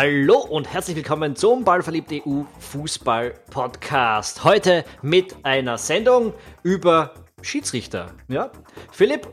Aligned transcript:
Hallo 0.00 0.36
und 0.36 0.72
herzlich 0.72 0.94
willkommen 0.94 1.34
zum 1.34 1.64
Ballverliebt 1.64 2.12
EU 2.12 2.42
Fußball 2.60 3.34
Podcast. 3.50 4.44
Heute 4.44 4.84
mit 5.02 5.34
einer 5.42 5.76
Sendung 5.76 6.34
über 6.62 7.14
Schiedsrichter. 7.42 8.12
Ja, 8.28 8.52
Philipp. 8.92 9.26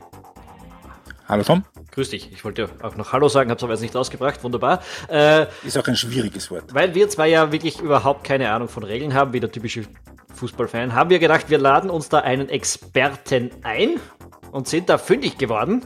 Hallo 1.29 1.43
Tom. 1.43 1.63
Grüß 1.91 2.09
dich. 2.09 2.31
Ich 2.31 2.43
wollte 2.43 2.67
auch 2.81 2.95
noch 2.95 3.13
Hallo 3.13 3.29
sagen, 3.29 3.51
habe 3.51 3.59
es 3.59 3.63
aber 3.63 3.73
jetzt 3.73 3.83
nicht 3.83 3.95
rausgebracht. 3.95 4.43
Wunderbar. 4.43 4.81
Äh, 5.07 5.45
Ist 5.63 5.77
auch 5.77 5.85
ein 5.85 5.95
schwieriges 5.95 6.49
Wort. 6.49 6.73
Weil 6.73 6.95
wir 6.95 7.09
zwei 7.09 7.27
ja 7.27 7.51
wirklich 7.51 7.79
überhaupt 7.79 8.23
keine 8.23 8.49
Ahnung 8.49 8.67
von 8.67 8.81
Regeln 8.81 9.13
haben, 9.13 9.33
wie 9.33 9.39
der 9.39 9.51
typische 9.51 9.83
Fußballfan, 10.33 10.95
haben 10.95 11.11
wir 11.11 11.19
gedacht, 11.19 11.47
wir 11.51 11.59
laden 11.59 11.91
uns 11.91 12.09
da 12.09 12.21
einen 12.21 12.49
Experten 12.49 13.51
ein 13.61 13.99
und 14.51 14.67
sind 14.67 14.89
da 14.89 14.97
fündig 14.97 15.37
geworden. 15.37 15.85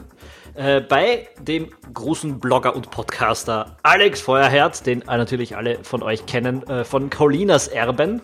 Äh, 0.60 0.82
bei 0.82 1.26
dem 1.40 1.70
großen 1.94 2.38
Blogger 2.38 2.76
und 2.76 2.90
Podcaster 2.90 3.78
Alex 3.82 4.20
Feuerherz, 4.20 4.82
den 4.82 4.98
natürlich 4.98 5.56
alle 5.56 5.82
von 5.82 6.02
euch 6.02 6.26
kennen, 6.26 6.62
äh, 6.68 6.84
von 6.84 7.08
Colinas 7.08 7.66
Erben. 7.66 8.20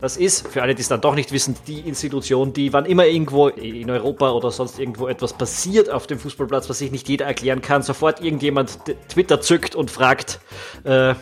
Das 0.00 0.16
ist, 0.16 0.48
für 0.48 0.62
alle, 0.62 0.74
die 0.74 0.80
es 0.80 0.88
dann 0.88 1.02
doch 1.02 1.14
nicht 1.14 1.32
wissen, 1.32 1.54
die 1.66 1.80
Institution, 1.80 2.54
die, 2.54 2.72
wann 2.72 2.86
immer 2.86 3.04
irgendwo 3.04 3.48
in 3.48 3.90
Europa 3.90 4.30
oder 4.30 4.50
sonst 4.50 4.78
irgendwo 4.78 5.06
etwas 5.06 5.34
passiert 5.34 5.90
auf 5.90 6.06
dem 6.06 6.18
Fußballplatz, 6.18 6.66
was 6.70 6.78
sich 6.78 6.92
nicht 6.92 7.10
jeder 7.10 7.26
erklären 7.26 7.60
kann, 7.60 7.82
sofort 7.82 8.22
irgendjemand 8.22 8.78
Twitter 9.10 9.42
zückt 9.42 9.74
und 9.74 9.90
fragt, 9.90 10.40
äh, 10.84 11.14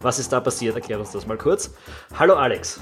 was 0.00 0.18
ist 0.18 0.32
da 0.32 0.40
passiert? 0.40 0.74
Erklär 0.74 0.98
uns 0.98 1.12
das 1.12 1.28
mal 1.28 1.38
kurz. 1.38 1.72
Hallo 2.18 2.34
Alex. 2.34 2.80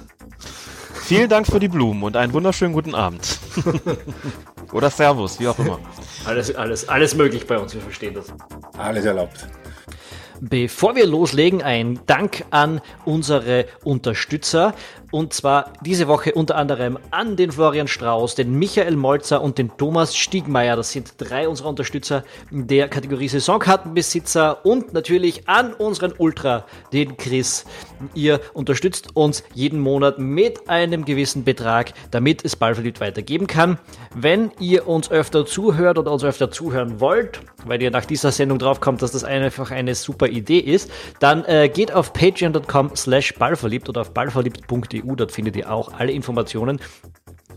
Vielen 0.95 1.29
Dank 1.29 1.47
für 1.47 1.61
die 1.61 1.69
Blumen 1.69 2.05
und 2.05 2.17
einen 2.17 2.33
wunderschönen 2.33 2.73
guten 2.73 2.95
Abend. 2.95 3.39
Oder 4.73 4.91
Servus, 4.91 5.41
wie 5.41 5.49
auch 5.49 5.59
immer. 5.59 5.79
Alles, 6.25 6.55
alles, 6.55 6.89
alles 6.89 7.15
möglich 7.15 7.47
bei 7.47 7.59
uns, 7.59 7.75
wir 7.75 7.81
verstehen 7.81 8.13
das. 8.15 8.27
Alles 8.77 9.05
erlaubt. 9.05 9.47
Bevor 10.41 10.95
wir 10.95 11.07
loslegen, 11.07 11.63
ein 11.63 12.01
Dank 12.07 12.45
an 12.51 12.81
unsere 13.05 13.67
Unterstützer. 13.83 14.75
Und 15.11 15.33
zwar 15.33 15.73
diese 15.81 16.07
Woche 16.07 16.33
unter 16.33 16.57
anderem 16.57 16.99
an 17.11 17.37
den 17.37 17.51
Florian 17.51 17.89
Strauß, 17.89 18.35
den 18.35 18.59
Michael 18.59 18.97
Molzer 18.97 19.41
und 19.41 19.57
den 19.57 19.71
Thomas 19.79 20.15
Stiegmeier. 20.15 20.77
Das 20.77 20.93
sind 20.93 21.15
drei 21.17 21.49
unserer 21.49 21.71
Unterstützer 21.71 22.25
der 22.51 22.89
Kategorie 22.89 23.29
Saisonkartenbesitzer 23.29 24.67
und 24.67 24.93
natürlich 24.93 25.49
an 25.49 25.73
unseren 25.73 26.13
Ultra, 26.19 26.67
den 26.93 27.17
Chris. 27.17 27.65
Ihr 28.15 28.41
unterstützt 28.53 29.17
uns 29.17 29.45
jeden 29.55 29.81
Monat 29.81 30.19
mit 30.19 30.69
einem 30.69 31.07
gewissen 31.07 31.43
Betrag, 31.43 31.95
damit 32.11 32.45
es 32.45 32.55
Ballverliebt 32.55 33.01
weitergeben 33.01 33.47
kann. 33.47 33.79
Wenn 34.15 34.51
ihr 34.61 34.87
uns 34.87 35.11
öfter 35.11 35.47
zuhört 35.47 35.99
oder 35.99 36.13
uns 36.13 36.23
öfter 36.23 36.51
zuhören 36.51 37.01
wollt, 37.01 37.41
weil 37.65 37.81
ihr 37.81 37.91
nach 37.91 38.05
dieser 38.05 38.31
Sendung 38.31 38.59
draufkommt, 38.59 39.01
dass 39.01 39.13
das 39.13 39.25
einfach 39.25 39.71
eine 39.71 39.95
super 39.95 40.29
Idee 40.29 40.59
ist, 40.59 40.91
dann 41.19 41.47
äh, 41.47 41.71
geht 41.71 41.93
auf 41.93 42.13
patreon.com 42.13 42.95
slash 42.95 43.35
ballverliebt 43.35 43.89
oder 43.89 44.03
auf 44.03 44.13
ballverliebt.de 44.13 44.98
EU. 45.05 45.15
Dort 45.15 45.33
findet 45.33 45.57
ihr 45.57 45.73
auch 45.73 45.93
alle 45.93 46.13
Informationen 46.13 46.81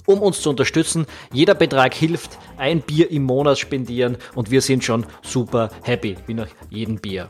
um 0.06 0.22
uns 0.22 0.42
zu 0.42 0.50
unterstützen. 0.50 1.06
Jeder 1.31 1.56
Betrag 1.56 1.94
hilft, 1.94 2.38
ein 2.58 2.81
Bier 2.81 3.11
im 3.11 3.23
Monat 3.23 3.59
spendieren 3.59 4.17
und 4.36 4.52
wir 4.52 4.61
sind 4.61 4.84
schon 4.84 5.06
super 5.22 5.69
happy, 5.84 6.17
wie 6.28 6.34
nach 6.34 6.47
jedem 6.69 6.97
Bier. 6.97 7.30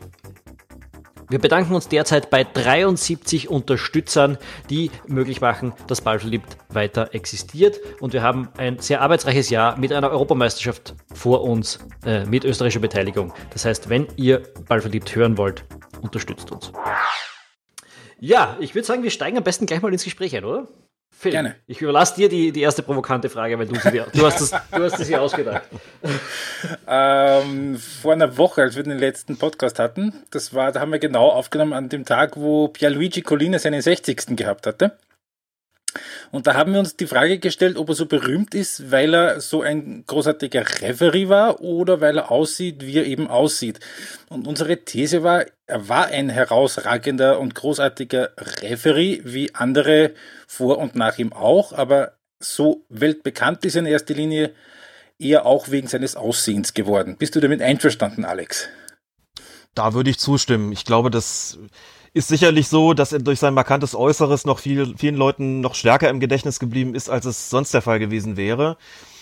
Wir 1.29 1.39
bedanken 1.39 1.73
uns 1.73 1.87
derzeit 1.87 2.29
bei 2.29 2.43
73 2.43 3.49
Unterstützern, 3.49 4.37
die 4.69 4.91
möglich 5.07 5.39
machen, 5.39 5.71
dass 5.87 6.01
Ballverliebt 6.01 6.57
weiter 6.67 7.15
existiert. 7.15 7.79
Und 8.01 8.11
wir 8.11 8.21
haben 8.21 8.49
ein 8.57 8.79
sehr 8.79 8.99
arbeitsreiches 8.99 9.49
Jahr 9.49 9.79
mit 9.79 9.93
einer 9.93 10.11
Europameisterschaft 10.11 10.93
vor 11.13 11.43
uns 11.45 11.79
äh, 12.05 12.25
mit 12.25 12.43
österreichischer 12.43 12.81
Beteiligung. 12.81 13.31
Das 13.51 13.63
heißt, 13.63 13.87
wenn 13.87 14.07
ihr 14.17 14.43
Ballverliebt 14.67 15.15
hören 15.15 15.37
wollt, 15.37 15.63
unterstützt 16.01 16.51
uns. 16.51 16.73
Ja, 18.23 18.55
ich 18.59 18.75
würde 18.75 18.85
sagen, 18.85 19.01
wir 19.01 19.09
steigen 19.09 19.35
am 19.37 19.43
besten 19.43 19.65
gleich 19.65 19.81
mal 19.81 19.91
ins 19.91 20.03
Gespräch 20.03 20.35
ein, 20.35 20.45
oder? 20.45 20.67
Phil, 21.09 21.31
Gerne. 21.31 21.55
Ich 21.65 21.81
überlasse 21.81 22.15
dir 22.15 22.29
die, 22.29 22.51
die 22.51 22.61
erste 22.61 22.83
provokante 22.83 23.29
Frage, 23.29 23.57
weil 23.57 23.65
du, 23.65 23.75
sie, 23.79 23.89
du, 24.13 24.25
hast, 24.25 24.41
das, 24.41 24.51
du 24.51 24.83
hast 24.83 24.99
es 24.99 25.07
hier 25.07 25.21
ausgedacht. 25.21 25.63
Ähm, 26.87 27.77
vor 27.77 28.13
einer 28.13 28.37
Woche, 28.37 28.61
als 28.61 28.75
wir 28.75 28.83
den 28.83 28.99
letzten 28.99 29.37
Podcast 29.37 29.79
hatten, 29.79 30.13
das 30.29 30.53
war, 30.53 30.71
da 30.71 30.79
haben 30.79 30.91
wir 30.91 30.99
genau 30.99 31.29
aufgenommen 31.29 31.73
an 31.73 31.89
dem 31.89 32.05
Tag, 32.05 32.37
wo 32.37 32.67
Pierluigi 32.67 33.21
Collina 33.21 33.57
seinen 33.57 33.81
60. 33.81 34.35
gehabt 34.35 34.67
hatte. 34.67 34.97
Und 36.31 36.47
da 36.47 36.53
haben 36.53 36.73
wir 36.73 36.79
uns 36.79 36.95
die 36.95 37.07
Frage 37.07 37.39
gestellt, 37.39 37.77
ob 37.77 37.89
er 37.89 37.95
so 37.95 38.05
berühmt 38.05 38.55
ist, 38.55 38.91
weil 38.91 39.13
er 39.13 39.41
so 39.41 39.61
ein 39.61 40.03
großartiger 40.07 40.65
Referee 40.81 41.29
war 41.29 41.61
oder 41.61 42.01
weil 42.01 42.17
er 42.17 42.31
aussieht, 42.31 42.85
wie 42.85 42.97
er 42.97 43.05
eben 43.05 43.27
aussieht. 43.27 43.79
Und 44.29 44.47
unsere 44.47 44.83
These 44.85 45.23
war, 45.23 45.45
er 45.67 45.89
war 45.89 46.07
ein 46.07 46.29
herausragender 46.29 47.39
und 47.39 47.55
großartiger 47.55 48.31
Referee, 48.61 49.21
wie 49.23 49.53
andere 49.55 50.11
vor 50.47 50.77
und 50.77 50.95
nach 50.95 51.17
ihm 51.17 51.33
auch, 51.33 51.73
aber 51.73 52.13
so 52.39 52.85
weltbekannt 52.89 53.65
ist 53.65 53.75
er 53.75 53.81
in 53.81 53.85
erster 53.85 54.13
Linie 54.13 54.53
eher 55.19 55.45
auch 55.45 55.69
wegen 55.69 55.87
seines 55.87 56.15
Aussehens 56.15 56.73
geworden. 56.73 57.17
Bist 57.17 57.35
du 57.35 57.39
damit 57.39 57.61
einverstanden, 57.61 58.25
Alex? 58.25 58.67
Da 59.75 59.93
würde 59.93 60.09
ich 60.09 60.19
zustimmen. 60.19 60.71
Ich 60.71 60.83
glaube, 60.83 61.09
dass 61.09 61.57
ist 62.13 62.27
sicherlich 62.27 62.67
so, 62.67 62.93
dass 62.93 63.13
er 63.13 63.19
durch 63.19 63.39
sein 63.39 63.53
markantes 63.53 63.95
Äußeres 63.95 64.45
noch 64.45 64.59
viel, 64.59 64.95
vielen 64.97 65.15
Leuten 65.15 65.61
noch 65.61 65.75
stärker 65.75 66.09
im 66.09 66.19
Gedächtnis 66.19 66.59
geblieben 66.59 66.93
ist, 66.93 67.09
als 67.09 67.25
es 67.25 67.49
sonst 67.49 67.73
der 67.73 67.81
Fall 67.81 67.99
gewesen 67.99 68.35
wäre. 68.35 68.77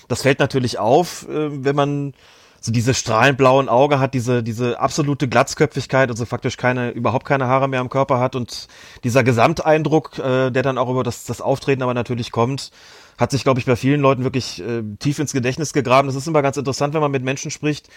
Das 0.07 0.23
fällt 0.23 0.39
natürlich 0.39 0.79
auf, 0.79 1.27
äh, 1.29 1.63
wenn 1.63 1.75
man 1.75 2.13
so 2.61 2.71
diese 2.71 2.93
strahlend 2.93 3.37
blauen 3.37 3.69
Auge 3.69 3.99
hat, 3.99 4.13
diese, 4.13 4.43
diese 4.43 4.79
absolute 4.79 5.27
Glatzköpfigkeit, 5.27 6.09
also 6.09 6.25
faktisch 6.25 6.57
keine, 6.57 6.91
überhaupt 6.91 7.25
keine 7.25 7.47
Haare 7.47 7.67
mehr 7.67 7.79
am 7.79 7.89
Körper 7.89 8.19
hat 8.19 8.35
und 8.35 8.67
dieser 9.03 9.23
Gesamteindruck, 9.23 10.19
äh, 10.19 10.49
der 10.49 10.63
dann 10.63 10.77
auch 10.77 10.89
über 10.89 11.03
das, 11.03 11.23
das 11.25 11.41
Auftreten 11.41 11.83
aber 11.83 11.93
natürlich 11.93 12.31
kommt, 12.31 12.71
hat 13.17 13.31
sich, 13.31 13.43
glaube 13.43 13.59
ich, 13.59 13.65
bei 13.65 13.75
vielen 13.75 14.01
Leuten 14.01 14.23
wirklich 14.23 14.61
äh, 14.61 14.81
tief 14.99 15.19
ins 15.19 15.33
Gedächtnis 15.33 15.73
gegraben. 15.73 16.07
Das 16.07 16.15
ist 16.15 16.27
immer 16.27 16.41
ganz 16.41 16.57
interessant, 16.57 16.93
wenn 16.93 17.01
man 17.01 17.11
mit 17.11 17.23
Menschen 17.23 17.51
spricht, 17.51 17.89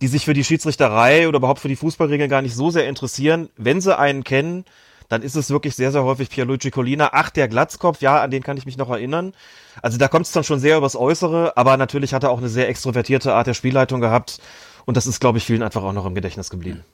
die 0.00 0.08
sich 0.08 0.24
für 0.24 0.34
die 0.34 0.44
Schiedsrichterei 0.44 1.28
oder 1.28 1.38
überhaupt 1.38 1.60
für 1.60 1.68
die 1.68 1.76
Fußballregeln 1.76 2.30
gar 2.30 2.42
nicht 2.42 2.54
so 2.54 2.70
sehr 2.70 2.88
interessieren. 2.88 3.50
Wenn 3.56 3.80
sie 3.80 3.96
einen 3.96 4.24
kennen, 4.24 4.64
dann 5.08 5.22
ist 5.22 5.36
es 5.36 5.50
wirklich 5.50 5.74
sehr, 5.74 5.92
sehr 5.92 6.04
häufig 6.04 6.30
Pierluigi 6.30 6.70
Collina. 6.70 7.10
Ach, 7.12 7.30
der 7.30 7.48
Glatzkopf, 7.48 8.00
ja, 8.00 8.22
an 8.22 8.30
den 8.30 8.42
kann 8.42 8.56
ich 8.56 8.64
mich 8.64 8.78
noch 8.78 8.90
erinnern. 8.90 9.34
Also 9.82 9.98
da 9.98 10.08
kommt 10.08 10.26
es 10.26 10.32
dann 10.32 10.44
schon 10.44 10.60
sehr 10.60 10.76
übers 10.78 10.96
Äußere, 10.96 11.56
aber 11.56 11.76
natürlich 11.76 12.14
hat 12.14 12.22
er 12.22 12.30
auch 12.30 12.38
eine 12.38 12.48
sehr 12.48 12.68
extrovertierte 12.68 13.34
Art 13.34 13.48
der 13.48 13.54
Spielleitung 13.54 14.00
gehabt. 14.00 14.40
Und 14.86 14.96
das 14.96 15.06
ist, 15.06 15.20
glaube 15.20 15.38
ich, 15.38 15.44
vielen 15.44 15.62
einfach 15.62 15.82
auch 15.82 15.92
noch 15.92 16.06
im 16.06 16.14
Gedächtnis 16.14 16.48
geblieben. 16.48 16.84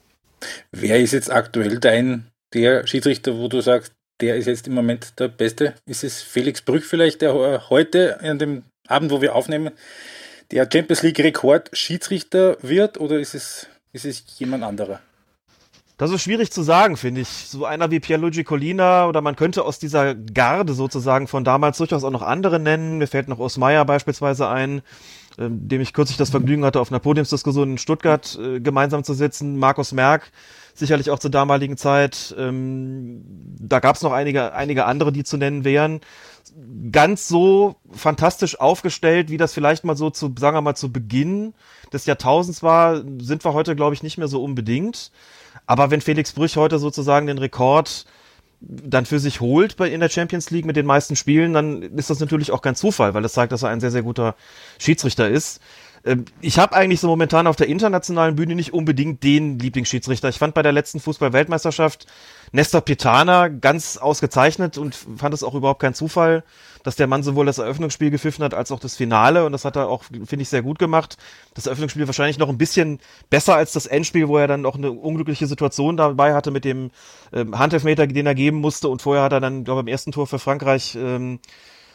Wer 0.72 0.98
ist 0.98 1.12
jetzt 1.12 1.30
aktuell 1.30 1.78
dein, 1.78 2.26
der 2.54 2.86
Schiedsrichter, 2.86 3.36
wo 3.38 3.48
du 3.48 3.60
sagst, 3.60 3.92
der 4.20 4.36
ist 4.36 4.46
jetzt 4.46 4.66
im 4.66 4.74
Moment 4.74 5.18
der 5.20 5.28
Beste? 5.28 5.74
Ist 5.86 6.02
es 6.02 6.22
Felix 6.22 6.62
Brüch 6.62 6.84
vielleicht, 6.84 7.20
der 7.20 7.68
heute 7.68 8.20
an 8.20 8.38
dem 8.38 8.62
Abend, 8.88 9.10
wo 9.10 9.20
wir 9.20 9.34
aufnehmen, 9.34 9.72
der 10.50 10.68
Champions 10.70 11.02
League 11.02 11.18
Rekord 11.18 11.70
Schiedsrichter 11.72 12.56
wird 12.62 12.98
oder 12.98 13.18
ist 13.18 13.34
es, 13.34 13.66
ist 13.92 14.04
es 14.04 14.24
jemand 14.38 14.64
anderer? 14.64 15.00
Das 15.98 16.10
ist 16.10 16.20
schwierig 16.20 16.52
zu 16.52 16.62
sagen, 16.62 16.98
finde 16.98 17.22
ich. 17.22 17.28
So 17.28 17.64
einer 17.64 17.90
wie 17.90 18.00
Pierluigi 18.00 18.44
Collina 18.44 19.08
oder 19.08 19.22
man 19.22 19.34
könnte 19.34 19.64
aus 19.64 19.78
dieser 19.78 20.14
Garde 20.14 20.74
sozusagen 20.74 21.26
von 21.26 21.42
damals 21.42 21.78
durchaus 21.78 22.04
auch 22.04 22.10
noch 22.10 22.20
andere 22.20 22.60
nennen. 22.60 22.98
Mir 22.98 23.06
fällt 23.06 23.28
noch 23.28 23.38
Osmeier 23.38 23.86
beispielsweise 23.86 24.46
ein, 24.46 24.82
äh, 25.38 25.48
dem 25.48 25.80
ich 25.80 25.94
kürzlich 25.94 26.18
das 26.18 26.28
Vergnügen 26.28 26.66
hatte, 26.66 26.80
auf 26.80 26.92
einer 26.92 27.00
Podiumsdiskussion 27.00 27.72
in 27.72 27.78
Stuttgart 27.78 28.38
äh, 28.38 28.60
gemeinsam 28.60 29.04
zu 29.04 29.14
sitzen. 29.14 29.56
Markus 29.56 29.92
Merck, 29.92 30.30
sicherlich 30.74 31.10
auch 31.10 31.18
zur 31.18 31.30
damaligen 31.30 31.78
Zeit. 31.78 32.34
Ähm, 32.38 33.22
da 33.58 33.80
gab 33.80 33.96
es 33.96 34.02
noch 34.02 34.12
einige, 34.12 34.52
einige 34.52 34.84
andere, 34.84 35.12
die 35.12 35.24
zu 35.24 35.38
nennen 35.38 35.64
wären 35.64 36.02
ganz 36.90 37.28
so 37.28 37.76
fantastisch 37.90 38.58
aufgestellt, 38.60 39.30
wie 39.30 39.36
das 39.36 39.54
vielleicht 39.54 39.84
mal 39.84 39.96
so 39.96 40.10
zu, 40.10 40.34
sagen 40.38 40.56
wir 40.56 40.62
mal, 40.62 40.74
zu 40.74 40.92
Beginn 40.92 41.54
des 41.92 42.06
Jahrtausends 42.06 42.62
war, 42.62 43.02
sind 43.20 43.44
wir 43.44 43.52
heute, 43.52 43.76
glaube 43.76 43.94
ich, 43.94 44.02
nicht 44.02 44.18
mehr 44.18 44.28
so 44.28 44.42
unbedingt. 44.42 45.10
Aber 45.66 45.90
wenn 45.90 46.00
Felix 46.00 46.32
Brüch 46.32 46.56
heute 46.56 46.78
sozusagen 46.78 47.26
den 47.26 47.38
Rekord 47.38 48.06
dann 48.60 49.06
für 49.06 49.18
sich 49.18 49.40
holt 49.40 49.76
bei 49.76 49.88
in 49.90 50.00
der 50.00 50.08
Champions 50.08 50.50
League 50.50 50.64
mit 50.64 50.76
den 50.76 50.86
meisten 50.86 51.14
Spielen, 51.14 51.52
dann 51.52 51.82
ist 51.82 52.10
das 52.10 52.20
natürlich 52.20 52.52
auch 52.52 52.62
kein 52.62 52.74
Zufall, 52.74 53.14
weil 53.14 53.22
das 53.22 53.34
zeigt, 53.34 53.52
dass 53.52 53.62
er 53.62 53.68
ein 53.68 53.80
sehr, 53.80 53.90
sehr 53.90 54.02
guter 54.02 54.34
Schiedsrichter 54.78 55.28
ist. 55.28 55.60
Ähm, 56.06 56.24
ich 56.40 56.58
habe 56.58 56.74
eigentlich 56.74 57.00
so 57.00 57.08
momentan 57.08 57.46
auf 57.46 57.56
der 57.56 57.66
internationalen 57.66 58.36
Bühne 58.36 58.54
nicht 58.54 58.72
unbedingt 58.72 59.22
den 59.22 59.58
Lieblingsschiedsrichter. 59.58 60.28
Ich 60.28 60.38
fand 60.38 60.54
bei 60.54 60.62
der 60.62 60.72
letzten 60.72 61.00
Fußball-Weltmeisterschaft 61.00 62.06
Nestor 62.52 62.80
Pitana 62.80 63.48
ganz 63.48 63.96
ausgezeichnet 63.96 64.78
und 64.78 64.94
fand 64.94 65.34
es 65.34 65.42
auch 65.42 65.54
überhaupt 65.54 65.80
kein 65.80 65.94
Zufall, 65.94 66.44
dass 66.84 66.94
der 66.94 67.08
Mann 67.08 67.24
sowohl 67.24 67.44
das 67.44 67.58
Eröffnungsspiel 67.58 68.10
gepfiffen 68.10 68.44
hat 68.44 68.54
als 68.54 68.70
auch 68.70 68.78
das 68.78 68.94
Finale 68.94 69.44
und 69.44 69.50
das 69.50 69.64
hat 69.64 69.74
er 69.74 69.88
auch, 69.88 70.04
finde 70.04 70.42
ich, 70.42 70.48
sehr 70.48 70.62
gut 70.62 70.78
gemacht. 70.78 71.16
Das 71.54 71.66
Eröffnungsspiel 71.66 72.06
wahrscheinlich 72.06 72.38
noch 72.38 72.48
ein 72.48 72.58
bisschen 72.58 73.00
besser 73.28 73.56
als 73.56 73.72
das 73.72 73.86
Endspiel, 73.86 74.28
wo 74.28 74.38
er 74.38 74.46
dann 74.46 74.64
auch 74.64 74.76
eine 74.76 74.92
unglückliche 74.92 75.48
Situation 75.48 75.96
dabei 75.96 76.34
hatte 76.34 76.52
mit 76.52 76.64
dem 76.64 76.92
ähm, 77.32 77.58
Handelfmeter, 77.58 78.06
den 78.06 78.26
er 78.26 78.36
geben 78.36 78.58
musste 78.58 78.88
und 78.88 79.02
vorher 79.02 79.24
hat 79.24 79.32
er 79.32 79.40
dann, 79.40 79.64
glaube 79.64 79.80
ich, 79.80 79.86
im 79.86 79.88
ersten 79.88 80.12
Tor 80.12 80.28
für 80.28 80.38
Frankreich 80.38 80.94
ähm, 80.94 81.40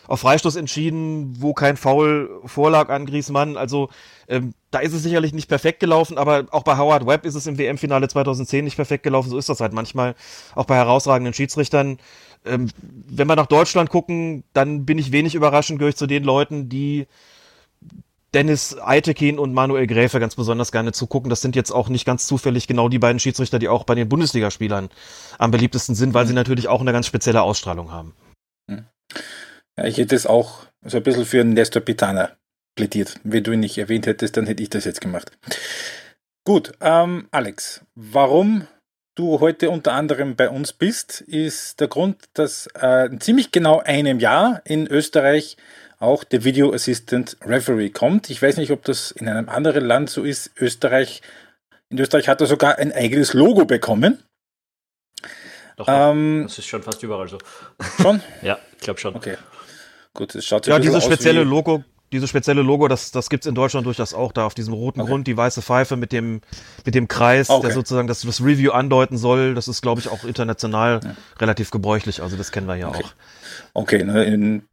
auf 0.07 0.21
Freistoß 0.21 0.55
entschieden, 0.55 1.35
wo 1.39 1.53
kein 1.53 1.77
Foul 1.77 2.41
vorlag 2.45 2.89
an 2.89 3.05
Griezmann. 3.05 3.57
Also 3.57 3.89
ähm, 4.27 4.53
da 4.71 4.79
ist 4.79 4.93
es 4.93 5.03
sicherlich 5.03 5.33
nicht 5.33 5.47
perfekt 5.47 5.79
gelaufen, 5.79 6.17
aber 6.17 6.45
auch 6.51 6.63
bei 6.63 6.77
Howard 6.77 7.05
Webb 7.05 7.25
ist 7.25 7.35
es 7.35 7.47
im 7.47 7.57
WM-Finale 7.57 8.07
2010 8.07 8.63
nicht 8.63 8.75
perfekt 8.75 9.03
gelaufen. 9.03 9.29
So 9.29 9.37
ist 9.37 9.49
das 9.49 9.59
halt 9.59 9.73
manchmal 9.73 10.15
auch 10.55 10.65
bei 10.65 10.75
herausragenden 10.75 11.33
Schiedsrichtern. 11.33 11.97
Ähm, 12.45 12.69
wenn 12.81 13.27
wir 13.27 13.35
nach 13.35 13.47
Deutschland 13.47 13.89
gucken, 13.89 14.43
dann 14.53 14.85
bin 14.85 14.97
ich 14.97 15.11
wenig 15.11 15.35
überraschend, 15.35 15.79
gehöre 15.79 15.89
ich 15.89 15.97
zu 15.97 16.07
den 16.07 16.23
Leuten, 16.23 16.69
die 16.69 17.07
Dennis 18.33 18.77
Eitekin 18.79 19.39
und 19.39 19.53
Manuel 19.53 19.87
Gräfe 19.87 20.19
ganz 20.19 20.35
besonders 20.35 20.71
gerne 20.71 20.93
zugucken. 20.93 21.29
Das 21.29 21.41
sind 21.41 21.55
jetzt 21.55 21.71
auch 21.71 21.89
nicht 21.89 22.05
ganz 22.05 22.27
zufällig 22.27 22.65
genau 22.65 22.87
die 22.87 22.99
beiden 22.99 23.19
Schiedsrichter, 23.19 23.59
die 23.59 23.67
auch 23.67 23.83
bei 23.83 23.95
den 23.95 24.07
Bundesligaspielern 24.07 24.89
am 25.37 25.51
beliebtesten 25.51 25.95
sind, 25.95 26.13
weil 26.13 26.25
sie 26.25 26.31
mhm. 26.31 26.37
natürlich 26.37 26.67
auch 26.69 26.81
eine 26.81 26.93
ganz 26.93 27.07
spezielle 27.07 27.41
Ausstrahlung 27.41 27.91
haben. 27.91 28.13
Mhm. 28.67 28.85
Ja, 29.77 29.85
ich 29.85 29.97
hätte 29.97 30.15
es 30.15 30.25
auch 30.25 30.65
so 30.83 30.97
ein 30.97 31.03
bisschen 31.03 31.25
für 31.25 31.43
Nestor 31.43 31.81
Pitana 31.81 32.31
plädiert. 32.75 33.19
Wenn 33.23 33.43
du 33.43 33.51
ihn 33.51 33.59
nicht 33.59 33.77
erwähnt 33.77 34.07
hättest, 34.07 34.37
dann 34.37 34.47
hätte 34.47 34.63
ich 34.63 34.69
das 34.69 34.85
jetzt 34.85 35.01
gemacht. 35.01 35.31
Gut, 36.45 36.73
ähm, 36.81 37.27
Alex, 37.31 37.85
warum 37.95 38.67
du 39.15 39.39
heute 39.39 39.69
unter 39.69 39.93
anderem 39.93 40.35
bei 40.35 40.49
uns 40.49 40.73
bist, 40.73 41.21
ist 41.21 41.79
der 41.79 41.87
Grund, 41.87 42.17
dass 42.33 42.67
äh, 42.73 43.09
ziemlich 43.19 43.51
genau 43.51 43.79
einem 43.79 44.19
Jahr 44.19 44.61
in 44.65 44.87
Österreich 44.87 45.57
auch 45.99 46.23
der 46.23 46.43
Video 46.43 46.73
Assistant 46.73 47.37
Referee 47.45 47.89
kommt. 47.89 48.29
Ich 48.29 48.41
weiß 48.41 48.57
nicht, 48.57 48.71
ob 48.71 48.83
das 48.83 49.11
in 49.11 49.27
einem 49.27 49.49
anderen 49.49 49.85
Land 49.85 50.09
so 50.09 50.23
ist. 50.23 50.51
Österreich, 50.59 51.21
in 51.89 51.99
Österreich 51.99 52.27
hat 52.27 52.41
er 52.41 52.47
sogar 52.47 52.79
ein 52.79 52.91
eigenes 52.91 53.33
Logo 53.33 53.65
bekommen. 53.65 54.23
Doch, 55.77 55.87
ähm, 55.87 56.45
das 56.47 56.57
ist 56.57 56.65
schon 56.65 56.81
fast 56.81 57.03
überall 57.03 57.27
so. 57.27 57.37
Schon? 58.01 58.21
ja, 58.41 58.57
ich 58.73 58.83
glaube 58.83 58.99
schon. 58.99 59.15
Okay. 59.15 59.37
Gut, 60.13 60.35
es 60.35 60.45
schaut 60.45 60.67
Ja, 60.67 60.79
dieses 60.79 61.03
spezielle 61.03 61.43
Logo, 61.43 61.83
dieses 62.11 62.29
spezielle 62.29 62.61
Logo, 62.61 62.87
das, 62.89 63.11
das 63.11 63.29
gibt's 63.29 63.47
in 63.47 63.55
Deutschland 63.55 63.85
durchaus 63.85 64.13
auch 64.13 64.33
da 64.33 64.45
auf 64.45 64.53
diesem 64.53 64.73
roten 64.73 64.99
okay. 65.01 65.09
Grund, 65.09 65.27
die 65.27 65.37
weiße 65.37 65.61
Pfeife 65.61 65.95
mit 65.95 66.11
dem, 66.11 66.41
mit 66.85 66.93
dem 66.93 67.07
Kreis, 67.07 67.49
okay. 67.49 67.67
der 67.67 67.71
sozusagen 67.71 68.07
das, 68.07 68.21
das 68.21 68.41
Review 68.41 68.71
andeuten 68.71 69.17
soll. 69.17 69.55
Das 69.55 69.69
ist, 69.69 69.81
glaube 69.81 70.01
ich, 70.01 70.09
auch 70.09 70.25
international 70.25 70.99
ja. 71.03 71.15
relativ 71.39 71.71
gebräuchlich. 71.71 72.21
Also 72.21 72.35
das 72.35 72.51
kennen 72.51 72.67
wir 72.67 72.75
ja 72.75 72.89
okay. 72.89 73.03
auch. 73.03 73.13
Okay, 73.73 74.03
ne, 74.03 74.23
in, 74.23 74.63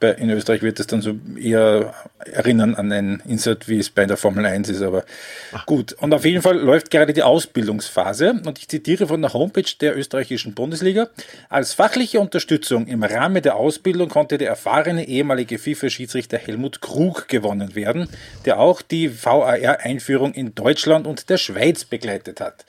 bei, 0.00 0.12
in 0.12 0.30
Österreich 0.30 0.62
wird 0.62 0.80
es 0.80 0.86
dann 0.86 1.00
so 1.00 1.14
eher 1.40 1.94
erinnern 2.24 2.74
an 2.74 2.92
ein 2.92 3.22
Insert, 3.26 3.68
wie 3.68 3.78
es 3.78 3.90
bei 3.90 4.04
der 4.06 4.16
Formel 4.16 4.44
1 4.44 4.68
ist, 4.68 4.82
aber 4.82 5.04
Ach. 5.52 5.66
gut. 5.66 5.92
Und 5.94 6.12
auf 6.12 6.24
jeden 6.24 6.42
Fall 6.42 6.58
läuft 6.58 6.90
gerade 6.90 7.12
die 7.12 7.22
Ausbildungsphase 7.22 8.40
und 8.44 8.58
ich 8.58 8.68
zitiere 8.68 9.06
von 9.06 9.22
der 9.22 9.32
Homepage 9.32 9.70
der 9.80 9.96
österreichischen 9.96 10.54
Bundesliga. 10.54 11.08
Als 11.48 11.72
fachliche 11.72 12.20
Unterstützung 12.20 12.86
im 12.86 13.02
Rahmen 13.02 13.42
der 13.42 13.56
Ausbildung 13.56 14.08
konnte 14.08 14.38
der 14.38 14.48
erfahrene 14.48 15.06
ehemalige 15.06 15.58
FIFA-Schiedsrichter 15.58 16.38
Helmut 16.38 16.80
Krug 16.80 17.28
gewonnen 17.28 17.74
werden, 17.74 18.08
der 18.44 18.60
auch 18.60 18.82
die 18.82 19.24
VAR-Einführung 19.24 20.34
in 20.34 20.54
Deutschland 20.54 21.06
und 21.06 21.30
der 21.30 21.38
Schweiz 21.38 21.84
begleitet 21.84 22.40
hat. 22.40 22.66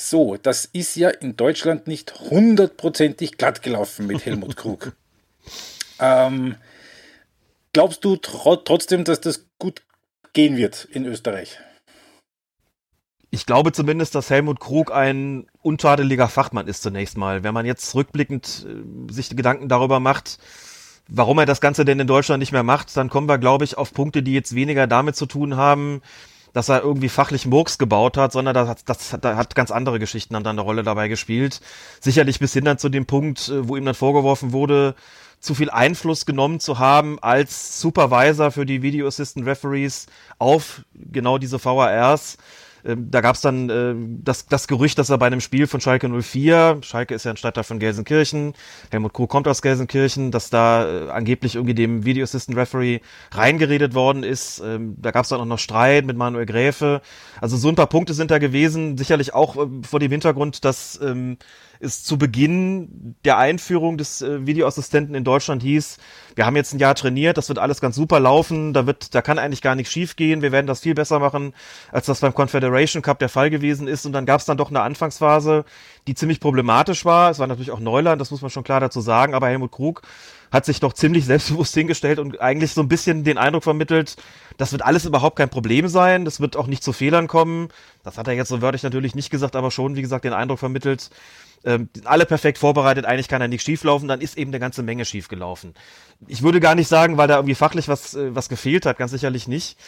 So, 0.00 0.36
das 0.36 0.64
ist 0.64 0.94
ja 0.94 1.08
in 1.08 1.36
Deutschland 1.36 1.88
nicht 1.88 2.14
hundertprozentig 2.20 3.36
glatt 3.36 3.62
gelaufen 3.62 4.06
mit 4.06 4.24
Helmut 4.24 4.56
Krug. 4.56 4.92
Ähm, 5.98 6.54
glaubst 7.72 8.04
du 8.04 8.14
tr 8.14 8.62
trotzdem, 8.64 9.02
dass 9.02 9.20
das 9.20 9.46
gut 9.58 9.82
gehen 10.34 10.56
wird 10.56 10.84
in 10.84 11.04
Österreich? 11.04 11.58
Ich 13.30 13.44
glaube 13.44 13.72
zumindest, 13.72 14.14
dass 14.14 14.30
Helmut 14.30 14.60
Krug 14.60 14.92
ein 14.92 15.48
untadeliger 15.62 16.28
Fachmann 16.28 16.68
ist 16.68 16.84
zunächst 16.84 17.18
mal. 17.18 17.42
Wenn 17.42 17.52
man 17.52 17.66
jetzt 17.66 17.92
rückblickend 17.96 18.66
äh, 18.68 19.12
sich 19.12 19.30
Gedanken 19.30 19.68
darüber 19.68 19.98
macht, 19.98 20.38
warum 21.08 21.40
er 21.40 21.46
das 21.46 21.60
Ganze 21.60 21.84
denn 21.84 21.98
in 21.98 22.06
Deutschland 22.06 22.38
nicht 22.38 22.52
mehr 22.52 22.62
macht, 22.62 22.96
dann 22.96 23.10
kommen 23.10 23.28
wir, 23.28 23.38
glaube 23.38 23.64
ich, 23.64 23.76
auf 23.76 23.92
Punkte, 23.92 24.22
die 24.22 24.32
jetzt 24.32 24.54
weniger 24.54 24.86
damit 24.86 25.16
zu 25.16 25.26
tun 25.26 25.56
haben, 25.56 26.02
dass 26.52 26.68
er 26.68 26.82
irgendwie 26.82 27.08
fachlich 27.08 27.46
Murks 27.46 27.78
gebaut 27.78 28.16
hat, 28.16 28.32
sondern 28.32 28.54
das, 28.54 28.84
das, 28.84 29.16
das 29.20 29.36
hat 29.36 29.54
ganz 29.54 29.70
andere 29.70 29.98
Geschichten 29.98 30.34
dann 30.34 30.46
eine 30.46 30.60
Rolle 30.60 30.82
dabei 30.82 31.08
gespielt. 31.08 31.60
Sicherlich 32.00 32.38
bis 32.38 32.52
hin 32.52 32.64
dann 32.64 32.78
zu 32.78 32.88
dem 32.88 33.06
Punkt, 33.06 33.48
äh, 33.48 33.68
wo 33.68 33.76
ihm 33.76 33.84
dann 33.84 33.94
vorgeworfen 33.94 34.52
wurde, 34.52 34.94
zu 35.40 35.54
viel 35.54 35.70
Einfluss 35.70 36.26
genommen 36.26 36.60
zu 36.60 36.78
haben 36.78 37.18
als 37.20 37.80
Supervisor 37.80 38.50
für 38.50 38.66
die 38.66 38.82
Video 38.82 39.06
Assistant 39.06 39.46
Referees 39.46 40.06
auf 40.38 40.82
genau 40.94 41.38
diese 41.38 41.64
VARs. 41.64 42.38
Ähm, 42.84 43.10
da 43.10 43.20
gab 43.20 43.36
es 43.36 43.40
dann 43.40 43.70
äh, 43.70 43.94
das, 44.22 44.46
das 44.46 44.68
Gerücht, 44.68 44.98
dass 44.98 45.10
er 45.10 45.18
bei 45.18 45.26
einem 45.26 45.40
Spiel 45.40 45.66
von 45.66 45.80
Schalke 45.80 46.08
04, 46.08 46.78
Schalke 46.82 47.14
ist 47.14 47.24
ja 47.24 47.32
ein 47.32 47.36
Stadtteil 47.36 47.64
von 47.64 47.78
Gelsenkirchen, 47.78 48.54
Helmut 48.90 49.12
Krug 49.12 49.30
kommt 49.30 49.48
aus 49.48 49.62
Gelsenkirchen, 49.62 50.30
dass 50.30 50.50
da 50.50 50.88
äh, 50.88 51.10
angeblich 51.10 51.56
irgendwie 51.56 51.74
dem 51.74 52.04
Video 52.04 52.24
Assistant 52.24 52.56
Referee 52.56 53.00
reingeredet 53.32 53.94
worden 53.94 54.22
ist. 54.22 54.60
Ähm, 54.60 54.96
da 54.98 55.10
gab 55.10 55.24
es 55.24 55.30
dann 55.30 55.40
auch 55.40 55.44
noch 55.44 55.58
Streit 55.58 56.06
mit 56.06 56.16
Manuel 56.16 56.46
Gräfe. 56.46 57.02
Also 57.40 57.56
so 57.56 57.68
ein 57.68 57.74
paar 57.74 57.86
Punkte 57.86 58.14
sind 58.14 58.30
da 58.30 58.38
gewesen, 58.38 58.96
sicherlich 58.96 59.34
auch 59.34 59.56
äh, 59.56 59.68
vor 59.82 60.00
dem 60.00 60.10
Hintergrund, 60.10 60.64
dass 60.64 60.98
ähm, 61.02 61.38
es 61.80 62.04
zu 62.04 62.18
Beginn 62.18 63.16
der 63.24 63.38
Einführung 63.38 63.98
des 63.98 64.22
äh, 64.22 64.46
Videoassistenten 64.46 65.14
in 65.14 65.24
Deutschland 65.24 65.62
hieß, 65.62 65.98
wir 66.34 66.46
haben 66.46 66.56
jetzt 66.56 66.72
ein 66.72 66.78
Jahr 66.78 66.94
trainiert, 66.94 67.36
das 67.36 67.48
wird 67.48 67.58
alles 67.58 67.80
ganz 67.80 67.96
super 67.96 68.20
laufen, 68.20 68.72
da 68.72 68.86
wird, 68.86 69.14
da 69.14 69.22
kann 69.22 69.38
eigentlich 69.38 69.62
gar 69.62 69.74
nichts 69.74 69.92
schief 69.92 70.14
gehen, 70.16 70.40
wir 70.40 70.52
werden 70.52 70.66
das 70.66 70.80
viel 70.80 70.94
besser 70.94 71.18
machen, 71.18 71.52
als 71.90 72.06
das 72.06 72.20
beim 72.20 72.34
Confederation 72.34 73.02
Cup 73.02 73.18
der 73.18 73.28
Fall 73.28 73.50
gewesen 73.50 73.88
ist. 73.88 74.06
Und 74.06 74.12
dann 74.12 74.24
gab 74.24 74.40
es 74.40 74.46
dann 74.46 74.56
doch 74.56 74.70
eine 74.70 74.82
Anfangsphase, 74.82 75.64
die 76.06 76.14
ziemlich 76.14 76.38
problematisch 76.38 77.04
war. 77.04 77.30
Es 77.30 77.38
war 77.38 77.48
natürlich 77.48 77.72
auch 77.72 77.80
Neuland, 77.80 78.20
das 78.20 78.30
muss 78.30 78.42
man 78.42 78.50
schon 78.50 78.64
klar 78.64 78.80
dazu 78.80 79.00
sagen, 79.00 79.34
aber 79.34 79.48
Helmut 79.48 79.72
Krug 79.72 80.02
hat 80.50 80.64
sich 80.64 80.80
doch 80.80 80.92
ziemlich 80.92 81.24
selbstbewusst 81.26 81.74
hingestellt 81.74 82.18
und 82.18 82.40
eigentlich 82.40 82.72
so 82.72 82.82
ein 82.82 82.88
bisschen 82.88 83.24
den 83.24 83.38
Eindruck 83.38 83.64
vermittelt, 83.64 84.16
das 84.56 84.72
wird 84.72 84.82
alles 84.82 85.04
überhaupt 85.04 85.36
kein 85.36 85.48
Problem 85.48 85.88
sein, 85.88 86.24
das 86.24 86.40
wird 86.40 86.56
auch 86.56 86.66
nicht 86.66 86.82
zu 86.82 86.92
Fehlern 86.92 87.28
kommen. 87.28 87.68
Das 88.04 88.16
hat 88.16 88.26
er 88.28 88.34
jetzt 88.34 88.48
so 88.48 88.62
wörtlich 88.62 88.82
natürlich 88.82 89.14
nicht 89.14 89.30
gesagt, 89.30 89.56
aber 89.56 89.70
schon, 89.70 89.96
wie 89.96 90.02
gesagt, 90.02 90.24
den 90.24 90.32
Eindruck 90.32 90.58
vermittelt, 90.58 91.10
ähm, 91.64 91.88
alle 92.04 92.26
perfekt 92.26 92.58
vorbereitet, 92.58 93.04
eigentlich 93.04 93.28
kann 93.28 93.42
er 93.42 93.48
nicht 93.48 93.64
schieflaufen, 93.64 94.08
dann 94.08 94.20
ist 94.20 94.38
eben 94.38 94.50
eine 94.50 94.60
ganze 94.60 94.82
Menge 94.82 95.04
schiefgelaufen. 95.04 95.74
Ich 96.26 96.42
würde 96.42 96.60
gar 96.60 96.74
nicht 96.74 96.88
sagen, 96.88 97.16
weil 97.16 97.28
da 97.28 97.36
irgendwie 97.36 97.54
fachlich 97.54 97.88
was, 97.88 98.14
äh, 98.14 98.34
was 98.34 98.48
gefehlt 98.48 98.86
hat, 98.86 98.98
ganz 98.98 99.10
sicherlich 99.10 99.48
nicht, 99.48 99.78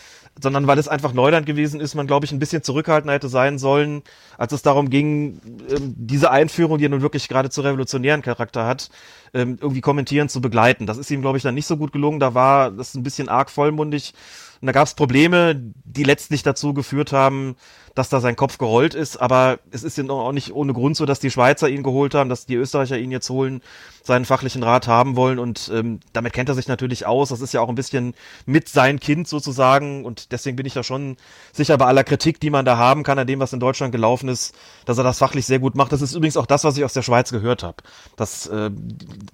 sondern 0.41 0.67
weil 0.67 0.79
es 0.79 0.89
einfach 0.89 1.13
Neuland 1.13 1.47
gewesen 1.47 1.81
ist, 1.81 1.95
man, 1.95 2.07
glaube 2.07 2.27
ich, 2.27 2.33
ein 2.33 2.39
bisschen 2.39 2.63
zurückhaltender 2.63 3.15
hätte 3.15 3.29
sein 3.29 3.59
sollen, 3.59 4.03
als 4.39 4.53
es 4.53 4.63
darum 4.63 4.91
ging, 4.91 5.41
ähm, 5.69 5.95
diese 5.97 6.31
Einführung, 6.31 6.79
die 6.79 6.89
nun 6.89 7.03
wirklich 7.03 7.29
geradezu 7.29 7.61
revolutionären 7.61 8.23
Charakter 8.23 8.67
hat, 8.67 8.91
ähm, 9.35 9.59
irgendwie 9.61 9.81
kommentieren 9.81 10.29
zu 10.29 10.41
begleiten. 10.41 10.87
Das 10.87 10.99
ist 10.99 11.11
ihm, 11.11 11.21
glaube 11.21 11.39
ich, 11.39 11.43
dann 11.43 11.55
nicht 11.55 11.67
so 11.67 11.77
gut 11.77 11.93
gelungen, 11.93 12.21
da 12.21 12.35
war 12.35 12.71
das 12.71 12.95
ein 12.95 13.03
bisschen 13.03 13.29
arg 13.29 13.51
vollmundig 13.51 14.15
und 14.61 14.67
da 14.67 14.73
gab 14.73 14.87
es 14.87 14.95
Probleme, 14.95 15.55
die 15.85 16.05
letztlich 16.05 16.43
dazu 16.43 16.75
geführt 16.75 17.13
haben, 17.13 17.57
dass 18.01 18.09
da 18.09 18.21
sein 18.21 18.35
Kopf 18.35 18.57
gerollt 18.57 18.95
ist. 18.95 19.19
Aber 19.19 19.59
es 19.71 19.83
ist 19.83 19.99
ja 19.99 20.09
auch 20.09 20.33
nicht 20.33 20.55
ohne 20.55 20.73
Grund 20.73 20.97
so, 20.97 21.05
dass 21.05 21.21
die 21.21 21.31
Schweizer 21.31 21.69
ihn 21.69 21.83
geholt 21.83 22.15
haben, 22.15 22.31
dass 22.31 22.47
die 22.47 22.55
Österreicher 22.55 22.99
ihn 22.99 23.11
jetzt 23.11 23.29
holen, 23.29 23.61
seinen 24.03 24.25
fachlichen 24.25 24.63
Rat 24.63 24.89
haben 24.89 25.17
wollen. 25.17 25.39
Und 25.39 25.71
ähm, 25.75 26.01
damit 26.15 26.33
kennt 26.33 26.49
er 26.49 26.55
sich 26.55 26.67
natürlich 26.67 27.05
aus. 27.05 27.29
Das 27.29 27.43
ist 27.43 27.53
ja 27.53 27.61
auch 27.61 27.69
ein 27.69 27.75
bisschen 27.75 28.15
mit 28.47 28.71
sein 28.71 29.01
Kind 29.01 29.29
sozusagen. 29.29 30.07
Und 30.07 30.33
deswegen 30.33 30.57
bin 30.57 30.65
ich 30.65 30.73
da 30.73 30.83
schon 30.83 31.19
sicher 31.53 31.77
bei 31.77 31.85
aller 31.85 32.03
Kritik, 32.03 32.41
die 32.41 32.49
man 32.49 32.65
da 32.65 32.79
haben 32.79 33.03
kann, 33.03 33.19
an 33.19 33.27
dem, 33.27 33.39
was 33.39 33.53
in 33.53 33.61
Deutschland 33.61 33.93
gelaufen 33.93 34.31
ist, 34.31 34.55
dass 34.87 34.97
er 34.97 35.05
das 35.05 35.19
fachlich 35.19 35.45
sehr 35.45 35.59
gut 35.59 35.75
macht. 35.75 35.93
Das 35.93 36.01
ist 36.01 36.15
übrigens 36.15 36.39
auch 36.39 36.47
das, 36.47 36.65
was 36.65 36.79
ich 36.79 36.85
aus 36.85 36.95
der 36.95 37.03
Schweiz 37.03 37.31
gehört 37.31 37.63
habe. 37.63 37.77
Dass 38.17 38.47
äh, 38.47 38.71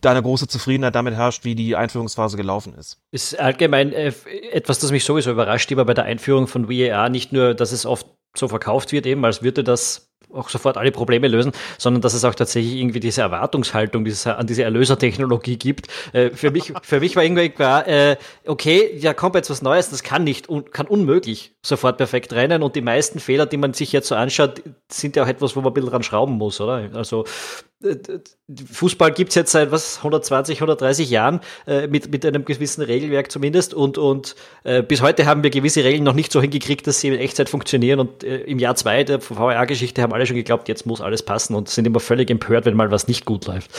da 0.00 0.10
eine 0.10 0.22
große 0.22 0.48
Zufriedenheit 0.48 0.96
damit 0.96 1.14
herrscht, 1.14 1.44
wie 1.44 1.54
die 1.54 1.76
Einführungsphase 1.76 2.36
gelaufen 2.36 2.74
ist. 2.74 2.98
Ist 3.12 3.38
allgemein 3.38 3.92
äh, 3.92 4.12
etwas, 4.50 4.80
das 4.80 4.90
mich 4.90 5.04
sowieso 5.04 5.30
überrascht, 5.30 5.70
immer 5.70 5.84
bei 5.84 5.94
der 5.94 6.04
Einführung 6.04 6.48
von 6.48 6.68
VAR. 6.68 7.10
Nicht 7.10 7.32
nur, 7.32 7.54
dass 7.54 7.70
es 7.70 7.86
oft 7.86 8.15
so 8.38 8.48
verkauft 8.48 8.92
wird, 8.92 9.06
eben 9.06 9.24
als 9.24 9.42
würde 9.42 9.64
das 9.64 10.06
auch 10.32 10.48
sofort 10.48 10.76
alle 10.76 10.92
Probleme 10.92 11.28
lösen, 11.28 11.52
sondern 11.78 12.02
dass 12.02 12.14
es 12.14 12.24
auch 12.24 12.34
tatsächlich 12.34 12.74
irgendwie 12.74 13.00
diese 13.00 13.22
Erwartungshaltung 13.22 14.04
diese, 14.04 14.36
an 14.36 14.46
diese 14.46 14.64
Erlösertechnologie 14.64 15.56
gibt. 15.56 15.88
Äh, 16.12 16.30
für, 16.30 16.50
mich, 16.50 16.72
für 16.82 17.00
mich 17.00 17.16
war 17.16 17.24
irgendwie 17.24 17.48
klar, 17.48 17.86
äh, 17.86 18.16
okay, 18.46 18.96
ja, 18.98 19.14
kommt 19.14 19.34
jetzt 19.34 19.50
was 19.50 19.62
Neues, 19.62 19.90
das 19.90 20.02
kann 20.02 20.24
nicht, 20.24 20.48
un, 20.48 20.70
kann 20.70 20.86
unmöglich 20.86 21.54
sofort 21.62 21.96
perfekt 21.96 22.32
rennen 22.32 22.62
und 22.62 22.76
die 22.76 22.80
meisten 22.82 23.20
Fehler, 23.20 23.46
die 23.46 23.56
man 23.56 23.72
sich 23.72 23.92
jetzt 23.92 24.08
so 24.08 24.14
anschaut, 24.14 24.62
sind 24.90 25.16
ja 25.16 25.24
auch 25.24 25.28
etwas, 25.28 25.56
wo 25.56 25.60
man 25.60 25.70
ein 25.70 25.74
bisschen 25.74 25.90
dran 25.90 26.02
schrauben 26.02 26.34
muss, 26.34 26.60
oder? 26.60 26.90
Also 26.94 27.24
Fußball 28.72 29.12
gibt 29.12 29.30
es 29.30 29.34
jetzt 29.34 29.52
seit 29.52 29.70
was 29.70 29.98
120, 29.98 30.56
130 30.56 31.10
Jahren 31.10 31.40
äh, 31.66 31.86
mit, 31.86 32.10
mit 32.10 32.24
einem 32.24 32.46
gewissen 32.46 32.82
Regelwerk 32.82 33.30
zumindest 33.30 33.74
und, 33.74 33.98
und 33.98 34.34
äh, 34.64 34.82
bis 34.82 35.02
heute 35.02 35.26
haben 35.26 35.42
wir 35.42 35.50
gewisse 35.50 35.84
Regeln 35.84 36.02
noch 36.02 36.14
nicht 36.14 36.32
so 36.32 36.40
hingekriegt, 36.40 36.86
dass 36.86 37.00
sie 37.00 37.08
in 37.08 37.18
Echtzeit 37.18 37.50
funktionieren 37.50 38.00
und 38.00 38.24
äh, 38.24 38.38
im 38.38 38.58
Jahr 38.58 38.76
zwei 38.76 39.04
der 39.04 39.20
VR-Geschichte 39.20 40.00
haben 40.00 40.14
alle 40.14 40.24
schon 40.24 40.36
geglaubt, 40.36 40.68
jetzt 40.68 40.86
muss 40.86 41.02
alles 41.02 41.22
passen 41.22 41.54
und 41.54 41.68
sind 41.68 41.86
immer 41.86 42.00
völlig 42.00 42.30
empört, 42.30 42.64
wenn 42.64 42.74
mal 42.74 42.90
was 42.90 43.08
nicht 43.08 43.26
gut 43.26 43.46
läuft. 43.46 43.70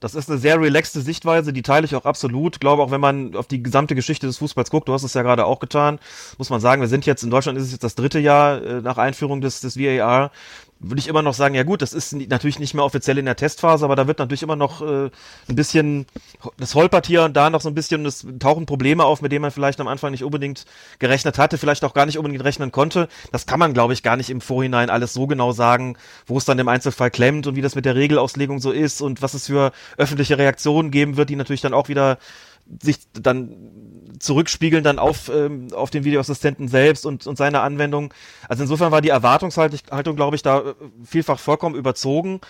Das 0.00 0.14
ist 0.14 0.30
eine 0.30 0.38
sehr 0.38 0.58
relaxte 0.58 1.00
Sichtweise, 1.02 1.52
die 1.52 1.62
teile 1.62 1.84
ich 1.84 1.94
auch 1.94 2.06
absolut. 2.06 2.56
Ich 2.56 2.60
glaube 2.60 2.82
auch, 2.82 2.90
wenn 2.90 3.02
man 3.02 3.36
auf 3.36 3.46
die 3.46 3.62
gesamte 3.62 3.94
Geschichte 3.94 4.26
des 4.26 4.38
Fußballs 4.38 4.70
guckt, 4.70 4.88
du 4.88 4.94
hast 4.94 5.02
es 5.02 5.12
ja 5.12 5.22
gerade 5.22 5.44
auch 5.44 5.60
getan, 5.60 5.98
muss 6.38 6.48
man 6.48 6.60
sagen, 6.60 6.80
wir 6.80 6.88
sind 6.88 7.04
jetzt 7.04 7.22
in 7.22 7.30
Deutschland 7.30 7.58
ist 7.58 7.64
es 7.64 7.72
jetzt 7.72 7.84
das 7.84 7.94
dritte 7.94 8.18
Jahr 8.18 8.62
äh, 8.62 8.80
nach 8.80 8.96
Einführung 8.96 9.42
des, 9.42 9.60
des 9.60 9.78
VAR 9.78 10.32
würde 10.80 10.98
ich 10.98 11.08
immer 11.08 11.20
noch 11.20 11.34
sagen, 11.34 11.54
ja 11.54 11.62
gut, 11.62 11.82
das 11.82 11.92
ist 11.92 12.14
natürlich 12.14 12.58
nicht 12.58 12.72
mehr 12.72 12.84
offiziell 12.84 13.18
in 13.18 13.26
der 13.26 13.36
Testphase, 13.36 13.84
aber 13.84 13.96
da 13.96 14.06
wird 14.06 14.18
natürlich 14.18 14.42
immer 14.42 14.56
noch 14.56 14.80
äh, 14.80 15.10
ein 15.48 15.54
bisschen, 15.54 16.06
das 16.56 16.74
holpert 16.74 17.06
hier 17.06 17.22
und 17.22 17.36
da 17.36 17.50
noch 17.50 17.60
so 17.60 17.68
ein 17.68 17.74
bisschen, 17.74 18.06
es 18.06 18.26
tauchen 18.38 18.64
Probleme 18.64 19.04
auf, 19.04 19.20
mit 19.20 19.30
denen 19.30 19.42
man 19.42 19.50
vielleicht 19.50 19.78
am 19.80 19.88
Anfang 19.88 20.10
nicht 20.10 20.24
unbedingt 20.24 20.64
gerechnet 20.98 21.36
hatte, 21.36 21.58
vielleicht 21.58 21.84
auch 21.84 21.92
gar 21.92 22.06
nicht 22.06 22.16
unbedingt 22.16 22.42
rechnen 22.42 22.72
konnte. 22.72 23.08
Das 23.30 23.46
kann 23.46 23.58
man, 23.58 23.74
glaube 23.74 23.92
ich, 23.92 24.02
gar 24.02 24.16
nicht 24.16 24.30
im 24.30 24.40
Vorhinein 24.40 24.88
alles 24.88 25.12
so 25.12 25.26
genau 25.26 25.52
sagen, 25.52 25.98
wo 26.26 26.38
es 26.38 26.46
dann 26.46 26.58
im 26.58 26.68
Einzelfall 26.68 27.10
klemmt 27.10 27.46
und 27.46 27.56
wie 27.56 27.62
das 27.62 27.74
mit 27.74 27.84
der 27.84 27.94
Regelauslegung 27.94 28.58
so 28.58 28.72
ist 28.72 29.02
und 29.02 29.20
was 29.20 29.34
es 29.34 29.46
für 29.46 29.72
öffentliche 29.98 30.38
Reaktionen 30.38 30.90
geben 30.90 31.18
wird, 31.18 31.28
die 31.28 31.36
natürlich 31.36 31.60
dann 31.60 31.74
auch 31.74 31.88
wieder 31.88 32.18
sich 32.82 32.98
dann 33.12 33.50
zurückspiegeln 34.20 34.84
dann 34.84 34.98
auf, 34.98 35.28
ähm, 35.28 35.68
auf 35.72 35.90
den 35.90 36.04
Videoassistenten 36.04 36.68
selbst 36.68 37.04
und, 37.06 37.26
und 37.26 37.36
seine 37.36 37.60
Anwendung. 37.60 38.14
Also 38.48 38.62
insofern 38.62 38.92
war 38.92 39.00
die 39.00 39.08
Erwartungshaltung, 39.08 40.16
glaube 40.16 40.36
ich, 40.36 40.42
da 40.42 40.60
äh, 40.60 40.74
vielfach 41.04 41.40
vollkommen 41.40 41.74
überzogen. 41.74 42.40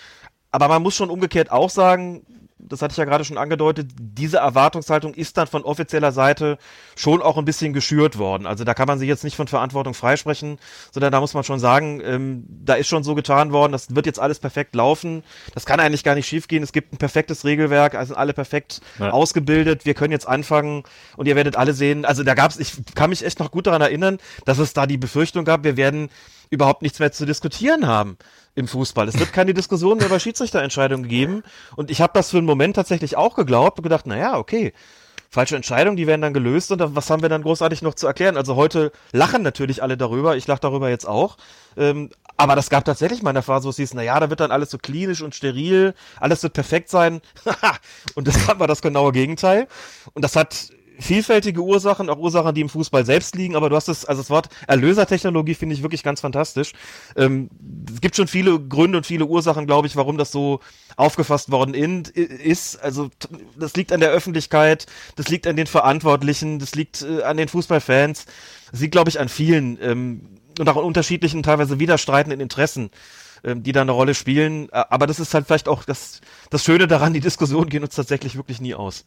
Aber 0.51 0.69
man 0.69 0.83
muss 0.83 0.97
schon 0.97 1.11
umgekehrt 1.11 1.51
auch 1.51 1.71
sagen, 1.71 2.27
das 2.69 2.83
hatte 2.83 2.93
ich 2.93 2.99
ja 2.99 3.05
gerade 3.05 3.25
schon 3.25 3.39
angedeutet, 3.39 3.91
diese 3.99 4.39
Erwartungshaltung 4.39 5.15
ist 5.15 5.37
dann 5.37 5.47
von 5.47 5.63
offizieller 5.63 6.13
Seite 6.13 6.59
schon 6.97 7.23
auch 7.23 7.37
ein 7.37 7.45
bisschen 7.45 7.73
geschürt 7.73 8.19
worden. 8.19 8.47
Also 8.47 8.65
da 8.65 8.75
kann 8.75 8.87
man 8.87 8.99
sich 8.99 9.09
jetzt 9.09 9.25
nicht 9.25 9.37
von 9.37 9.49
Verantwortung 9.49 9.95
freisprechen, 9.95 10.59
sondern 10.93 11.13
da 11.13 11.21
muss 11.21 11.35
man 11.35 11.45
schon 11.45 11.59
sagen, 11.59 12.01
ähm, 12.05 12.45
da 12.49 12.75
ist 12.75 12.89
schon 12.89 13.05
so 13.05 13.15
getan 13.15 13.53
worden, 13.53 13.73
das 13.73 13.95
wird 13.95 14.07
jetzt 14.07 14.21
alles 14.21 14.39
perfekt 14.39 14.75
laufen. 14.75 15.23
Das 15.55 15.67
kann 15.67 15.81
eigentlich 15.81 16.05
gar 16.05 16.15
nicht 16.15 16.27
schiefgehen. 16.27 16.63
Es 16.63 16.73
gibt 16.73 16.93
ein 16.93 16.99
perfektes 16.99 17.45
Regelwerk, 17.45 17.95
also 17.95 18.15
alle 18.15 18.33
perfekt 18.33 18.81
ja. 18.99 19.11
ausgebildet. 19.11 19.85
Wir 19.85 19.95
können 19.95 20.13
jetzt 20.13 20.29
anfangen 20.29 20.85
und 21.17 21.27
ihr 21.27 21.37
werdet 21.37 21.57
alle 21.57 21.75
sehen. 21.75 22.05
Also 22.05 22.23
da 22.23 22.35
gab 22.35 22.51
es, 22.51 22.59
ich 22.59 22.73
kann 22.95 23.11
mich 23.11 23.25
echt 23.25 23.41
noch 23.41 23.51
gut 23.51 23.67
daran 23.67 23.83
erinnern, 23.83 24.19
dass 24.45 24.59
es 24.59 24.73
da 24.73 24.87
die 24.87 24.99
Befürchtung 24.99 25.45
gab, 25.45 25.65
wir 25.65 25.77
werden 25.77 26.11
überhaupt 26.51 26.83
nichts 26.83 26.99
mehr 26.99 27.13
zu 27.13 27.27
diskutieren 27.27 27.87
haben 27.87 28.19
im 28.55 28.69
Fußball. 28.69 29.09
Es 29.09 29.19
wird 29.19 29.33
keine 29.33 29.55
Diskussion 29.55 29.99
mehr 29.99 30.07
über 30.07 30.21
Schiedsrichterentscheidungen 30.21 31.09
geben. 31.09 31.43
Und 31.77 31.91
ich 31.91 32.01
habe 32.01 32.13
das 32.15 32.31
für 32.31 32.39
einen 32.39 32.47
Moment 32.47 32.77
tatsächlich 32.77 33.17
auch 33.17 33.35
geglaubt 33.35 33.79
und 33.79 33.83
gedacht, 33.83 34.07
naja, 34.07 34.39
okay, 34.39 34.73
falsche 35.31 35.55
Entscheidungen, 35.55 35.97
die 35.97 36.09
werden 36.09 36.23
dann 36.23 36.35
gelöst 36.35 36.73
und 36.73 36.97
was 36.97 37.09
haben 37.09 37.23
wir 37.23 37.29
dann 37.29 37.43
großartig 37.43 37.83
noch 37.83 37.95
zu 37.95 38.07
erklären? 38.09 38.37
Also 38.37 38.57
heute 38.57 38.91
lachen 39.13 39.43
natürlich 39.43 39.83
alle 39.83 39.97
darüber, 39.97 40.37
ich 40.37 40.47
lache 40.49 40.61
darüber 40.61 40.91
jetzt 40.91 41.07
auch. 41.07 41.37
Ähm, 41.77 42.11
aber 42.37 42.57
das 42.57 42.69
gab 42.69 42.85
tatsächlich 42.85 43.23
mal 43.23 43.31
eine 43.31 43.43
Phase, 43.43 43.67
wo 43.67 43.71
es 43.71 43.77
hieß, 43.77 43.95
naja, 43.95 44.19
da 44.19 44.29
wird 44.29 44.41
dann 44.41 44.51
alles 44.51 44.71
so 44.71 44.79
klinisch 44.79 45.23
und 45.23 45.35
steril, 45.35 45.95
alles 46.19 46.43
wird 46.43 46.53
perfekt 46.53 46.89
sein. 46.89 47.21
und 48.15 48.27
das 48.27 48.49
war 48.59 48.67
das 48.67 48.83
genaue 48.83 49.13
Gegenteil. 49.13 49.69
Und 50.15 50.25
das 50.25 50.35
hat 50.35 50.71
vielfältige 51.01 51.61
Ursachen, 51.63 52.11
auch 52.11 52.19
Ursachen, 52.19 52.55
die 52.55 52.61
im 52.61 52.69
Fußball 52.69 53.05
selbst 53.05 53.35
liegen, 53.35 53.57
aber 53.57 53.69
du 53.69 53.77
hast 53.77 53.89
es, 53.89 54.05
also 54.05 54.23
das 54.23 54.31
Wort 54.31 54.49
Erlösertechnologie 54.67 55.55
finde 55.55 55.75
ich 55.75 55.83
wirklich 55.83 56.03
ganz 56.03 56.21
fantastisch. 56.21 56.73
Ähm, 57.17 57.51
es 57.93 58.01
gibt 58.01 58.17
schon 58.17 58.29
viele 58.29 58.59
Gründe 58.61 58.99
und 58.99 59.07
viele 59.07 59.27
Ursachen, 59.27 59.67
glaube 59.67 59.87
ich, 59.87 59.97
warum 59.97 60.19
das 60.19 60.33
so 60.33 60.61
aufgefasst 60.97 61.51
worden 61.51 61.75
in, 61.75 62.03
ist. 62.03 62.77
Also 62.83 63.11
das 63.59 63.75
liegt 63.75 63.93
an 63.93 64.01
der 64.01 64.11
Öffentlichkeit, 64.11 64.87
das 65.17 65.29
liegt 65.29 65.47
an 65.47 65.57
den 65.57 65.67
Verantwortlichen, 65.67 66.59
das 66.59 66.75
liegt 66.75 67.03
äh, 67.03 67.23
an 67.23 67.37
den 67.37 67.49
Fußballfans, 67.49 68.27
das 68.71 68.81
liegt, 68.81 68.93
glaube 68.93 69.11
ich, 69.11 69.21
an 69.21 69.29
vielen 69.29 69.79
ähm, 69.81 70.21
und 70.59 70.69
auch 70.69 70.77
an 70.77 70.85
unterschiedlichen, 70.85 71.43
teilweise 71.43 71.79
widerstreitenden 71.79 72.41
Interessen 72.41 72.91
ähm, 73.45 73.63
die 73.63 73.73
da 73.73 73.83
eine 73.83 73.93
Rolle 73.93 74.15
spielen. 74.15 74.69
Aber 74.73 75.07
das 75.07 75.21
ist 75.21 75.35
halt 75.35 75.47
vielleicht 75.47 75.69
auch 75.69 75.85
das, 75.85 76.21
das 76.51 76.65
Schöne 76.65 76.87
daran, 76.87 77.13
die 77.13 77.21
Diskussionen 77.21 77.69
gehen 77.69 77.83
uns 77.83 77.95
tatsächlich 77.95 78.37
wirklich 78.37 78.61
nie 78.61 78.75
aus. 78.75 79.05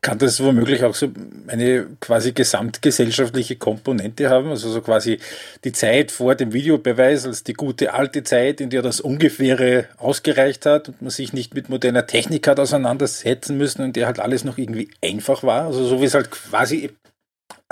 Kann 0.00 0.18
das 0.18 0.42
womöglich 0.42 0.82
auch 0.82 0.94
so 0.94 1.08
eine 1.46 1.86
quasi 2.00 2.32
gesamtgesellschaftliche 2.32 3.56
Komponente 3.56 4.28
haben? 4.28 4.48
Also 4.48 4.68
so 4.70 4.80
quasi 4.80 5.18
die 5.64 5.72
Zeit 5.72 6.10
vor 6.10 6.34
dem 6.34 6.52
Videobeweis 6.52 7.26
als 7.26 7.44
die 7.44 7.52
gute 7.52 7.94
alte 7.94 8.24
Zeit, 8.24 8.60
in 8.60 8.70
der 8.70 8.82
das 8.82 9.00
Ungefähre 9.00 9.86
ausgereicht 9.98 10.66
hat 10.66 10.88
und 10.88 11.02
man 11.02 11.10
sich 11.10 11.32
nicht 11.32 11.54
mit 11.54 11.68
moderner 11.68 12.06
Technik 12.06 12.48
hat 12.48 12.58
auseinandersetzen 12.58 13.56
müssen 13.56 13.82
und 13.82 13.96
der 13.96 14.06
halt 14.06 14.18
alles 14.18 14.44
noch 14.44 14.58
irgendwie 14.58 14.90
einfach 15.02 15.44
war. 15.44 15.66
Also 15.66 15.84
so 15.84 16.00
wie 16.00 16.06
es 16.06 16.14
halt 16.14 16.30
quasi 16.30 16.90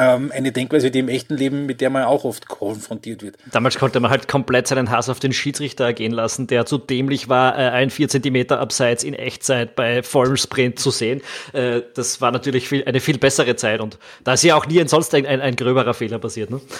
ähm, 0.00 0.32
eine 0.34 0.50
Denkweise, 0.50 0.90
die 0.90 0.98
im 0.98 1.08
echten 1.08 1.36
Leben, 1.36 1.66
mit 1.66 1.82
der 1.82 1.90
man 1.90 2.04
auch 2.04 2.24
oft 2.24 2.48
konfrontiert 2.48 3.22
wird. 3.22 3.36
Damals 3.52 3.78
konnte 3.78 4.00
man 4.00 4.10
halt 4.10 4.28
komplett 4.28 4.66
seinen 4.66 4.90
Hass 4.90 5.10
auf 5.10 5.20
den 5.20 5.34
Schiedsrichter 5.34 5.84
ergehen 5.84 6.12
lassen, 6.12 6.46
der 6.46 6.64
zu 6.64 6.78
dämlich 6.78 7.28
war, 7.28 7.58
äh, 7.58 7.68
ein 7.68 7.90
vier 7.90 8.08
Zentimeter 8.08 8.60
abseits 8.60 9.04
in 9.04 9.12
Echtzeit 9.12 9.76
bei 9.76 10.02
vollem 10.02 10.38
Sprint 10.38 10.78
zu 10.78 10.90
sehen. 10.90 11.20
Äh, 11.52 11.82
das 11.94 12.22
war 12.22 12.30
natürlich 12.30 12.66
viel, 12.66 12.82
eine 12.84 13.00
viel 13.00 13.18
bessere 13.18 13.56
Zeit 13.56 13.80
und 13.80 13.98
da 14.24 14.32
ist 14.32 14.42
ja 14.42 14.56
auch 14.56 14.66
nie 14.66 14.82
sonst 14.88 15.14
ein, 15.14 15.26
ein, 15.26 15.42
ein 15.42 15.54
gröberer 15.54 15.92
Fehler 15.92 16.18
passiert. 16.18 16.50
Ne? 16.50 16.60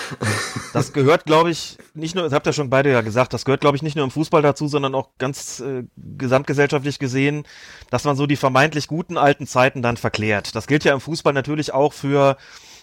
Das 0.72 0.92
gehört, 0.92 1.24
glaube 1.24 1.50
ich, 1.50 1.78
nicht 1.94 2.14
nur, 2.14 2.22
das 2.22 2.32
habt 2.32 2.46
ihr 2.46 2.52
schon 2.52 2.70
beide 2.70 2.92
ja 2.92 3.00
gesagt, 3.00 3.34
das 3.34 3.44
gehört, 3.44 3.60
glaube 3.60 3.76
ich, 3.76 3.82
nicht 3.82 3.96
nur 3.96 4.04
im 4.04 4.12
Fußball 4.12 4.40
dazu, 4.40 4.68
sondern 4.68 4.94
auch 4.94 5.08
ganz 5.18 5.58
äh, 5.60 5.82
gesamtgesellschaftlich 5.96 7.00
gesehen, 7.00 7.44
dass 7.90 8.04
man 8.04 8.16
so 8.16 8.26
die 8.26 8.36
vermeintlich 8.36 8.86
guten 8.86 9.18
alten 9.18 9.48
Zeiten 9.48 9.82
dann 9.82 9.96
verklärt. 9.96 10.54
Das 10.54 10.68
gilt 10.68 10.84
ja 10.84 10.94
im 10.94 11.00
Fußball 11.00 11.32
natürlich 11.32 11.74
auch 11.74 11.92
für 11.92 12.36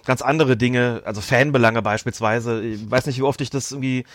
ganz 0.07 0.21
andere 0.21 0.55
Dinge, 0.57 1.01
also 1.05 1.21
Fanbelange 1.21 1.81
beispielsweise. 1.81 2.63
Ich 2.63 2.89
weiß 2.89 3.05
nicht, 3.05 3.19
wie 3.19 3.23
oft 3.23 3.41
ich 3.41 3.49
das 3.49 3.71
irgendwie 3.71 4.05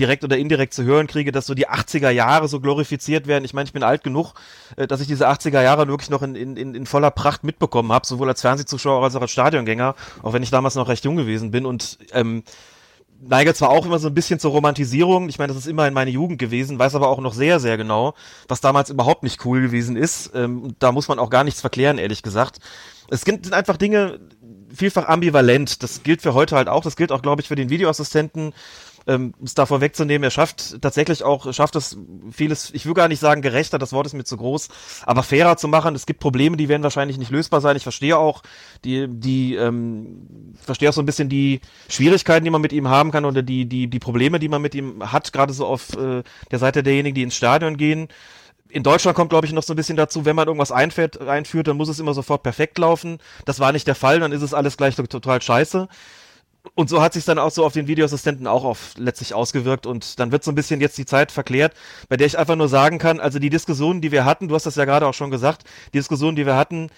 direkt 0.00 0.24
oder 0.24 0.38
indirekt 0.38 0.72
zu 0.72 0.82
hören 0.84 1.06
kriege, 1.06 1.30
dass 1.30 1.46
so 1.46 1.54
die 1.54 1.68
80er 1.68 2.08
Jahre 2.08 2.48
so 2.48 2.58
glorifiziert 2.58 3.26
werden. 3.26 3.44
Ich 3.44 3.52
meine, 3.52 3.66
ich 3.66 3.74
bin 3.74 3.82
alt 3.82 4.02
genug, 4.02 4.32
äh, 4.76 4.86
dass 4.86 5.02
ich 5.02 5.06
diese 5.06 5.28
80er 5.28 5.62
Jahre 5.62 5.86
wirklich 5.86 6.08
noch 6.08 6.22
in, 6.22 6.34
in, 6.34 6.74
in 6.74 6.86
voller 6.86 7.10
Pracht 7.10 7.44
mitbekommen 7.44 7.92
habe, 7.92 8.06
sowohl 8.06 8.28
als 8.28 8.40
Fernsehzuschauer 8.40 9.04
als 9.04 9.14
auch 9.14 9.20
als 9.20 9.30
Stadiongänger, 9.30 9.94
auch 10.22 10.32
wenn 10.32 10.42
ich 10.42 10.50
damals 10.50 10.74
noch 10.74 10.88
recht 10.88 11.04
jung 11.04 11.16
gewesen 11.16 11.50
bin 11.50 11.66
und 11.66 11.98
ähm, 12.12 12.42
neige 13.20 13.54
zwar 13.54 13.68
auch 13.68 13.84
immer 13.84 13.98
so 13.98 14.08
ein 14.08 14.14
bisschen 14.14 14.40
zur 14.40 14.52
Romantisierung, 14.52 15.28
ich 15.28 15.38
meine, 15.38 15.52
das 15.52 15.62
ist 15.62 15.68
immer 15.68 15.86
in 15.86 15.94
meine 15.94 16.10
Jugend 16.10 16.38
gewesen, 16.38 16.78
weiß 16.78 16.94
aber 16.94 17.08
auch 17.08 17.20
noch 17.20 17.34
sehr, 17.34 17.60
sehr 17.60 17.76
genau, 17.76 18.14
was 18.48 18.62
damals 18.62 18.88
überhaupt 18.88 19.22
nicht 19.22 19.44
cool 19.44 19.60
gewesen 19.60 19.96
ist. 19.96 20.32
Ähm, 20.34 20.74
da 20.78 20.90
muss 20.90 21.08
man 21.08 21.18
auch 21.18 21.30
gar 21.30 21.44
nichts 21.44 21.60
verklären, 21.60 21.98
ehrlich 21.98 22.22
gesagt. 22.22 22.58
Es 23.10 23.20
sind 23.20 23.52
einfach 23.52 23.76
Dinge, 23.76 24.20
vielfach 24.74 25.08
ambivalent. 25.08 25.82
Das 25.82 26.02
gilt 26.02 26.22
für 26.22 26.34
heute 26.34 26.56
halt 26.56 26.68
auch. 26.68 26.82
Das 26.82 26.96
gilt 26.96 27.12
auch, 27.12 27.22
glaube 27.22 27.42
ich, 27.42 27.48
für 27.48 27.56
den 27.56 27.70
Videoassistenten. 27.70 28.52
Ähm, 29.06 29.34
es 29.44 29.54
da 29.54 29.66
vorwegzunehmen, 29.66 30.22
er 30.22 30.30
schafft 30.30 30.80
tatsächlich 30.80 31.24
auch, 31.24 31.52
schafft 31.52 31.74
es 31.74 31.96
vieles, 32.30 32.70
ich 32.72 32.86
will 32.86 32.94
gar 32.94 33.08
nicht 33.08 33.18
sagen 33.18 33.42
gerechter, 33.42 33.78
das 33.78 33.92
Wort 33.92 34.06
ist 34.06 34.12
mir 34.12 34.22
zu 34.22 34.36
groß, 34.36 34.68
aber 35.04 35.24
fairer 35.24 35.56
zu 35.56 35.66
machen. 35.66 35.96
Es 35.96 36.06
gibt 36.06 36.20
Probleme, 36.20 36.56
die 36.56 36.68
werden 36.68 36.84
wahrscheinlich 36.84 37.18
nicht 37.18 37.30
lösbar 37.30 37.60
sein. 37.60 37.76
Ich 37.76 37.82
verstehe 37.82 38.16
auch 38.16 38.42
die, 38.84 39.08
die, 39.08 39.56
ähm, 39.56 40.54
verstehe 40.62 40.88
auch 40.88 40.92
so 40.92 41.02
ein 41.02 41.06
bisschen 41.06 41.28
die 41.28 41.60
Schwierigkeiten, 41.88 42.44
die 42.44 42.50
man 42.50 42.60
mit 42.60 42.72
ihm 42.72 42.88
haben 42.88 43.10
kann 43.10 43.24
oder 43.24 43.42
die, 43.42 43.66
die, 43.66 43.88
die 43.88 43.98
Probleme, 43.98 44.38
die 44.38 44.48
man 44.48 44.62
mit 44.62 44.74
ihm 44.74 45.12
hat, 45.12 45.32
gerade 45.32 45.52
so 45.52 45.66
auf 45.66 45.96
äh, 45.96 46.22
der 46.50 46.58
Seite 46.58 46.84
derjenigen, 46.84 47.14
die 47.16 47.22
ins 47.22 47.34
Stadion 47.34 47.76
gehen 47.76 48.08
in 48.72 48.82
Deutschland 48.82 49.14
kommt, 49.14 49.30
glaube 49.30 49.46
ich, 49.46 49.52
noch 49.52 49.62
so 49.62 49.74
ein 49.74 49.76
bisschen 49.76 49.96
dazu, 49.96 50.24
wenn 50.24 50.34
man 50.34 50.48
irgendwas 50.48 50.72
einfährt, 50.72 51.20
einführt, 51.20 51.68
dann 51.68 51.76
muss 51.76 51.88
es 51.88 52.00
immer 52.00 52.14
sofort 52.14 52.42
perfekt 52.42 52.78
laufen. 52.78 53.18
Das 53.44 53.60
war 53.60 53.72
nicht 53.72 53.86
der 53.86 53.94
Fall, 53.94 54.20
dann 54.20 54.32
ist 54.32 54.42
es 54.42 54.54
alles 54.54 54.76
gleich 54.76 54.96
total 54.96 55.42
scheiße. 55.42 55.88
Und 56.74 56.88
so 56.88 57.02
hat 57.02 57.12
sich 57.12 57.24
dann 57.24 57.38
auch 57.38 57.50
so 57.50 57.64
auf 57.64 57.72
den 57.72 57.86
Videoassistenten 57.86 58.46
auch 58.46 58.64
auf 58.64 58.94
letztlich 58.96 59.34
ausgewirkt 59.34 59.84
und 59.84 60.18
dann 60.20 60.32
wird 60.32 60.44
so 60.44 60.52
ein 60.52 60.54
bisschen 60.54 60.80
jetzt 60.80 60.96
die 60.96 61.04
Zeit 61.04 61.32
verklärt, 61.32 61.74
bei 62.08 62.16
der 62.16 62.26
ich 62.26 62.38
einfach 62.38 62.56
nur 62.56 62.68
sagen 62.68 62.98
kann, 62.98 63.20
also 63.20 63.38
die 63.38 63.50
Diskussionen, 63.50 64.00
die 64.00 64.12
wir 64.12 64.24
hatten, 64.24 64.48
du 64.48 64.54
hast 64.54 64.64
das 64.64 64.76
ja 64.76 64.84
gerade 64.84 65.06
auch 65.06 65.14
schon 65.14 65.30
gesagt, 65.30 65.64
die 65.92 65.98
Diskussionen, 65.98 66.36
die 66.36 66.46
wir 66.46 66.56
hatten, 66.56 66.88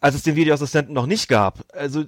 als 0.00 0.14
es 0.14 0.22
den 0.22 0.36
Videoassistenten 0.36 0.94
noch 0.94 1.06
nicht 1.06 1.28
gab. 1.28 1.60
Also 1.74 2.04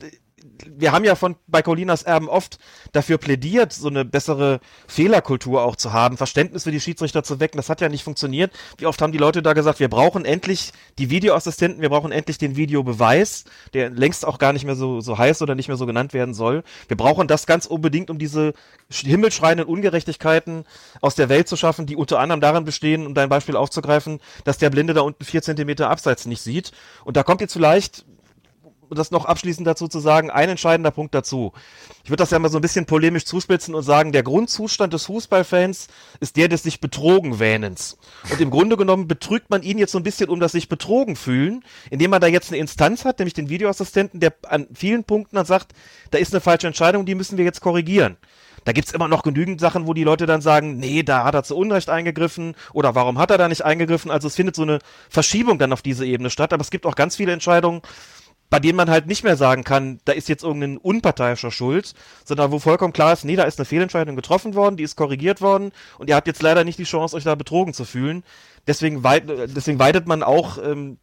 wir 0.67 0.93
haben 0.93 1.05
ja 1.05 1.15
von 1.15 1.37
bei 1.47 1.63
Colinas 1.63 2.03
Erben 2.03 2.29
oft 2.29 2.59
dafür 2.93 3.19
plädiert, 3.19 3.73
so 3.73 3.89
eine 3.89 4.05
bessere 4.05 4.61
Fehlerkultur 4.87 5.63
auch 5.63 5.77
zu 5.77 5.93
haben, 5.93 6.17
Verständnis 6.17 6.65
für 6.65 6.71
die 6.71 6.81
Schiedsrichter 6.81 7.23
zu 7.23 7.41
wecken. 7.41 7.57
Das 7.57 7.69
hat 7.69 7.81
ja 7.81 7.89
nicht 7.89 8.05
funktioniert. 8.05 8.53
Wie 8.79 8.87
oft 8.87 9.01
haben 9.01 9.13
die 9.13 9.19
Leute 9.19 9.43
da 9.43 9.53
gesagt, 9.53 9.81
wir 9.81 9.89
brauchen 9.89 10.25
endlich 10.25 10.73
die 10.99 11.11
Videoassistenten, 11.11 11.83
wir 11.83 11.89
brauchen 11.91 12.13
endlich 12.13 12.39
den 12.39 12.57
Videobeweis, 12.57 13.45
der 13.75 13.91
längst 13.91 14.27
auch 14.27 14.39
gar 14.39 14.53
nicht 14.53 14.65
mehr 14.65 14.77
so, 14.77 15.01
so 15.01 15.19
heiß 15.19 15.43
oder 15.43 15.55
nicht 15.55 15.69
mehr 15.69 15.77
so 15.77 15.87
genannt 15.87 16.13
werden 16.13 16.35
soll. 16.35 16.63
Wir 16.89 16.97
brauchen 16.97 17.29
das 17.29 17.47
ganz 17.47 17.67
unbedingt, 17.67 18.11
um 18.11 18.19
diese 18.19 18.55
himmelschreienden 18.91 19.67
Ungerechtigkeiten 19.67 20.65
aus 21.01 21.15
der 21.15 21.29
Welt 21.29 21.49
zu 21.49 21.57
schaffen, 21.57 21.87
die 21.87 21.97
unter 21.97 22.19
anderem 22.19 22.41
darin 22.41 22.65
bestehen, 22.65 23.07
um 23.07 23.15
dein 23.15 23.29
Beispiel 23.29 23.57
aufzugreifen, 23.57 24.21
dass 24.45 24.59
der 24.59 24.71
Blinde 24.71 24.95
da 24.95 25.03
unten 25.03 25.25
vier 25.25 25.43
Zentimeter 25.43 25.91
abseits 25.91 26.27
nicht 26.27 26.43
sieht. 26.43 26.73
Und 27.05 27.17
da 27.17 27.23
kommt 27.23 27.41
jetzt 27.41 27.53
vielleicht 27.53 28.05
das 28.95 29.11
noch 29.11 29.25
abschließend 29.25 29.67
dazu 29.67 29.89
zu 29.89 30.01
sagen, 30.01 30.31
ein 30.31 30.49
entscheidender 30.49 30.91
Punkt 30.91 31.15
dazu. 31.15 31.53
Ich 32.05 32.11
würde 32.11 32.23
das 32.23 32.31
ja 32.31 32.39
mal 32.39 32.51
so 32.51 32.59
ein 32.59 32.63
bisschen 32.63 32.87
polemisch 32.87 33.25
zuspitzen 33.25 33.75
und 33.75 33.83
sagen, 33.83 34.13
der 34.13 34.23
Grundzustand 34.23 34.93
des 34.93 35.07
Fußballfans 35.07 35.89
ist 36.21 36.37
der 36.37 36.49
des 36.49 36.63
sich 36.63 36.81
betrogen 36.81 37.39
wähnens. 37.39 37.97
Und 38.31 38.41
im 38.41 38.51
Grunde 38.51 38.77
genommen 38.77 39.09
betrügt 39.09 39.51
man 39.51 39.63
ihn 39.63 39.79
jetzt 39.79 39.93
so 39.93 39.99
ein 39.99 40.05
bisschen 40.05 40.29
um 40.29 40.41
das 40.41 40.53
sich 40.53 40.69
betrogen 40.69 41.17
fühlen, 41.17 41.65
indem 41.91 42.11
man 42.11 42.21
da 42.21 42.27
jetzt 42.27 42.51
eine 42.51 42.59
Instanz 42.59 43.05
hat, 43.05 43.19
nämlich 43.19 43.35
den 43.35 43.49
Videoassistenten, 43.49 44.21
der 44.21 44.35
an 44.49 44.67
vielen 44.75 45.05
Punkten 45.05 45.37
dann 45.37 45.47
sagt, 45.47 45.73
da 46.11 46.19
ist 46.19 46.33
eine 46.33 46.41
falsche 46.41 46.67
Entscheidung, 46.67 47.07
die 47.07 47.15
müssen 47.15 47.39
wir 47.39 47.45
jetzt 47.45 47.61
korrigieren. 47.61 48.17
Da 48.65 48.73
gibt's 48.73 48.93
immer 48.93 49.09
noch 49.09 49.23
genügend 49.23 49.61
Sachen, 49.61 49.87
wo 49.87 49.95
die 49.95 50.05
Leute 50.05 50.27
dann 50.27 50.41
sagen, 50.41 50.77
nee, 50.77 51.03
da 51.03 51.25
hat 51.25 51.35
er 51.35 51.43
zu 51.43 51.57
Unrecht 51.57 51.89
eingegriffen 51.91 52.55
oder 52.73 52.95
warum 52.95 53.19
hat 53.19 53.31
er 53.31 53.39
da 53.39 53.49
nicht 53.49 53.65
eingegriffen? 53.65 54.11
Also 54.11 54.29
es 54.29 54.37
findet 54.37 54.55
so 54.55 54.63
eine 54.63 54.79
Verschiebung 55.09 55.59
dann 55.59 55.73
auf 55.73 55.83
diese 55.83 56.07
Ebene 56.07 56.31
statt, 56.31 56.53
aber 56.53 56.61
es 56.61 56.71
gibt 56.71 56.87
auch 56.87 56.95
ganz 56.95 57.17
viele 57.17 57.33
Entscheidungen, 57.33 57.83
bei 58.53 58.61
denen 58.61 58.77
man 58.77 58.91
halt 58.91 59.07
nicht 59.07 59.25
mehr 59.25 59.39
sagen 59.39 59.65
kann, 59.65 59.99
da 60.05 60.13
ist 60.13 60.29
jetzt 60.29 60.45
irgendein 60.45 60.77
unparteiischer 60.77 61.51
Schuld, 61.51 61.95
sondern 62.23 62.53
wo 62.53 62.59
vollkommen 62.59 62.93
klar 62.93 63.15
ist, 63.15 63.25
nee, 63.25 63.35
da 63.35 63.45
ist 63.45 63.59
eine 63.59 63.65
Fehlentscheidung 63.65 64.15
getroffen 64.15 64.55
worden, 64.55 64.77
die 64.77 64.83
ist 64.83 64.95
korrigiert 64.95 65.41
worden 65.41 65.73
und 65.97 66.11
ihr 66.11 66.17
habt 66.17 66.27
jetzt 66.27 66.43
leider 66.43 66.63
nicht 66.63 66.79
die 66.79 66.85
Chance, 66.85 67.17
euch 67.17 67.25
da 67.25 67.35
betrogen 67.35 67.73
zu 67.73 67.87
fühlen. 67.87 68.25
Deswegen, 68.67 69.03
weit, 69.05 69.25
deswegen 69.27 69.79
weitet 69.79 70.07
man 70.07 70.23
auch 70.23 70.59
ähm, 70.63 70.99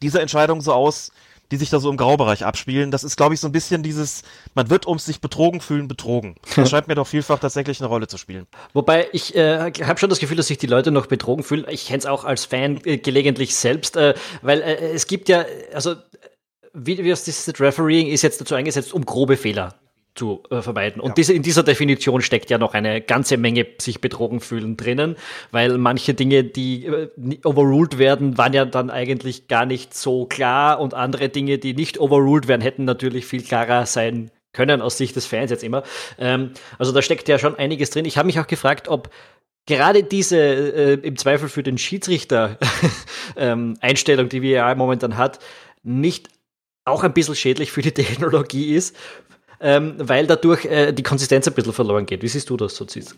diese 0.00 0.22
Entscheidung 0.22 0.62
so 0.62 0.72
aus, 0.72 1.12
die 1.50 1.58
sich 1.58 1.68
da 1.68 1.80
so 1.80 1.90
im 1.90 1.98
Graubereich 1.98 2.46
abspielen. 2.46 2.90
Das 2.90 3.04
ist, 3.04 3.18
glaube 3.18 3.34
ich, 3.34 3.40
so 3.40 3.46
ein 3.46 3.52
bisschen 3.52 3.82
dieses, 3.82 4.22
man 4.54 4.70
wird 4.70 4.86
ums 4.86 5.04
sich 5.04 5.20
betrogen 5.20 5.60
fühlen, 5.60 5.88
betrogen. 5.88 6.36
Das 6.56 6.70
scheint 6.70 6.88
mir 6.88 6.94
doch 6.94 7.06
vielfach 7.06 7.38
tatsächlich 7.38 7.78
eine 7.78 7.88
Rolle 7.88 8.08
zu 8.08 8.16
spielen. 8.16 8.46
Wobei 8.72 9.06
ich 9.12 9.34
äh, 9.34 9.70
habe 9.82 9.98
schon 10.00 10.08
das 10.08 10.18
Gefühl, 10.18 10.38
dass 10.38 10.46
sich 10.46 10.56
die 10.56 10.66
Leute 10.66 10.92
noch 10.92 11.08
betrogen 11.08 11.44
fühlen. 11.44 11.66
Ich 11.68 11.88
kenne 11.88 11.98
es 11.98 12.06
auch 12.06 12.24
als 12.24 12.46
Fan 12.46 12.80
äh, 12.84 12.96
gelegentlich 12.96 13.54
selbst, 13.54 13.98
äh, 13.98 14.14
weil 14.40 14.62
äh, 14.62 14.92
es 14.94 15.06
gibt 15.06 15.28
ja, 15.28 15.44
also 15.74 15.96
wie, 16.76 17.02
wie 17.02 17.08
das 17.08 17.52
Refereeing 17.58 18.08
ist 18.08 18.22
jetzt 18.22 18.40
dazu 18.40 18.54
eingesetzt, 18.54 18.92
um 18.92 19.04
grobe 19.04 19.36
Fehler 19.36 19.74
zu 20.14 20.42
äh, 20.50 20.62
vermeiden. 20.62 21.00
Und 21.00 21.10
ja. 21.10 21.14
diese, 21.14 21.32
in 21.32 21.42
dieser 21.42 21.62
Definition 21.62 22.22
steckt 22.22 22.50
ja 22.50 22.58
noch 22.58 22.74
eine 22.74 23.00
ganze 23.00 23.36
Menge 23.36 23.66
sich 23.78 24.00
betrogen 24.00 24.40
fühlen 24.40 24.76
drinnen, 24.76 25.16
weil 25.52 25.78
manche 25.78 26.14
Dinge, 26.14 26.44
die 26.44 26.86
äh, 26.86 27.08
overruled 27.44 27.98
werden, 27.98 28.38
waren 28.38 28.52
ja 28.52 28.64
dann 28.64 28.90
eigentlich 28.90 29.48
gar 29.48 29.66
nicht 29.66 29.94
so 29.94 30.26
klar 30.26 30.80
und 30.80 30.94
andere 30.94 31.28
Dinge, 31.28 31.58
die 31.58 31.74
nicht 31.74 31.98
overruled 32.00 32.48
werden, 32.48 32.62
hätten 32.62 32.84
natürlich 32.84 33.26
viel 33.26 33.42
klarer 33.42 33.86
sein 33.86 34.30
können 34.52 34.80
aus 34.80 34.96
Sicht 34.96 35.14
des 35.16 35.26
Fans 35.26 35.50
jetzt 35.50 35.64
immer. 35.64 35.82
Ähm, 36.18 36.52
also 36.78 36.92
da 36.92 37.02
steckt 37.02 37.28
ja 37.28 37.38
schon 37.38 37.56
einiges 37.56 37.90
drin. 37.90 38.06
Ich 38.06 38.16
habe 38.16 38.26
mich 38.26 38.40
auch 38.40 38.46
gefragt, 38.46 38.88
ob 38.88 39.10
gerade 39.66 40.02
diese 40.02 40.38
äh, 40.38 40.94
im 40.94 41.16
Zweifel 41.16 41.48
für 41.48 41.62
den 41.62 41.76
Schiedsrichter 41.76 42.58
ähm, 43.36 43.76
Einstellung, 43.80 44.30
die 44.30 44.40
wir 44.40 44.50
ja 44.50 44.74
momentan 44.74 45.18
hat, 45.18 45.40
nicht 45.82 46.28
auch 46.86 47.04
ein 47.04 47.12
bisschen 47.12 47.34
schädlich 47.34 47.70
für 47.72 47.82
die 47.82 47.92
Technologie 47.94 48.74
ist, 48.74 48.96
ähm, 49.60 49.94
weil 49.98 50.26
dadurch 50.26 50.64
äh, 50.64 50.92
die 50.92 51.02
Konsistenz 51.02 51.46
ein 51.46 51.54
bisschen 51.54 51.72
verloren 51.72 52.06
geht. 52.06 52.22
Wie 52.22 52.28
siehst 52.28 52.48
du 52.48 52.56
das 52.56 52.76
so, 52.76 52.84
Ziz? 52.84 53.14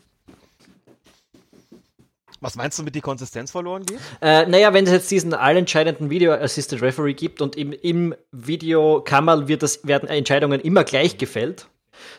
Was 2.40 2.54
meinst 2.54 2.78
du 2.78 2.84
mit 2.84 2.94
die 2.94 3.00
Konsistenz 3.00 3.50
verloren 3.50 3.84
geht? 3.84 3.98
Äh, 4.22 4.46
naja, 4.46 4.72
wenn 4.72 4.84
es 4.84 4.92
jetzt 4.92 5.10
diesen 5.10 5.34
allentscheidenden 5.34 6.08
Video 6.08 6.32
Assisted 6.32 6.82
Referee 6.82 7.14
gibt 7.14 7.42
und 7.42 7.56
im, 7.56 7.72
im 7.72 8.14
Videokammer 8.30 9.48
wird 9.48 9.64
das, 9.64 9.87
werden 9.87 10.08
Entscheidungen 10.08 10.60
immer 10.60 10.84
gleich 10.84 11.18
gefällt, 11.18 11.66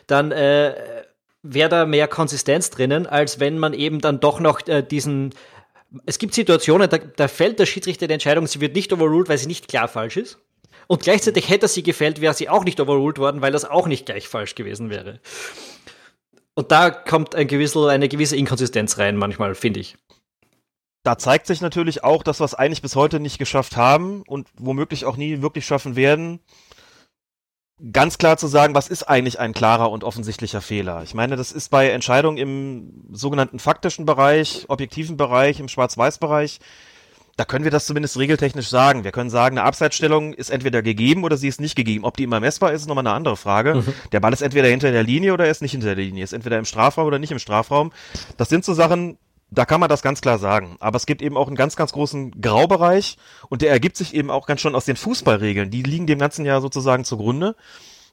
dann 0.06 0.30
äh, 0.30 0.74
wäre 1.42 1.70
da 1.70 1.86
mehr 1.86 2.06
Konsistenz 2.06 2.68
drinnen, 2.68 3.06
als 3.06 3.40
wenn 3.40 3.58
man 3.58 3.72
eben 3.72 4.00
dann 4.00 4.20
doch 4.20 4.40
noch 4.40 4.66
äh, 4.68 4.82
diesen. 4.82 5.34
Es 6.06 6.18
gibt 6.18 6.34
Situationen, 6.34 6.88
da, 6.88 6.98
da 6.98 7.26
fällt 7.26 7.58
der 7.58 7.66
Schiedsrichter 7.66 8.06
die 8.06 8.12
Entscheidung, 8.12 8.46
sie 8.46 8.60
wird 8.60 8.74
nicht 8.74 8.92
overruled, 8.92 9.28
weil 9.28 9.38
sie 9.38 9.48
nicht 9.48 9.68
klar 9.68 9.88
falsch 9.88 10.18
ist. 10.18 10.38
Und 10.90 11.04
gleichzeitig 11.04 11.48
hätte 11.48 11.68
sie 11.68 11.84
gefällt, 11.84 12.20
wäre 12.20 12.34
sie 12.34 12.48
auch 12.48 12.64
nicht 12.64 12.80
overruled 12.80 13.18
worden, 13.18 13.42
weil 13.42 13.52
das 13.52 13.64
auch 13.64 13.86
nicht 13.86 14.06
gleich 14.06 14.26
falsch 14.26 14.56
gewesen 14.56 14.90
wäre. 14.90 15.20
Und 16.54 16.72
da 16.72 16.90
kommt 16.90 17.36
ein 17.36 17.46
gewisse, 17.46 17.88
eine 17.88 18.08
gewisse 18.08 18.34
Inkonsistenz 18.34 18.98
rein, 18.98 19.16
manchmal, 19.16 19.54
finde 19.54 19.78
ich. 19.78 19.96
Da 21.04 21.16
zeigt 21.16 21.46
sich 21.46 21.60
natürlich 21.60 22.02
auch, 22.02 22.24
dass 22.24 22.40
wir 22.40 22.44
es 22.44 22.54
eigentlich 22.54 22.82
bis 22.82 22.96
heute 22.96 23.20
nicht 23.20 23.38
geschafft 23.38 23.76
haben 23.76 24.24
und 24.26 24.48
womöglich 24.58 25.04
auch 25.04 25.16
nie 25.16 25.42
wirklich 25.42 25.64
schaffen 25.64 25.94
werden, 25.94 26.40
ganz 27.92 28.18
klar 28.18 28.36
zu 28.36 28.48
sagen, 28.48 28.74
was 28.74 28.88
ist 28.88 29.04
eigentlich 29.04 29.38
ein 29.38 29.54
klarer 29.54 29.92
und 29.92 30.02
offensichtlicher 30.02 30.60
Fehler. 30.60 31.04
Ich 31.04 31.14
meine, 31.14 31.36
das 31.36 31.52
ist 31.52 31.68
bei 31.68 31.88
Entscheidungen 31.90 32.36
im 32.36 33.04
sogenannten 33.12 33.60
faktischen 33.60 34.06
Bereich, 34.06 34.64
objektiven 34.66 35.16
Bereich, 35.16 35.60
im 35.60 35.68
Schwarz-Weiß-Bereich 35.68 36.58
da 37.36 37.44
können 37.44 37.64
wir 37.64 37.70
das 37.70 37.86
zumindest 37.86 38.18
regeltechnisch 38.18 38.68
sagen. 38.68 39.04
Wir 39.04 39.12
können 39.12 39.30
sagen, 39.30 39.58
eine 39.58 39.66
Abseitsstellung 39.66 40.34
ist 40.34 40.50
entweder 40.50 40.82
gegeben 40.82 41.24
oder 41.24 41.36
sie 41.36 41.48
ist 41.48 41.60
nicht 41.60 41.76
gegeben. 41.76 42.04
Ob 42.04 42.16
die 42.16 42.24
immer 42.24 42.40
messbar 42.40 42.72
ist, 42.72 42.82
ist 42.82 42.88
nochmal 42.88 43.06
eine 43.06 43.14
andere 43.14 43.36
Frage. 43.36 43.76
Mhm. 43.76 43.94
Der 44.12 44.20
Ball 44.20 44.32
ist 44.32 44.42
entweder 44.42 44.68
hinter 44.68 44.92
der 44.92 45.02
Linie 45.02 45.32
oder 45.32 45.44
er 45.44 45.50
ist 45.50 45.62
nicht 45.62 45.72
hinter 45.72 45.94
der 45.94 46.04
Linie. 46.04 46.24
Ist 46.24 46.32
entweder 46.32 46.58
im 46.58 46.64
Strafraum 46.64 47.06
oder 47.06 47.18
nicht 47.18 47.32
im 47.32 47.38
Strafraum. 47.38 47.92
Das 48.36 48.48
sind 48.48 48.64
so 48.64 48.74
Sachen, 48.74 49.18
da 49.50 49.64
kann 49.64 49.80
man 49.80 49.88
das 49.88 50.02
ganz 50.02 50.20
klar 50.20 50.38
sagen. 50.38 50.76
Aber 50.80 50.96
es 50.96 51.06
gibt 51.06 51.22
eben 51.22 51.36
auch 51.36 51.46
einen 51.46 51.56
ganz, 51.56 51.76
ganz 51.76 51.92
großen 51.92 52.40
Graubereich 52.40 53.16
und 53.48 53.62
der 53.62 53.70
ergibt 53.70 53.96
sich 53.96 54.14
eben 54.14 54.30
auch 54.30 54.46
ganz 54.46 54.60
schon 54.60 54.74
aus 54.74 54.84
den 54.84 54.96
Fußballregeln. 54.96 55.70
Die 55.70 55.82
liegen 55.82 56.06
dem 56.06 56.18
ganzen 56.18 56.44
Jahr 56.44 56.60
sozusagen 56.60 57.04
zugrunde 57.04 57.56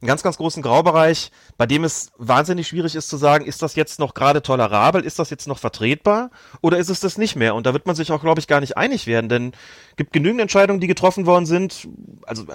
einen 0.02 0.08
ganz, 0.08 0.22
ganz 0.22 0.38
großen 0.38 0.62
Graubereich, 0.62 1.32
bei 1.58 1.66
dem 1.66 1.84
es 1.84 2.12
wahnsinnig 2.18 2.68
schwierig 2.68 2.96
ist 2.96 3.10
zu 3.10 3.18
sagen, 3.18 3.46
ist 3.46 3.62
das 3.62 3.76
jetzt 3.76 4.00
noch 4.00 4.14
gerade 4.14 4.42
tolerabel, 4.42 5.04
ist 5.04 5.18
das 5.18 5.30
jetzt 5.30 5.48
noch 5.48 5.58
vertretbar 5.58 6.30
oder 6.62 6.78
ist 6.78 6.90
es 6.90 7.00
das 7.00 7.18
nicht 7.18 7.36
mehr? 7.36 7.56
Und 7.56 7.66
da 7.66 7.74
wird 7.74 7.88
man 7.88 7.96
sich 7.96 8.12
auch, 8.12 8.22
glaube 8.22 8.40
ich, 8.40 8.48
gar 8.48 8.60
nicht 8.60 8.78
einig 8.78 9.08
werden, 9.08 9.28
denn 9.28 9.52
gibt 9.96 10.14
genügend 10.14 10.42
Entscheidungen, 10.42 10.80
die 10.80 10.88
getroffen 10.88 11.26
worden 11.26 11.46
sind. 11.46 11.88
Also 12.26 12.46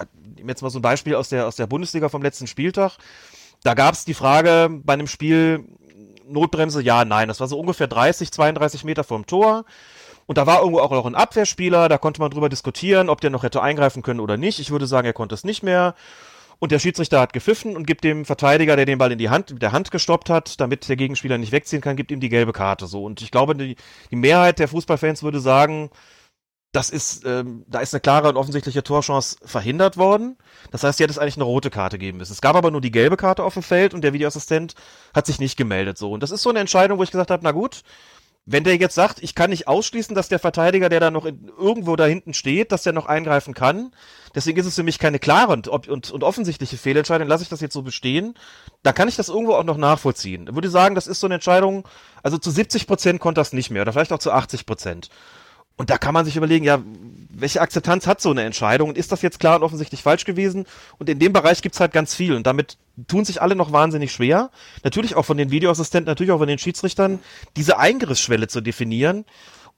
jetzt 0.47 0.63
mal 0.63 0.71
so 0.71 0.79
ein 0.79 0.83
Beispiel 0.83 1.17
aus 1.17 1.29
der, 1.31 1.47
aus 1.49 1.57
der 1.57 1.67
Bundesliga 1.67 2.09
vom 2.09 2.23
letzten 2.23 2.47
Spieltag. 2.47 2.93
Da 3.65 3.75
gab 3.75 3.95
es 3.95 4.05
die 4.05 4.15
Frage 4.15 4.69
bei 4.85 4.93
einem 4.93 5.07
Spiel, 5.07 5.65
Notbremse, 6.29 6.83
ja, 6.83 7.05
nein. 7.05 7.29
Das 7.29 7.41
war 7.41 7.49
so 7.49 7.59
ungefähr 7.59 7.87
30, 7.87 8.33
32 8.33 8.85
Meter 8.85 9.05
vom 9.05 9.27
Tor. 9.27 9.65
Und 10.27 10.39
da 10.39 10.47
war 10.47 10.61
irgendwo 10.61 10.81
auch 10.81 10.91
noch 10.91 11.07
ein 11.07 11.15
Abwehrspieler, 11.15 11.89
da 11.89 11.99
konnte 11.99 12.21
man 12.21 12.31
drüber 12.31 12.49
diskutieren, 12.49 13.09
ob 13.09 13.21
der 13.21 13.31
noch 13.31 13.43
hätte 13.43 13.61
eingreifen 13.61 14.03
können 14.03 14.21
oder 14.21 14.37
nicht. 14.37 14.61
Ich 14.61 14.71
würde 14.71 14.87
sagen, 14.87 15.07
er 15.07 15.13
konnte 15.13 15.35
es 15.35 15.45
nicht 15.45 15.63
mehr. 15.63 15.95
Und 16.63 16.71
der 16.71 16.79
Schiedsrichter 16.79 17.21
hat 17.21 17.33
gepfiffen 17.33 17.75
und 17.75 17.89
gibt 17.89 18.05
dem 18.05 18.25
Verteidiger, 18.25 18.77
der 18.77 18.85
den 18.85 18.97
Ball 18.97 19.11
in 19.11 19.19
die 19.19 19.31
Hand, 19.31 19.51
mit 19.51 19.63
der 19.63 19.73
Hand 19.73 19.91
gestoppt 19.91 20.31
hat, 20.31 20.61
damit 20.61 20.89
der 20.89 20.95
Gegenspieler 20.95 21.37
nicht 21.37 21.51
wegziehen 21.51 21.81
kann, 21.81 21.97
gibt 21.97 22.13
ihm 22.13 22.21
die 22.21 22.29
gelbe 22.29 22.53
Karte. 22.53 22.87
So. 22.87 23.05
Und 23.05 23.21
ich 23.21 23.33
glaube, 23.33 23.57
die, 23.57 23.75
die 24.13 24.17
Mehrheit 24.17 24.61
der 24.61 24.69
Fußballfans 24.69 25.25
würde 25.25 25.41
sagen, 25.41 25.91
das 26.71 26.89
ist, 26.89 27.25
ähm, 27.27 27.65
da 27.67 27.81
ist 27.81 27.93
eine 27.93 28.01
klare 28.01 28.29
und 28.29 28.37
offensichtliche 28.37 28.85
Torchance 28.85 29.39
verhindert 29.45 29.97
worden. 29.97 30.39
Das 30.71 30.85
heißt, 30.85 30.99
hier 30.99 31.07
hätte 31.07 31.11
es 31.11 31.19
eigentlich 31.19 31.35
eine 31.35 31.43
rote 31.43 31.69
Karte 31.69 31.99
geben 31.99 32.19
müssen. 32.19 32.33
Es 32.33 32.41
gab 32.41 32.55
aber 32.55 32.71
nur 32.71 32.81
die 32.81 32.93
gelbe 32.93 33.17
Karte 33.17 33.43
auf 33.43 33.55
dem 33.55 33.65
Feld 33.65 33.93
und 33.93 34.05
der 34.05 34.13
Videoassistent 34.13 34.77
hat 35.13 35.27
sich 35.27 35.41
nicht 35.41 35.57
gemeldet. 35.57 35.99
So. 35.99 36.13
Und 36.13 36.23
das 36.23 36.31
ist 36.31 36.45
so 36.45 36.51
eine 36.51 36.61
Entscheidung, 36.61 36.97
wo 36.97 37.03
ich 37.03 37.11
gesagt 37.11 37.33
habe, 37.33 37.43
na 37.43 37.51
gut, 37.51 37.83
wenn 38.45 38.65
der 38.65 38.77
jetzt 38.77 38.97
sagt, 38.97 39.23
ich 39.23 39.35
kann 39.35 39.51
nicht 39.51 39.69
ausschließen, 39.69 40.17
dass 40.17 40.29
der 40.29 40.41
Verteidiger, 40.41 40.89
der 40.89 40.99
da 40.99 41.11
noch 41.11 41.27
in, 41.27 41.49
irgendwo 41.57 41.95
da 41.95 42.07
hinten 42.07 42.35
steht, 42.35 42.73
dass 42.73 42.83
der 42.83 42.93
noch 42.93 43.07
eingreifen 43.07 43.55
kann, 43.55 43.93
deswegen 44.35 44.59
ist 44.59 44.67
es 44.67 44.75
für 44.75 44.83
mich 44.83 44.99
keine 44.99 45.21
klare 45.21 45.53
und, 45.53 45.69
und, 45.69 46.11
und 46.11 46.25
offensichtliche 46.25 46.77
Fehlentscheidung, 46.77 47.29
lasse 47.29 47.45
ich 47.45 47.49
das 47.49 47.61
jetzt 47.61 47.75
so 47.75 47.83
bestehen, 47.83 48.35
da 48.83 48.93
kann 48.93 49.09
ich 49.09 49.15
das 49.15 49.29
irgendwo 49.29 49.55
auch 49.55 49.65
noch 49.65 49.77
nachvollziehen. 49.77 50.47
Ich 50.49 50.55
würde 50.55 50.71
sagen, 50.71 50.97
das 50.97 51.07
ist 51.07 51.21
so 51.21 51.29
eine 51.29 51.35
Entscheidung, 51.35 51.87
also 52.25 52.37
zu 52.37 52.51
70 52.51 52.89
Prozent 52.89 53.21
konnte 53.21 53.41
das 53.41 53.53
nicht 53.53 53.71
mehr 53.71 53.83
oder 53.83 53.93
vielleicht 53.93 54.13
auch 54.13 54.19
zu 54.19 54.33
80 54.33 54.67
Prozent. 54.67 55.09
Und 55.77 55.91
da 55.91 55.99
kann 55.99 56.15
man 56.15 56.25
sich 56.25 56.37
überlegen, 56.37 56.65
ja, 56.65 56.83
welche 57.31 57.61
Akzeptanz 57.61 58.07
hat 58.07 58.21
so 58.21 58.31
eine 58.31 58.43
Entscheidung? 58.43 58.91
Und 58.91 58.99
ist 58.99 59.11
das 59.11 59.23
jetzt 59.23 59.41
klar 59.41 59.57
und 59.57 59.63
offensichtlich 59.63 60.03
falsch 60.03 60.25
gewesen? 60.25 60.67
Und 60.99 61.09
in 61.09 61.19
dem 61.19 61.33
Bereich 61.33 61.63
gibt's 61.63 61.81
halt 61.81 61.93
ganz 61.93 62.15
viel. 62.15 62.35
Und 62.35 62.47
damit 62.47 62.77
tun 63.09 63.25
sich 63.25 63.41
alle 63.41 63.57
noch 63.57 63.73
wahnsinnig 63.73 64.13
schwer. 64.13 64.51
Natürlich 64.85 65.17
auch 65.17 65.25
von 65.25 65.37
den 65.37 65.51
Videoassistenten, 65.51 66.11
natürlich 66.11 66.33
auch 66.33 66.39
von 66.39 66.49
den 66.49 66.59
Schiedsrichtern, 66.59 67.21
diese 67.57 67.79
Eingriffsschwelle 67.79 68.49
zu 68.49 68.61
definieren. 68.61 69.25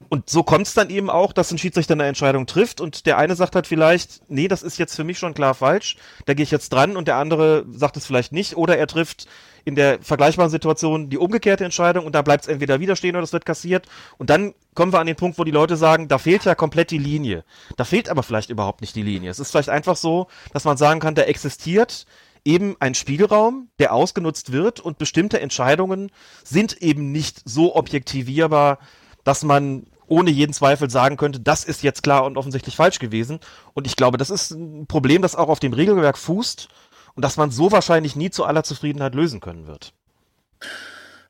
Und 0.09 0.29
so 0.31 0.43
kommt 0.43 0.67
es 0.67 0.75
dann 0.75 0.91
eben 0.91 1.11
auch, 1.11 1.33
dass 1.33 1.51
ein 1.51 1.59
Schiedsrichter 1.59 1.95
eine 1.95 2.07
Entscheidung 2.07 2.47
trifft 2.47 2.81
und 2.81 3.07
der 3.07 3.19
eine 3.19 3.37
sagt 3.37 3.55
halt 3.55 3.67
vielleicht, 3.67 4.23
nee, 4.29 4.49
das 4.49 4.63
ist 4.63 4.79
jetzt 4.79 4.95
für 4.95 5.05
mich 5.05 5.19
schon 5.19 5.35
klar 5.35 5.55
falsch, 5.55 5.97
da 6.27 6.35
gehe 6.35 6.45
ich 6.45 6.51
jetzt 6.51 6.73
dran 6.73 6.97
und 6.97 7.09
der 7.09 7.17
andere 7.17 7.65
sagt 7.71 7.97
es 7.97 8.07
vielleicht 8.07 8.33
nicht 8.33 8.57
oder 8.57 8.77
er 8.77 8.87
trifft 8.87 9.27
in 9.65 9.75
der 9.75 9.99
vergleichbaren 10.03 10.51
Situation 10.51 11.09
die 11.09 11.17
umgekehrte 11.17 11.65
Entscheidung 11.65 12.05
und 12.05 12.15
da 12.15 12.23
bleibt 12.23 12.45
es 12.45 12.49
entweder 12.49 12.81
wieder 12.81 12.97
stehen 12.97 13.17
oder 13.17 13.25
es 13.25 13.33
wird 13.33 13.47
kassiert. 13.47 13.87
Und 14.19 14.31
dann 14.31 14.55
kommen 14.75 14.93
wir 14.93 15.01
an 15.01 15.07
den 15.07 15.17
Punkt, 15.17 15.39
wo 15.39 15.45
die 15.45 15.51
Leute 15.51 15.77
sagen, 15.77 16.09
da 16.09 16.19
fehlt 16.19 16.45
ja 16.45 16.55
komplett 16.55 16.91
die 16.91 16.99
Linie. 16.99 17.45
Da 17.77 17.85
fehlt 17.85 18.09
aber 18.11 18.23
vielleicht 18.23 18.51
überhaupt 18.51 18.83
nicht 18.83 18.95
die 18.95 19.03
Linie. 19.03 19.31
Es 19.31 19.39
ist 19.39 19.51
vielleicht 19.51 19.71
einfach 19.71 19.97
so, 19.97 20.27
dass 20.53 20.65
man 20.65 20.77
sagen 20.77 21.01
kann, 21.01 21.15
da 21.15 21.23
existiert 21.23 22.07
eben 22.45 22.77
ein 22.79 22.95
Spielraum, 22.95 23.69
der 23.79 23.95
ausgenutzt 23.95 24.53
wird 24.53 24.81
und 24.81 24.99
bestimmte 24.99 25.41
Entscheidungen 25.41 26.11
sind 26.43 26.83
eben 26.83 27.11
nicht 27.11 27.41
so 27.47 27.75
objektivierbar, 27.75 28.79
dass 29.25 29.43
man 29.45 29.87
ohne 30.07 30.31
jeden 30.31 30.53
Zweifel 30.53 30.91
sagen 30.91 31.17
könnte, 31.17 31.41
das 31.41 31.65
ist 31.65 31.83
jetzt 31.83 32.03
klar 32.03 32.25
und 32.25 32.37
offensichtlich 32.37 32.77
falsch 32.77 32.99
gewesen. 32.99 33.41
Und 33.73 33.87
ich 33.87 33.97
glaube, 33.97 34.19
das 34.19 34.31
ist 34.31 34.51
ein 34.51 34.87
Problem, 34.87 35.23
das 35.23 35.37
auch 35.37 35.49
auf 35.49 35.61
dem 35.61 35.73
Regelwerk 35.73 36.19
fußt 36.19 36.69
und 37.15 37.25
dass 37.25 37.37
man 37.37 37.51
so 37.51 37.73
wahrscheinlich 37.73 38.17
nie 38.17 38.31
zu 38.31 38.45
aller 38.45 38.65
Zufriedenheit 38.65 39.15
lösen 39.15 39.41
können 39.41 39.67
wird. 39.67 39.93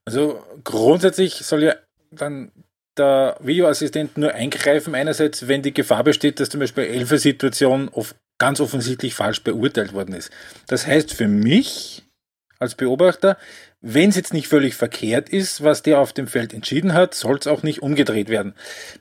Also 0.04 0.42
grundsätzlich 0.62 1.34
soll 1.34 1.62
ja 1.62 1.74
dann 2.10 2.52
der 2.96 3.36
Videoassistent 3.40 4.16
nur 4.18 4.32
eingreifen, 4.32 4.94
einerseits, 4.94 5.48
wenn 5.48 5.62
die 5.62 5.74
Gefahr 5.74 6.04
besteht, 6.04 6.38
dass 6.40 6.50
zum 6.50 6.60
Beispiel 6.60 6.84
Elfer-Situation 6.84 7.90
ganz 8.38 8.60
offensichtlich 8.60 9.14
falsch 9.14 9.42
beurteilt 9.42 9.92
worden 9.92 10.14
ist. 10.14 10.30
Das 10.66 10.86
heißt 10.86 11.12
für 11.12 11.28
mich 11.28 12.04
als 12.58 12.74
Beobachter, 12.74 13.36
wenn 13.86 14.08
es 14.08 14.16
jetzt 14.16 14.32
nicht 14.32 14.48
völlig 14.48 14.74
verkehrt 14.74 15.28
ist, 15.28 15.62
was 15.62 15.82
der 15.82 16.00
auf 16.00 16.12
dem 16.12 16.26
Feld 16.26 16.54
entschieden 16.54 16.94
hat, 16.94 17.14
soll 17.14 17.36
es 17.36 17.46
auch 17.46 17.62
nicht 17.62 17.82
umgedreht 17.82 18.30
werden. 18.30 18.54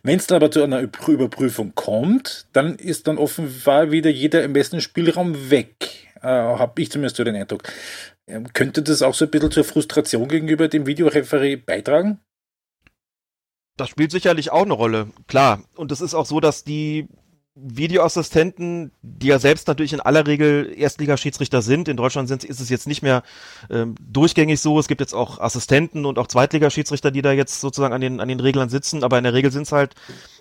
Wenn 0.03 0.19
es 0.19 0.27
dann 0.27 0.35
aber 0.35 0.51
zu 0.51 0.61
einer 0.61 0.81
Überprüfung 0.81 1.73
kommt, 1.73 2.47
dann 2.51 2.75
ist 2.75 3.07
dann 3.07 3.17
offenbar 3.17 3.91
wieder 3.91 4.09
jeder 4.09 4.43
im 4.43 4.53
besten 4.53 4.81
Spielraum 4.81 5.49
weg 5.49 6.03
äh, 6.23 6.27
habe 6.27 6.81
ich 6.81 6.91
zumindest 6.91 7.17
so 7.17 7.23
den 7.23 7.35
Eindruck. 7.35 7.63
Ähm, 8.27 8.51
könnte 8.53 8.81
das 8.81 9.01
auch 9.01 9.13
so 9.13 9.25
ein 9.25 9.31
bisschen 9.31 9.51
zur 9.51 9.63
Frustration 9.63 10.27
gegenüber 10.27 10.67
dem 10.67 10.85
Videoreferee 10.87 11.57
beitragen? 11.57 12.19
Das 13.77 13.89
spielt 13.89 14.11
sicherlich 14.11 14.51
auch 14.51 14.63
eine 14.63 14.73
Rolle, 14.73 15.07
klar. 15.27 15.63
Und 15.75 15.91
es 15.91 16.01
ist 16.01 16.13
auch 16.13 16.25
so, 16.25 16.39
dass 16.39 16.63
die 16.63 17.07
Videoassistenten, 17.55 18.91
die 19.03 19.27
ja 19.27 19.37
selbst 19.37 19.67
natürlich 19.67 19.93
in 19.93 19.99
aller 19.99 20.25
Regel 20.25 20.73
Erstligaschiedsrichter 20.75 21.61
sind. 21.61 21.87
In 21.87 21.97
Deutschland 21.97 22.27
sind, 22.27 22.43
ist 22.43 22.59
es 22.59 22.69
jetzt 22.69 22.87
nicht 22.87 23.03
mehr 23.03 23.21
ähm, 23.69 23.93
durchgängig 24.01 24.59
so. 24.59 24.79
Es 24.79 24.87
gibt 24.87 25.01
jetzt 25.01 25.13
auch 25.13 25.39
Assistenten 25.39 26.05
und 26.05 26.17
auch 26.17 26.25
Zweitligaschiedsrichter, 26.25 27.11
die 27.11 27.21
da 27.21 27.31
jetzt 27.31 27.61
sozusagen 27.61 27.93
an 27.93 28.01
den, 28.01 28.19
an 28.19 28.27
den 28.27 28.39
Reglern 28.39 28.69
sitzen. 28.69 29.03
Aber 29.03 29.19
in 29.19 29.23
der 29.23 29.33
Regel 29.33 29.51
sind 29.51 29.63
es 29.63 29.71
halt 29.71 29.93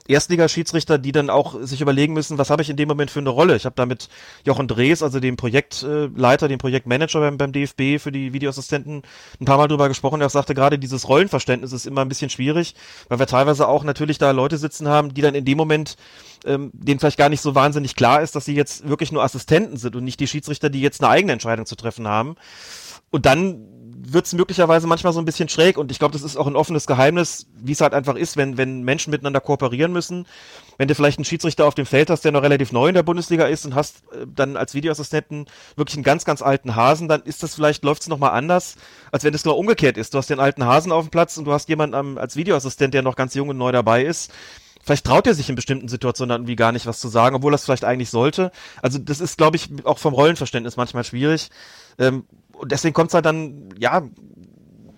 Erstligaschiedsrichter, 0.09 0.99
die 0.99 1.13
dann 1.13 1.31
auch 1.31 1.61
sich 1.63 1.81
überlegen 1.81 2.13
müssen, 2.13 2.39
was 2.39 2.51
habe 2.51 2.63
ich 2.63 2.71
in 2.71 2.77
dem 2.77 2.89
Moment 2.89 3.11
für 3.11 3.21
eine 3.21 3.31
Rolle. 3.31 3.57
Ich 3.57 3.65
habe 3.65 3.77
da 3.77 3.87
mit 3.87 4.09
Jochen 4.45 4.69
Drees, 4.69 5.03
also 5.03 5.21
dem 5.21 5.37
Projektleiter, 5.37 6.49
dem 6.49 6.59
Projektmanager 6.59 7.21
beim, 7.21 7.39
beim 7.39 7.53
DFB 7.53 8.01
für 8.03 8.11
die 8.11 8.33
Videoassistenten, 8.33 9.03
ein 9.41 9.45
paar 9.45 9.59
Mal 9.59 9.69
drüber 9.69 9.89
gesprochen. 9.89 10.21
Er 10.21 10.29
sagte 10.29 10.55
gerade, 10.55 10.79
dieses 10.79 11.09
Rollenverständnis 11.09 11.73
ist 11.73 11.87
immer 11.87 12.03
ein 12.03 12.09
bisschen 12.09 12.31
schwierig, 12.31 12.75
weil 13.09 13.19
wir 13.19 13.27
teilweise 13.27 13.69
auch 13.69 13.85
natürlich 13.85 14.19
da 14.19 14.31
Leute 14.33 14.59
sitzen 14.59 14.89
haben, 14.89 15.15
die 15.15 15.23
dann 15.23 15.35
in 15.35 15.45
dem 15.45 15.59
Moment 15.59 15.97
ähm, 16.45 16.71
denen 16.75 16.99
vielleicht 16.99 17.19
gar 17.19 17.29
nicht 17.29 17.41
so 17.41 17.55
wahnsinnig 17.55 17.95
klar 17.95 18.23
ist, 18.23 18.35
dass 18.35 18.45
sie 18.45 18.55
jetzt 18.55 18.89
wirklich 18.89 19.13
nur 19.13 19.23
Assistenten 19.23 19.77
sind 19.77 19.95
und 19.95 20.05
nicht 20.05 20.21
die 20.21 20.27
Schiedsrichter, 20.27 20.71
die 20.71 20.81
jetzt 20.81 21.03
eine 21.03 21.11
eigene 21.11 21.33
Entscheidung 21.33 21.67
zu 21.67 21.77
treffen 21.77 22.09
haben. 22.09 22.35
Und 23.11 23.27
dann 23.27 23.72
wird 24.05 24.27
es 24.27 24.33
möglicherweise 24.33 24.87
manchmal 24.87 25.13
so 25.13 25.21
ein 25.21 25.25
bisschen 25.25 25.49
schräg 25.49 25.79
und 25.79 25.93
ich 25.93 25.99
glaube, 25.99 26.13
das 26.13 26.23
ist 26.23 26.37
auch 26.37 26.47
ein 26.47 26.57
offenes 26.57 26.87
Geheimnis, 26.87 27.47
wie 27.55 27.73
es 27.73 27.81
halt 27.81 27.95
einfach 27.95 28.17
ist, 28.17 28.37
wenn, 28.37 28.57
wenn 28.57 28.83
Menschen 28.83 29.11
miteinander 29.11 29.41
kooperieren 29.41 29.93
müssen. 29.93 30.27
Wenn 30.77 30.89
du 30.89 30.95
vielleicht 30.95 31.19
einen 31.19 31.25
Schiedsrichter 31.25 31.67
auf 31.67 31.75
dem 31.75 31.87
Feld 31.87 32.11
hast, 32.11 32.25
der 32.25 32.33
noch 32.33 32.43
relativ 32.43 32.73
neu 32.73 32.89
in 32.89 32.95
der 32.95 33.05
Bundesliga 33.05 33.47
ist 33.47 33.65
und 33.65 33.75
hast 33.75 34.03
äh, 34.13 34.27
dann 34.27 34.57
als 34.57 34.75
Videoassistenten 34.75 35.47
wirklich 35.77 35.97
einen 35.97 36.05
ganz, 36.05 36.25
ganz 36.25 36.43
alten 36.43 36.75
Hasen, 36.75 37.09
dann 37.09 37.23
ist 37.23 37.43
das 37.43 37.55
vielleicht, 37.55 37.85
läuft 37.85 38.03
es 38.03 38.09
nochmal 38.09 38.31
anders, 38.31 38.77
als 39.13 39.23
wenn 39.23 39.35
es 39.35 39.45
nur 39.45 39.57
umgekehrt 39.57 39.97
ist. 39.97 40.15
Du 40.15 40.19
hast 40.19 40.31
den 40.31 40.41
alten 40.41 40.65
Hasen 40.65 40.91
auf 40.91 41.07
dem 41.07 41.11
Platz 41.11 41.37
und 41.37 41.45
du 41.45 41.53
hast 41.53 41.69
jemanden 41.69 41.95
am, 41.95 42.19
als 42.19 42.35
Videoassistent, 42.35 42.95
der 42.95 43.03
noch 43.03 43.17
ganz 43.17 43.35
jung 43.35 43.51
und 43.51 43.59
neu 43.59 43.73
dabei 43.73 44.05
ist 44.05 44.33
vielleicht 44.85 45.07
traut 45.07 45.29
er 45.29 45.35
sich 45.35 45.49
in 45.49 45.55
bestimmten 45.55 45.87
Situationen 45.89 46.35
irgendwie 46.35 46.57
gar 46.57 46.73
nicht 46.73 46.87
was 46.87 46.99
zu 46.99 47.07
sagen, 47.07 47.37
obwohl 47.37 47.53
er 47.53 47.55
es 47.55 47.65
vielleicht 47.65 47.85
eigentlich 47.85 48.11
sollte. 48.11 48.51
Also 48.83 48.99
das 48.99 49.21
ist, 49.21 49.39
glaube 49.39 49.57
ich, 49.57 49.69
auch 49.85 49.99
vom 49.99 50.13
Rollenverständnis 50.13 50.77
manchmal 50.77 51.05
schwierig. 51.05 51.51
Ähm, 51.99 52.25
und 52.53 52.73
deswegen 52.73 52.95
kommt 52.95 53.11
es 53.11 53.15
halt 53.15 53.27
dann, 53.27 53.69
ja, 53.79 54.03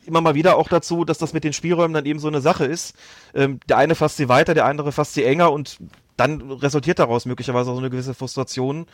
immer 0.07 0.21
mal 0.21 0.35
wieder 0.35 0.57
auch 0.57 0.69
dazu, 0.69 1.05
dass 1.05 1.19
das 1.19 1.33
mit 1.33 1.45
den 1.45 1.53
Spielräumen 1.53 1.95
dann 1.95 2.07
eben 2.07 2.19
so 2.19 2.29
eine 2.29 2.41
Sache 2.41 2.65
ist. 2.65 2.95
Ähm, 3.35 3.61
der 3.69 3.79
eine 3.79 3.95
fasst 3.95 4.17
sie 4.17 4.29
weiter, 4.29 4.55
der 4.55 4.67
andere 4.67 4.93
fasst 4.93 5.15
sie 5.15 5.25
enger 5.25 5.51
und 5.53 5.79
dann 6.17 6.51
resultiert 6.51 6.99
daraus 6.99 7.27
möglicherweise 7.27 7.71
auch 7.71 7.75
so 7.75 7.81
eine 7.81 7.91
gewisse 7.91 8.15
Frustration 8.15 8.87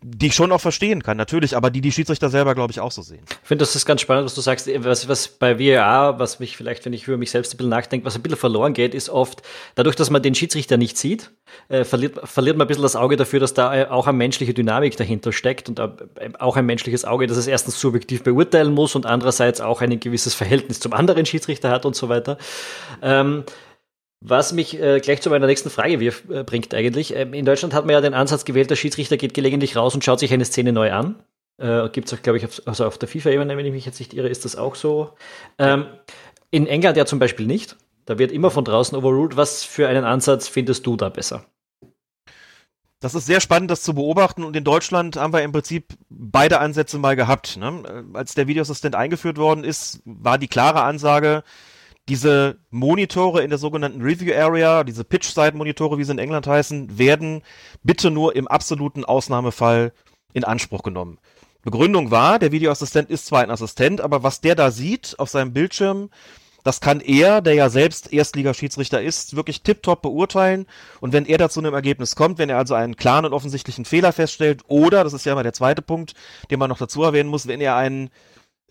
die 0.00 0.28
ich 0.28 0.34
schon 0.34 0.52
auch 0.52 0.60
verstehen 0.60 1.02
kann, 1.02 1.16
natürlich, 1.16 1.56
aber 1.56 1.70
die 1.70 1.80
die 1.80 1.90
Schiedsrichter 1.90 2.30
selber, 2.30 2.54
glaube 2.54 2.70
ich, 2.70 2.78
auch 2.78 2.92
so 2.92 3.02
sehen. 3.02 3.22
Ich 3.28 3.48
finde, 3.48 3.62
das 3.62 3.74
ist 3.74 3.84
ganz 3.84 4.00
spannend, 4.00 4.26
was 4.26 4.34
du 4.34 4.40
sagst. 4.40 4.68
Was, 4.84 5.08
was 5.08 5.26
bei 5.26 5.58
VAR, 5.58 6.20
was 6.20 6.38
mich 6.38 6.56
vielleicht, 6.56 6.84
wenn 6.84 6.92
ich 6.92 7.08
über 7.08 7.16
mich 7.16 7.32
selbst 7.32 7.52
ein 7.52 7.56
bisschen 7.56 7.70
nachdenke, 7.70 8.06
was 8.06 8.14
ein 8.14 8.22
bisschen 8.22 8.38
verloren 8.38 8.74
geht, 8.74 8.94
ist 8.94 9.08
oft, 9.10 9.42
dadurch, 9.74 9.96
dass 9.96 10.10
man 10.10 10.22
den 10.22 10.36
Schiedsrichter 10.36 10.76
nicht 10.76 10.96
sieht, 10.96 11.32
äh, 11.68 11.84
verliert, 11.84 12.20
verliert 12.28 12.56
man 12.56 12.66
ein 12.66 12.68
bisschen 12.68 12.82
das 12.82 12.94
Auge 12.94 13.16
dafür, 13.16 13.40
dass 13.40 13.54
da 13.54 13.74
äh, 13.74 13.86
auch 13.86 14.06
eine 14.06 14.16
menschliche 14.16 14.54
Dynamik 14.54 14.96
dahinter 14.96 15.32
steckt 15.32 15.68
und 15.68 15.80
äh, 15.80 15.88
auch 16.38 16.56
ein 16.56 16.66
menschliches 16.66 17.04
Auge, 17.04 17.26
das 17.26 17.36
es 17.36 17.48
erstens 17.48 17.80
subjektiv 17.80 18.22
beurteilen 18.22 18.72
muss 18.72 18.94
und 18.94 19.04
andererseits 19.04 19.60
auch 19.60 19.80
ein 19.80 19.98
gewisses 19.98 20.34
Verhältnis 20.34 20.78
zum 20.78 20.92
anderen 20.92 21.26
Schiedsrichter 21.26 21.70
hat 21.70 21.84
und 21.84 21.96
so 21.96 22.08
weiter. 22.08 22.38
Ähm, 23.02 23.44
was 24.20 24.52
mich 24.52 24.80
äh, 24.80 25.00
gleich 25.00 25.22
zu 25.22 25.30
meiner 25.30 25.46
nächsten 25.46 25.70
Frage 25.70 26.00
wirf, 26.00 26.24
äh, 26.30 26.42
bringt 26.42 26.74
eigentlich. 26.74 27.14
Ähm, 27.14 27.34
in 27.34 27.44
Deutschland 27.44 27.74
hat 27.74 27.86
man 27.86 27.92
ja 27.92 28.00
den 28.00 28.14
Ansatz 28.14 28.44
gewählt, 28.44 28.70
der 28.70 28.76
Schiedsrichter 28.76 29.16
geht 29.16 29.34
gelegentlich 29.34 29.76
raus 29.76 29.94
und 29.94 30.04
schaut 30.04 30.18
sich 30.18 30.32
eine 30.32 30.44
Szene 30.44 30.72
neu 30.72 30.92
an. 30.92 31.22
Äh, 31.58 31.88
Gibt 31.90 32.08
es 32.08 32.18
auch, 32.18 32.22
glaube 32.22 32.38
ich, 32.38 32.44
auf, 32.44 32.62
also 32.66 32.86
auf 32.86 32.98
der 32.98 33.08
FIFA-Ebene, 33.08 33.56
wenn 33.56 33.66
ich 33.66 33.72
mich 33.72 33.86
jetzt 33.86 33.98
nicht 34.00 34.14
irre, 34.14 34.28
ist 34.28 34.44
das 34.44 34.56
auch 34.56 34.74
so. 34.74 35.14
Ähm, 35.58 35.86
in 36.50 36.66
England 36.66 36.96
ja 36.96 37.06
zum 37.06 37.18
Beispiel 37.18 37.46
nicht. 37.46 37.76
Da 38.06 38.18
wird 38.18 38.32
immer 38.32 38.50
von 38.50 38.64
draußen 38.64 38.96
overruled. 38.96 39.36
Was 39.36 39.64
für 39.64 39.86
einen 39.86 40.04
Ansatz 40.04 40.48
findest 40.48 40.86
du 40.86 40.96
da 40.96 41.10
besser? 41.10 41.44
Das 43.00 43.14
ist 43.14 43.26
sehr 43.26 43.40
spannend, 43.40 43.70
das 43.70 43.82
zu 43.82 43.94
beobachten. 43.94 44.42
Und 44.42 44.56
in 44.56 44.64
Deutschland 44.64 45.16
haben 45.16 45.32
wir 45.32 45.42
im 45.42 45.52
Prinzip 45.52 45.94
beide 46.08 46.58
Ansätze 46.58 46.98
mal 46.98 47.14
gehabt. 47.14 47.56
Ne? 47.56 48.04
Als 48.14 48.34
der 48.34 48.48
Videoassistent 48.48 48.96
eingeführt 48.96 49.36
worden 49.36 49.62
ist, 49.62 50.00
war 50.04 50.38
die 50.38 50.48
klare 50.48 50.82
Ansage, 50.82 51.44
diese 52.08 52.58
Monitore 52.70 53.42
in 53.42 53.50
der 53.50 53.58
sogenannten 53.58 54.02
Review 54.02 54.34
Area, 54.34 54.82
diese 54.84 55.04
Pitch-Side-Monitore, 55.04 55.98
wie 55.98 56.04
sie 56.04 56.12
in 56.12 56.18
England 56.18 56.46
heißen, 56.46 56.98
werden 56.98 57.42
bitte 57.82 58.10
nur 58.10 58.34
im 58.34 58.48
absoluten 58.48 59.04
Ausnahmefall 59.04 59.92
in 60.32 60.44
Anspruch 60.44 60.82
genommen. 60.82 61.18
Begründung 61.62 62.10
war, 62.10 62.38
der 62.38 62.52
Videoassistent 62.52 63.10
ist 63.10 63.26
zwar 63.26 63.42
ein 63.42 63.50
Assistent, 63.50 64.00
aber 64.00 64.22
was 64.22 64.40
der 64.40 64.54
da 64.54 64.70
sieht 64.70 65.16
auf 65.18 65.28
seinem 65.28 65.52
Bildschirm, 65.52 66.10
das 66.64 66.80
kann 66.80 67.00
er, 67.00 67.40
der 67.40 67.54
ja 67.54 67.70
selbst 67.70 68.12
Erstligaschiedsrichter 68.12 69.00
ist, 69.00 69.36
wirklich 69.36 69.62
tiptop 69.62 70.02
beurteilen. 70.02 70.66
Und 71.00 71.12
wenn 71.12 71.24
er 71.24 71.38
dazu 71.38 71.60
einem 71.60 71.72
Ergebnis 71.72 72.16
kommt, 72.16 72.38
wenn 72.38 72.50
er 72.50 72.58
also 72.58 72.74
einen 72.74 72.96
klaren 72.96 73.24
und 73.24 73.32
offensichtlichen 73.32 73.84
Fehler 73.84 74.12
feststellt, 74.12 74.62
oder, 74.66 75.04
das 75.04 75.12
ist 75.12 75.24
ja 75.24 75.32
immer 75.32 75.42
der 75.42 75.52
zweite 75.52 75.82
Punkt, 75.82 76.14
den 76.50 76.58
man 76.58 76.68
noch 76.68 76.78
dazu 76.78 77.02
erwähnen 77.02 77.30
muss, 77.30 77.46
wenn 77.46 77.60
er 77.60 77.76
einen 77.76 78.10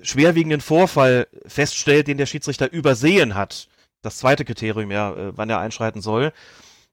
schwerwiegenden 0.01 0.61
Vorfall 0.61 1.27
feststellt, 1.45 2.07
den 2.07 2.17
der 2.17 2.25
Schiedsrichter 2.25 2.71
übersehen 2.71 3.35
hat, 3.35 3.67
das 4.01 4.17
zweite 4.17 4.45
Kriterium 4.45 4.91
ja, 4.91 5.11
äh, 5.13 5.31
wann 5.35 5.49
er 5.49 5.59
einschreiten 5.59 6.01
soll, 6.01 6.31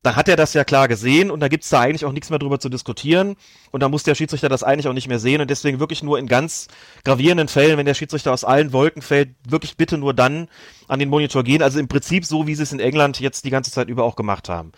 dann 0.04 0.16
hat 0.16 0.28
er 0.28 0.36
das 0.36 0.52
ja 0.52 0.64
klar 0.64 0.86
gesehen 0.86 1.30
und 1.30 1.40
da 1.40 1.48
gibt's 1.48 1.70
da 1.70 1.80
eigentlich 1.80 2.04
auch 2.04 2.12
nichts 2.12 2.28
mehr 2.28 2.38
drüber 2.38 2.60
zu 2.60 2.68
diskutieren 2.68 3.36
und 3.70 3.82
da 3.82 3.88
muss 3.88 4.02
der 4.02 4.14
Schiedsrichter 4.14 4.50
das 4.50 4.62
eigentlich 4.62 4.86
auch 4.86 4.92
nicht 4.92 5.08
mehr 5.08 5.18
sehen 5.18 5.40
und 5.40 5.48
deswegen 5.48 5.80
wirklich 5.80 6.02
nur 6.02 6.18
in 6.18 6.26
ganz 6.26 6.68
gravierenden 7.04 7.48
Fällen, 7.48 7.78
wenn 7.78 7.86
der 7.86 7.94
Schiedsrichter 7.94 8.30
aus 8.30 8.44
allen 8.44 8.74
Wolken 8.74 9.00
fällt, 9.00 9.30
wirklich 9.48 9.78
bitte 9.78 9.96
nur 9.96 10.12
dann 10.12 10.48
an 10.88 10.98
den 10.98 11.08
Monitor 11.08 11.42
gehen. 11.42 11.62
Also 11.62 11.78
im 11.78 11.88
Prinzip 11.88 12.26
so, 12.26 12.46
wie 12.46 12.54
sie 12.54 12.64
es 12.64 12.72
in 12.72 12.80
England 12.80 13.18
jetzt 13.18 13.46
die 13.46 13.50
ganze 13.50 13.70
Zeit 13.70 13.88
über 13.88 14.04
auch 14.04 14.14
gemacht 14.14 14.50
haben. 14.50 14.72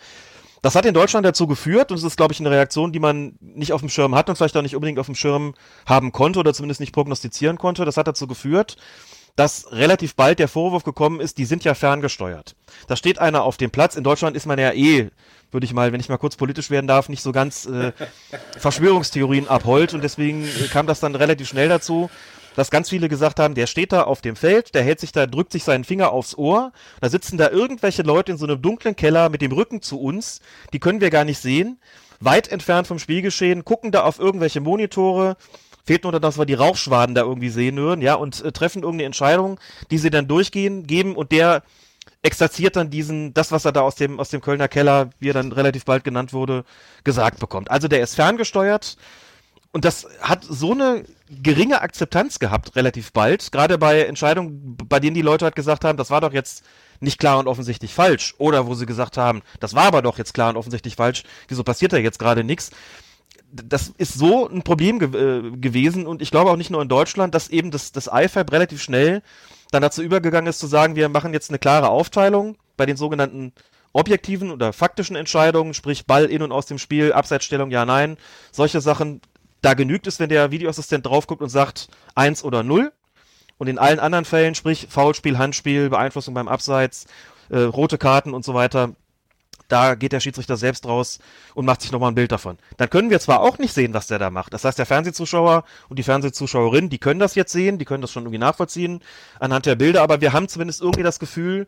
Das 0.61 0.75
hat 0.75 0.85
in 0.85 0.93
Deutschland 0.93 1.25
dazu 1.25 1.47
geführt, 1.47 1.91
und 1.91 1.97
es 1.97 2.03
ist, 2.03 2.17
glaube 2.17 2.33
ich, 2.33 2.39
eine 2.39 2.51
Reaktion, 2.51 2.91
die 2.91 2.99
man 2.99 3.37
nicht 3.39 3.73
auf 3.73 3.81
dem 3.81 3.89
Schirm 3.89 4.15
hat 4.15 4.29
und 4.29 4.35
vielleicht 4.35 4.57
auch 4.57 4.61
nicht 4.61 4.75
unbedingt 4.75 4.99
auf 4.99 5.05
dem 5.05 5.15
Schirm 5.15 5.53
haben 5.85 6.11
konnte 6.11 6.39
oder 6.39 6.53
zumindest 6.53 6.79
nicht 6.79 6.93
prognostizieren 6.93 7.57
konnte. 7.57 7.85
Das 7.85 7.97
hat 7.97 8.07
dazu 8.07 8.27
geführt, 8.27 8.77
dass 9.35 9.71
relativ 9.71 10.15
bald 10.15 10.39
der 10.39 10.47
Vorwurf 10.47 10.83
gekommen 10.83 11.19
ist, 11.19 11.37
die 11.37 11.45
sind 11.45 11.63
ja 11.63 11.75
ferngesteuert. 11.75 12.55
Da 12.87 12.95
steht 12.95 13.19
einer 13.19 13.43
auf 13.43 13.57
dem 13.57 13.69
Platz. 13.69 13.95
In 13.95 14.03
Deutschland 14.03 14.35
ist 14.35 14.47
man 14.47 14.57
ja 14.57 14.71
eh, 14.73 15.11
würde 15.51 15.65
ich 15.65 15.73
mal, 15.73 15.93
wenn 15.93 15.99
ich 15.99 16.09
mal 16.09 16.17
kurz 16.17 16.35
politisch 16.35 16.71
werden 16.71 16.87
darf, 16.87 17.07
nicht 17.07 17.21
so 17.21 17.31
ganz 17.31 17.67
äh, 17.67 17.91
Verschwörungstheorien 18.57 19.47
abholt 19.47 19.93
und 19.93 20.03
deswegen 20.03 20.47
kam 20.71 20.87
das 20.87 20.99
dann 20.99 21.13
relativ 21.13 21.47
schnell 21.47 21.69
dazu, 21.69 22.09
dass 22.57 22.71
ganz 22.71 22.89
viele 22.89 23.07
gesagt 23.07 23.39
haben, 23.39 23.53
der 23.53 23.67
steht 23.67 23.91
da 23.91 24.01
auf 24.01 24.21
dem 24.21 24.35
Feld, 24.35 24.73
der 24.73 24.81
hält 24.81 24.99
sich 24.99 25.11
da, 25.11 25.27
drückt 25.27 25.51
sich 25.51 25.63
seinen 25.63 25.83
Finger 25.83 26.11
aufs 26.11 26.35
Ohr, 26.35 26.71
da 26.99 27.07
sitzen 27.07 27.37
da 27.37 27.51
irgendwelche 27.51 28.01
Leute 28.01 28.31
in 28.31 28.39
so 28.39 28.47
einem 28.47 28.59
dunklen 28.59 28.95
Keller 28.95 29.29
mit 29.29 29.43
dem 29.43 29.51
Rücken 29.51 29.83
zu 29.83 30.01
uns, 30.01 30.41
die 30.73 30.79
können 30.79 30.99
wir 30.99 31.11
gar 31.11 31.23
nicht 31.23 31.37
sehen, 31.37 31.79
weit 32.19 32.47
entfernt 32.47 32.87
vom 32.87 32.97
Spielgeschehen, 32.97 33.63
gucken 33.63 33.91
da 33.91 34.05
auf 34.05 34.17
irgendwelche 34.17 34.59
Monitore, 34.59 35.37
fehlt 35.85 36.03
nur, 36.03 36.19
dass 36.19 36.39
wir 36.39 36.47
die 36.47 36.55
Rauchschwaden 36.55 37.13
da 37.13 37.21
irgendwie 37.21 37.49
sehen 37.49 37.77
würden, 37.77 38.01
ja, 38.01 38.15
und 38.15 38.43
äh, 38.43 38.51
treffen 38.51 38.81
irgendeine 38.81 39.05
Entscheidung, 39.05 39.59
die 39.91 39.99
sie 39.99 40.09
dann 40.09 40.27
durchgehen, 40.27 40.87
geben 40.87 41.15
und 41.15 41.31
der 41.31 41.61
exerziert 42.23 42.75
dann 42.75 42.89
diesen, 42.89 43.35
das, 43.35 43.51
was 43.51 43.65
er 43.65 43.71
da 43.71 43.81
aus 43.81 43.93
dem, 43.93 44.19
aus 44.19 44.29
dem 44.29 44.41
Kölner 44.41 44.67
Keller, 44.67 45.11
wie 45.19 45.29
er 45.29 45.35
dann 45.35 45.51
relativ 45.51 45.85
bald 45.85 46.03
genannt 46.03 46.33
wurde, 46.33 46.65
gesagt 47.03 47.39
bekommt. 47.39 47.69
Also 47.69 47.87
der 47.87 48.01
ist 48.01 48.15
ferngesteuert, 48.15 48.97
und 49.71 49.85
das 49.85 50.07
hat 50.21 50.43
so 50.43 50.71
eine 50.71 51.03
geringe 51.29 51.81
Akzeptanz 51.81 52.39
gehabt, 52.39 52.75
relativ 52.75 53.11
bald. 53.11 53.51
Gerade 53.51 53.77
bei 53.77 54.03
Entscheidungen, 54.03 54.77
bei 54.87 54.99
denen 54.99 55.13
die 55.13 55.21
Leute 55.21 55.45
halt 55.45 55.55
gesagt 55.55 55.83
haben, 55.83 55.97
das 55.97 56.09
war 56.09 56.21
doch 56.21 56.33
jetzt 56.33 56.63
nicht 56.99 57.19
klar 57.19 57.37
und 57.37 57.47
offensichtlich 57.47 57.93
falsch. 57.93 58.33
Oder 58.37 58.65
wo 58.67 58.73
sie 58.73 58.85
gesagt 58.85 59.17
haben, 59.17 59.41
das 59.59 59.75
war 59.75 59.83
aber 59.83 60.01
doch 60.01 60.17
jetzt 60.17 60.33
klar 60.33 60.49
und 60.49 60.57
offensichtlich 60.57 60.95
falsch. 60.95 61.23
Wieso 61.47 61.63
passiert 61.63 61.93
da 61.93 61.97
jetzt 61.97 62.19
gerade 62.19 62.43
nichts? 62.43 62.71
Das 63.51 63.93
ist 63.97 64.13
so 64.13 64.47
ein 64.47 64.63
Problem 64.63 64.99
ge 64.99 65.09
äh, 65.09 65.51
gewesen 65.57 66.05
und 66.05 66.21
ich 66.21 66.31
glaube 66.31 66.51
auch 66.51 66.57
nicht 66.57 66.69
nur 66.69 66.81
in 66.81 66.89
Deutschland, 66.89 67.33
dass 67.33 67.49
eben 67.49 67.71
das, 67.71 67.91
das 67.91 68.09
IFAB 68.11 68.51
relativ 68.51 68.81
schnell 68.81 69.21
dann 69.71 69.81
dazu 69.81 70.01
übergegangen 70.01 70.49
ist 70.49 70.59
zu 70.59 70.67
sagen, 70.67 70.95
wir 70.95 71.09
machen 71.09 71.33
jetzt 71.33 71.49
eine 71.49 71.59
klare 71.59 71.89
Aufteilung 71.89 72.57
bei 72.77 72.85
den 72.85 72.97
sogenannten 72.97 73.53
objektiven 73.93 74.51
oder 74.51 74.73
faktischen 74.73 75.15
Entscheidungen, 75.15 75.73
sprich 75.73 76.05
Ball 76.05 76.25
in 76.25 76.41
und 76.41 76.51
aus 76.51 76.65
dem 76.67 76.77
Spiel, 76.77 77.13
Abseitsstellung, 77.13 77.71
ja, 77.71 77.85
nein, 77.85 78.17
solche 78.51 78.81
Sachen, 78.81 79.21
da 79.67 79.73
genügt 79.73 80.07
es, 80.07 80.17
wenn 80.21 80.29
der 80.29 80.49
Videoassistent 80.49 81.05
drauf 81.05 81.27
guckt 81.27 81.41
und 81.41 81.49
sagt 81.49 81.89
eins 82.15 82.41
oder 82.41 82.63
null. 82.63 82.93
Und 83.57 83.67
in 83.67 83.77
allen 83.77 83.99
anderen 83.99 84.23
Fällen, 84.23 84.55
sprich 84.55 84.87
Foulspiel, 84.89 85.37
Handspiel, 85.37 85.89
Beeinflussung 85.89 86.33
beim 86.33 86.47
Abseits, 86.47 87.05
äh, 87.49 87.57
rote 87.59 87.97
Karten 87.97 88.33
und 88.33 88.45
so 88.45 88.53
weiter, 88.53 88.93
da 89.67 89.95
geht 89.95 90.13
der 90.13 90.21
Schiedsrichter 90.21 90.55
selbst 90.55 90.85
raus 90.85 91.19
und 91.53 91.65
macht 91.65 91.81
sich 91.81 91.91
nochmal 91.91 92.13
ein 92.13 92.15
Bild 92.15 92.31
davon. 92.31 92.57
Dann 92.77 92.89
können 92.89 93.09
wir 93.09 93.19
zwar 93.19 93.41
auch 93.41 93.57
nicht 93.57 93.73
sehen, 93.73 93.93
was 93.93 94.07
der 94.07 94.19
da 94.19 94.29
macht. 94.29 94.53
Das 94.53 94.63
heißt, 94.63 94.79
der 94.79 94.85
Fernsehzuschauer 94.85 95.65
und 95.89 95.99
die 95.99 96.03
Fernsehzuschauerin, 96.03 96.89
die 96.89 96.99
können 96.99 97.19
das 97.19 97.35
jetzt 97.35 97.51
sehen, 97.51 97.77
die 97.77 97.83
können 97.83 97.99
das 97.99 98.13
schon 98.13 98.23
irgendwie 98.23 98.37
nachvollziehen 98.37 99.01
anhand 99.37 99.65
der 99.65 99.75
Bilder, 99.75 100.01
aber 100.01 100.21
wir 100.21 100.31
haben 100.31 100.47
zumindest 100.47 100.79
irgendwie 100.79 101.03
das 101.03 101.19
Gefühl, 101.19 101.67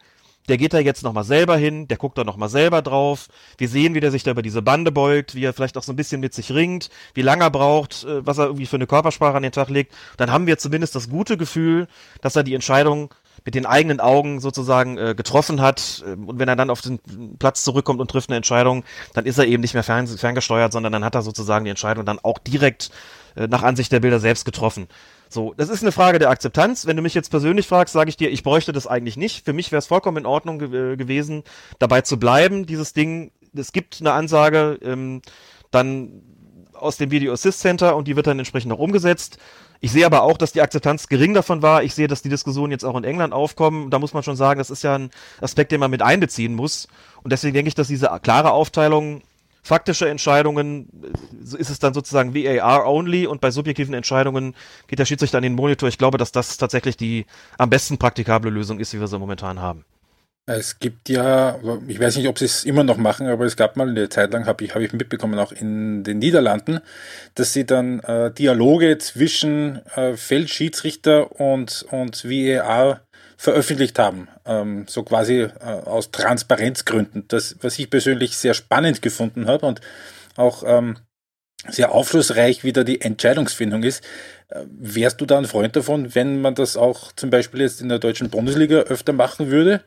der 0.49 0.57
geht 0.57 0.73
da 0.73 0.79
jetzt 0.79 1.03
nochmal 1.03 1.23
selber 1.23 1.55
hin, 1.55 1.87
der 1.87 1.97
guckt 1.97 2.17
da 2.17 2.23
nochmal 2.23 2.49
selber 2.49 2.81
drauf. 2.81 3.27
Wir 3.57 3.69
sehen, 3.69 3.93
wie 3.93 3.99
der 3.99 4.11
sich 4.11 4.23
da 4.23 4.31
über 4.31 4.41
diese 4.41 4.61
Bande 4.61 4.91
beugt, 4.91 5.35
wie 5.35 5.45
er 5.45 5.53
vielleicht 5.53 5.77
auch 5.77 5.83
so 5.83 5.93
ein 5.93 5.95
bisschen 5.95 6.19
mit 6.19 6.33
sich 6.33 6.51
ringt, 6.51 6.89
wie 7.13 7.21
lange 7.21 7.43
er 7.43 7.51
braucht, 7.51 8.03
äh, 8.03 8.25
was 8.25 8.39
er 8.39 8.45
irgendwie 8.45 8.65
für 8.65 8.77
eine 8.77 8.87
Körpersprache 8.87 9.37
an 9.37 9.43
den 9.43 9.51
Tag 9.51 9.69
legt. 9.69 9.93
Dann 10.17 10.31
haben 10.31 10.47
wir 10.47 10.57
zumindest 10.57 10.95
das 10.95 11.09
gute 11.09 11.37
Gefühl, 11.37 11.87
dass 12.21 12.35
er 12.35 12.43
die 12.43 12.55
Entscheidung 12.55 13.13
mit 13.45 13.55
den 13.55 13.65
eigenen 13.65 13.99
Augen 13.99 14.39
sozusagen 14.39 14.97
äh, 14.97 15.15
getroffen 15.15 15.61
hat. 15.61 16.03
Ähm, 16.05 16.27
und 16.27 16.39
wenn 16.39 16.49
er 16.49 16.55
dann 16.55 16.69
auf 16.69 16.81
den 16.81 16.99
Platz 17.37 17.63
zurückkommt 17.63 18.01
und 18.01 18.09
trifft 18.09 18.29
eine 18.29 18.37
Entscheidung, 18.37 18.83
dann 19.13 19.25
ist 19.25 19.37
er 19.37 19.45
eben 19.45 19.61
nicht 19.61 19.73
mehr 19.73 19.83
fern, 19.83 20.07
ferngesteuert, 20.07 20.71
sondern 20.71 20.91
dann 20.91 21.05
hat 21.05 21.15
er 21.15 21.21
sozusagen 21.21 21.65
die 21.65 21.71
Entscheidung 21.71 22.05
dann 22.05 22.19
auch 22.19 22.39
direkt 22.39 22.91
äh, 23.35 23.47
nach 23.47 23.63
Ansicht 23.63 23.91
der 23.91 23.99
Bilder 23.99 24.19
selbst 24.19 24.45
getroffen. 24.45 24.87
So, 25.31 25.53
das 25.55 25.69
ist 25.69 25.83
eine 25.83 25.91
Frage 25.91 26.17
der 26.17 26.31
Akzeptanz. 26.31 26.87
Wenn 26.87 26.95
du 26.95 27.03
mich 27.03 27.13
jetzt 27.13 27.29
persönlich 27.29 27.67
fragst, 27.67 27.93
sage 27.93 28.09
ich 28.09 28.17
dir, 28.17 28.31
ich 28.31 28.41
bräuchte 28.41 28.71
das 28.71 28.87
eigentlich 28.87 29.15
nicht. 29.15 29.45
Für 29.45 29.53
mich 29.53 29.71
wäre 29.71 29.77
es 29.77 29.85
vollkommen 29.85 30.17
in 30.17 30.25
Ordnung 30.25 30.57
ge 30.57 30.93
äh, 30.93 30.97
gewesen, 30.97 31.43
dabei 31.77 32.01
zu 32.01 32.17
bleiben. 32.17 32.65
Dieses 32.65 32.93
Ding, 32.93 33.31
es 33.53 33.71
gibt 33.71 33.97
eine 33.99 34.13
Ansage, 34.13 34.79
ähm, 34.81 35.21
dann 35.69 36.23
aus 36.73 36.97
dem 36.97 37.11
Video 37.11 37.31
Assist 37.31 37.59
Center 37.59 37.95
und 37.95 38.07
die 38.07 38.15
wird 38.15 38.25
dann 38.25 38.39
entsprechend 38.39 38.71
auch 38.73 38.79
umgesetzt. 38.79 39.37
Ich 39.81 39.91
sehe 39.91 40.05
aber 40.05 40.23
auch, 40.23 40.37
dass 40.37 40.51
die 40.51 40.61
Akzeptanz 40.61 41.07
gering 41.07 41.33
davon 41.33 41.61
war. 41.61 41.83
Ich 41.83 41.93
sehe, 41.93 42.07
dass 42.07 42.21
die 42.21 42.29
Diskussionen 42.29 42.71
jetzt 42.71 42.83
auch 42.83 42.97
in 42.97 43.03
England 43.03 43.31
aufkommen. 43.31 43.91
Da 43.91 43.99
muss 43.99 44.13
man 44.13 44.23
schon 44.23 44.35
sagen, 44.35 44.57
das 44.57 44.71
ist 44.71 44.83
ja 44.83 44.95
ein 44.95 45.11
Aspekt, 45.41 45.71
den 45.71 45.79
man 45.79 45.91
mit 45.91 46.01
einbeziehen 46.01 46.55
muss. 46.55 46.87
Und 47.23 47.31
deswegen 47.31 47.53
denke 47.53 47.69
ich, 47.69 47.75
dass 47.75 47.87
diese 47.87 48.09
klare 48.21 48.51
Aufteilung 48.51 49.21
faktische 49.61 50.09
Entscheidungen 50.09 50.89
ist 51.57 51.69
es 51.69 51.79
dann 51.79 51.93
sozusagen 51.93 52.33
VAR 52.33 52.87
only 52.87 53.27
und 53.27 53.41
bei 53.41 53.51
subjektiven 53.51 53.93
Entscheidungen 53.93 54.55
geht 54.87 54.99
der 54.99 55.05
Schiedsrichter 55.05 55.37
an 55.37 55.43
den 55.43 55.55
Monitor. 55.55 55.89
Ich 55.89 55.97
glaube, 55.97 56.17
dass 56.17 56.31
das 56.31 56.57
tatsächlich 56.57 56.97
die 56.97 57.25
am 57.57 57.69
besten 57.69 57.97
praktikable 57.97 58.49
Lösung 58.49 58.79
ist, 58.79 58.93
wie 58.93 58.99
wir 58.99 59.07
sie 59.07 59.19
momentan 59.19 59.59
haben. 59.59 59.85
Es 60.51 60.79
gibt 60.79 61.09
ja, 61.09 61.59
ich 61.87 61.99
weiß 61.99 62.17
nicht, 62.17 62.27
ob 62.27 62.39
sie 62.39 62.45
es 62.45 62.63
immer 62.63 62.83
noch 62.83 62.97
machen, 62.97 63.27
aber 63.27 63.45
es 63.45 63.55
gab 63.55 63.77
mal 63.77 63.87
eine 63.87 64.09
Zeit 64.09 64.33
lang, 64.33 64.47
habe 64.47 64.63
ich, 64.63 64.73
hab 64.73 64.81
ich 64.81 64.91
mitbekommen, 64.93 65.37
auch 65.37 65.51
in 65.51 66.03
den 66.03 66.17
Niederlanden, 66.17 66.79
dass 67.35 67.53
sie 67.53 67.67
dann 67.67 67.99
äh, 67.99 68.31
Dialoge 68.31 68.97
zwischen 68.97 69.85
äh, 69.95 70.17
Feldschiedsrichter 70.17 71.39
und, 71.39 71.85
und 71.91 72.25
VAR 72.25 73.01
veröffentlicht 73.39 73.97
haben. 73.97 74.27
Ähm, 74.45 74.83
so 74.89 75.03
quasi 75.03 75.43
äh, 75.43 75.49
aus 75.61 76.11
Transparenzgründen. 76.11 77.23
Das, 77.29 77.55
was 77.61 77.79
ich 77.79 77.89
persönlich 77.89 78.35
sehr 78.35 78.53
spannend 78.53 79.01
gefunden 79.01 79.47
habe 79.47 79.65
und 79.65 79.79
auch 80.35 80.63
ähm, 80.65 80.97
sehr 81.69 81.93
aufschlussreich 81.93 82.65
wieder 82.65 82.83
die 82.83 82.99
Entscheidungsfindung 82.99 83.83
ist. 83.83 84.03
Äh, 84.49 84.65
wärst 84.69 85.21
du 85.21 85.25
da 85.25 85.37
ein 85.37 85.45
Freund 85.45 85.73
davon, 85.77 86.13
wenn 86.15 86.41
man 86.41 86.53
das 86.53 86.75
auch 86.75 87.13
zum 87.13 87.29
Beispiel 87.29 87.61
jetzt 87.61 87.79
in 87.79 87.87
der 87.87 87.99
deutschen 87.99 88.29
Bundesliga 88.29 88.79
öfter 88.79 89.13
machen 89.13 89.49
würde? 89.49 89.85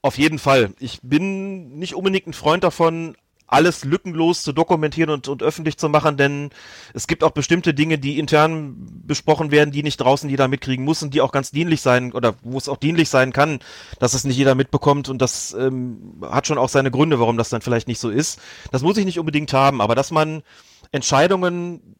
Auf 0.00 0.16
jeden 0.16 0.38
Fall. 0.38 0.70
Ich 0.78 1.00
bin 1.02 1.78
nicht 1.80 1.96
unbedingt 1.96 2.28
ein 2.28 2.32
Freund 2.32 2.62
davon, 2.62 3.16
alles 3.50 3.84
lückenlos 3.84 4.42
zu 4.42 4.52
dokumentieren 4.52 5.10
und, 5.10 5.28
und 5.28 5.42
öffentlich 5.42 5.76
zu 5.76 5.88
machen, 5.88 6.16
denn 6.16 6.50
es 6.94 7.06
gibt 7.06 7.24
auch 7.24 7.32
bestimmte 7.32 7.74
Dinge, 7.74 7.98
die 7.98 8.18
intern 8.18 8.76
besprochen 9.04 9.50
werden, 9.50 9.72
die 9.72 9.82
nicht 9.82 9.98
draußen 9.98 10.30
jeder 10.30 10.48
mitkriegen 10.48 10.84
muss 10.84 11.02
und 11.02 11.12
die 11.14 11.20
auch 11.20 11.32
ganz 11.32 11.50
dienlich 11.50 11.80
sein 11.80 12.12
oder 12.12 12.34
wo 12.42 12.56
es 12.58 12.68
auch 12.68 12.76
dienlich 12.76 13.08
sein 13.08 13.32
kann, 13.32 13.58
dass 13.98 14.14
es 14.14 14.24
nicht 14.24 14.36
jeder 14.36 14.54
mitbekommt 14.54 15.08
und 15.08 15.20
das 15.20 15.52
ähm, 15.52 16.22
hat 16.22 16.46
schon 16.46 16.58
auch 16.58 16.68
seine 16.68 16.90
Gründe, 16.90 17.18
warum 17.18 17.36
das 17.36 17.48
dann 17.48 17.60
vielleicht 17.60 17.88
nicht 17.88 17.98
so 17.98 18.08
ist. 18.08 18.40
Das 18.70 18.82
muss 18.82 18.96
ich 18.96 19.04
nicht 19.04 19.18
unbedingt 19.18 19.52
haben, 19.52 19.80
aber 19.80 19.94
dass 19.96 20.12
man 20.12 20.42
Entscheidungen 20.92 21.96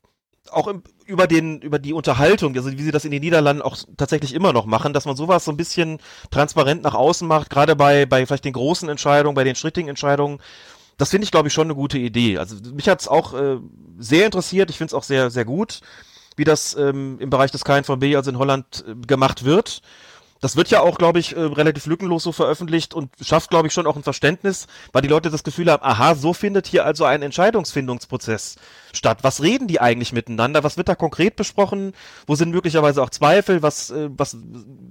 auch 0.53 0.69
im, 0.69 0.83
über 1.07 1.27
den 1.27 1.61
über 1.61 1.79
die 1.79 1.93
Unterhaltung, 1.93 2.57
also 2.57 2.71
wie 2.73 2.83
sie 2.83 2.93
das 2.93 3.05
in 3.05 3.11
den 3.11 3.21
Niederlanden 3.21 3.63
auch 3.63 3.77
tatsächlich 3.97 4.35
immer 4.35 4.53
noch 4.53 4.67
machen, 4.67 4.93
dass 4.93 5.05
man 5.05 5.17
sowas 5.17 5.45
so 5.45 5.51
ein 5.51 5.57
bisschen 5.57 5.99
transparent 6.31 6.83
nach 6.83 6.95
außen 6.95 7.27
macht, 7.27 7.51
gerade 7.51 7.77
bei 7.77 8.07
bei 8.07 8.25
vielleicht 8.25 8.45
den 8.45 8.53
großen 8.53 8.89
Entscheidungen, 8.89 9.35
bei 9.35 9.45
den 9.45 9.57
strittigen 9.57 9.89
Entscheidungen. 9.89 10.39
Das 11.01 11.09
finde 11.09 11.25
ich, 11.25 11.31
glaube 11.31 11.49
ich, 11.49 11.55
schon 11.55 11.67
eine 11.67 11.75
gute 11.75 11.97
Idee. 11.97 12.37
Also 12.37 12.57
mich 12.75 12.87
hat 12.87 13.01
es 13.01 13.09
auch 13.09 13.33
äh, 13.33 13.57
sehr 13.99 14.27
interessiert. 14.27 14.69
Ich 14.69 14.77
finde 14.77 14.91
es 14.91 14.95
auch 14.95 15.03
sehr 15.03 15.31
sehr 15.31 15.47
gut, 15.47 15.81
wie 16.37 16.45
das 16.45 16.77
ähm, 16.77 17.17
im 17.21 17.31
Bereich 17.31 17.51
des 17.51 17.65
KNVB, 17.65 18.17
also 18.17 18.31
in 18.31 18.37
Holland, 18.37 18.85
äh, 18.87 18.95
gemacht 19.07 19.45
wird. 19.45 19.81
Das 20.41 20.57
wird 20.57 20.71
ja 20.71 20.81
auch, 20.81 20.97
glaube 20.97 21.19
ich, 21.19 21.37
äh, 21.37 21.41
relativ 21.41 21.85
lückenlos 21.87 22.23
so 22.23 22.33
veröffentlicht 22.33 22.95
und 22.95 23.11
schafft, 23.21 23.51
glaube 23.51 23.69
ich, 23.69 23.75
schon 23.75 23.87
auch 23.87 23.97
ein 23.97 24.03
Verständnis, 24.03 24.67
weil 24.93 25.03
die 25.03 25.09
Leute 25.09 25.31
das 25.31 25.45
Gefühl 25.45 25.71
haben, 25.71 25.83
aha, 25.83 26.15
so 26.15 26.33
findet 26.33 26.67
hier 26.67 26.87
also 26.87 27.05
ein 27.05 27.21
Entscheidungsfindungsprozess 27.21 28.57
statt. 28.93 29.19
Was 29.23 29.43
reden 29.43 29.69
die 29.69 29.81
eigentlich 29.81 30.13
miteinander? 30.13 30.65
Was 30.65 30.79
wird 30.79 30.89
da 30.89 30.95
konkret 30.95 31.37
besprochen? 31.37 31.93
Wo 32.27 32.37
sind 32.37 32.51
möglicherweise 32.51 33.03
auch 33.03 33.11
Zweifel? 33.11 33.63
Was, 33.63 33.91
äh, 33.91 34.09
was 34.17 34.37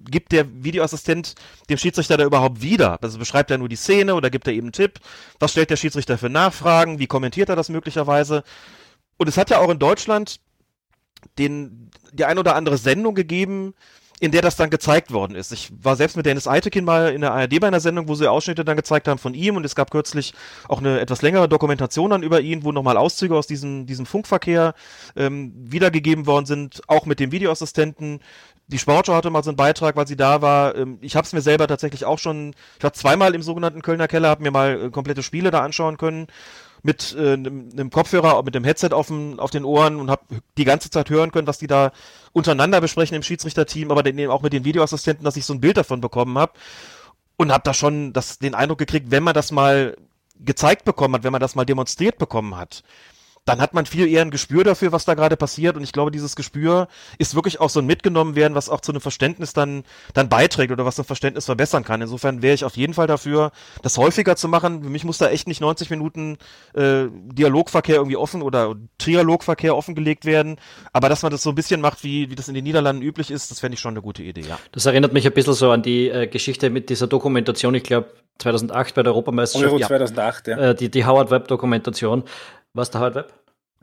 gibt 0.09 0.31
der 0.33 0.45
Videoassistent 0.63 1.33
dem 1.69 1.79
Schiedsrichter 1.79 2.17
da 2.17 2.25
überhaupt 2.25 2.61
wieder? 2.61 3.01
Also 3.01 3.17
beschreibt 3.17 3.49
er 3.49 3.57
nur 3.57 3.69
die 3.69 3.75
Szene 3.75 4.13
oder 4.13 4.29
gibt 4.29 4.47
er 4.47 4.53
eben 4.53 4.67
einen 4.67 4.73
Tipp? 4.73 4.99
Was 5.39 5.51
stellt 5.51 5.71
der 5.71 5.77
Schiedsrichter 5.77 6.19
für 6.19 6.29
Nachfragen? 6.29 6.99
Wie 6.99 7.07
kommentiert 7.07 7.49
er 7.49 7.55
das 7.55 7.69
möglicherweise? 7.69 8.43
Und 9.17 9.27
es 9.27 9.37
hat 9.37 9.49
ja 9.49 9.59
auch 9.59 9.69
in 9.69 9.79
Deutschland 9.79 10.39
den, 11.37 11.89
die 12.13 12.25
ein 12.25 12.37
oder 12.37 12.55
andere 12.55 12.77
Sendung 12.77 13.15
gegeben, 13.15 13.73
in 14.19 14.31
der 14.31 14.41
das 14.41 14.57
dann 14.57 14.69
gezeigt 14.69 15.11
worden 15.13 15.35
ist. 15.35 15.51
Ich 15.53 15.71
war 15.81 15.95
selbst 15.95 16.17
mit 16.17 16.25
Dennis 16.25 16.47
Eitekin 16.47 16.83
mal 16.83 17.13
in 17.13 17.21
der 17.21 17.31
ARD 17.31 17.59
bei 17.59 17.67
einer 17.67 17.79
Sendung, 17.79 18.07
wo 18.07 18.15
sie 18.15 18.29
Ausschnitte 18.29 18.65
dann 18.65 18.75
gezeigt 18.75 19.07
haben 19.07 19.17
von 19.17 19.33
ihm 19.33 19.55
und 19.55 19.65
es 19.65 19.75
gab 19.75 19.91
kürzlich 19.91 20.33
auch 20.67 20.79
eine 20.79 20.99
etwas 20.99 21.21
längere 21.21 21.47
Dokumentation 21.47 22.09
dann 22.09 22.23
über 22.23 22.41
ihn, 22.41 22.63
wo 22.63 22.71
nochmal 22.71 22.97
Auszüge 22.97 23.35
aus 23.35 23.47
diesem, 23.47 23.85
diesem 23.85 24.05
Funkverkehr 24.05 24.73
ähm, 25.15 25.53
wiedergegeben 25.55 26.27
worden 26.27 26.45
sind, 26.45 26.81
auch 26.87 27.05
mit 27.05 27.19
dem 27.19 27.31
Videoassistenten. 27.31 28.19
Die 28.67 28.77
Sportschau 28.77 29.13
hatte 29.13 29.29
mal 29.29 29.43
so 29.43 29.49
einen 29.49 29.57
Beitrag, 29.57 29.95
weil 29.95 30.07
sie 30.07 30.17
da 30.17 30.41
war. 30.41 30.75
Ähm, 30.75 30.97
ich 31.01 31.15
habe 31.15 31.25
es 31.25 31.33
mir 31.33 31.41
selber 31.41 31.67
tatsächlich 31.67 32.05
auch 32.05 32.19
schon, 32.19 32.53
ich 32.77 32.83
war 32.83 32.93
zweimal 32.93 33.33
im 33.35 33.41
sogenannten 33.41 33.81
Kölner 33.81 34.07
Keller, 34.07 34.29
habe 34.29 34.43
mir 34.43 34.51
mal 34.51 34.85
äh, 34.85 34.89
komplette 34.89 35.23
Spiele 35.23 35.49
da 35.49 35.61
anschauen 35.61 35.97
können 35.97 36.27
mit 36.83 37.15
äh, 37.17 37.33
einem 37.33 37.89
Kopfhörer, 37.89 38.41
mit 38.43 38.55
dem 38.55 38.63
Headset 38.63 38.89
auf, 38.91 39.07
dem, 39.07 39.39
auf 39.39 39.51
den 39.51 39.65
Ohren 39.65 39.97
und 39.97 40.09
habe 40.09 40.23
die 40.57 40.65
ganze 40.65 40.89
Zeit 40.89 41.09
hören 41.09 41.31
können, 41.31 41.47
was 41.47 41.59
die 41.59 41.67
da 41.67 41.91
untereinander 42.31 42.81
besprechen 42.81 43.15
im 43.15 43.23
Schiedsrichterteam, 43.23 43.91
aber 43.91 44.03
dann 44.03 44.29
auch 44.29 44.41
mit 44.41 44.53
den 44.53 44.65
Videoassistenten, 44.65 45.25
dass 45.25 45.37
ich 45.37 45.45
so 45.45 45.53
ein 45.53 45.61
Bild 45.61 45.77
davon 45.77 46.01
bekommen 46.01 46.37
habe 46.37 46.53
und 47.37 47.51
habe 47.51 47.63
da 47.63 47.73
schon 47.73 48.13
das, 48.13 48.39
den 48.39 48.55
Eindruck 48.55 48.79
gekriegt, 48.79 49.11
wenn 49.11 49.23
man 49.23 49.33
das 49.33 49.51
mal 49.51 49.97
gezeigt 50.39 50.85
bekommen 50.85 51.15
hat, 51.15 51.23
wenn 51.23 51.31
man 51.31 51.41
das 51.41 51.55
mal 51.55 51.65
demonstriert 51.65 52.17
bekommen 52.17 52.55
hat, 52.55 52.83
dann 53.45 53.61
hat 53.61 53.73
man 53.73 53.85
viel 53.85 54.07
eher 54.07 54.21
ein 54.21 54.31
Gespür 54.31 54.63
dafür, 54.63 54.91
was 54.91 55.05
da 55.05 55.13
gerade 55.13 55.37
passiert. 55.37 55.75
Und 55.75 55.83
ich 55.83 55.91
glaube, 55.91 56.11
dieses 56.11 56.35
Gespür 56.35 56.87
ist 57.17 57.35
wirklich 57.35 57.59
auch 57.59 57.69
so 57.69 57.79
ein 57.79 57.85
mitgenommen 57.85 58.35
werden, 58.35 58.55
was 58.55 58.69
auch 58.69 58.81
zu 58.81 58.91
einem 58.91 59.01
Verständnis 59.01 59.53
dann, 59.53 59.83
dann 60.13 60.29
beiträgt 60.29 60.71
oder 60.71 60.85
was 60.85 60.99
ein 60.99 61.05
Verständnis 61.05 61.45
verbessern 61.45 61.83
kann. 61.83 62.01
Insofern 62.01 62.41
wäre 62.41 62.53
ich 62.53 62.63
auf 62.63 62.77
jeden 62.77 62.93
Fall 62.93 63.07
dafür, 63.07 63.51
das 63.81 63.97
häufiger 63.97 64.35
zu 64.35 64.47
machen. 64.47 64.83
Für 64.83 64.89
mich 64.89 65.03
muss 65.03 65.17
da 65.17 65.29
echt 65.29 65.47
nicht 65.47 65.61
90 65.61 65.89
Minuten 65.89 66.37
äh, 66.73 67.05
Dialogverkehr 67.09 67.95
irgendwie 67.95 68.17
offen 68.17 68.41
oder 68.41 68.75
Trialogverkehr 68.97 69.75
offengelegt 69.75 70.25
werden. 70.25 70.57
Aber 70.93 71.09
dass 71.09 71.23
man 71.23 71.31
das 71.31 71.41
so 71.41 71.49
ein 71.49 71.55
bisschen 71.55 71.81
macht, 71.81 72.03
wie, 72.03 72.29
wie 72.29 72.35
das 72.35 72.47
in 72.47 72.53
den 72.53 72.63
Niederlanden 72.63 73.01
üblich 73.01 73.31
ist, 73.31 73.51
das 73.51 73.59
fände 73.59 73.75
ich 73.75 73.79
schon 73.79 73.93
eine 73.93 74.01
gute 74.01 74.23
Idee, 74.23 74.41
ja. 74.41 74.59
Das 74.71 74.85
erinnert 74.85 75.13
mich 75.13 75.25
ein 75.25 75.33
bisschen 75.33 75.53
so 75.53 75.71
an 75.71 75.81
die 75.81 76.09
äh, 76.09 76.27
Geschichte 76.27 76.69
mit 76.69 76.89
dieser 76.89 77.07
Dokumentation, 77.07 77.73
ich 77.75 77.83
glaube 77.83 78.09
2008 78.39 78.95
bei 78.95 79.03
der 79.03 79.11
Europameisterschaft. 79.11 79.73
Euro 79.73 79.85
2008, 79.85 80.47
ja. 80.47 80.57
Äh, 80.57 80.75
die, 80.75 80.89
die 80.89 81.05
Howard 81.05 81.29
Webb 81.29 81.47
Dokumentation. 81.49 82.23
Was 82.79 82.91
der 82.91 83.01
Howard 83.01 83.15
Webb? 83.15 83.33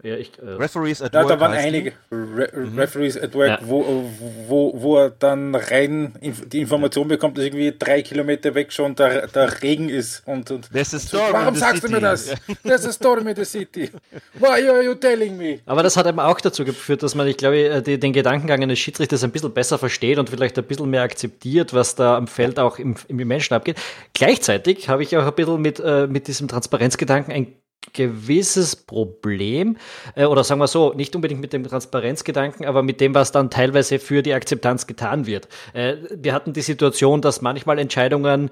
Ja, 0.02 0.14
ich, 0.14 0.32
äh, 0.38 0.50
Referees 0.52 1.02
at 1.02 1.14
ja, 1.14 1.20
Work. 1.20 1.28
Da 1.30 1.40
waren 1.40 1.52
einige 1.52 1.92
Re 2.10 2.50
mhm. 2.54 2.78
Referees 2.78 3.20
at 3.20 3.34
Work, 3.34 3.48
ja. 3.48 3.58
wo, 3.62 4.04
wo, 4.46 4.72
wo 4.74 4.96
er 4.98 5.10
dann 5.10 5.54
rein 5.54 6.14
die 6.20 6.60
Information 6.60 7.08
bekommt, 7.08 7.36
dass 7.36 7.44
irgendwie 7.44 7.74
drei 7.78 8.00
Kilometer 8.00 8.54
weg 8.54 8.72
schon 8.72 8.94
der, 8.94 9.26
der 9.26 9.62
Regen 9.62 9.88
ist. 9.88 10.22
Und, 10.26 10.50
und, 10.50 10.70
There's 10.70 10.94
a 10.94 10.98
storm 10.98 11.32
warum 11.32 11.54
sagst 11.54 11.82
city. 11.82 11.86
du 11.88 11.92
mir 11.94 12.00
das? 12.00 12.34
There's 12.62 12.86
a 12.86 12.92
storm 12.92 13.26
in 13.26 13.36
the 13.36 13.44
city. 13.44 13.90
Why 14.34 14.68
are 14.68 14.82
you 14.82 14.94
telling 14.94 15.36
me? 15.36 15.60
Aber 15.66 15.82
das 15.82 15.96
hat 15.96 16.06
eben 16.06 16.20
auch 16.20 16.40
dazu 16.40 16.64
geführt, 16.64 17.02
dass 17.02 17.14
man, 17.14 17.26
ich 17.26 17.36
glaube, 17.36 17.56
äh, 17.56 17.82
die, 17.82 17.98
den 17.98 18.12
Gedankengang 18.12 18.62
eines 18.62 18.78
Schiedsrichters 18.78 19.24
ein 19.24 19.30
bisschen 19.30 19.52
besser 19.52 19.78
versteht 19.78 20.18
und 20.18 20.30
vielleicht 20.30 20.58
ein 20.58 20.64
bisschen 20.64 20.88
mehr 20.88 21.02
akzeptiert, 21.02 21.72
was 21.72 21.94
da 21.94 22.16
am 22.16 22.28
Feld 22.28 22.58
auch 22.58 22.78
im, 22.78 22.96
im 23.08 23.16
Menschen 23.28 23.54
abgeht. 23.54 23.78
Gleichzeitig 24.14 24.88
habe 24.88 25.02
ich 25.02 25.16
auch 25.16 25.26
ein 25.26 25.34
bisschen 25.34 25.60
mit, 25.60 25.80
äh, 25.80 26.06
mit 26.06 26.28
diesem 26.28 26.48
Transparenzgedanken 26.48 27.32
ein 27.32 27.56
gewisses 27.92 28.76
Problem, 28.76 29.76
äh, 30.14 30.24
oder 30.24 30.44
sagen 30.44 30.60
wir 30.60 30.66
so, 30.66 30.92
nicht 30.92 31.14
unbedingt 31.14 31.40
mit 31.40 31.52
dem 31.52 31.64
Transparenzgedanken, 31.64 32.66
aber 32.66 32.82
mit 32.82 33.00
dem, 33.00 33.14
was 33.14 33.32
dann 33.32 33.50
teilweise 33.50 33.98
für 33.98 34.22
die 34.22 34.34
Akzeptanz 34.34 34.86
getan 34.86 35.26
wird. 35.26 35.48
Äh, 35.72 35.96
wir 36.10 36.32
hatten 36.32 36.52
die 36.52 36.62
Situation, 36.62 37.22
dass 37.22 37.42
manchmal 37.42 37.78
Entscheidungen 37.78 38.50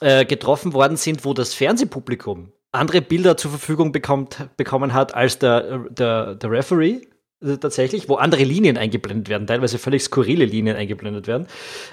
äh, 0.00 0.24
getroffen 0.24 0.72
worden 0.72 0.96
sind, 0.96 1.24
wo 1.24 1.34
das 1.34 1.54
Fernsehpublikum 1.54 2.52
andere 2.72 3.02
Bilder 3.02 3.36
zur 3.36 3.50
Verfügung 3.50 3.92
bekommt, 3.92 4.48
bekommen 4.56 4.92
hat 4.92 5.14
als 5.14 5.38
der, 5.38 5.78
der, 5.90 6.36
der 6.36 6.50
Referee 6.50 7.00
äh, 7.42 7.56
tatsächlich, 7.56 8.08
wo 8.08 8.16
andere 8.16 8.44
Linien 8.44 8.76
eingeblendet 8.76 9.28
werden, 9.28 9.46
teilweise 9.46 9.78
völlig 9.78 10.02
skurrile 10.02 10.44
Linien 10.44 10.76
eingeblendet 10.76 11.26
werden. 11.26 11.46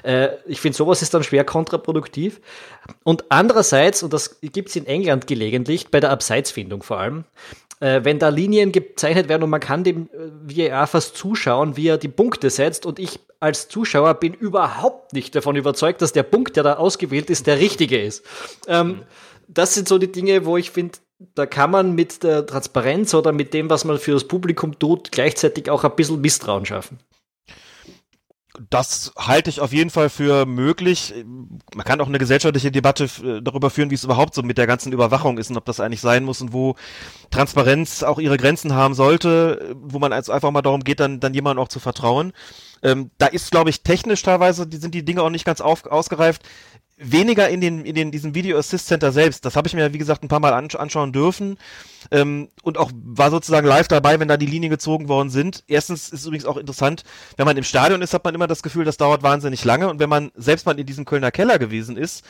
Äh, 0.03 0.29
ich 0.45 0.59
finde, 0.59 0.77
sowas 0.77 1.01
ist 1.01 1.13
dann 1.13 1.23
schwer 1.23 1.43
kontraproduktiv. 1.43 2.41
Und 3.03 3.25
andererseits, 3.29 4.03
und 4.03 4.13
das 4.13 4.39
gibt 4.41 4.69
es 4.69 4.75
in 4.75 4.85
England 4.85 5.27
gelegentlich, 5.27 5.89
bei 5.89 5.99
der 5.99 6.11
Abseitsfindung 6.11 6.83
vor 6.83 6.99
allem, 6.99 7.23
äh, 7.79 8.01
wenn 8.03 8.19
da 8.19 8.29
Linien 8.29 8.71
gezeichnet 8.71 9.29
werden 9.29 9.43
und 9.43 9.49
man 9.49 9.59
kann 9.59 9.83
dem 9.83 10.09
äh, 10.47 10.69
VAR 10.71 10.87
fast 10.87 11.15
zuschauen, 11.15 11.77
wie 11.77 11.87
er 11.87 11.97
die 11.97 12.07
Punkte 12.07 12.49
setzt 12.49 12.85
und 12.85 12.99
ich 12.99 13.19
als 13.39 13.67
Zuschauer 13.67 14.15
bin 14.15 14.33
überhaupt 14.33 15.13
nicht 15.13 15.35
davon 15.35 15.55
überzeugt, 15.55 16.01
dass 16.01 16.11
der 16.11 16.23
Punkt, 16.23 16.55
der 16.55 16.63
da 16.63 16.73
ausgewählt 16.73 17.29
ist, 17.29 17.45
der 17.45 17.59
richtige 17.59 18.01
ist. 18.01 18.25
Ähm, 18.67 18.87
mhm. 18.87 19.01
Das 19.47 19.75
sind 19.75 19.87
so 19.87 19.97
die 19.97 20.11
Dinge, 20.11 20.45
wo 20.45 20.57
ich 20.57 20.71
finde, 20.71 20.97
da 21.19 21.45
kann 21.45 21.71
man 21.71 21.95
mit 21.95 22.23
der 22.23 22.45
Transparenz 22.45 23.13
oder 23.13 23.31
mit 23.31 23.53
dem, 23.53 23.69
was 23.69 23.85
man 23.85 23.97
für 23.97 24.11
das 24.11 24.27
Publikum 24.27 24.77
tut, 24.77 25.11
gleichzeitig 25.11 25.69
auch 25.69 25.83
ein 25.83 25.95
bisschen 25.95 26.21
Misstrauen 26.21 26.65
schaffen. 26.65 26.99
das 28.69 29.13
halte 29.17 29.49
ich 29.49 29.61
auf 29.61 29.71
jeden 29.71 29.89
Fall 29.91 30.09
für 30.09 30.45
möglich. 30.45 31.13
Man 31.75 31.85
kann 31.85 32.01
auch 32.01 32.07
eine 32.07 32.17
gesellschaftliche 32.17 32.71
Debatte 32.71 33.05
äh, 33.23 33.41
darüber 33.41 33.69
führen, 33.69 33.91
wie 33.91 33.95
es 33.95 34.03
überhaupt 34.03 34.33
so 34.33 34.41
mit 34.41 34.57
der 34.57 34.65
ganzen 34.67 34.91
Überwachung 34.93 35.37
ist 35.37 35.49
und 35.51 35.57
ob 35.57 35.65
das 35.65 35.79
eigentlich 35.79 36.01
sein 36.01 36.23
muss 36.23 36.41
und 36.41 36.53
wo 36.53 36.75
Transparenz 37.29 38.03
auch 38.03 38.19
ihre 38.19 38.37
Grenzen 38.37 38.73
haben 38.73 38.95
sollte, 38.95 39.75
wo 39.75 39.99
man 39.99 40.11
also 40.13 40.31
einfach 40.31 40.51
mal 40.51 40.61
darum 40.63 40.83
geht, 40.83 40.99
dann, 40.99 41.19
dann 41.19 41.33
jemandem 41.33 41.63
auch 41.63 41.67
zu 41.67 41.79
vertrauen. 41.79 42.33
Ähm, 42.83 43.11
da 43.17 43.27
ist, 43.27 43.51
glaube 43.51 43.69
ich, 43.69 43.81
technisch 43.81 44.21
teilweise, 44.21 44.67
die 44.67 44.77
sind 44.77 44.93
die 44.93 45.05
Dinge 45.05 45.21
auch 45.23 45.29
nicht 45.29 45.45
ganz 45.45 45.61
auf, 45.61 45.85
ausgereift 45.85 46.43
weniger 46.97 47.47
in 47.47 47.61
den 47.61 47.85
in 47.85 47.93
den 47.93 48.11
diesem 48.11 48.33
Video 48.33 48.57
Assist 48.57 48.87
Center 48.87 49.11
selbst. 49.11 49.45
Das 49.45 49.55
habe 49.55 49.67
ich 49.67 49.75
mir 49.75 49.93
wie 49.93 49.99
gesagt 49.99 50.23
ein 50.23 50.27
paar 50.27 50.39
Mal 50.39 50.53
ansch 50.53 50.75
anschauen 50.75 51.13
dürfen 51.13 51.57
ähm, 52.11 52.49
und 52.63 52.77
auch 52.77 52.91
war 52.93 53.29
sozusagen 53.29 53.67
live 53.67 53.87
dabei, 53.87 54.19
wenn 54.19 54.27
da 54.27 54.35
die 54.35 54.47
Linien 54.47 54.71
gezogen 54.71 55.07
worden 55.07 55.29
sind. 55.29 55.63
Erstens 55.67 56.09
ist 56.09 56.25
übrigens 56.25 56.45
auch 56.45 56.57
interessant, 56.57 57.03
wenn 57.37 57.45
man 57.45 57.55
im 57.55 57.63
Stadion 57.63 58.01
ist, 58.01 58.13
hat 58.13 58.25
man 58.25 58.33
immer 58.33 58.47
das 58.47 58.63
Gefühl, 58.63 58.83
das 58.83 58.97
dauert 58.97 59.21
wahnsinnig 59.21 59.63
lange 59.63 59.89
und 59.89 59.99
wenn 59.99 60.09
man 60.09 60.31
selbst 60.35 60.65
mal 60.65 60.77
in 60.77 60.85
diesem 60.87 61.05
Kölner 61.05 61.31
Keller 61.31 61.59
gewesen 61.59 61.97
ist, 61.97 62.25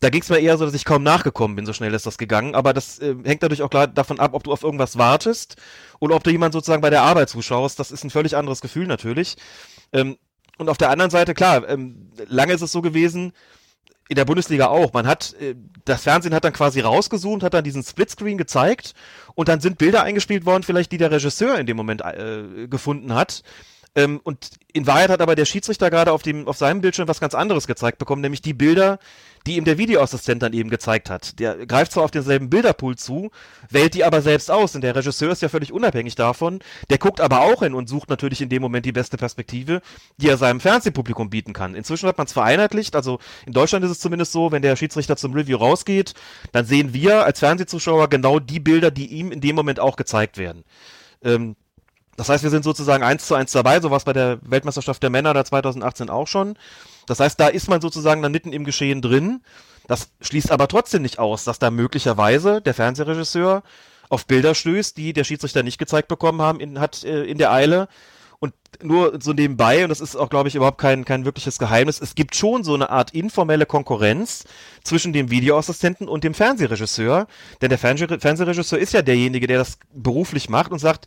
da 0.00 0.08
ging 0.08 0.22
es 0.22 0.28
mir 0.28 0.38
eher 0.38 0.56
so, 0.56 0.64
dass 0.64 0.74
ich 0.74 0.84
kaum 0.84 1.02
nachgekommen 1.02 1.56
bin, 1.56 1.66
so 1.66 1.72
schnell 1.72 1.92
ist 1.92 2.06
das 2.06 2.16
gegangen. 2.16 2.54
Aber 2.54 2.72
das 2.72 2.98
äh, 3.00 3.14
hängt 3.24 3.42
dadurch 3.42 3.62
auch 3.62 3.68
klar 3.68 3.86
davon 3.86 4.18
ab, 4.18 4.32
ob 4.32 4.44
du 4.44 4.52
auf 4.52 4.62
irgendwas 4.62 4.96
wartest 4.96 5.56
oder 5.98 6.14
ob 6.16 6.24
du 6.24 6.30
jemand 6.30 6.54
sozusagen 6.54 6.80
bei 6.80 6.90
der 6.90 7.02
Arbeit 7.02 7.28
zuschaust. 7.28 7.78
Das 7.78 7.90
ist 7.90 8.02
ein 8.02 8.10
völlig 8.10 8.36
anderes 8.36 8.62
Gefühl 8.62 8.86
natürlich. 8.86 9.36
Ähm, 9.92 10.16
und 10.58 10.68
auf 10.68 10.78
der 10.78 10.90
anderen 10.90 11.10
Seite, 11.10 11.34
klar, 11.34 11.68
ähm, 11.68 12.10
lange 12.28 12.52
ist 12.52 12.60
es 12.62 12.72
so 12.72 12.82
gewesen, 12.82 13.32
in 14.10 14.16
der 14.16 14.24
Bundesliga 14.24 14.66
auch. 14.66 14.92
Man 14.92 15.06
hat, 15.06 15.34
äh, 15.40 15.54
das 15.84 16.02
Fernsehen 16.02 16.34
hat 16.34 16.44
dann 16.44 16.52
quasi 16.52 16.80
rausgezoomt, 16.80 17.42
hat 17.42 17.54
dann 17.54 17.64
diesen 17.64 17.82
Splitscreen 17.82 18.36
gezeigt 18.36 18.94
und 19.34 19.48
dann 19.48 19.60
sind 19.60 19.78
Bilder 19.78 20.02
eingespielt 20.02 20.44
worden, 20.44 20.64
vielleicht 20.64 20.92
die 20.92 20.98
der 20.98 21.10
Regisseur 21.10 21.58
in 21.58 21.66
dem 21.66 21.76
Moment 21.76 22.02
äh, 22.02 22.66
gefunden 22.68 23.14
hat. 23.14 23.42
Ähm, 23.94 24.20
und 24.22 24.50
in 24.72 24.86
Wahrheit 24.86 25.10
hat 25.10 25.20
aber 25.20 25.34
der 25.34 25.44
Schiedsrichter 25.44 25.90
gerade 25.90 26.12
auf, 26.12 26.22
dem, 26.22 26.46
auf 26.46 26.56
seinem 26.56 26.80
Bildschirm 26.80 27.08
was 27.08 27.20
ganz 27.20 27.34
anderes 27.34 27.66
gezeigt 27.66 27.98
bekommen, 27.98 28.22
nämlich 28.22 28.42
die 28.42 28.54
Bilder, 28.54 28.98
die 29.46 29.56
ihm 29.56 29.64
der 29.64 29.78
Videoassistent 29.78 30.42
dann 30.42 30.52
eben 30.52 30.70
gezeigt 30.70 31.10
hat. 31.10 31.38
Der 31.38 31.66
greift 31.66 31.92
zwar 31.92 32.04
auf 32.04 32.10
denselben 32.10 32.50
Bilderpool 32.50 32.96
zu, 32.96 33.30
wählt 33.68 33.94
die 33.94 34.04
aber 34.04 34.22
selbst 34.22 34.50
aus. 34.50 34.74
Und 34.74 34.82
der 34.82 34.94
Regisseur 34.94 35.32
ist 35.32 35.42
ja 35.42 35.48
völlig 35.48 35.72
unabhängig 35.72 36.14
davon. 36.14 36.60
Der 36.90 36.98
guckt 36.98 37.20
aber 37.20 37.40
auch 37.40 37.62
hin 37.62 37.74
und 37.74 37.88
sucht 37.88 38.10
natürlich 38.10 38.42
in 38.42 38.48
dem 38.48 38.62
Moment 38.62 38.86
die 38.86 38.92
beste 38.92 39.16
Perspektive, 39.16 39.80
die 40.18 40.28
er 40.28 40.36
seinem 40.36 40.60
Fernsehpublikum 40.60 41.30
bieten 41.30 41.52
kann. 41.52 41.74
Inzwischen 41.74 42.08
hat 42.08 42.18
man 42.18 42.26
es 42.26 42.32
vereinheitlicht. 42.32 42.94
Also 42.94 43.18
in 43.46 43.52
Deutschland 43.52 43.84
ist 43.84 43.90
es 43.90 44.00
zumindest 44.00 44.32
so, 44.32 44.52
wenn 44.52 44.62
der 44.62 44.76
Schiedsrichter 44.76 45.16
zum 45.16 45.32
Review 45.32 45.56
rausgeht, 45.56 46.14
dann 46.52 46.66
sehen 46.66 46.92
wir 46.92 47.24
als 47.24 47.38
Fernsehzuschauer 47.38 48.08
genau 48.08 48.38
die 48.38 48.60
Bilder, 48.60 48.90
die 48.90 49.06
ihm 49.06 49.32
in 49.32 49.40
dem 49.40 49.56
Moment 49.56 49.80
auch 49.80 49.96
gezeigt 49.96 50.36
werden. 50.36 50.64
Ähm, 51.22 51.56
das 52.16 52.28
heißt, 52.28 52.42
wir 52.42 52.50
sind 52.50 52.64
sozusagen 52.64 53.02
eins 53.02 53.26
zu 53.26 53.34
eins 53.34 53.52
dabei, 53.52 53.80
so 53.80 53.90
was 53.90 54.04
bei 54.04 54.12
der 54.12 54.40
Weltmeisterschaft 54.42 55.02
der 55.02 55.08
Männer 55.08 55.32
da 55.32 55.42
2018 55.42 56.10
auch 56.10 56.26
schon. 56.26 56.58
Das 57.10 57.18
heißt, 57.20 57.40
da 57.40 57.48
ist 57.48 57.68
man 57.68 57.80
sozusagen 57.80 58.22
dann 58.22 58.30
mitten 58.30 58.52
im 58.52 58.64
Geschehen 58.64 59.02
drin. 59.02 59.42
Das 59.88 60.10
schließt 60.20 60.52
aber 60.52 60.68
trotzdem 60.68 61.02
nicht 61.02 61.18
aus, 61.18 61.42
dass 61.42 61.58
da 61.58 61.70
möglicherweise 61.70 62.60
der 62.60 62.72
Fernsehregisseur 62.72 63.64
auf 64.08 64.26
Bilder 64.26 64.54
stößt, 64.54 64.96
die 64.96 65.12
der 65.12 65.24
Schiedsrichter 65.24 65.64
nicht 65.64 65.78
gezeigt 65.78 66.06
bekommen 66.06 66.40
haben, 66.40 66.60
in, 66.60 66.78
hat 66.78 67.02
äh, 67.02 67.24
in 67.24 67.38
der 67.38 67.50
Eile. 67.50 67.88
Und 68.38 68.54
nur 68.80 69.18
so 69.20 69.32
nebenbei, 69.32 69.82
und 69.82 69.88
das 69.88 70.00
ist 70.00 70.14
auch, 70.14 70.30
glaube 70.30 70.48
ich, 70.48 70.54
überhaupt 70.54 70.78
kein, 70.78 71.04
kein 71.04 71.24
wirkliches 71.24 71.58
Geheimnis, 71.58 72.00
es 72.00 72.14
gibt 72.14 72.36
schon 72.36 72.62
so 72.62 72.74
eine 72.74 72.90
Art 72.90 73.10
informelle 73.10 73.66
Konkurrenz 73.66 74.44
zwischen 74.84 75.12
dem 75.12 75.30
Videoassistenten 75.30 76.08
und 76.08 76.22
dem 76.22 76.34
Fernsehregisseur. 76.34 77.26
Denn 77.60 77.70
der 77.70 77.78
Fernsehregisseur 77.78 78.78
ist 78.78 78.92
ja 78.92 79.02
derjenige, 79.02 79.48
der 79.48 79.58
das 79.58 79.78
beruflich 79.92 80.48
macht 80.48 80.70
und 80.70 80.78
sagt, 80.78 81.06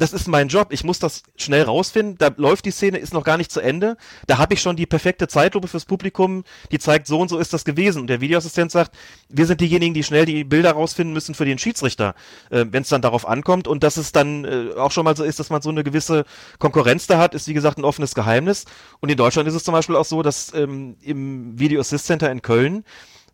das 0.00 0.14
ist 0.14 0.28
mein 0.28 0.48
Job. 0.48 0.68
Ich 0.72 0.82
muss 0.82 0.98
das 0.98 1.22
schnell 1.36 1.64
rausfinden. 1.64 2.16
Da 2.16 2.30
läuft 2.34 2.64
die 2.64 2.70
Szene, 2.70 2.96
ist 2.96 3.12
noch 3.12 3.22
gar 3.22 3.36
nicht 3.36 3.52
zu 3.52 3.60
Ende. 3.60 3.98
Da 4.26 4.38
habe 4.38 4.54
ich 4.54 4.62
schon 4.62 4.74
die 4.74 4.86
perfekte 4.86 5.28
Zeitlupe 5.28 5.68
fürs 5.68 5.84
Publikum, 5.84 6.44
die 6.72 6.78
zeigt, 6.78 7.06
so 7.06 7.20
und 7.20 7.28
so 7.28 7.36
ist 7.36 7.52
das 7.52 7.66
gewesen. 7.66 8.00
Und 8.00 8.06
der 8.06 8.22
Videoassistent 8.22 8.72
sagt, 8.72 8.96
wir 9.28 9.44
sind 9.44 9.60
diejenigen, 9.60 9.92
die 9.92 10.02
schnell 10.02 10.24
die 10.24 10.42
Bilder 10.44 10.72
rausfinden 10.72 11.12
müssen 11.12 11.34
für 11.34 11.44
den 11.44 11.58
Schiedsrichter, 11.58 12.14
äh, 12.48 12.64
wenn 12.70 12.82
es 12.82 12.88
dann 12.88 13.02
darauf 13.02 13.28
ankommt. 13.28 13.68
Und 13.68 13.84
dass 13.84 13.98
es 13.98 14.10
dann 14.10 14.46
äh, 14.46 14.70
auch 14.74 14.90
schon 14.90 15.04
mal 15.04 15.14
so 15.14 15.22
ist, 15.22 15.38
dass 15.38 15.50
man 15.50 15.60
so 15.60 15.68
eine 15.68 15.84
gewisse 15.84 16.24
Konkurrenz 16.58 17.06
da 17.06 17.18
hat, 17.18 17.34
ist 17.34 17.46
wie 17.46 17.54
gesagt 17.54 17.76
ein 17.76 17.84
offenes 17.84 18.14
Geheimnis. 18.14 18.64
Und 19.00 19.10
in 19.10 19.18
Deutschland 19.18 19.48
ist 19.48 19.54
es 19.54 19.64
zum 19.64 19.72
Beispiel 19.72 19.96
auch 19.96 20.06
so, 20.06 20.22
dass 20.22 20.54
ähm, 20.54 20.96
im 21.02 21.58
Video 21.58 21.78
Assist 21.78 22.06
Center 22.06 22.32
in 22.32 22.40
Köln, 22.40 22.84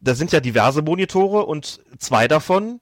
da 0.01 0.17
sind 0.17 0.33
ja 0.33 0.41
diverse 0.41 0.83
Monitore 0.83 1.47
und 1.47 1.79
zwei 2.01 2.27
davon, 2.27 2.81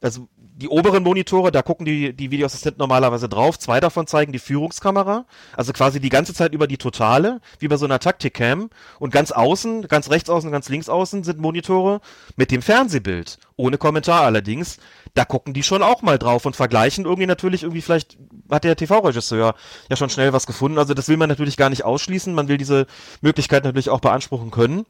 also 0.00 0.28
die 0.56 0.68
oberen 0.68 1.02
Monitore, 1.02 1.52
da 1.52 1.60
gucken 1.60 1.84
die, 1.84 2.14
die 2.14 2.30
Videoassistenten 2.30 2.78
normalerweise 2.78 3.28
drauf. 3.28 3.58
Zwei 3.58 3.78
davon 3.78 4.06
zeigen 4.06 4.32
die 4.32 4.38
Führungskamera, 4.38 5.26
also 5.54 5.74
quasi 5.74 6.00
die 6.00 6.08
ganze 6.08 6.32
Zeit 6.32 6.54
über 6.54 6.66
die 6.66 6.78
Totale, 6.78 7.42
wie 7.58 7.68
bei 7.68 7.76
so 7.76 7.84
einer 7.84 7.98
Taktikcam. 7.98 8.70
Und 8.98 9.12
ganz 9.12 9.32
außen, 9.32 9.86
ganz 9.86 10.10
rechts 10.10 10.30
außen, 10.30 10.50
ganz 10.50 10.70
links 10.70 10.88
außen 10.88 11.24
sind 11.24 11.38
Monitore 11.38 12.00
mit 12.36 12.50
dem 12.50 12.62
Fernsehbild. 12.62 13.38
Ohne 13.56 13.76
Kommentar 13.76 14.22
allerdings. 14.22 14.78
Da 15.12 15.26
gucken 15.26 15.52
die 15.52 15.62
schon 15.62 15.82
auch 15.82 16.00
mal 16.00 16.18
drauf 16.18 16.46
und 16.46 16.56
vergleichen 16.56 17.04
irgendwie 17.04 17.26
natürlich 17.26 17.62
irgendwie 17.62 17.82
vielleicht 17.82 18.16
hat 18.50 18.64
der 18.64 18.76
TV-Regisseur 18.76 19.54
ja 19.90 19.96
schon 19.96 20.10
schnell 20.10 20.32
was 20.32 20.46
gefunden. 20.46 20.78
Also 20.78 20.94
das 20.94 21.08
will 21.08 21.18
man 21.18 21.28
natürlich 21.28 21.58
gar 21.58 21.70
nicht 21.70 21.84
ausschließen. 21.84 22.34
Man 22.34 22.48
will 22.48 22.56
diese 22.56 22.86
Möglichkeit 23.20 23.64
natürlich 23.64 23.90
auch 23.90 24.00
beanspruchen 24.00 24.50
können. 24.50 24.86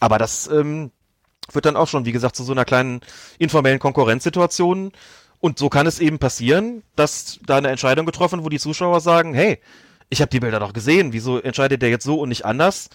Aber 0.00 0.18
das, 0.18 0.48
ähm, 0.48 0.90
wird 1.52 1.66
dann 1.66 1.76
auch 1.76 1.88
schon, 1.88 2.04
wie 2.04 2.12
gesagt, 2.12 2.36
zu 2.36 2.44
so 2.44 2.52
einer 2.52 2.64
kleinen 2.64 3.00
informellen 3.38 3.78
Konkurrenzsituation. 3.78 4.92
Und 5.40 5.58
so 5.58 5.68
kann 5.68 5.86
es 5.86 6.00
eben 6.00 6.18
passieren, 6.18 6.82
dass 6.96 7.38
da 7.46 7.58
eine 7.58 7.68
Entscheidung 7.68 8.06
getroffen, 8.06 8.44
wo 8.44 8.48
die 8.48 8.58
Zuschauer 8.58 9.00
sagen, 9.00 9.34
hey, 9.34 9.60
ich 10.08 10.20
habe 10.20 10.30
die 10.30 10.40
Bilder 10.40 10.60
doch 10.60 10.72
gesehen, 10.72 11.12
wieso 11.12 11.40
entscheidet 11.40 11.82
der 11.82 11.90
jetzt 11.90 12.04
so 12.04 12.20
und 12.20 12.28
nicht 12.28 12.44
anders? 12.44 12.88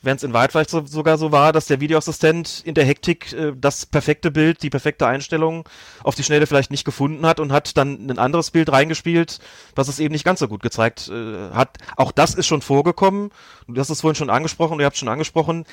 Wenn 0.00 0.16
es 0.16 0.22
in 0.22 0.32
Wahrheit 0.32 0.52
vielleicht 0.52 0.70
so, 0.70 0.86
sogar 0.86 1.18
so 1.18 1.32
war, 1.32 1.52
dass 1.52 1.66
der 1.66 1.80
Videoassistent 1.80 2.62
in 2.64 2.74
der 2.74 2.84
Hektik 2.84 3.32
äh, 3.32 3.52
das 3.56 3.84
perfekte 3.84 4.30
Bild, 4.30 4.62
die 4.62 4.70
perfekte 4.70 5.08
Einstellung 5.08 5.68
auf 6.04 6.14
die 6.14 6.22
Schnelle 6.22 6.46
vielleicht 6.46 6.70
nicht 6.70 6.84
gefunden 6.84 7.26
hat 7.26 7.40
und 7.40 7.50
hat 7.50 7.76
dann 7.76 8.08
ein 8.08 8.18
anderes 8.18 8.52
Bild 8.52 8.70
reingespielt, 8.70 9.40
was 9.74 9.88
es 9.88 9.98
eben 9.98 10.12
nicht 10.12 10.24
ganz 10.24 10.38
so 10.38 10.46
gut 10.46 10.62
gezeigt 10.62 11.08
äh, 11.08 11.50
hat. 11.50 11.78
Auch 11.96 12.12
das 12.12 12.34
ist 12.34 12.46
schon 12.46 12.62
vorgekommen. 12.62 13.30
Du 13.66 13.80
hast 13.80 13.90
es 13.90 14.00
vorhin 14.00 14.14
schon 14.14 14.30
angesprochen, 14.30 14.78
ihr 14.78 14.86
habt 14.86 14.96
schon 14.96 15.08
angesprochen 15.08 15.64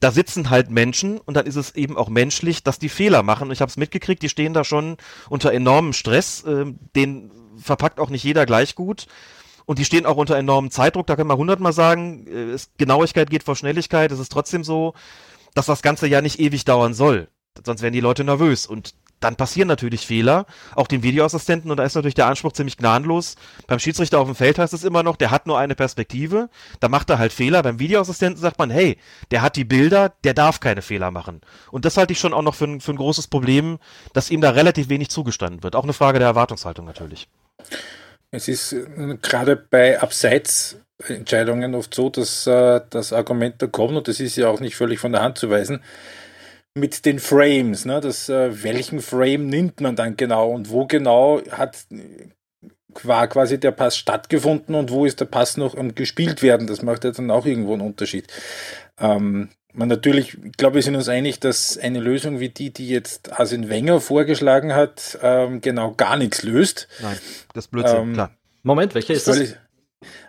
da 0.00 0.12
sitzen 0.12 0.50
halt 0.50 0.70
Menschen 0.70 1.18
und 1.18 1.36
dann 1.36 1.46
ist 1.46 1.56
es 1.56 1.74
eben 1.74 1.96
auch 1.96 2.08
menschlich, 2.08 2.62
dass 2.62 2.78
die 2.78 2.88
Fehler 2.88 3.22
machen. 3.22 3.50
Ich 3.50 3.60
habe 3.60 3.70
es 3.70 3.76
mitgekriegt, 3.76 4.22
die 4.22 4.28
stehen 4.28 4.52
da 4.54 4.64
schon 4.64 4.96
unter 5.28 5.52
enormem 5.52 5.92
Stress, 5.92 6.44
äh, 6.44 6.66
den 6.94 7.30
verpackt 7.56 7.98
auch 7.98 8.10
nicht 8.10 8.24
jeder 8.24 8.46
gleich 8.46 8.74
gut. 8.74 9.06
Und 9.66 9.78
die 9.78 9.84
stehen 9.84 10.06
auch 10.06 10.16
unter 10.16 10.36
enormem 10.36 10.70
Zeitdruck, 10.70 11.06
da 11.06 11.16
kann 11.16 11.26
man 11.26 11.36
hundertmal 11.36 11.72
sagen, 11.72 12.26
äh, 12.26 12.52
es, 12.52 12.70
Genauigkeit 12.78 13.28
geht 13.28 13.42
vor 13.42 13.56
Schnelligkeit. 13.56 14.12
Es 14.12 14.18
ist 14.18 14.32
trotzdem 14.32 14.64
so, 14.64 14.94
dass 15.54 15.66
das 15.66 15.82
Ganze 15.82 16.06
ja 16.06 16.22
nicht 16.22 16.38
ewig 16.38 16.64
dauern 16.64 16.94
soll. 16.94 17.28
Sonst 17.64 17.82
werden 17.82 17.92
die 17.92 18.00
Leute 18.00 18.24
nervös. 18.24 18.66
Und 18.66 18.94
dann 19.20 19.36
passieren 19.36 19.68
natürlich 19.68 20.06
Fehler, 20.06 20.46
auch 20.74 20.86
den 20.86 21.02
Videoassistenten, 21.02 21.70
und 21.70 21.76
da 21.76 21.84
ist 21.84 21.94
natürlich 21.94 22.14
der 22.14 22.26
Anspruch 22.26 22.52
ziemlich 22.52 22.76
gnadenlos. 22.76 23.36
Beim 23.66 23.78
Schiedsrichter 23.78 24.18
auf 24.20 24.28
dem 24.28 24.34
Feld 24.34 24.58
heißt 24.58 24.74
es 24.74 24.84
immer 24.84 25.02
noch, 25.02 25.16
der 25.16 25.30
hat 25.30 25.46
nur 25.46 25.58
eine 25.58 25.74
Perspektive, 25.74 26.48
da 26.80 26.88
macht 26.88 27.10
er 27.10 27.18
halt 27.18 27.32
Fehler. 27.32 27.62
Beim 27.62 27.78
Videoassistenten 27.78 28.40
sagt 28.40 28.58
man, 28.58 28.70
hey, 28.70 28.98
der 29.30 29.42
hat 29.42 29.56
die 29.56 29.64
Bilder, 29.64 30.12
der 30.24 30.34
darf 30.34 30.60
keine 30.60 30.82
Fehler 30.82 31.10
machen. 31.10 31.40
Und 31.70 31.84
das 31.84 31.96
halte 31.96 32.12
ich 32.12 32.18
schon 32.18 32.32
auch 32.32 32.42
noch 32.42 32.54
für 32.54 32.64
ein, 32.64 32.80
für 32.80 32.92
ein 32.92 32.96
großes 32.96 33.26
Problem, 33.26 33.78
dass 34.12 34.30
ihm 34.30 34.40
da 34.40 34.50
relativ 34.50 34.88
wenig 34.88 35.10
zugestanden 35.10 35.62
wird. 35.62 35.76
Auch 35.76 35.84
eine 35.84 35.92
Frage 35.92 36.18
der 36.18 36.28
Erwartungshaltung 36.28 36.86
natürlich. 36.86 37.28
Es 38.30 38.48
ist 38.48 38.72
äh, 38.72 39.16
gerade 39.22 39.56
bei 39.56 40.00
Abseitsentscheidungen 40.00 41.74
oft 41.74 41.94
so, 41.94 42.10
dass 42.10 42.46
äh, 42.46 42.80
das 42.90 43.12
Argument 43.12 43.60
da 43.62 43.66
kommt, 43.66 43.96
und 43.96 44.08
das 44.08 44.20
ist 44.20 44.36
ja 44.36 44.48
auch 44.48 44.60
nicht 44.60 44.76
völlig 44.76 44.98
von 44.98 45.12
der 45.12 45.22
Hand 45.22 45.38
zu 45.38 45.50
weisen, 45.50 45.82
mit 46.78 47.04
den 47.04 47.18
Frames, 47.18 47.84
ne? 47.84 48.00
Das, 48.00 48.28
äh, 48.28 48.62
welchen 48.62 49.00
Frame 49.00 49.46
nimmt 49.46 49.80
man 49.80 49.96
dann 49.96 50.16
genau 50.16 50.50
und 50.50 50.70
wo 50.70 50.86
genau 50.86 51.40
hat 51.50 51.86
war 53.04 53.28
quasi 53.28 53.60
der 53.60 53.70
Pass 53.70 53.96
stattgefunden 53.96 54.74
und 54.74 54.90
wo 54.90 55.04
ist 55.04 55.20
der 55.20 55.26
Pass 55.26 55.56
noch 55.56 55.76
am 55.76 55.94
gespielt 55.94 56.42
werden. 56.42 56.66
Das 56.66 56.82
macht 56.82 57.04
ja 57.04 57.10
dann 57.10 57.30
auch 57.30 57.46
irgendwo 57.46 57.74
einen 57.74 57.82
Unterschied. 57.82 58.26
Ähm, 58.98 59.50
man 59.72 59.88
natürlich, 59.88 60.36
ich 60.42 60.56
glaube, 60.56 60.76
wir 60.76 60.82
sind 60.82 60.96
uns 60.96 61.08
einig, 61.08 61.40
dass 61.40 61.78
eine 61.78 62.00
Lösung 62.00 62.40
wie 62.40 62.48
die, 62.48 62.72
die 62.72 62.88
jetzt 62.88 63.32
Arsene 63.38 63.68
Wenger 63.68 64.00
vorgeschlagen 64.00 64.74
hat, 64.74 65.18
ähm, 65.22 65.60
genau 65.60 65.92
gar 65.92 66.16
nichts 66.16 66.42
löst. 66.42 66.88
Nein, 67.00 67.18
das 67.54 67.68
Blödsinn, 67.68 67.98
ähm, 67.98 68.12
klar. 68.14 68.30
Moment, 68.62 68.94
welcher 68.94 69.14
ist 69.14 69.28
das? 69.28 69.54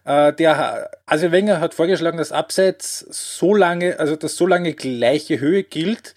Äh, 0.03 0.33
der 0.33 0.89
Arsene 1.05 1.31
Wenger 1.31 1.59
hat 1.59 1.73
vorgeschlagen, 1.73 2.17
dass 2.17 2.31
Abseits 2.31 2.99
so 3.09 3.55
lange, 3.55 3.99
also 3.99 4.15
dass 4.15 4.35
so 4.35 4.45
lange 4.45 4.73
gleiche 4.73 5.39
Höhe 5.39 5.63
gilt, 5.63 6.15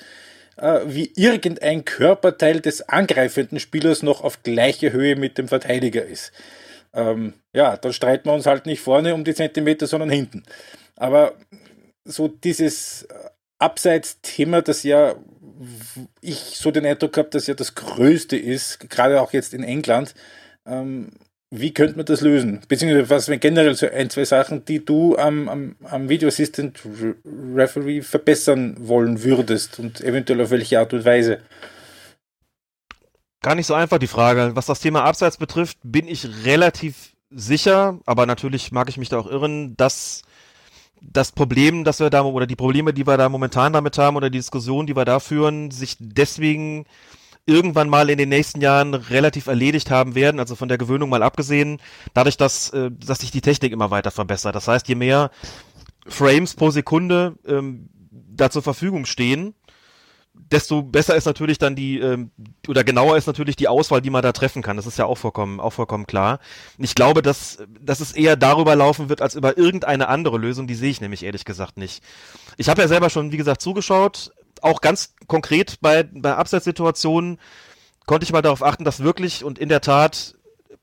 wie 0.56 1.12
irgendein 1.16 1.84
Körperteil 1.84 2.60
des 2.60 2.88
angreifenden 2.88 3.60
Spielers 3.60 4.02
noch 4.02 4.22
auf 4.22 4.42
gleiche 4.42 4.92
Höhe 4.92 5.16
mit 5.16 5.38
dem 5.38 5.48
Verteidiger 5.48 6.04
ist. 6.04 6.32
Ähm, 6.94 7.34
ja, 7.54 7.76
dann 7.76 7.92
streiten 7.92 8.28
wir 8.28 8.34
uns 8.34 8.46
halt 8.46 8.66
nicht 8.66 8.80
vorne 8.80 9.14
um 9.14 9.24
die 9.24 9.34
Zentimeter, 9.34 9.86
sondern 9.86 10.10
hinten. 10.10 10.42
Aber 10.96 11.34
so 12.04 12.28
dieses 12.28 13.04
äh, 13.04 13.14
Abseits-Thema, 13.58 14.62
das 14.62 14.82
ja 14.82 15.14
ich 16.20 16.58
so 16.58 16.70
den 16.70 16.86
Eindruck 16.86 17.16
habe, 17.16 17.30
dass 17.30 17.46
ja 17.46 17.54
das 17.54 17.74
Größte 17.74 18.36
ist, 18.36 18.90
gerade 18.90 19.20
auch 19.20 19.32
jetzt 19.32 19.54
in 19.54 19.62
England, 19.62 20.14
ähm, 20.66 21.12
wie 21.54 21.74
könnte 21.74 21.98
man 21.98 22.06
das 22.06 22.22
lösen? 22.22 22.62
Beziehungsweise 22.66 23.10
was 23.10 23.28
wären 23.28 23.38
generell 23.38 23.74
so 23.74 23.86
ein, 23.86 24.08
zwei 24.08 24.24
Sachen, 24.24 24.64
die 24.64 24.82
du 24.82 25.18
am, 25.18 25.50
am, 25.50 25.76
am 25.84 26.08
Video 26.08 26.28
Assistant 26.28 26.80
Referee 27.54 28.00
verbessern 28.00 28.74
wollen 28.80 29.22
würdest 29.22 29.78
und 29.78 30.00
eventuell 30.00 30.40
auf 30.40 30.50
welche 30.50 30.78
Art 30.78 30.94
und 30.94 31.04
Weise? 31.04 31.40
Gar 33.42 33.56
nicht 33.56 33.66
so 33.66 33.74
einfach 33.74 33.98
die 33.98 34.06
Frage. 34.06 34.52
Was 34.54 34.64
das 34.64 34.80
Thema 34.80 35.04
Abseits 35.04 35.36
betrifft, 35.36 35.76
bin 35.82 36.08
ich 36.08 36.26
relativ 36.46 37.12
sicher, 37.28 37.98
aber 38.06 38.24
natürlich 38.24 38.72
mag 38.72 38.88
ich 38.88 38.96
mich 38.96 39.10
da 39.10 39.18
auch 39.18 39.30
irren, 39.30 39.76
dass 39.76 40.22
das 41.02 41.32
Problem, 41.32 41.84
das 41.84 42.00
wir 42.00 42.08
da 42.08 42.22
oder 42.22 42.46
die 42.46 42.56
Probleme, 42.56 42.94
die 42.94 43.06
wir 43.06 43.18
da 43.18 43.28
momentan 43.28 43.74
damit 43.74 43.98
haben 43.98 44.16
oder 44.16 44.30
die 44.30 44.38
Diskussion, 44.38 44.86
die 44.86 44.96
wir 44.96 45.04
da 45.04 45.20
führen, 45.20 45.70
sich 45.70 45.96
deswegen 45.98 46.86
irgendwann 47.46 47.88
mal 47.88 48.10
in 48.10 48.18
den 48.18 48.28
nächsten 48.28 48.60
Jahren 48.60 48.94
relativ 48.94 49.46
erledigt 49.46 49.90
haben 49.90 50.14
werden, 50.14 50.38
also 50.38 50.54
von 50.54 50.68
der 50.68 50.78
Gewöhnung 50.78 51.10
mal 51.10 51.22
abgesehen, 51.22 51.80
dadurch, 52.14 52.36
dass, 52.36 52.70
äh, 52.70 52.90
dass 52.92 53.18
sich 53.18 53.30
die 53.30 53.40
Technik 53.40 53.72
immer 53.72 53.90
weiter 53.90 54.10
verbessert. 54.10 54.54
Das 54.54 54.68
heißt, 54.68 54.88
je 54.88 54.94
mehr 54.94 55.30
Frames 56.06 56.54
pro 56.54 56.70
Sekunde 56.70 57.34
ähm, 57.46 57.88
da 58.10 58.50
zur 58.50 58.62
Verfügung 58.62 59.06
stehen, 59.06 59.54
desto 60.34 60.82
besser 60.82 61.16
ist 61.16 61.26
natürlich 61.26 61.58
dann 61.58 61.74
die, 61.74 61.98
ähm, 61.98 62.30
oder 62.68 62.84
genauer 62.84 63.16
ist 63.16 63.26
natürlich 63.26 63.56
die 63.56 63.68
Auswahl, 63.68 64.00
die 64.00 64.10
man 64.10 64.22
da 64.22 64.32
treffen 64.32 64.62
kann. 64.62 64.76
Das 64.76 64.86
ist 64.86 64.98
ja 64.98 65.06
auch 65.06 65.18
vollkommen, 65.18 65.60
auch 65.60 65.72
vollkommen 65.72 66.06
klar. 66.06 66.38
Ich 66.78 66.94
glaube, 66.94 67.22
dass, 67.22 67.58
dass 67.80 68.00
es 68.00 68.12
eher 68.12 68.36
darüber 68.36 68.76
laufen 68.76 69.08
wird, 69.08 69.20
als 69.20 69.34
über 69.34 69.58
irgendeine 69.58 70.08
andere 70.08 70.38
Lösung. 70.38 70.66
Die 70.66 70.74
sehe 70.74 70.90
ich 70.90 71.00
nämlich 71.00 71.24
ehrlich 71.24 71.44
gesagt 71.44 71.76
nicht. 71.76 72.02
Ich 72.56 72.68
habe 72.68 72.82
ja 72.82 72.88
selber 72.88 73.10
schon, 73.10 73.32
wie 73.32 73.36
gesagt, 73.36 73.60
zugeschaut 73.60 74.32
auch 74.62 74.80
ganz 74.80 75.14
konkret 75.32 75.80
bei, 75.80 76.02
bei 76.02 76.34
Abseitssituationen 76.34 77.38
konnte 78.04 78.24
ich 78.24 78.32
mal 78.32 78.42
darauf 78.42 78.62
achten, 78.62 78.84
dass 78.84 79.02
wirklich 79.02 79.44
und 79.44 79.58
in 79.58 79.70
der 79.70 79.80
Tat 79.80 80.34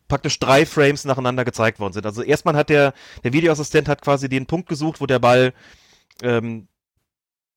praktisch 0.07 0.39
drei 0.39 0.65
Frames 0.65 1.05
nacheinander 1.05 1.45
gezeigt 1.45 1.79
worden 1.79 1.93
sind. 1.93 2.07
Also 2.07 2.23
erstmal 2.23 2.55
hat 2.55 2.69
der, 2.69 2.95
der 3.23 3.31
Videoassistent 3.31 3.87
hat 3.87 4.01
quasi 4.01 4.27
den 4.27 4.47
Punkt 4.47 4.67
gesucht, 4.67 5.01
wo 5.01 5.05
der 5.05 5.19
Ball 5.19 5.53
ähm, 6.23 6.67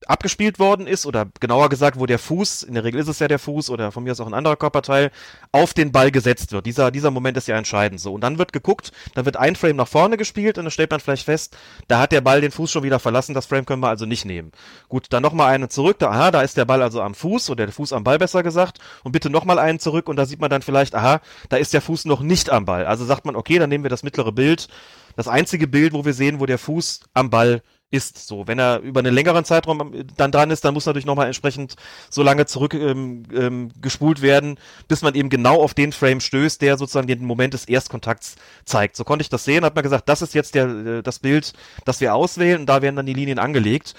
abgespielt 0.08 0.58
worden 0.58 0.86
ist 0.86 1.06
oder 1.06 1.26
genauer 1.40 1.68
gesagt, 1.68 1.98
wo 1.98 2.06
der 2.06 2.18
Fuß, 2.18 2.62
in 2.62 2.74
der 2.74 2.84
Regel 2.84 3.00
ist 3.00 3.08
es 3.08 3.18
ja 3.18 3.28
der 3.28 3.38
Fuß 3.38 3.70
oder 3.70 3.92
von 3.92 4.04
mir 4.04 4.12
aus 4.12 4.20
auch 4.20 4.26
ein 4.26 4.34
anderer 4.34 4.56
Körperteil, 4.56 5.10
auf 5.52 5.74
den 5.74 5.92
Ball 5.92 6.10
gesetzt 6.10 6.52
wird. 6.52 6.66
Dieser, 6.66 6.90
dieser 6.90 7.10
Moment 7.10 7.36
ist 7.36 7.48
ja 7.48 7.56
entscheidend 7.56 8.00
so. 8.00 8.12
Und 8.14 8.22
dann 8.22 8.38
wird 8.38 8.52
geguckt, 8.52 8.92
dann 9.14 9.24
wird 9.24 9.36
ein 9.36 9.56
Frame 9.56 9.76
nach 9.76 9.88
vorne 9.88 10.16
gespielt 10.16 10.58
und 10.58 10.64
dann 10.64 10.70
stellt 10.70 10.90
man 10.90 11.00
vielleicht 11.00 11.24
fest, 11.24 11.56
da 11.88 12.00
hat 12.00 12.12
der 12.12 12.20
Ball 12.20 12.40
den 12.40 12.50
Fuß 12.50 12.70
schon 12.70 12.82
wieder 12.82 12.98
verlassen, 12.98 13.34
das 13.34 13.46
Frame 13.46 13.66
können 13.66 13.82
wir 13.82 13.88
also 13.88 14.06
nicht 14.06 14.24
nehmen. 14.24 14.52
Gut, 14.88 15.06
dann 15.10 15.22
nochmal 15.22 15.52
einen 15.52 15.70
zurück, 15.70 15.98
da, 15.98 16.10
aha, 16.10 16.30
da 16.30 16.42
ist 16.42 16.56
der 16.56 16.64
Ball 16.64 16.82
also 16.82 17.00
am 17.02 17.14
Fuß 17.14 17.50
oder 17.50 17.66
der 17.66 17.72
Fuß 17.72 17.92
am 17.92 18.04
Ball 18.04 18.18
besser 18.18 18.42
gesagt 18.42 18.78
und 19.04 19.12
bitte 19.12 19.30
nochmal 19.30 19.58
einen 19.58 19.78
zurück 19.78 20.08
und 20.08 20.16
da 20.16 20.26
sieht 20.26 20.40
man 20.40 20.50
dann 20.50 20.62
vielleicht, 20.62 20.94
aha, 20.94 21.20
da 21.48 21.56
ist 21.56 21.74
der 21.74 21.80
Fuß 21.80 22.04
noch 22.04 22.20
nicht 22.20 22.50
am 22.50 22.64
Ball. 22.64 22.86
Also 22.86 23.04
sagt 23.04 23.24
man, 23.24 23.36
okay, 23.36 23.58
dann 23.58 23.68
nehmen 23.68 23.84
wir 23.84 23.90
das 23.90 24.02
mittlere 24.02 24.32
Bild, 24.32 24.68
das 25.16 25.28
einzige 25.28 25.66
Bild, 25.66 25.92
wo 25.92 26.04
wir 26.04 26.14
sehen, 26.14 26.40
wo 26.40 26.46
der 26.46 26.58
Fuß 26.58 27.00
am 27.14 27.30
Ball 27.30 27.62
ist. 27.92 28.26
So, 28.26 28.46
wenn 28.46 28.58
er 28.58 28.80
über 28.80 29.00
einen 29.00 29.14
längeren 29.14 29.44
Zeitraum 29.44 29.92
dann 30.16 30.32
dran 30.32 30.50
ist, 30.50 30.64
dann 30.64 30.74
muss 30.74 30.86
natürlich 30.86 31.06
nochmal 31.06 31.26
entsprechend 31.26 31.76
so 32.10 32.22
lange 32.22 32.46
zurück 32.46 32.74
ähm, 32.74 33.24
ähm, 33.32 33.70
gespult 33.80 34.22
werden, 34.22 34.58
bis 34.88 35.02
man 35.02 35.14
eben 35.14 35.28
genau 35.28 35.62
auf 35.62 35.74
den 35.74 35.92
Frame 35.92 36.20
stößt, 36.20 36.60
der 36.62 36.78
sozusagen 36.78 37.06
den 37.06 37.24
Moment 37.24 37.54
des 37.54 37.66
Erstkontakts 37.66 38.36
zeigt. 38.64 38.96
So 38.96 39.04
konnte 39.04 39.22
ich 39.22 39.28
das 39.28 39.44
sehen, 39.44 39.64
hat 39.64 39.74
man 39.74 39.84
gesagt, 39.84 40.08
das 40.08 40.22
ist 40.22 40.34
jetzt 40.34 40.54
der, 40.54 40.66
äh, 40.68 41.02
das 41.02 41.18
Bild, 41.18 41.52
das 41.84 42.00
wir 42.00 42.14
auswählen 42.14 42.60
und 42.60 42.66
da 42.66 42.82
werden 42.82 42.96
dann 42.96 43.06
die 43.06 43.14
Linien 43.14 43.38
angelegt. 43.38 43.94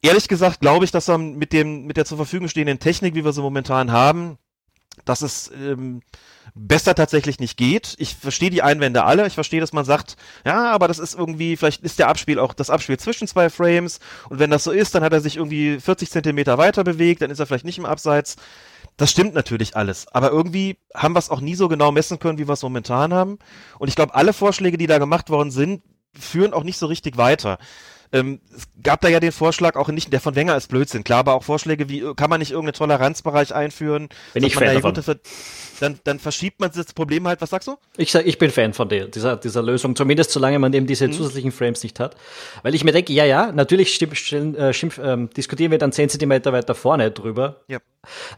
Ehrlich 0.00 0.28
gesagt 0.28 0.60
glaube 0.60 0.84
ich, 0.84 0.90
dass 0.90 1.08
man 1.08 1.34
mit 1.34 1.52
dem, 1.52 1.86
mit 1.86 1.96
der 1.96 2.04
zur 2.04 2.16
Verfügung 2.16 2.48
stehenden 2.48 2.78
Technik, 2.78 3.14
wie 3.14 3.24
wir 3.24 3.32
sie 3.32 3.42
momentan 3.42 3.92
haben, 3.92 4.38
dass 5.04 5.22
es 5.22 5.50
ähm, 5.54 6.02
besser 6.54 6.94
tatsächlich 6.94 7.38
nicht 7.40 7.56
geht. 7.56 7.94
Ich 7.98 8.16
verstehe 8.16 8.50
die 8.50 8.62
Einwände 8.62 9.04
alle. 9.04 9.26
Ich 9.26 9.34
verstehe, 9.34 9.60
dass 9.60 9.72
man 9.72 9.84
sagt, 9.84 10.16
ja, 10.44 10.70
aber 10.72 10.88
das 10.88 10.98
ist 10.98 11.14
irgendwie, 11.14 11.56
vielleicht 11.56 11.82
ist 11.82 11.98
der 11.98 12.08
Abspiel 12.08 12.38
auch 12.38 12.54
das 12.54 12.70
Abspiel 12.70 12.98
zwischen 12.98 13.28
zwei 13.28 13.50
Frames. 13.50 14.00
Und 14.28 14.38
wenn 14.38 14.50
das 14.50 14.64
so 14.64 14.70
ist, 14.70 14.94
dann 14.94 15.02
hat 15.02 15.12
er 15.12 15.20
sich 15.20 15.36
irgendwie 15.36 15.80
40 15.80 16.10
Zentimeter 16.10 16.58
weiter 16.58 16.84
bewegt, 16.84 17.22
dann 17.22 17.30
ist 17.30 17.38
er 17.38 17.46
vielleicht 17.46 17.64
nicht 17.64 17.78
im 17.78 17.86
Abseits. 17.86 18.36
Das 18.96 19.10
stimmt 19.10 19.34
natürlich 19.34 19.76
alles. 19.76 20.08
Aber 20.08 20.30
irgendwie 20.30 20.78
haben 20.94 21.14
wir 21.14 21.20
es 21.20 21.30
auch 21.30 21.40
nie 21.40 21.54
so 21.54 21.68
genau 21.68 21.92
messen 21.92 22.18
können, 22.18 22.38
wie 22.38 22.48
wir 22.48 22.54
es 22.54 22.62
momentan 22.62 23.14
haben. 23.14 23.38
Und 23.78 23.88
ich 23.88 23.94
glaube, 23.94 24.14
alle 24.14 24.32
Vorschläge, 24.32 24.76
die 24.76 24.88
da 24.88 24.98
gemacht 24.98 25.30
worden 25.30 25.50
sind, 25.50 25.82
führen 26.18 26.52
auch 26.52 26.64
nicht 26.64 26.78
so 26.78 26.86
richtig 26.86 27.16
weiter. 27.16 27.58
Ähm, 28.12 28.40
es 28.54 28.68
gab 28.82 29.00
da 29.00 29.08
ja 29.08 29.20
den 29.20 29.32
Vorschlag, 29.32 29.76
auch 29.76 29.88
nicht, 29.88 30.12
der 30.12 30.20
von 30.20 30.34
Wenger 30.34 30.56
ist 30.56 30.68
Blödsinn, 30.68 31.04
klar, 31.04 31.20
aber 31.20 31.34
auch 31.34 31.42
Vorschläge 31.42 31.88
wie, 31.88 32.14
kann 32.14 32.30
man 32.30 32.40
nicht 32.40 32.52
irgendeinen 32.52 32.74
Toleranzbereich 32.74 33.54
einführen? 33.54 34.08
Bin 34.34 34.44
ich 34.44 34.54
Fan 34.54 34.74
davon. 34.74 34.94
Dann, 35.80 36.00
dann 36.04 36.18
verschiebt 36.18 36.60
man 36.60 36.70
das 36.74 36.92
Problem 36.92 37.26
halt, 37.28 37.40
was 37.40 37.50
sagst 37.50 37.68
du? 37.68 37.76
Ich 37.96 38.10
sag, 38.10 38.26
ich 38.26 38.38
bin 38.38 38.50
Fan 38.50 38.72
von 38.72 38.88
der, 38.88 39.06
dieser, 39.06 39.36
dieser 39.36 39.62
Lösung, 39.62 39.94
zumindest 39.94 40.30
solange 40.30 40.58
man 40.58 40.72
eben 40.72 40.86
diese 40.86 41.06
mhm. 41.06 41.12
zusätzlichen 41.12 41.52
Frames 41.52 41.82
nicht 41.82 42.00
hat. 42.00 42.16
Weil 42.62 42.74
ich 42.74 42.82
mir 42.82 42.92
denke, 42.92 43.12
ja, 43.12 43.24
ja, 43.24 43.52
natürlich 43.52 43.94
stimmt, 43.94 44.16
stimmt, 44.16 44.56
äh, 44.56 44.72
schimpf, 44.72 44.98
ähm, 45.02 45.30
diskutieren 45.30 45.70
wir 45.70 45.78
dann 45.78 45.92
10 45.92 46.08
Zentimeter 46.08 46.52
weiter 46.52 46.74
vorne 46.74 47.10
drüber. 47.10 47.60
Ja. 47.68 47.78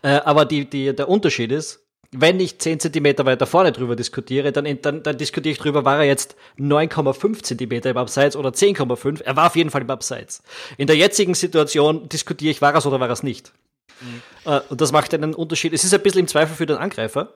Äh, 0.02 0.20
aber 0.24 0.44
die, 0.44 0.68
die, 0.68 0.94
der 0.94 1.08
Unterschied 1.08 1.52
ist, 1.52 1.80
wenn 2.12 2.40
ich 2.40 2.58
10 2.58 2.80
Zentimeter 2.80 3.24
weiter 3.24 3.46
vorne 3.46 3.70
drüber 3.70 3.94
diskutiere, 3.94 4.50
dann, 4.50 4.80
dann, 4.82 5.02
dann 5.02 5.18
diskutiere 5.18 5.52
ich 5.52 5.58
drüber, 5.58 5.84
war 5.84 5.98
er 5.98 6.04
jetzt 6.04 6.34
9,5 6.58 7.42
Zentimeter 7.42 7.90
im 7.90 7.96
Abseits 7.96 8.34
oder 8.34 8.50
10,5. 8.50 9.22
Er 9.22 9.36
war 9.36 9.46
auf 9.46 9.56
jeden 9.56 9.70
Fall 9.70 9.82
im 9.82 9.90
Abseits. 9.90 10.42
In 10.76 10.88
der 10.88 10.96
jetzigen 10.96 11.34
Situation 11.34 12.08
diskutiere 12.08 12.50
ich, 12.50 12.60
war 12.60 12.72
er 12.72 12.78
es 12.78 12.86
oder 12.86 12.98
war 12.98 13.08
er 13.08 13.12
es 13.12 13.22
nicht. 13.22 13.52
Mhm. 14.00 14.22
Äh, 14.44 14.60
und 14.68 14.80
das 14.80 14.90
macht 14.90 15.14
einen 15.14 15.34
Unterschied. 15.34 15.72
Es 15.72 15.84
ist 15.84 15.94
ein 15.94 16.02
bisschen 16.02 16.20
im 16.20 16.28
Zweifel 16.28 16.56
für 16.56 16.66
den 16.66 16.78
Angreifer, 16.78 17.32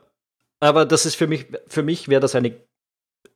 aber 0.59 0.85
das 0.85 1.07
ist 1.07 1.15
für 1.15 1.29
mich, 1.29 1.47
für 1.69 1.85
mich 1.85 2.09
wäre 2.09 2.21
das 2.21 2.35
eine 2.35 2.57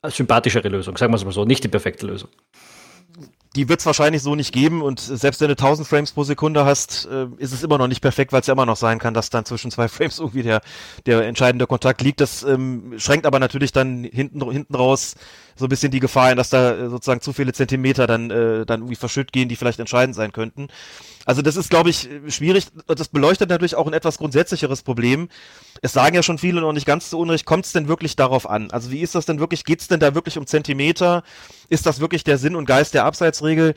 sympathischere 0.07 0.69
Lösung, 0.69 0.97
sagen 0.97 1.13
wir 1.13 1.17
es 1.17 1.25
mal 1.25 1.33
so, 1.33 1.45
nicht 1.45 1.63
die 1.63 1.69
perfekte 1.69 2.07
Lösung 2.07 2.31
die 3.59 3.69
wird 3.69 3.81
es 3.81 3.87
wahrscheinlich 3.87 4.23
so 4.23 4.37
nicht 4.37 4.53
geben 4.53 4.83
und 4.83 5.01
selbst 5.01 5.41
wenn 5.41 5.49
du 5.49 5.55
1000 5.55 5.89
Frames 5.89 6.13
pro 6.13 6.23
Sekunde 6.23 6.65
hast, 6.65 7.09
äh, 7.11 7.27
ist 7.39 7.53
es 7.53 7.65
immer 7.65 7.77
noch 7.77 7.89
nicht 7.89 8.01
perfekt, 8.01 8.33
weil 8.33 8.41
es 8.41 8.47
ja 8.47 8.53
immer 8.53 8.67
noch 8.67 8.77
sein 8.77 9.01
kann, 9.01 9.15
dass 9.15 9.31
dann 9.31 9.45
zwischen 9.45 9.73
zwei 9.73 9.89
Frames 9.89 10.21
irgendwie 10.21 10.45
der, 10.45 10.61
der 11.07 11.27
entscheidende 11.27 11.67
Kontakt 11.67 12.01
liegt. 12.01 12.21
Das 12.21 12.45
ähm, 12.45 12.95
schränkt 12.99 13.27
aber 13.27 13.41
natürlich 13.41 13.73
dann 13.73 14.05
hinten, 14.05 14.49
hinten 14.49 14.77
raus 14.77 15.17
so 15.59 15.67
ein 15.67 15.69
bisschen 15.69 15.91
die 15.91 16.01
Gefahr 16.01 16.27
ein, 16.27 16.37
dass 16.37 16.51
da 16.51 16.73
äh, 16.73 16.89
sozusagen 16.89 17.21
zu 17.21 17.33
viele 17.33 17.53
Zentimeter 17.53 18.07
dann, 18.07 18.31
äh, 18.31 18.65
dann 18.65 18.81
irgendwie 18.81 18.97
verschütt 18.97 19.33
gehen, 19.33 19.49
die 19.49 19.57
vielleicht 19.57 19.81
entscheidend 19.81 20.15
sein 20.15 20.33
könnten. 20.33 20.69
Also 21.25 21.43
das 21.43 21.57
ist, 21.57 21.69
glaube 21.69 21.91
ich, 21.91 22.09
schwierig. 22.29 22.69
Das 22.87 23.09
beleuchtet 23.09 23.51
natürlich 23.51 23.75
auch 23.75 23.87
ein 23.87 23.93
etwas 23.93 24.17
grundsätzlicheres 24.17 24.83
Problem. 24.83 25.29
Es 25.83 25.93
sagen 25.93 26.15
ja 26.15 26.23
schon 26.23 26.39
viele 26.39 26.61
noch 26.61 26.73
nicht 26.73 26.87
ganz 26.87 27.11
zu 27.11 27.19
Unrecht, 27.19 27.45
kommt 27.45 27.67
es 27.67 27.73
denn 27.73 27.87
wirklich 27.87 28.17
darauf 28.17 28.49
an? 28.49 28.71
Also 28.71 28.91
wie 28.91 29.01
ist 29.01 29.15
das 29.15 29.27
denn 29.27 29.39
wirklich? 29.39 29.65
Geht 29.65 29.81
es 29.81 29.89
denn 29.89 30.01
da 30.01 30.15
wirklich 30.15 30.39
um 30.39 30.47
Zentimeter? 30.47 31.23
Ist 31.69 31.85
das 31.85 32.01
wirklich 32.01 32.25
der 32.25 32.39
Sinn 32.39 32.57
und 32.57 32.65
Geist 32.65 32.95
der 32.95 33.05
Abseitsregel? 33.05 33.75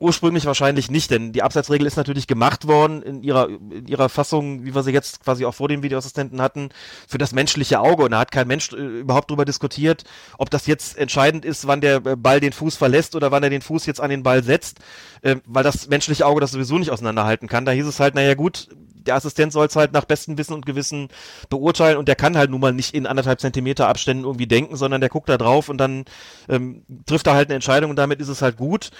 Ursprünglich 0.00 0.46
wahrscheinlich 0.46 0.90
nicht, 0.90 1.10
denn 1.10 1.32
die 1.32 1.42
Abseitsregel 1.42 1.86
ist 1.86 1.98
natürlich 1.98 2.26
gemacht 2.26 2.66
worden 2.66 3.02
in 3.02 3.22
ihrer, 3.22 3.50
in 3.50 3.86
ihrer 3.86 4.08
Fassung, 4.08 4.64
wie 4.64 4.74
wir 4.74 4.82
sie 4.82 4.92
jetzt 4.92 5.22
quasi 5.22 5.44
auch 5.44 5.52
vor 5.52 5.68
dem 5.68 5.82
Videoassistenten 5.82 6.40
hatten, 6.40 6.70
für 7.06 7.18
das 7.18 7.32
menschliche 7.34 7.80
Auge. 7.80 8.04
Und 8.04 8.12
da 8.12 8.20
hat 8.20 8.32
kein 8.32 8.48
Mensch 8.48 8.72
äh, 8.72 8.76
überhaupt 8.76 9.30
drüber 9.30 9.44
diskutiert, 9.44 10.04
ob 10.38 10.48
das 10.48 10.66
jetzt 10.66 10.96
entscheidend 10.96 11.44
ist, 11.44 11.66
wann 11.66 11.82
der 11.82 11.96
äh, 11.96 12.16
Ball 12.16 12.40
den 12.40 12.54
Fuß 12.54 12.76
verlässt 12.76 13.14
oder 13.14 13.30
wann 13.30 13.42
er 13.42 13.50
den 13.50 13.60
Fuß 13.60 13.84
jetzt 13.84 14.00
an 14.00 14.08
den 14.08 14.22
Ball 14.22 14.42
setzt, 14.42 14.78
äh, 15.20 15.36
weil 15.44 15.64
das 15.64 15.88
menschliche 15.88 16.24
Auge 16.24 16.40
das 16.40 16.52
sowieso 16.52 16.78
nicht 16.78 16.90
auseinanderhalten 16.90 17.46
kann. 17.46 17.66
Da 17.66 17.72
hieß 17.72 17.86
es 17.86 18.00
halt, 18.00 18.14
naja 18.14 18.32
gut, 18.34 18.68
der 19.06 19.16
Assistent 19.16 19.52
soll 19.52 19.66
es 19.66 19.76
halt 19.76 19.92
nach 19.92 20.04
bestem 20.04 20.38
Wissen 20.38 20.54
und 20.54 20.64
Gewissen 20.66 21.08
beurteilen 21.48 21.98
und 21.98 22.08
der 22.08 22.16
kann 22.16 22.36
halt 22.36 22.50
nun 22.50 22.60
mal 22.60 22.72
nicht 22.72 22.94
in 22.94 23.06
anderthalb 23.06 23.40
Zentimeter 23.40 23.88
Abständen 23.88 24.24
irgendwie 24.24 24.46
denken, 24.46 24.76
sondern 24.76 25.00
der 25.00 25.10
guckt 25.10 25.28
da 25.28 25.36
drauf 25.36 25.68
und 25.68 25.78
dann 25.78 26.04
ähm, 26.48 26.84
trifft 27.06 27.26
er 27.26 27.34
halt 27.34 27.48
eine 27.48 27.56
Entscheidung 27.56 27.90
und 27.90 27.96
damit 27.96 28.20
ist 28.20 28.28
es 28.28 28.42
halt 28.42 28.56
gut 28.56 28.90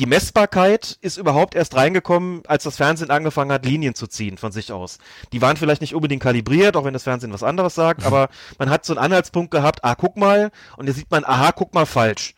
die 0.00 0.06
Messbarkeit 0.06 0.98
ist 1.02 1.18
überhaupt 1.18 1.54
erst 1.54 1.76
reingekommen, 1.76 2.42
als 2.46 2.64
das 2.64 2.76
Fernsehen 2.76 3.10
angefangen 3.10 3.52
hat, 3.52 3.64
Linien 3.64 3.94
zu 3.94 4.08
ziehen 4.08 4.38
von 4.38 4.50
sich 4.50 4.72
aus. 4.72 4.98
Die 5.32 5.40
waren 5.40 5.56
vielleicht 5.56 5.80
nicht 5.80 5.94
unbedingt 5.94 6.22
kalibriert, 6.22 6.76
auch 6.76 6.84
wenn 6.84 6.92
das 6.92 7.04
Fernsehen 7.04 7.32
was 7.32 7.44
anderes 7.44 7.76
sagt, 7.76 8.04
aber 8.06 8.28
man 8.58 8.70
hat 8.70 8.84
so 8.84 8.92
einen 8.92 9.04
Anhaltspunkt 9.04 9.52
gehabt, 9.52 9.84
ah, 9.84 9.94
guck 9.94 10.16
mal, 10.16 10.50
und 10.76 10.86
jetzt 10.86 10.96
sieht 10.96 11.10
man, 11.10 11.24
aha, 11.24 11.52
guck 11.52 11.74
mal 11.74 11.86
falsch. 11.86 12.34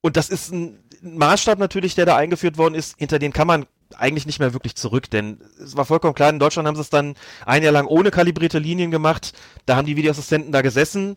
Und 0.00 0.16
das 0.16 0.30
ist 0.30 0.50
ein 0.50 0.78
Maßstab 1.02 1.58
natürlich, 1.58 1.94
der 1.94 2.06
da 2.06 2.16
eingeführt 2.16 2.56
worden 2.56 2.74
ist, 2.74 2.98
hinter 2.98 3.18
den 3.18 3.32
kann 3.32 3.46
man 3.46 3.66
eigentlich 3.96 4.26
nicht 4.26 4.38
mehr 4.38 4.52
wirklich 4.52 4.74
zurück, 4.74 5.10
denn 5.10 5.40
es 5.62 5.76
war 5.76 5.84
vollkommen 5.84 6.14
klar, 6.14 6.30
in 6.30 6.38
Deutschland 6.38 6.68
haben 6.68 6.74
sie 6.74 6.82
es 6.82 6.90
dann 6.90 7.14
ein 7.46 7.62
Jahr 7.62 7.72
lang 7.72 7.86
ohne 7.86 8.10
kalibrierte 8.10 8.58
Linien 8.58 8.90
gemacht, 8.90 9.32
da 9.66 9.76
haben 9.76 9.86
die 9.86 9.96
Videoassistenten 9.96 10.52
da 10.52 10.62
gesessen, 10.62 11.16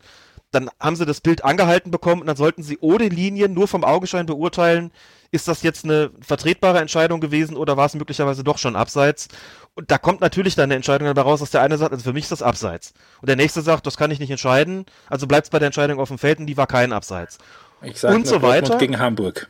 dann 0.51 0.69
haben 0.79 0.95
sie 0.95 1.05
das 1.05 1.21
Bild 1.21 1.43
angehalten 1.43 1.91
bekommen 1.91 2.21
und 2.21 2.27
dann 2.27 2.35
sollten 2.35 2.61
sie 2.61 2.77
ohne 2.81 3.07
Linien 3.07 3.53
nur 3.53 3.67
vom 3.67 3.83
Augenschein 3.83 4.25
beurteilen, 4.25 4.91
ist 5.31 5.47
das 5.47 5.63
jetzt 5.63 5.85
eine 5.85 6.11
vertretbare 6.19 6.79
Entscheidung 6.79 7.21
gewesen 7.21 7.55
oder 7.55 7.77
war 7.77 7.85
es 7.85 7.95
möglicherweise 7.95 8.43
doch 8.43 8.57
schon 8.57 8.75
abseits? 8.75 9.29
Und 9.75 9.89
da 9.89 9.97
kommt 9.97 10.19
natürlich 10.19 10.55
dann 10.55 10.65
eine 10.65 10.75
Entscheidung 10.75 11.07
dabei 11.07 11.21
raus, 11.21 11.39
dass 11.39 11.51
der 11.51 11.61
eine 11.61 11.77
sagt, 11.77 11.93
also 11.93 12.03
für 12.03 12.11
mich 12.11 12.25
ist 12.25 12.33
das 12.33 12.41
abseits. 12.41 12.93
Und 13.21 13.29
der 13.29 13.37
nächste 13.37 13.61
sagt, 13.61 13.87
das 13.87 13.95
kann 13.95 14.11
ich 14.11 14.19
nicht 14.19 14.29
entscheiden, 14.29 14.85
also 15.09 15.27
bleibt 15.27 15.45
es 15.45 15.49
bei 15.49 15.59
der 15.59 15.67
Entscheidung 15.67 15.99
auf 15.99 16.09
dem 16.09 16.17
Feld 16.17 16.39
und 16.39 16.47
die 16.47 16.57
war 16.57 16.67
kein 16.67 16.91
Abseits. 16.91 17.37
Ich 17.81 17.99
sage 17.99 18.13
und 18.13 18.27
so 18.27 18.41
weiter. 18.41 18.77
gegen 18.77 18.99
Hamburg. 18.99 19.49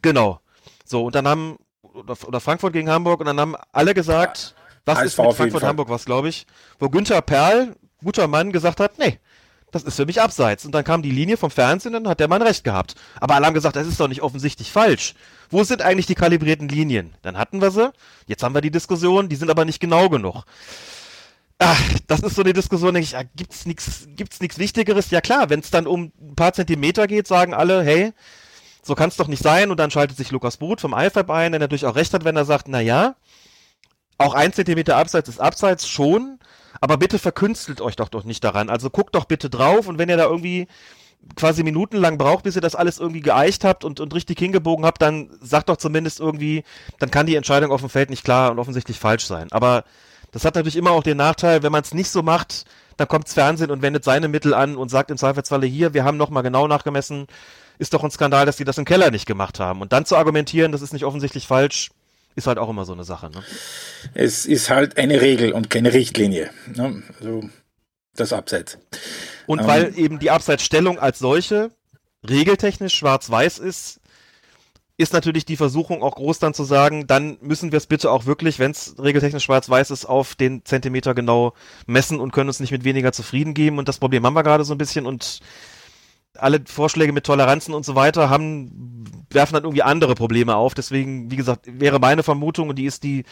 Genau. 0.00 0.40
So, 0.84 1.04
und 1.04 1.14
dann 1.14 1.28
haben, 1.28 1.58
oder, 1.82 2.16
oder 2.26 2.40
Frankfurt 2.40 2.72
gegen 2.72 2.88
Hamburg, 2.88 3.20
und 3.20 3.26
dann 3.26 3.38
haben 3.38 3.54
alle 3.72 3.92
gesagt, 3.92 4.54
was 4.86 5.02
ist 5.02 5.18
mit 5.18 5.34
Frankfurt-Hamburg, 5.34 5.90
was 5.90 6.06
glaube 6.06 6.28
ich, 6.28 6.46
wo 6.78 6.88
Günther 6.88 7.20
Perl, 7.20 7.76
guter 8.02 8.28
Mann, 8.28 8.52
gesagt 8.52 8.80
hat, 8.80 8.98
nee, 8.98 9.18
das 9.72 9.82
ist 9.82 9.96
für 9.96 10.06
mich 10.06 10.20
abseits. 10.20 10.64
Und 10.64 10.72
dann 10.72 10.84
kam 10.84 11.02
die 11.02 11.10
Linie 11.10 11.36
vom 11.36 11.50
Fernsehen 11.50 11.94
und 11.94 12.04
dann 12.04 12.10
hat 12.10 12.20
der 12.20 12.28
Mann 12.28 12.42
recht 12.42 12.64
gehabt. 12.64 12.94
Aber 13.20 13.34
alle 13.34 13.46
haben 13.46 13.54
gesagt, 13.54 13.76
das 13.76 13.86
ist 13.86 14.00
doch 14.00 14.08
nicht 14.08 14.22
offensichtlich 14.22 14.70
falsch. 14.70 15.14
Wo 15.50 15.64
sind 15.64 15.82
eigentlich 15.82 16.06
die 16.06 16.14
kalibrierten 16.14 16.68
Linien? 16.68 17.14
Dann 17.22 17.36
hatten 17.36 17.60
wir 17.60 17.70
sie. 17.70 17.92
Jetzt 18.26 18.42
haben 18.42 18.54
wir 18.54 18.60
die 18.60 18.70
Diskussion, 18.70 19.28
die 19.28 19.36
sind 19.36 19.50
aber 19.50 19.64
nicht 19.64 19.80
genau 19.80 20.08
genug. 20.08 20.44
Ach, 21.58 21.80
das 22.06 22.20
ist 22.20 22.36
so 22.36 22.42
eine 22.42 22.52
Diskussion, 22.52 22.92
denke 22.94 23.04
ich, 23.04 23.12
ja, 23.12 23.22
gibt's 23.34 23.64
nichts 23.64 24.06
gibt's 24.14 24.40
nichts 24.40 24.58
Wichtigeres? 24.58 25.10
Ja 25.10 25.22
klar, 25.22 25.48
wenn 25.48 25.60
es 25.60 25.70
dann 25.70 25.86
um 25.86 26.12
ein 26.20 26.34
paar 26.34 26.52
Zentimeter 26.52 27.06
geht, 27.06 27.26
sagen 27.26 27.54
alle, 27.54 27.82
hey, 27.82 28.12
so 28.82 28.94
kann 28.94 29.08
es 29.08 29.16
doch 29.16 29.26
nicht 29.26 29.42
sein. 29.42 29.70
Und 29.70 29.78
dann 29.78 29.90
schaltet 29.90 30.16
sich 30.16 30.30
Lukas 30.30 30.58
Brut 30.58 30.80
vom 30.80 30.94
IFAB 30.94 31.30
ein, 31.30 31.52
der 31.52 31.58
natürlich 31.58 31.86
auch 31.86 31.96
recht 31.96 32.12
hat, 32.12 32.24
wenn 32.24 32.36
er 32.36 32.44
sagt, 32.44 32.68
na 32.68 32.80
ja, 32.80 33.16
auch 34.18 34.34
ein 34.34 34.52
Zentimeter 34.52 34.96
Abseits 34.96 35.28
ist 35.28 35.40
Abseits 35.40 35.88
schon, 35.88 36.38
aber 36.80 36.96
bitte 36.96 37.18
verkünstelt 37.18 37.80
euch 37.80 37.96
doch 37.96 38.08
doch 38.08 38.24
nicht 38.24 38.42
daran. 38.44 38.70
Also 38.70 38.90
guckt 38.90 39.14
doch 39.14 39.24
bitte 39.24 39.50
drauf 39.50 39.88
und 39.88 39.98
wenn 39.98 40.08
ihr 40.08 40.16
da 40.16 40.24
irgendwie 40.24 40.68
quasi 41.34 41.62
minutenlang 41.62 42.18
braucht, 42.18 42.44
bis 42.44 42.54
ihr 42.54 42.62
das 42.62 42.74
alles 42.74 42.98
irgendwie 42.98 43.20
geeicht 43.20 43.64
habt 43.64 43.84
und, 43.84 44.00
und 44.00 44.14
richtig 44.14 44.38
hingebogen 44.38 44.84
habt, 44.84 45.02
dann 45.02 45.30
sagt 45.40 45.68
doch 45.68 45.76
zumindest 45.76 46.20
irgendwie, 46.20 46.62
dann 46.98 47.10
kann 47.10 47.26
die 47.26 47.34
Entscheidung 47.34 47.72
auf 47.72 47.80
dem 47.80 47.90
Feld 47.90 48.10
nicht 48.10 48.24
klar 48.24 48.50
und 48.50 48.58
offensichtlich 48.58 48.98
falsch 48.98 49.26
sein. 49.26 49.48
Aber 49.50 49.84
das 50.30 50.44
hat 50.44 50.54
natürlich 50.54 50.76
immer 50.76 50.90
auch 50.92 51.02
den 51.02 51.16
Nachteil, 51.16 51.62
wenn 51.62 51.72
man 51.72 51.82
es 51.82 51.94
nicht 51.94 52.10
so 52.10 52.22
macht, 52.22 52.64
dann 52.96 53.08
kommt's 53.08 53.34
Fernsehen 53.34 53.70
und 53.70 53.82
wendet 53.82 54.04
seine 54.04 54.28
Mittel 54.28 54.54
an 54.54 54.76
und 54.76 54.90
sagt 54.90 55.10
im 55.10 55.16
Zweifelsfalle 55.16 55.66
hier, 55.66 55.94
wir 55.94 56.04
haben 56.04 56.16
nochmal 56.16 56.42
genau 56.42 56.66
nachgemessen, 56.68 57.26
ist 57.78 57.92
doch 57.92 58.04
ein 58.04 58.10
Skandal, 58.10 58.46
dass 58.46 58.56
die 58.56 58.64
das 58.64 58.78
im 58.78 58.84
Keller 58.84 59.10
nicht 59.10 59.26
gemacht 59.26 59.60
haben. 59.60 59.82
Und 59.82 59.92
dann 59.92 60.06
zu 60.06 60.16
argumentieren, 60.16 60.72
das 60.72 60.82
ist 60.82 60.92
nicht 60.92 61.04
offensichtlich 61.04 61.46
falsch, 61.46 61.90
ist 62.36 62.46
halt 62.46 62.58
auch 62.58 62.68
immer 62.68 62.84
so 62.84 62.92
eine 62.92 63.04
Sache. 63.04 63.30
Ne? 63.30 63.42
Es 64.14 64.46
ist 64.46 64.70
halt 64.70 64.98
eine 64.98 65.20
Regel 65.20 65.52
und 65.52 65.70
keine 65.70 65.92
Richtlinie. 65.92 66.50
Ne? 66.74 67.02
Also 67.18 67.48
das 68.14 68.32
Abseits. 68.32 68.78
Und 69.46 69.60
ähm, 69.60 69.66
weil 69.66 69.98
eben 69.98 70.18
die 70.18 70.30
Abseitsstellung 70.30 70.98
als 70.98 71.18
solche 71.18 71.70
regeltechnisch 72.28 72.94
schwarz-weiß 72.94 73.58
ist, 73.58 74.00
ist 74.98 75.12
natürlich 75.12 75.44
die 75.44 75.56
Versuchung 75.56 76.02
auch 76.02 76.14
groß 76.14 76.38
dann 76.38 76.54
zu 76.54 76.64
sagen, 76.64 77.06
dann 77.06 77.36
müssen 77.42 77.70
wir 77.70 77.76
es 77.76 77.86
bitte 77.86 78.10
auch 78.10 78.24
wirklich, 78.24 78.58
wenn 78.58 78.70
es 78.70 78.96
regeltechnisch 78.98 79.44
schwarz-weiß 79.44 79.90
ist, 79.90 80.06
auf 80.06 80.34
den 80.34 80.64
Zentimeter 80.64 81.14
genau 81.14 81.52
messen 81.86 82.18
und 82.18 82.32
können 82.32 82.48
uns 82.48 82.60
nicht 82.60 82.70
mit 82.70 82.84
weniger 82.84 83.12
zufrieden 83.12 83.52
geben. 83.52 83.78
Und 83.78 83.88
das 83.88 83.98
Problem 83.98 84.24
haben 84.24 84.34
wir 84.34 84.42
gerade 84.42 84.64
so 84.64 84.74
ein 84.74 84.78
bisschen 84.78 85.04
und 85.04 85.40
alle 86.38 86.60
Vorschläge 86.66 87.12
mit 87.12 87.24
Toleranzen 87.24 87.74
und 87.74 87.84
so 87.84 87.94
weiter 87.94 88.30
haben, 88.30 89.04
werfen 89.30 89.54
dann 89.54 89.64
irgendwie 89.64 89.82
andere 89.82 90.14
Probleme 90.14 90.56
auf. 90.56 90.74
Deswegen, 90.74 91.30
wie 91.30 91.36
gesagt, 91.36 91.66
wäre 91.66 91.98
meine 91.98 92.22
Vermutung, 92.22 92.68
und 92.68 92.76
die 92.76 92.84
ist 92.86 93.02
die, 93.02 93.24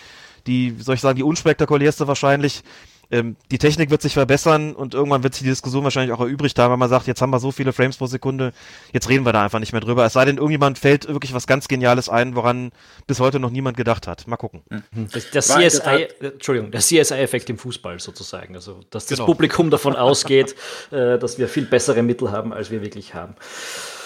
die, 0.47 0.75
soll 0.79 0.97
ich 0.97 1.01
sagen, 1.01 1.17
die 1.17 1.23
unspektakulärste 1.23 2.07
wahrscheinlich, 2.07 2.63
ähm, 3.11 3.37
die 3.51 3.59
Technik 3.59 3.91
wird 3.91 4.03
sich 4.03 4.15
verbessern 4.15 4.75
und 4.75 4.95
irgendwann 4.95 5.23
wird 5.23 5.35
sich 5.35 5.43
die 5.43 5.49
Diskussion 5.49 5.85
wahrscheinlich 5.85 6.13
auch 6.13 6.21
erübrigt 6.21 6.59
haben, 6.59 6.71
weil 6.71 6.79
man 6.79 6.89
sagt, 6.89 7.07
jetzt 7.07 7.21
haben 7.23 7.31
wir 7.31 7.41
so 7.41 7.53
viele 7.53 7.73
Frames 7.73 7.97
pro 7.97 8.07
Sekunde, 8.07 8.53
jetzt 8.93 9.09
reden 9.09 9.25
wir 9.25 9.33
da 9.33 9.45
einfach 9.45 9.61
nicht 9.61 9.73
mehr 9.73 9.81
drüber. 9.81 10.05
Es 10.05 10.15
sei 10.15 10.25
denn, 10.25 10.37
irgendjemand 10.37 10.79
fällt 10.79 11.09
wirklich 11.09 11.35
was 11.35 11.47
ganz 11.47 11.69
Geniales 11.69 12.09
ein, 12.09 12.35
woran 12.37 12.73
bis 13.07 13.21
heute 13.21 13.41
noch 13.41 13.51
niemand 13.51 13.77
gedacht 13.77 14.07
hat. 14.07 14.27
Mal 14.27 14.37
gucken. 14.37 14.63
Mhm. 14.71 15.09
Das, 15.13 15.31
das 15.31 15.49
CSI, 15.49 16.09
Entschuldigung, 16.21 16.71
der 16.71 16.81
CSI-Effekt 16.81 17.51
im 17.51 17.59
Fußball 17.59 18.01
sozusagen. 18.01 18.55
Also, 18.55 18.81
dass 18.91 19.07
das 19.07 19.19
genau. 19.19 19.27
Publikum 19.27 19.71
davon 19.71 19.97
ausgeht, 19.97 20.55
äh, 20.91 21.19
dass 21.19 21.39
wir 21.39 21.49
viel 21.49 21.67
bessere 21.67 22.03
Mittel 22.03 22.31
haben, 22.31 22.53
als 22.53 22.71
wir 22.71 22.83
wirklich 22.83 23.15
haben. 23.15 23.35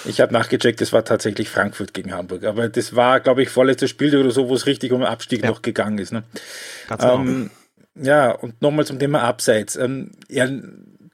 Ich 0.04 0.20
habe 0.20 0.32
nachgecheckt, 0.32 0.80
das 0.80 0.92
war 0.92 1.04
tatsächlich 1.04 1.48
Frankfurt 1.48 1.92
gegen 1.92 2.12
Hamburg. 2.12 2.44
Aber 2.44 2.68
das 2.68 2.94
war, 2.94 3.20
glaube 3.20 3.42
ich, 3.42 3.50
vorletztes 3.50 3.90
Spiel 3.90 4.16
oder 4.16 4.30
so, 4.30 4.48
wo 4.48 4.54
es 4.54 4.66
richtig 4.66 4.92
um 4.92 5.00
den 5.00 5.08
Abstieg 5.08 5.42
ja. 5.42 5.50
noch 5.50 5.62
gegangen 5.62 5.98
ist. 5.98 6.12
Ne? 6.12 6.22
Ganz 6.88 7.02
genau. 7.02 7.14
Ähm, 7.16 7.50
ja, 8.02 8.30
und 8.30 8.60
nochmal 8.62 8.86
zum 8.86 8.98
Thema 8.98 9.22
Abseits. 9.22 9.76
Ähm, 9.76 10.12
ja, 10.28 10.48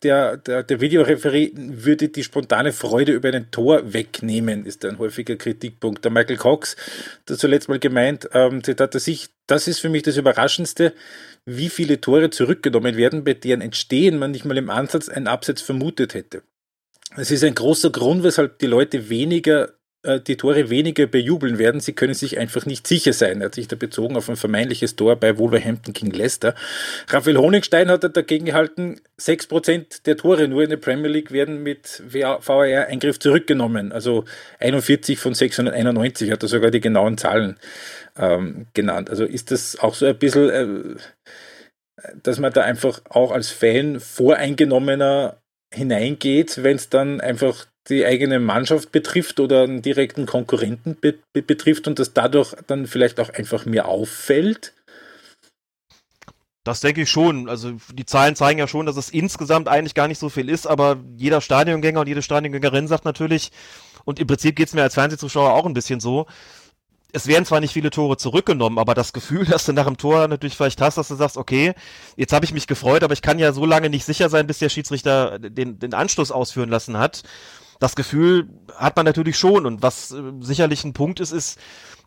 der, 0.05 0.37
der, 0.37 0.63
der 0.63 0.81
Videoreferee 0.81 1.53
würde 1.55 2.09
die 2.09 2.23
spontane 2.23 2.73
Freude 2.73 3.13
über 3.13 3.33
ein 3.33 3.51
Tor 3.51 3.93
wegnehmen, 3.93 4.67
ist 4.67 4.85
ein 4.85 4.99
häufiger 4.99 5.37
Kritikpunkt. 5.37 6.05
Der 6.05 6.13
Michael 6.13 6.37
Cox 6.37 6.77
hat 7.29 7.39
zuletzt 7.39 7.69
mal 7.69 7.79
gemeint, 7.79 8.29
ähm, 8.33 8.63
Zitat, 8.63 8.95
dass 8.95 9.07
ich, 9.09 9.29
das 9.47 9.67
ist 9.67 9.81
für 9.81 9.89
mich 9.89 10.03
das 10.03 10.17
Überraschendste, 10.17 10.93
wie 11.47 11.69
viele 11.69 12.01
Tore 12.01 12.31
zurückgenommen 12.31 12.97
werden, 12.97 13.25
bei 13.25 13.35
deren 13.35 13.61
Entstehen 13.61 14.19
man 14.19 14.31
nicht 14.31 14.45
mal 14.45 14.57
im 14.57 14.71
Ansatz 14.71 15.09
einen 15.09 15.27
Abseits 15.27 15.63
vermutet 15.63 16.15
hätte. 16.15 16.43
Es 17.17 17.31
ist 17.31 17.45
ein 17.45 17.55
großer 17.55 17.91
Grund, 17.91 18.25
weshalb 18.25 18.59
die 18.59 18.67
Leute 18.67 19.09
weniger 19.09 19.73
die 20.05 20.37
Tore 20.37 20.71
weniger 20.71 21.07
bejubeln 21.07 21.59
werden. 21.59 21.81
Sie 21.81 21.95
können 21.95 22.15
sich 22.15 22.39
einfach 22.39 22.67
nicht 22.67 22.87
sicher 22.87 23.13
sein. 23.13 23.41
Er 23.41 23.47
hat 23.47 23.55
sich 23.55 23.69
da 23.69 23.77
bezogen 23.77 24.17
auf 24.17 24.29
ein 24.29 24.37
vermeintliches 24.37 24.97
Tor 24.97 25.17
bei 25.17 25.39
Wolverhampton 25.39 25.95
gegen 25.95 26.11
Leicester. 26.11 26.55
Raphael 27.09 27.39
Honigstein 27.39 27.91
hat 27.91 28.03
er 28.03 28.11
dagegen 28.11 28.45
gehalten, 28.45 29.01
6% 29.19 30.05
der 30.05 30.17
Tore 30.17 30.49
nur 30.49 30.63
in 30.63 30.71
der 30.71 30.77
Premier 30.77 31.11
League 31.11 31.33
werden 31.33 31.63
mit 31.63 32.03
VAR-Eingriff 32.07 33.19
zurückgenommen. 33.19 33.93
Also 33.93 34.25
41 34.61 35.19
von 35.19 35.35
691 35.35 36.31
hat 36.31 36.43
er 36.43 36.49
sogar 36.49 36.71
die 36.71 36.81
genauen 36.81 37.17
Zahlen 37.17 37.59
ähm, 38.17 38.67
genannt. 38.75 39.11
Also 39.11 39.25
ist 39.25 39.51
das 39.51 39.79
auch 39.79 39.95
so 39.95 40.07
ein 40.07 40.19
bisschen, 40.19 40.51
äh, 40.51 40.97
dass 42.23 42.39
man 42.39 42.53
da 42.53 42.63
einfach 42.63 43.01
auch 43.09 43.33
als 43.33 43.51
Fan 43.51 44.01
voreingenommener 44.01 45.41
hineingeht, 45.73 46.63
wenn 46.63 46.77
es 46.77 46.89
dann 46.89 47.21
einfach 47.21 47.67
die 47.89 48.05
eigene 48.07 48.41
Mannschaft 48.41 48.93
betrifft 48.93 49.41
oder 49.41 49.63
einen 49.63 49.83
direkten 49.83 50.27
Konkurrenten 50.27 50.97
be 51.01 51.19
be 51.33 51.43
betrifft 51.43 51.87
und 51.87 51.99
das 51.99 52.15
dadurch 52.15 52.55
dann 52.67 52.87
vielleicht 52.87 53.21
auch 53.21 53.31
einfach 53.31 53.67
mehr 53.67 53.89
auffällt? 53.89 54.73
Das 56.65 56.81
denke 56.81 57.03
ich 57.03 57.11
schon. 57.11 57.49
Also 57.49 57.73
die 57.93 58.07
Zahlen 58.07 58.37
zeigen 58.37 58.59
ja 58.59 58.67
schon, 58.67 58.87
dass 58.87 58.97
es 58.97 59.11
insgesamt 59.11 59.69
eigentlich 59.69 59.95
gar 59.95 60.09
nicht 60.09 60.19
so 60.19 60.31
viel 60.31 60.49
ist, 60.49 60.67
aber 60.67 60.97
jeder 61.17 61.43
Stadiongänger 61.43 62.01
und 62.01 62.09
jede 62.09 62.23
Stadiongängerin 62.23 62.89
sagt 62.89 63.05
natürlich, 63.05 63.53
und 64.07 64.19
im 64.19 64.27
Prinzip 64.27 64.57
geht 64.57 64.69
es 64.69 64.75
mir 64.75 64.83
als 64.83 64.95
Fernsehzuschauer 64.95 65.53
auch 65.53 65.67
ein 65.67 65.75
bisschen 65.75 66.01
so, 66.01 66.27
es 67.15 67.29
werden 67.29 67.45
zwar 67.45 67.61
nicht 67.61 67.73
viele 67.73 67.91
Tore 67.91 68.17
zurückgenommen, 68.17 68.79
aber 68.79 68.95
das 68.95 69.13
Gefühl, 69.13 69.45
dass 69.51 69.67
du 69.67 69.73
nach 69.73 69.87
dem 69.87 69.99
Tor 69.99 70.27
natürlich 70.27 70.57
vielleicht 70.57 70.81
hast, 70.81 70.99
dass 70.99 71.09
du 71.09 71.15
sagst, 71.15 71.37
okay, 71.37 71.75
jetzt 72.17 72.33
habe 72.33 72.45
ich 72.45 72.53
mich 72.53 72.67
gefreut, 72.67 73.05
aber 73.05 73.13
ich 73.13 73.23
kann 73.23 73.39
ja 73.39 73.53
so 73.53 73.67
lange 73.67 73.91
nicht 73.91 74.05
sicher 74.05 74.31
sein, 74.31 74.47
bis 74.47 74.59
der 74.59 74.71
Schiedsrichter 74.71 75.39
den, 75.39 75.79
den 75.79 75.95
Anschluss 75.95 76.33
ausführen 76.33 76.71
lassen 76.71 76.99
hat. 76.99 77.23
Das 77.85 77.97
Gefühl 77.97 78.49
hat 78.75 78.97
man 78.97 79.05
natürlich 79.05 79.37
schon. 79.37 79.67
Und 79.67 79.83
was 79.83 80.11
äh, 80.11 80.23
sicherlich 80.41 80.85
ein 80.85 80.95
Punkt 80.95 81.21
ist, 81.21 81.33
ist, 81.33 81.59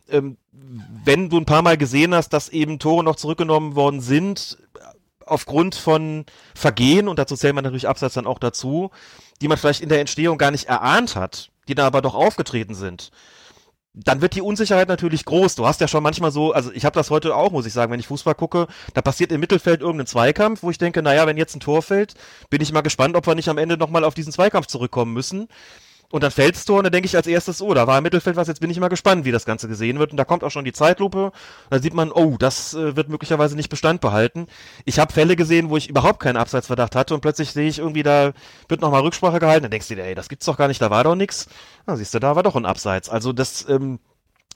ähm, 0.09 0.37
wenn 0.51 1.29
du 1.29 1.37
ein 1.37 1.45
paar 1.45 1.61
Mal 1.61 1.77
gesehen 1.77 2.15
hast, 2.15 2.29
dass 2.29 2.49
eben 2.49 2.79
Tore 2.79 3.03
noch 3.03 3.15
zurückgenommen 3.15 3.75
worden 3.75 4.01
sind, 4.01 4.57
aufgrund 5.23 5.75
von 5.75 6.25
Vergehen, 6.55 7.07
und 7.07 7.19
dazu 7.19 7.35
zählen 7.35 7.55
wir 7.55 7.61
natürlich 7.61 7.87
Abseits 7.87 8.15
dann 8.15 8.25
auch 8.25 8.39
dazu, 8.39 8.89
die 9.39 9.47
man 9.47 9.59
vielleicht 9.59 9.81
in 9.81 9.89
der 9.89 9.99
Entstehung 9.99 10.39
gar 10.39 10.49
nicht 10.49 10.65
erahnt 10.65 11.15
hat, 11.15 11.51
die 11.67 11.75
da 11.75 11.85
aber 11.85 12.01
doch 12.01 12.15
aufgetreten 12.15 12.73
sind 12.73 13.11
dann 14.03 14.21
wird 14.21 14.35
die 14.35 14.41
Unsicherheit 14.41 14.87
natürlich 14.87 15.25
groß. 15.25 15.55
Du 15.55 15.65
hast 15.65 15.81
ja 15.81 15.87
schon 15.87 16.03
manchmal 16.03 16.31
so, 16.31 16.51
also 16.51 16.71
ich 16.71 16.85
habe 16.85 16.93
das 16.93 17.09
heute 17.09 17.35
auch, 17.35 17.51
muss 17.51 17.65
ich 17.65 17.73
sagen, 17.73 17.91
wenn 17.91 17.99
ich 17.99 18.07
Fußball 18.07 18.35
gucke, 18.35 18.67
da 18.93 19.01
passiert 19.01 19.31
im 19.31 19.39
Mittelfeld 19.39 19.81
irgendein 19.81 20.07
Zweikampf, 20.07 20.63
wo 20.63 20.69
ich 20.69 20.77
denke, 20.77 21.01
naja, 21.01 21.25
wenn 21.25 21.37
jetzt 21.37 21.55
ein 21.55 21.59
Tor 21.59 21.81
fällt, 21.81 22.13
bin 22.49 22.61
ich 22.61 22.71
mal 22.71 22.81
gespannt, 22.81 23.15
ob 23.15 23.25
wir 23.25 23.35
nicht 23.35 23.49
am 23.49 23.57
Ende 23.57 23.77
nochmal 23.77 24.03
auf 24.03 24.13
diesen 24.13 24.31
Zweikampf 24.31 24.67
zurückkommen 24.67 25.13
müssen. 25.13 25.47
Und 26.09 26.23
dann 26.23 26.31
fällt's 26.31 26.63
Tor 26.63 26.77
und 26.77 26.85
dann 26.85 26.93
denke 26.93 27.05
ich 27.05 27.17
als 27.17 27.27
erstes, 27.27 27.61
oh, 27.61 27.73
da 27.73 27.85
war 27.85 27.97
im 27.97 28.03
Mittelfeld 28.03 28.37
was, 28.37 28.47
jetzt 28.47 28.61
bin 28.61 28.69
ich 28.69 28.79
mal 28.79 28.87
gespannt, 28.87 29.25
wie 29.25 29.31
das 29.31 29.45
Ganze 29.45 29.67
gesehen 29.67 29.99
wird. 29.99 30.11
Und 30.11 30.17
da 30.17 30.23
kommt 30.23 30.43
auch 30.43 30.51
schon 30.51 30.63
die 30.63 30.71
Zeitlupe. 30.71 31.33
Da 31.69 31.79
sieht 31.79 31.93
man, 31.93 32.11
oh, 32.11 32.37
das 32.37 32.73
äh, 32.73 32.95
wird 32.95 33.09
möglicherweise 33.09 33.57
nicht 33.57 33.69
Bestand 33.69 33.99
behalten. 33.99 34.47
Ich 34.85 34.99
habe 34.99 35.11
Fälle 35.11 35.35
gesehen, 35.35 35.69
wo 35.69 35.75
ich 35.75 35.89
überhaupt 35.89 36.21
keinen 36.21 36.37
Abseitsverdacht 36.37 36.95
hatte 36.95 37.13
und 37.13 37.21
plötzlich 37.21 37.51
sehe 37.51 37.67
ich 37.67 37.79
irgendwie, 37.79 38.03
da 38.03 38.31
wird 38.69 38.79
nochmal 38.79 39.01
Rücksprache 39.01 39.39
gehalten. 39.39 39.63
Dann 39.63 39.71
denkst 39.71 39.89
du 39.89 39.95
dir, 39.95 40.05
ey, 40.05 40.15
das 40.15 40.29
gibt's 40.29 40.45
doch 40.45 40.57
gar 40.57 40.69
nicht, 40.69 40.81
da 40.81 40.89
war 40.89 41.03
doch 41.03 41.15
nix. 41.15 41.47
Na, 41.85 41.97
siehst 41.97 42.13
du, 42.13 42.19
da 42.19 42.35
war 42.37 42.43
doch 42.43 42.55
ein 42.55 42.65
Abseits. 42.65 43.09
Also 43.09 43.33
das, 43.33 43.67
ähm, 43.67 43.99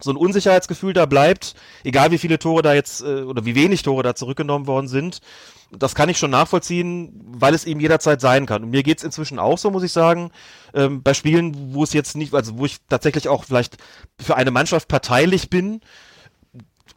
so 0.04 0.12
ein 0.12 0.18
Unsicherheitsgefühl 0.18 0.93
da 0.93 1.06
bleibt, 1.06 1.56
egal 1.84 2.12
wie 2.12 2.18
viele 2.18 2.39
Tore 2.39 2.62
da 2.62 2.74
jetzt 2.74 3.02
äh, 3.02 3.22
oder 3.22 3.45
wie 3.45 3.56
wenig 3.56 3.84
Tore 3.84 4.04
da 4.04 4.16
zurückgenommen 4.16 4.68
worden 4.68 4.88
sind. 4.88 5.22
Das 5.72 5.95
kann 5.95 6.10
ich 6.10 6.18
schon 6.18 6.32
nachvollziehen, 6.32 7.14
weil 7.28 7.54
es 7.54 7.66
eben 7.66 7.80
jederzeit 7.80 8.20
sein 8.20 8.45
kann. 8.45 8.64
Und 8.64 8.72
mir 8.72 8.84
geht's 8.84 9.04
inzwischen 9.04 9.39
auch 9.39 9.58
so, 9.58 9.72
muss 9.72 9.84
ich 9.84 9.93
sagen, 9.93 10.32
ähm, 10.74 11.02
bei 11.02 11.14
Spielen, 11.14 11.74
wo 11.74 11.84
es 11.84 11.93
jetzt 11.93 12.18
nicht, 12.18 12.34
also 12.34 12.58
wo 12.58 12.66
ich 12.66 12.78
tatsächlich 12.89 13.30
auch 13.30 13.45
vielleicht 13.45 13.78
für 14.20 14.36
eine 14.36 14.52
Mannschaft 14.52 14.89
parteilich 14.89 15.49
bin, 15.49 15.80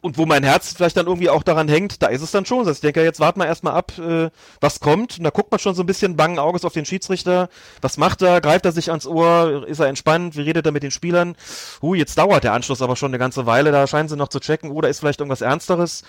und 0.05 0.19
wo 0.19 0.27
mein 0.27 0.43
Herz 0.43 0.73
vielleicht 0.75 0.97
dann 0.97 1.07
irgendwie 1.07 1.31
auch 1.31 1.41
daran 1.41 1.67
hängt, 1.67 2.03
da 2.03 2.07
ist 2.07 2.21
es 2.21 2.29
dann 2.29 2.45
schon. 2.45 2.59
Also 2.59 2.69
ich 2.69 2.79
denke, 2.79 3.03
jetzt 3.03 3.19
warten 3.19 3.39
wir 3.39 3.47
erstmal 3.47 3.73
ab, 3.73 3.97
äh, 3.97 4.29
was 4.61 4.79
kommt. 4.79 5.17
Und 5.17 5.23
da 5.23 5.31
guckt 5.31 5.49
man 5.49 5.59
schon 5.59 5.73
so 5.73 5.81
ein 5.81 5.87
bisschen 5.87 6.15
bangen 6.15 6.37
Auges 6.37 6.63
auf 6.63 6.73
den 6.73 6.85
Schiedsrichter. 6.85 7.49
Was 7.81 7.97
macht 7.97 8.21
er? 8.21 8.39
Greift 8.39 8.65
er 8.65 8.71
sich 8.71 8.91
ans 8.91 9.07
Ohr? 9.07 9.65
Ist 9.67 9.79
er 9.79 9.87
entspannt? 9.87 10.35
Wie 10.35 10.41
redet 10.41 10.63
er 10.67 10.71
mit 10.71 10.83
den 10.83 10.91
Spielern? 10.91 11.35
Huh, 11.81 11.95
jetzt 11.95 12.19
dauert 12.19 12.43
der 12.43 12.53
Anschluss 12.53 12.83
aber 12.83 12.95
schon 12.95 13.09
eine 13.09 13.17
ganze 13.17 13.47
Weile. 13.47 13.71
Da 13.71 13.87
scheinen 13.87 14.07
sie 14.07 14.15
noch 14.15 14.27
zu 14.27 14.39
checken. 14.39 14.69
Oder 14.69 14.89
ist 14.89 14.99
vielleicht 14.99 15.21
irgendwas 15.21 15.41
Ernsteres? 15.41 16.03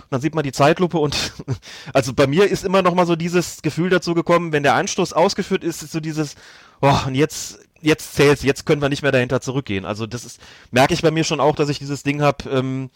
Und 0.00 0.06
dann 0.10 0.20
sieht 0.20 0.34
man 0.34 0.42
die 0.42 0.50
Zeitlupe 0.50 0.98
und 0.98 1.32
also 1.92 2.14
bei 2.14 2.26
mir 2.26 2.50
ist 2.50 2.64
immer 2.64 2.82
noch 2.82 2.94
mal 2.94 3.06
so 3.06 3.14
dieses 3.14 3.62
Gefühl 3.62 3.90
dazu 3.90 4.14
gekommen, 4.14 4.50
wenn 4.50 4.64
der 4.64 4.74
Anstoß 4.74 5.12
ausgeführt 5.12 5.62
ist, 5.62 5.84
ist 5.84 5.92
so 5.92 6.00
dieses, 6.00 6.34
oh, 6.80 6.98
und 7.06 7.14
jetzt 7.14 7.60
jetzt 7.82 8.14
zählt's, 8.14 8.42
jetzt 8.42 8.66
können 8.66 8.82
wir 8.82 8.88
nicht 8.88 9.02
mehr 9.02 9.12
dahinter 9.12 9.40
zurückgehen. 9.40 9.84
Also 9.84 10.06
das 10.06 10.24
ist, 10.24 10.40
merke 10.70 10.94
ich 10.94 11.02
bei 11.02 11.10
mir 11.10 11.24
schon 11.24 11.40
auch, 11.40 11.56
dass 11.56 11.68
ich 11.68 11.78
dieses 11.78 12.02
Ding 12.02 12.20
habe, 12.20 12.48
ähm, 12.50 12.90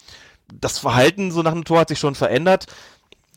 das 0.59 0.77
Verhalten 0.79 1.31
so 1.31 1.41
nach 1.41 1.53
dem 1.53 1.65
Tor 1.65 1.79
hat 1.79 1.89
sich 1.89 1.99
schon 1.99 2.15
verändert. 2.15 2.67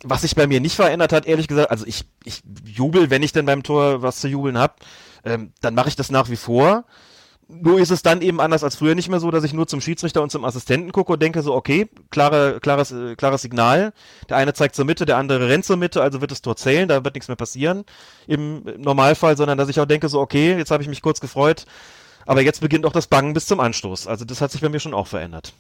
was 0.07 0.23
sich 0.23 0.35
bei 0.35 0.47
mir 0.47 0.61
nicht 0.61 0.77
verändert 0.77 1.13
hat, 1.13 1.27
ehrlich 1.27 1.49
gesagt, 1.49 1.71
also 1.71 1.87
ich, 1.87 2.05
ich 2.25 2.43
jubel, 2.65 3.09
wenn 3.11 3.23
ich 3.23 3.33
denn 3.33 3.47
beim 3.47 3.63
Tor 3.63 4.03
was 4.03 4.21
zu 4.21 4.29
jubeln 4.29 4.59
hab, 4.59 4.81
ähm, 5.25 5.53
dann 5.63 5.75
mache 5.75 5.89
ich 5.89 5.97
das 5.97 6.11
nach 6.11 6.29
wie 6.29 6.37
vor. 6.37 6.85
Nur 7.49 7.79
ist 7.79 7.91
es 7.91 8.03
dann 8.03 8.23
eben 8.23 8.41
anders 8.41 8.65
als 8.65 8.77
früher 8.77 8.95
nicht 8.95 9.09
mehr 9.09 9.21
so, 9.21 9.31
dass 9.31 9.45
ich 9.45 9.53
nur 9.53 9.67
zum 9.67 9.81
Schiedsrichter 9.81 10.23
und 10.23 10.31
zum 10.31 10.45
Assistenten 10.45 10.93
gucke 10.93 11.13
und 11.13 11.23
denke 11.23 11.43
so, 11.43 11.55
okay, 11.55 11.89
klare, 12.11 12.59
klares, 12.61 12.91
äh, 12.93 13.17
klares 13.17 13.43
Signal. 13.43 13.93
Der 14.29 14.37
eine 14.39 14.55
zeigt 14.55 14.75
zur 14.75 14.85
Mitte, 14.85 15.05
der 15.07 15.19
andere 15.19 15.49
rennt 15.49 15.65
zur 15.65 15.77
Mitte, 15.77 16.03
also 16.03 16.21
wird 16.21 16.31
das 16.31 16.43
Tor 16.43 16.57
zählen, 16.57 16.89
da 16.89 17.05
wird 17.05 17.15
nichts 17.15 17.29
mehr 17.29 17.37
passieren 17.37 17.85
im 18.27 18.65
Normalfall, 18.79 19.37
sondern 19.37 19.59
dass 19.59 19.69
ich 19.69 19.79
auch 19.81 19.87
denke 19.87 20.09
so, 20.09 20.21
okay, 20.21 20.57
jetzt 20.57 20.71
habe 20.71 20.83
ich 20.83 20.89
mich 20.89 21.03
kurz 21.03 21.21
gefreut, 21.21 21.67
aber 22.27 22.41
jetzt 22.43 22.61
beginnt 22.61 22.87
auch 22.87 22.93
das 22.93 23.07
Bangen 23.07 23.35
bis 23.35 23.47
zum 23.47 23.61
Anstoß. 23.61 24.07
Also 24.07 24.25
das 24.25 24.41
hat 24.41 24.51
sich 24.51 24.63
bei 24.63 24.71
mir 24.71 24.81
schon 24.81 24.95
auch 24.95 25.07
verändert. 25.07 25.53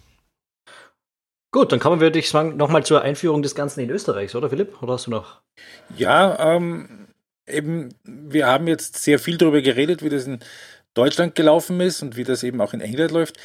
Gut, 1.55 1.70
dann 1.70 1.78
kommen 1.78 2.00
wir, 2.00 2.07
würde 2.07 2.18
ich 2.18 2.28
sagen, 2.30 2.57
nochmal 2.57 2.84
zur 2.84 3.02
Einführung 3.02 3.40
des 3.40 3.55
Ganzen 3.55 3.78
in 3.78 3.88
Österreich, 3.88 4.34
oder 4.34 4.50
Philipp? 4.50 4.82
Oder 4.82 4.94
hast 4.94 5.07
du 5.07 5.12
noch? 5.12 5.40
Ja, 5.96 6.57
ähm, 6.57 7.07
eben, 7.46 7.90
wir 8.02 8.48
haben 8.48 8.66
jetzt 8.66 8.96
sehr 8.96 9.20
viel 9.20 9.38
darüber 9.38 9.62
geredet, 9.62 10.02
wie 10.02 10.09
das 10.09 10.26
in 10.26 10.40
Deutschland 10.94 11.36
gelaufen 11.36 11.80
ist 11.80 12.02
und 12.02 12.16
wie 12.16 12.24
das 12.24 12.42
eben 12.42 12.61
auch 12.61 12.74
in 12.74 12.80
England 12.80 13.12
läuft. 13.12 13.36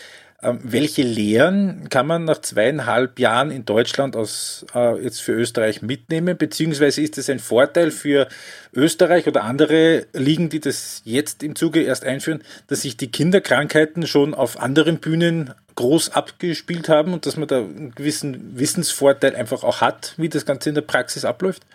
Ähm, 0.42 0.60
welche 0.64 1.02
Lehren 1.02 1.90
kann 1.90 2.08
man 2.08 2.24
nach 2.24 2.40
zweieinhalb 2.40 3.20
Jahren 3.20 3.52
in 3.52 3.66
Deutschland 3.66 4.16
aus, 4.16 4.66
äh, 4.74 4.98
jetzt 5.04 5.22
für 5.22 5.34
Österreich 5.34 5.82
mitnehmen? 5.82 6.38
Beziehungsweise 6.38 7.02
ist 7.02 7.18
es 7.18 7.30
ein 7.30 7.40
Vorteil 7.40 7.92
für 7.92 8.30
Österreich 8.74 9.28
oder 9.28 9.44
andere 9.44 10.06
Ligen, 10.14 10.48
die 10.48 10.62
das 10.62 11.02
jetzt 11.04 11.44
im 11.44 11.58
Zuge 11.58 11.82
erst 11.82 12.06
einführen, 12.06 12.42
dass 12.68 12.84
sich 12.84 12.96
die 12.96 13.12
Kinderkrankheiten 13.12 14.08
schon 14.08 14.34
auf 14.34 14.62
anderen 14.62 15.00
Bühnen 15.00 15.54
groß 15.76 16.12
abgespielt 16.12 16.88
haben 16.88 17.12
und 17.12 17.26
dass 17.26 17.36
man 17.36 17.50
da 17.50 17.58
einen 17.58 17.94
gewissen 17.94 18.58
Wissensvorteil 18.58 19.36
einfach 19.36 19.64
auch 19.64 19.82
hat, 19.82 20.14
wie 20.16 20.30
das 20.30 20.46
Ganze 20.46 20.70
in 20.70 20.76
der 20.76 20.84
Praxis 20.84 21.26
abläuft? 21.26 21.66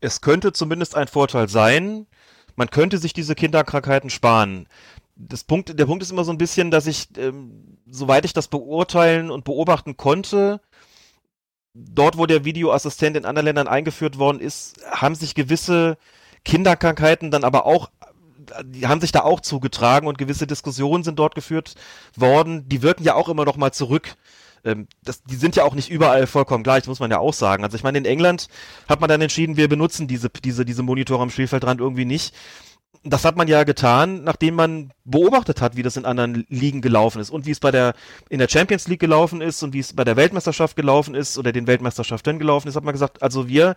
Es 0.00 0.22
könnte 0.22 0.54
zumindest 0.54 0.94
ein 0.94 1.08
Vorteil 1.08 1.48
sein. 1.50 2.06
Man 2.56 2.70
könnte 2.70 2.96
sich 2.96 3.12
diese 3.12 3.34
Kinderkrankheiten 3.34 4.08
sparen 4.08 4.66
das 5.18 5.44
Punkt, 5.44 5.78
der 5.78 5.86
Punkt 5.86 6.02
ist 6.02 6.12
immer 6.12 6.24
so 6.24 6.32
ein 6.32 6.38
bisschen, 6.38 6.70
dass 6.70 6.86
ich, 6.86 7.08
ähm, 7.16 7.77
soweit 7.90 8.24
ich 8.24 8.32
das 8.32 8.48
beurteilen 8.48 9.30
und 9.30 9.44
beobachten 9.44 9.96
konnte, 9.96 10.60
dort, 11.74 12.18
wo 12.18 12.26
der 12.26 12.44
Videoassistent 12.44 13.16
in 13.16 13.24
anderen 13.24 13.46
Ländern 13.46 13.68
eingeführt 13.68 14.18
worden 14.18 14.40
ist, 14.40 14.80
haben 14.90 15.14
sich 15.14 15.34
gewisse 15.34 15.96
Kinderkrankheiten 16.44 17.30
dann 17.30 17.44
aber 17.44 17.66
auch, 17.66 17.90
die 18.64 18.86
haben 18.86 19.00
sich 19.00 19.12
da 19.12 19.20
auch 19.20 19.40
zugetragen 19.40 20.06
und 20.08 20.18
gewisse 20.18 20.46
Diskussionen 20.46 21.04
sind 21.04 21.18
dort 21.18 21.34
geführt 21.34 21.74
worden. 22.16 22.68
Die 22.68 22.82
wirken 22.82 23.04
ja 23.04 23.14
auch 23.14 23.28
immer 23.28 23.44
noch 23.44 23.56
mal 23.56 23.72
zurück. 23.72 24.16
Ähm, 24.64 24.88
das, 25.02 25.22
die 25.24 25.36
sind 25.36 25.56
ja 25.56 25.64
auch 25.64 25.74
nicht 25.74 25.90
überall 25.90 26.26
vollkommen 26.26 26.64
gleich, 26.64 26.86
muss 26.86 27.00
man 27.00 27.10
ja 27.10 27.18
auch 27.18 27.34
sagen. 27.34 27.64
Also 27.64 27.76
ich 27.76 27.82
meine, 27.82 27.98
in 27.98 28.04
England 28.06 28.48
hat 28.88 29.00
man 29.00 29.08
dann 29.08 29.20
entschieden, 29.20 29.56
wir 29.56 29.68
benutzen 29.68 30.08
diese, 30.08 30.30
diese, 30.30 30.64
diese 30.64 30.82
Monitore 30.82 31.22
am 31.22 31.30
Spielfeldrand 31.30 31.80
irgendwie 31.80 32.06
nicht 32.06 32.34
das 33.04 33.24
hat 33.24 33.36
man 33.36 33.48
ja 33.48 33.64
getan, 33.64 34.24
nachdem 34.24 34.54
man 34.54 34.92
beobachtet 35.04 35.60
hat, 35.60 35.76
wie 35.76 35.82
das 35.82 35.96
in 35.96 36.04
anderen 36.04 36.44
Ligen 36.48 36.80
gelaufen 36.80 37.20
ist 37.20 37.30
und 37.30 37.46
wie 37.46 37.52
es 37.52 37.60
bei 37.60 37.70
der 37.70 37.94
in 38.28 38.38
der 38.38 38.48
Champions 38.48 38.88
League 38.88 39.00
gelaufen 39.00 39.40
ist 39.40 39.62
und 39.62 39.72
wie 39.72 39.78
es 39.78 39.94
bei 39.94 40.04
der 40.04 40.16
Weltmeisterschaft 40.16 40.76
gelaufen 40.76 41.14
ist 41.14 41.38
oder 41.38 41.52
den 41.52 41.66
Weltmeisterschaften 41.66 42.38
gelaufen 42.38 42.68
ist, 42.68 42.76
hat 42.76 42.84
man 42.84 42.92
gesagt, 42.92 43.22
also 43.22 43.48
wir 43.48 43.76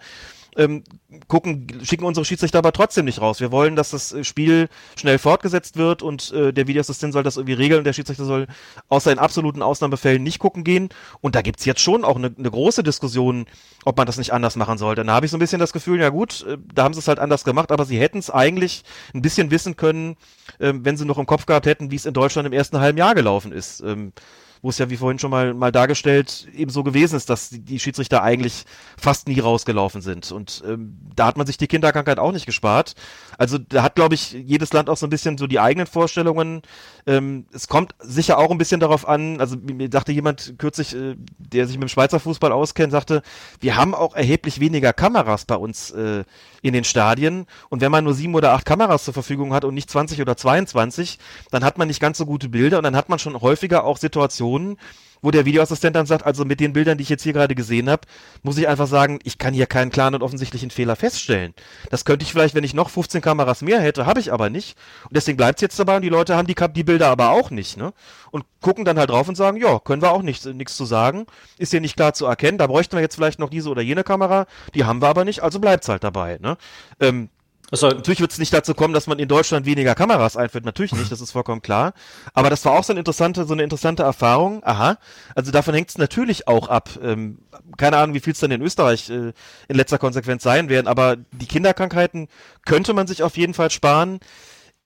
ähm, 0.58 0.84
gucken, 1.28 1.68
schicken 1.84 2.06
unsere 2.06 2.26
Schiedsrichter 2.26 2.58
aber 2.58 2.72
trotzdem 2.72 3.06
nicht 3.06 3.22
raus. 3.22 3.40
Wir 3.40 3.52
wollen, 3.52 3.76
dass 3.76 3.92
das 3.92 4.16
Spiel 4.24 4.70
schnell 4.98 5.18
fortgesetzt 5.18 5.78
wird 5.78 6.02
und 6.02 6.32
äh, 6.32 6.52
der 6.52 6.68
Videoassistent 6.68 7.14
soll 7.14 7.24
das 7.24 7.38
irgendwie 7.38 7.54
regeln 7.54 7.80
und 7.80 7.84
der 7.86 7.94
Schiedsrichter 7.94 8.26
soll 8.26 8.48
außer 8.90 9.12
in 9.12 9.20
absoluten 9.20 9.62
Ausnahmefällen 9.62 10.24
nicht 10.24 10.40
gucken 10.40 10.64
gehen. 10.64 10.90
Und 11.22 11.36
da 11.36 11.42
gibt's 11.42 11.66
jetzt 11.66 11.82
schon 11.82 12.04
auch 12.04 12.16
eine, 12.16 12.34
eine 12.38 12.52
große 12.52 12.84
Diskussion, 12.84 13.46
ob 13.86 13.98
man 13.98 14.06
das 14.06 14.18
nicht 14.18 14.34
anders 14.34 14.56
machen 14.56 14.78
sollte. 14.78 15.04
Da 15.04 15.14
habe 15.14 15.26
ich 15.26 15.32
so 15.32 15.38
ein 15.38 15.42
bisschen 15.42 15.60
das 15.60 15.74
Gefühl, 15.74 16.00
ja 16.00 16.10
gut, 16.10 16.46
äh, 16.48 16.58
da 16.74 16.84
haben 16.84 16.94
sie 16.94 17.00
es 17.00 17.08
halt 17.08 17.20
anders 17.20 17.44
gemacht, 17.44 17.72
aber 17.72 17.86
sie 17.86 18.00
hätten 18.00 18.20
es 18.20 18.30
eigentlich 18.30 18.84
ein 19.14 19.22
bisschen 19.22 19.52
wissen 19.52 19.76
können, 19.76 20.18
äh, 20.60 20.74
wenn 20.76 20.98
sie 20.98 21.06
noch 21.06 21.18
im 21.18 21.26
Kopf 21.26 21.46
gehabt 21.46 21.66
hätten, 21.66 21.92
wie 21.92 21.96
es 21.96 22.06
in 22.06 22.14
Deutschland 22.14 22.46
im 22.46 22.54
ersten 22.54 22.80
halben 22.80 22.98
Jahr 22.98 23.16
gelaufen 23.16 23.52
ist. 23.52 23.82
Ähm, 23.82 24.14
wo 24.62 24.70
es 24.70 24.78
ja, 24.78 24.90
wie 24.90 24.98
vorhin 24.98 25.18
schon 25.18 25.32
mal, 25.32 25.54
mal 25.54 25.72
dargestellt, 25.72 26.48
eben 26.56 26.72
so 26.72 26.84
gewesen 26.84 27.16
ist, 27.16 27.30
dass 27.30 27.50
die 27.52 27.80
Schiedsrichter 27.80 28.22
eigentlich 28.22 28.66
fast 28.98 29.28
nie 29.28 29.40
rausgelaufen 29.40 30.02
sind. 30.02 30.32
Und 30.32 30.64
ähm, 30.68 30.98
da 31.16 31.26
hat 31.26 31.38
man 31.38 31.48
sich 31.48 31.58
die 31.58 31.68
Kinderkrankheit 31.68 32.20
auch 32.20 32.32
nicht 32.32 32.46
gespart. 32.46 32.94
Also 33.38 33.58
da 33.58 33.82
hat, 33.82 33.96
glaube 33.96 34.14
ich, 34.14 34.34
jedes 34.34 34.72
Land 34.72 34.90
auch 34.90 34.98
so 34.98 35.08
ein 35.08 35.10
bisschen 35.10 35.38
so 35.38 35.48
die 35.48 35.60
eigenen 35.60 35.88
Vorstellungen. 35.88 36.62
Ähm, 37.08 37.46
es 37.52 37.68
kommt 37.68 37.96
sicher 38.00 38.38
auch 38.38 38.52
ein 38.52 38.60
bisschen 38.60 38.80
darauf 38.80 39.08
an, 39.08 39.40
also 39.40 39.58
mir 39.58 39.90
dachte 39.90 40.12
jemand 40.12 40.56
kürzlich, 40.60 40.96
äh, 40.96 41.16
der 41.40 41.66
sich 41.66 41.78
mit 41.78 41.88
dem 41.88 41.90
Schweizer 41.90 42.20
Fußball 42.20 42.52
auskennt, 42.52 42.92
sagte, 42.92 43.24
wir 43.60 43.76
haben 43.76 43.96
auch 43.96 44.16
erheblich 44.16 44.60
weniger 44.60 44.94
Kameras 44.94 45.46
bei 45.46 45.56
uns 45.56 45.90
äh, 45.92 46.24
in 46.62 46.74
den 46.74 46.84
Stadien. 46.84 47.48
Und 47.70 47.82
wenn 47.82 47.92
man 47.92 48.04
nur 48.04 48.14
sieben 48.14 48.36
oder 48.36 48.54
acht 48.54 48.66
Kameras 48.66 49.06
zur 49.06 49.16
Verfügung 49.16 49.54
hat 49.54 49.66
und 49.66 49.74
nicht 49.74 49.90
20 49.90 50.22
oder 50.22 50.38
22, 50.38 51.18
dann 51.50 51.64
hat 51.64 51.80
man 51.80 51.88
nicht 51.88 52.00
ganz 52.00 52.20
so 52.20 52.28
gute 52.28 52.50
Bilder 52.50 52.78
und 52.78 52.84
dann 52.84 52.96
hat 52.96 53.10
man 53.10 53.18
schon 53.18 53.42
häufiger 53.42 53.84
auch 53.86 53.98
Situationen, 53.98 54.51
wo 55.22 55.32
der 55.32 55.46
Videoassistent 55.46 55.96
dann 55.96 56.06
sagt, 56.06 56.26
also 56.26 56.46
mit 56.46 56.60
den 56.60 56.74
Bildern, 56.74 56.98
die 56.98 57.04
ich 57.04 57.10
jetzt 57.10 57.24
hier 57.24 57.34
gerade 57.34 57.56
gesehen 57.56 57.90
habe, 57.90 58.02
muss 58.44 58.58
ich 58.58 58.68
einfach 58.68 58.88
sagen, 58.88 59.20
ich 59.24 59.38
kann 59.38 59.54
hier 59.54 59.68
keinen 59.68 59.92
klaren 59.92 60.16
und 60.16 60.24
offensichtlichen 60.24 60.72
Fehler 60.72 60.96
feststellen. 60.96 61.54
Das 61.90 62.06
könnte 62.06 62.24
ich 62.24 62.32
vielleicht, 62.32 62.56
wenn 62.56 62.64
ich 62.64 62.74
noch 62.74 62.90
15 62.90 63.22
Kameras 63.22 63.62
mehr 63.62 63.80
hätte, 63.80 64.06
habe 64.06 64.20
ich 64.20 64.34
aber 64.34 64.50
nicht. 64.50 64.78
Und 65.04 65.16
deswegen 65.16 65.38
bleibt 65.38 65.60
es 65.60 65.62
jetzt 65.62 65.80
dabei 65.80 65.98
und 65.98 66.02
die 66.02 66.10
Leute 66.10 66.36
haben 66.36 66.48
die, 66.48 66.56
die 66.74 66.84
Bilder 66.84 67.10
aber 67.10 67.32
auch 67.32 67.52
nicht, 67.52 67.78
ne? 67.78 67.94
Und 68.32 68.46
gucken 68.62 68.86
dann 68.86 68.98
halt 68.98 69.10
drauf 69.10 69.28
und 69.28 69.36
sagen, 69.36 69.58
ja, 69.58 69.80
können 69.80 70.02
wir 70.02 70.12
auch 70.12 70.22
nichts 70.22 70.46
nichts 70.46 70.76
zu 70.76 70.86
sagen. 70.86 71.26
Ist 71.58 71.72
hier 71.72 71.82
nicht 71.82 71.96
klar 71.96 72.14
zu 72.14 72.26
erkennen, 72.26 72.58
da 72.58 72.68
bräuchten 72.68 72.96
wir 72.96 73.02
jetzt 73.02 73.16
vielleicht 73.16 73.40
noch 73.40 73.50
diese 73.50 73.70
oder 73.70 73.82
jene 73.82 74.04
Kamera, 74.04 74.46
die 74.74 74.86
haben 74.86 75.02
wir 75.02 75.08
aber 75.08 75.26
nicht, 75.26 75.42
also 75.42 75.60
bleibt's 75.60 75.90
halt 75.90 76.04
dabei, 76.04 76.38
ne? 76.42 76.58
Ähm, 77.00 77.30
also, 77.72 77.88
natürlich 77.88 78.20
wird 78.20 78.32
es 78.32 78.38
nicht 78.38 78.54
dazu 78.54 78.74
kommen, 78.74 78.94
dass 78.94 79.08
man 79.08 79.18
in 79.18 79.30
Deutschland 79.30 79.66
weniger 79.66 79.96
Kameras 79.96 80.36
einführt. 80.36 80.66
Natürlich 80.66 80.92
nicht, 80.92 81.10
das 81.10 81.22
ist 81.22 81.32
vollkommen 81.32 81.62
klar. 81.62 81.94
Aber 82.34 82.50
das 82.50 82.66
war 82.66 82.74
auch 82.74 82.84
so 82.84 82.92
eine 82.92 83.00
interessante, 83.00 83.46
so 83.46 83.54
eine 83.54 83.64
interessante 83.64 84.04
Erfahrung. 84.04 84.62
Aha. 84.66 84.98
Also 85.36 85.52
davon 85.52 85.74
hängt 85.74 85.90
es 85.90 85.98
natürlich 85.98 86.50
auch 86.50 86.68
ab. 86.68 86.90
Ähm, 87.02 87.40
keine 87.78 87.98
Ahnung, 87.98 88.14
wie 88.14 88.20
viel 88.20 88.34
es 88.34 88.40
dann 88.40 88.52
in 88.52 88.62
Österreich 88.62 89.10
äh, 89.10 89.32
in 89.70 89.76
letzter 89.78 89.98
Konsequenz 89.98 90.44
sein 90.44 90.68
werden. 90.68 90.88
Aber 90.88 91.16
die 91.32 91.48
Kinderkrankheiten 91.48 92.28
könnte 92.66 92.94
man 92.94 93.08
sich 93.08 93.24
auf 93.24 93.38
jeden 93.38 93.54
Fall 93.54 93.72
sparen. 93.72 94.20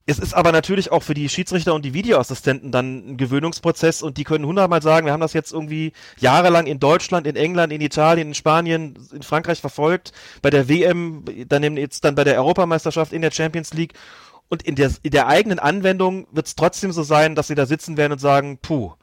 Es 0.07 0.19
ist 0.19 0.35
aber 0.35 0.51
natürlich 0.51 0.91
auch 0.91 1.01
für 1.01 1.15
die 1.15 1.29
Schiedsrichter 1.29 1.73
und 1.73 1.83
die 1.83 1.95
Videoassistenten 1.95 2.71
dann 2.71 3.13
ein 3.13 3.17
Gewöhnungsprozess 3.17 4.03
und 4.03 4.17
die 4.17 4.23
können 4.23 4.45
hundertmal 4.45 4.83
sagen, 4.83 5.07
wir 5.07 5.13
haben 5.13 5.21
das 5.21 5.33
jetzt 5.33 5.51
irgendwie 5.51 5.93
jahrelang 6.19 6.67
in 6.67 6.79
Deutschland, 6.79 7.25
in 7.25 7.35
England, 7.35 7.73
in 7.73 7.81
Italien, 7.81 8.27
in 8.27 8.33
Spanien, 8.35 8.99
in 9.11 9.23
Frankreich 9.23 9.61
verfolgt, 9.61 10.11
bei 10.43 10.51
der 10.51 10.69
WM, 10.69 11.25
dann 11.47 11.77
jetzt 11.77 12.03
dann 12.03 12.13
bei 12.13 12.23
der 12.23 12.37
Europameisterschaft, 12.37 13.13
in 13.13 13.23
der 13.23 13.31
Champions 13.31 13.73
League. 13.73 13.93
Und 14.47 14.61
in 14.61 14.75
der, 14.75 14.91
in 15.01 15.09
der 15.09 15.25
eigenen 15.25 15.57
Anwendung 15.57 16.27
wird 16.31 16.45
es 16.45 16.55
trotzdem 16.55 16.91
so 16.91 17.01
sein, 17.01 17.33
dass 17.33 17.47
sie 17.47 17.55
da 17.55 17.65
sitzen 17.65 17.97
werden 17.97 18.13
und 18.13 18.19
sagen, 18.19 18.59
puh, 18.61 18.93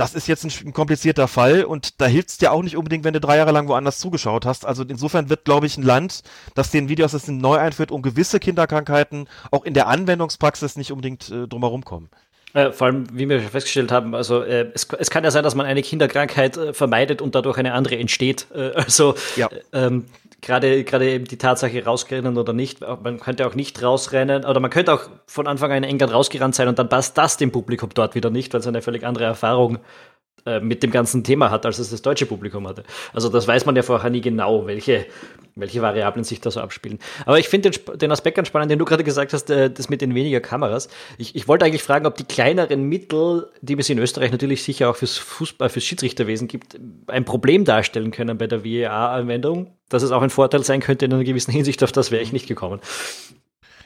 das 0.00 0.14
ist 0.14 0.26
jetzt 0.26 0.44
ein, 0.44 0.72
komplizierter 0.72 1.28
Fall 1.28 1.64
und 1.64 2.00
da 2.00 2.06
hilft 2.06 2.30
es 2.30 2.38
dir 2.38 2.52
auch 2.52 2.62
nicht 2.62 2.76
unbedingt, 2.76 3.04
wenn 3.04 3.12
du 3.12 3.20
drei 3.20 3.36
Jahre 3.36 3.52
lang 3.52 3.68
woanders 3.68 3.98
zugeschaut 3.98 4.46
hast. 4.46 4.64
Also 4.64 4.82
insofern 4.82 5.28
wird, 5.28 5.44
glaube 5.44 5.66
ich, 5.66 5.76
ein 5.76 5.82
Land, 5.82 6.22
das 6.54 6.70
den 6.70 6.88
Videoassistent 6.88 7.40
neu 7.40 7.58
einführt, 7.58 7.90
um 7.90 8.00
gewisse 8.00 8.40
Kinderkrankheiten 8.40 9.28
auch 9.50 9.64
in 9.64 9.74
der 9.74 9.88
Anwendungspraxis 9.88 10.76
nicht 10.76 10.90
unbedingt 10.90 11.30
äh, 11.30 11.46
drumherum 11.46 11.84
kommen. 11.84 12.08
Äh, 12.54 12.72
vor 12.72 12.86
allem, 12.86 13.06
wie 13.12 13.28
wir 13.28 13.40
schon 13.40 13.50
festgestellt 13.50 13.92
haben, 13.92 14.14
also 14.14 14.42
äh, 14.42 14.70
es, 14.74 14.88
es, 14.98 15.10
kann 15.10 15.22
ja 15.22 15.30
sein, 15.30 15.44
dass 15.44 15.54
man 15.54 15.66
eine 15.66 15.82
Kinderkrankheit 15.82 16.56
äh, 16.56 16.72
vermeidet 16.72 17.20
und 17.20 17.34
dadurch 17.34 17.58
eine 17.58 17.74
andere 17.74 17.96
entsteht. 17.98 18.46
Äh, 18.54 18.70
also 18.74 19.14
ja. 19.36 19.48
ähm, 19.72 20.06
gerade 20.40 20.84
gerade 20.84 21.10
eben 21.10 21.24
die 21.24 21.38
Tatsache 21.38 21.84
rausrennen 21.84 22.36
oder 22.38 22.52
nicht. 22.52 22.80
Man 22.80 23.20
könnte 23.20 23.46
auch 23.46 23.54
nicht 23.54 23.82
rausrennen 23.82 24.44
oder 24.44 24.60
man 24.60 24.70
könnte 24.70 24.92
auch 24.92 25.02
von 25.26 25.46
Anfang 25.46 25.70
an 25.70 25.78
in 25.78 25.84
England 25.84 26.12
rausgerannt 26.12 26.54
sein 26.54 26.68
und 26.68 26.78
dann 26.78 26.88
passt 26.88 27.16
das 27.18 27.36
dem 27.36 27.52
Publikum 27.52 27.90
dort 27.94 28.14
wieder 28.14 28.30
nicht, 28.30 28.52
weil 28.52 28.60
es 28.60 28.66
eine 28.66 28.82
völlig 28.82 29.04
andere 29.04 29.24
Erfahrung 29.24 29.78
äh, 30.46 30.60
mit 30.60 30.82
dem 30.82 30.90
ganzen 30.90 31.24
Thema 31.24 31.50
hat, 31.50 31.66
als 31.66 31.78
es 31.78 31.90
das 31.90 32.02
deutsche 32.02 32.26
Publikum 32.26 32.66
hatte. 32.66 32.84
Also 33.12 33.28
das 33.28 33.46
weiß 33.46 33.66
man 33.66 33.76
ja 33.76 33.82
vorher 33.82 34.10
nie 34.10 34.20
genau, 34.20 34.66
welche, 34.66 35.06
welche 35.54 35.82
Variablen 35.82 36.24
sich 36.24 36.40
da 36.40 36.50
so 36.50 36.60
abspielen. 36.60 36.98
Aber 37.26 37.38
ich 37.38 37.48
finde 37.48 37.70
den, 37.70 37.98
den, 37.98 38.12
Aspekt 38.12 38.36
ganz 38.36 38.48
spannend, 38.48 38.70
den 38.70 38.78
du 38.78 38.84
gerade 38.84 39.04
gesagt 39.04 39.32
hast, 39.32 39.50
äh, 39.50 39.70
das 39.70 39.88
mit 39.88 40.00
den 40.00 40.14
weniger 40.14 40.40
Kameras. 40.40 40.88
Ich, 41.18 41.36
ich 41.36 41.48
wollte 41.48 41.64
eigentlich 41.64 41.82
fragen, 41.82 42.06
ob 42.06 42.16
die 42.16 42.24
kleineren 42.24 42.84
Mittel, 42.84 43.50
die 43.60 43.78
es 43.78 43.90
in 43.90 43.98
Österreich 43.98 44.32
natürlich 44.32 44.62
sicher 44.62 44.90
auch 44.90 44.96
fürs 44.96 45.18
Fußball, 45.18 45.68
fürs 45.68 45.84
Schiedsrichterwesen 45.84 46.48
gibt, 46.48 46.78
ein 47.06 47.24
Problem 47.24 47.64
darstellen 47.64 48.10
können 48.10 48.38
bei 48.38 48.46
der 48.46 48.64
VAR-Anwendung, 48.64 49.74
dass 49.88 50.02
es 50.02 50.10
auch 50.10 50.22
ein 50.22 50.30
Vorteil 50.30 50.64
sein 50.64 50.80
könnte 50.80 51.04
in 51.04 51.12
einer 51.12 51.24
gewissen 51.24 51.52
Hinsicht, 51.52 51.82
auf 51.82 51.92
das 51.92 52.10
wäre 52.10 52.22
ich 52.22 52.32
nicht 52.32 52.46
gekommen. 52.46 52.80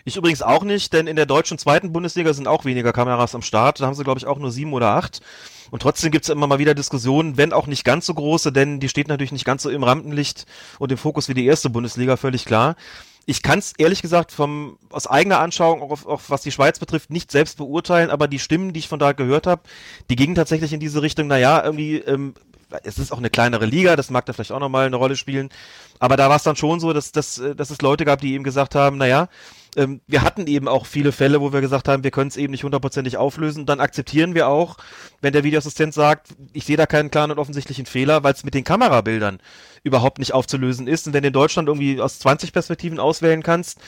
Ich 0.06 0.16
übrigens 0.16 0.42
auch 0.42 0.64
nicht, 0.64 0.92
denn 0.92 1.06
in 1.06 1.16
der 1.16 1.24
deutschen 1.24 1.56
zweiten 1.56 1.92
Bundesliga 1.92 2.34
sind 2.34 2.46
auch 2.46 2.66
weniger 2.66 2.92
Kameras 2.92 3.34
am 3.34 3.40
Start. 3.40 3.80
Da 3.80 3.86
haben 3.86 3.94
sie, 3.94 4.04
glaube 4.04 4.18
ich, 4.18 4.26
auch 4.26 4.38
nur 4.38 4.50
sieben 4.50 4.74
oder 4.74 4.90
acht. 4.90 5.22
Und 5.70 5.80
trotzdem 5.80 6.10
gibt 6.10 6.26
es 6.26 6.28
immer 6.28 6.46
mal 6.46 6.58
wieder 6.58 6.74
Diskussionen, 6.74 7.38
wenn 7.38 7.54
auch 7.54 7.66
nicht 7.66 7.84
ganz 7.84 8.04
so 8.04 8.12
große, 8.12 8.52
denn 8.52 8.80
die 8.80 8.90
steht 8.90 9.08
natürlich 9.08 9.32
nicht 9.32 9.46
ganz 9.46 9.62
so 9.62 9.70
im 9.70 9.82
Rampenlicht 9.82 10.44
und 10.78 10.92
im 10.92 10.98
Fokus 10.98 11.30
wie 11.30 11.34
die 11.34 11.46
erste 11.46 11.70
Bundesliga, 11.70 12.18
völlig 12.18 12.44
klar. 12.44 12.76
Ich 13.24 13.42
kann 13.42 13.58
es 13.58 13.72
ehrlich 13.78 14.02
gesagt 14.02 14.30
vom 14.30 14.76
aus 14.90 15.06
eigener 15.06 15.40
Anschauung, 15.40 15.80
auch, 15.80 16.04
auch, 16.04 16.20
was 16.28 16.42
die 16.42 16.52
Schweiz 16.52 16.78
betrifft, 16.78 17.08
nicht 17.08 17.32
selbst 17.32 17.56
beurteilen, 17.56 18.10
aber 18.10 18.28
die 18.28 18.38
Stimmen, 18.38 18.74
die 18.74 18.80
ich 18.80 18.88
von 18.88 18.98
da 18.98 19.12
gehört 19.12 19.46
habe, 19.46 19.62
die 20.10 20.16
gingen 20.16 20.34
tatsächlich 20.34 20.74
in 20.74 20.80
diese 20.80 21.00
Richtung, 21.00 21.28
naja, 21.28 21.64
irgendwie 21.64 21.96
ähm, 21.96 22.34
es 22.82 22.98
ist 22.98 23.12
auch 23.12 23.18
eine 23.18 23.30
kleinere 23.30 23.66
Liga, 23.66 23.96
das 23.96 24.10
mag 24.10 24.26
da 24.26 24.32
vielleicht 24.32 24.52
auch 24.52 24.60
nochmal 24.60 24.86
eine 24.86 24.96
Rolle 24.96 25.16
spielen. 25.16 25.50
Aber 25.98 26.16
da 26.16 26.28
war 26.28 26.36
es 26.36 26.42
dann 26.42 26.56
schon 26.56 26.80
so, 26.80 26.92
dass, 26.92 27.12
dass, 27.12 27.38
äh, 27.38 27.54
dass 27.54 27.70
es 27.70 27.80
Leute 27.80 28.04
gab, 28.04 28.20
die 28.20 28.34
eben 28.34 28.44
gesagt 28.44 28.74
haben, 28.74 28.98
naja, 28.98 29.28
ähm, 29.76 30.00
wir 30.06 30.22
hatten 30.22 30.46
eben 30.46 30.68
auch 30.68 30.86
viele 30.86 31.12
Fälle, 31.12 31.40
wo 31.40 31.52
wir 31.52 31.60
gesagt 31.60 31.88
haben, 31.88 32.04
wir 32.04 32.10
können 32.10 32.28
es 32.28 32.36
eben 32.36 32.50
nicht 32.50 32.64
hundertprozentig 32.64 33.16
auflösen. 33.16 33.66
Dann 33.66 33.80
akzeptieren 33.80 34.34
wir 34.34 34.48
auch, 34.48 34.76
wenn 35.20 35.32
der 35.32 35.44
Videoassistent 35.44 35.94
sagt, 35.94 36.28
ich 36.52 36.64
sehe 36.64 36.76
da 36.76 36.86
keinen 36.86 37.10
klaren 37.10 37.30
und 37.30 37.38
offensichtlichen 37.38 37.86
Fehler, 37.86 38.22
weil 38.22 38.34
es 38.34 38.44
mit 38.44 38.54
den 38.54 38.64
Kamerabildern 38.64 39.38
überhaupt 39.82 40.18
nicht 40.18 40.34
aufzulösen 40.34 40.86
ist. 40.86 41.06
Und 41.06 41.12
wenn 41.12 41.22
du 41.22 41.28
in 41.28 41.32
Deutschland 41.32 41.68
irgendwie 41.68 42.00
aus 42.00 42.18
20 42.18 42.52
Perspektiven 42.52 42.98
auswählen 42.98 43.42
kannst, 43.42 43.78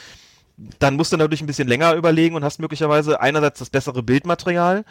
dann 0.79 0.97
musst 0.97 1.13
du 1.13 1.17
natürlich 1.17 1.43
ein 1.43 1.47
bisschen 1.47 1.69
länger 1.69 1.95
überlegen 1.95 2.35
und 2.35 2.45
hast 2.45 2.61
möglicherweise 2.61 3.21
einerseits 3.21 3.59
das 3.59 3.71
bessere 3.71 4.03
Bildmaterial, 4.03 4.85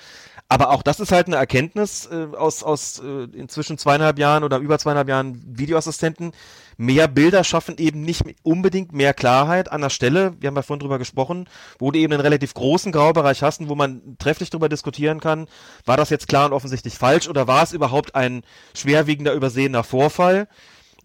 aber 0.47 0.69
auch 0.69 0.83
das 0.83 0.99
ist 0.99 1.11
halt 1.11 1.27
eine 1.27 1.37
Erkenntnis 1.37 2.07
äh, 2.11 2.27
aus, 2.35 2.61
aus 2.61 2.99
äh, 2.99 3.23
inzwischen 3.35 3.77
zweieinhalb 3.77 4.19
Jahren 4.19 4.43
oder 4.43 4.59
über 4.59 4.77
zweieinhalb 4.77 5.09
Jahren 5.09 5.41
Videoassistenten. 5.43 6.33
Mehr 6.77 7.07
Bilder 7.07 7.43
schaffen 7.43 7.75
eben 7.77 8.01
nicht 8.01 8.23
unbedingt 8.43 8.93
mehr 8.93 9.13
Klarheit 9.13 9.71
an 9.71 9.81
der 9.81 9.89
Stelle. 9.89 10.33
Wir 10.39 10.47
haben 10.47 10.55
ja 10.55 10.61
vorhin 10.61 10.81
drüber 10.81 10.99
gesprochen, 10.99 11.47
wo 11.79 11.91
du 11.91 11.99
eben 11.99 12.13
einen 12.13 12.21
relativ 12.21 12.53
großen 12.53 12.91
Graubereich 12.91 13.43
hast, 13.43 13.67
wo 13.67 13.75
man 13.75 14.17
trefflich 14.19 14.49
darüber 14.49 14.69
diskutieren 14.69 15.19
kann, 15.19 15.47
war 15.85 15.97
das 15.97 16.09
jetzt 16.09 16.27
klar 16.27 16.45
und 16.45 16.53
offensichtlich 16.53 16.95
falsch 16.95 17.27
oder 17.27 17.47
war 17.47 17.63
es 17.63 17.73
überhaupt 17.73 18.15
ein 18.15 18.43
schwerwiegender 18.73 19.33
übersehener 19.33 19.83
Vorfall? 19.83 20.47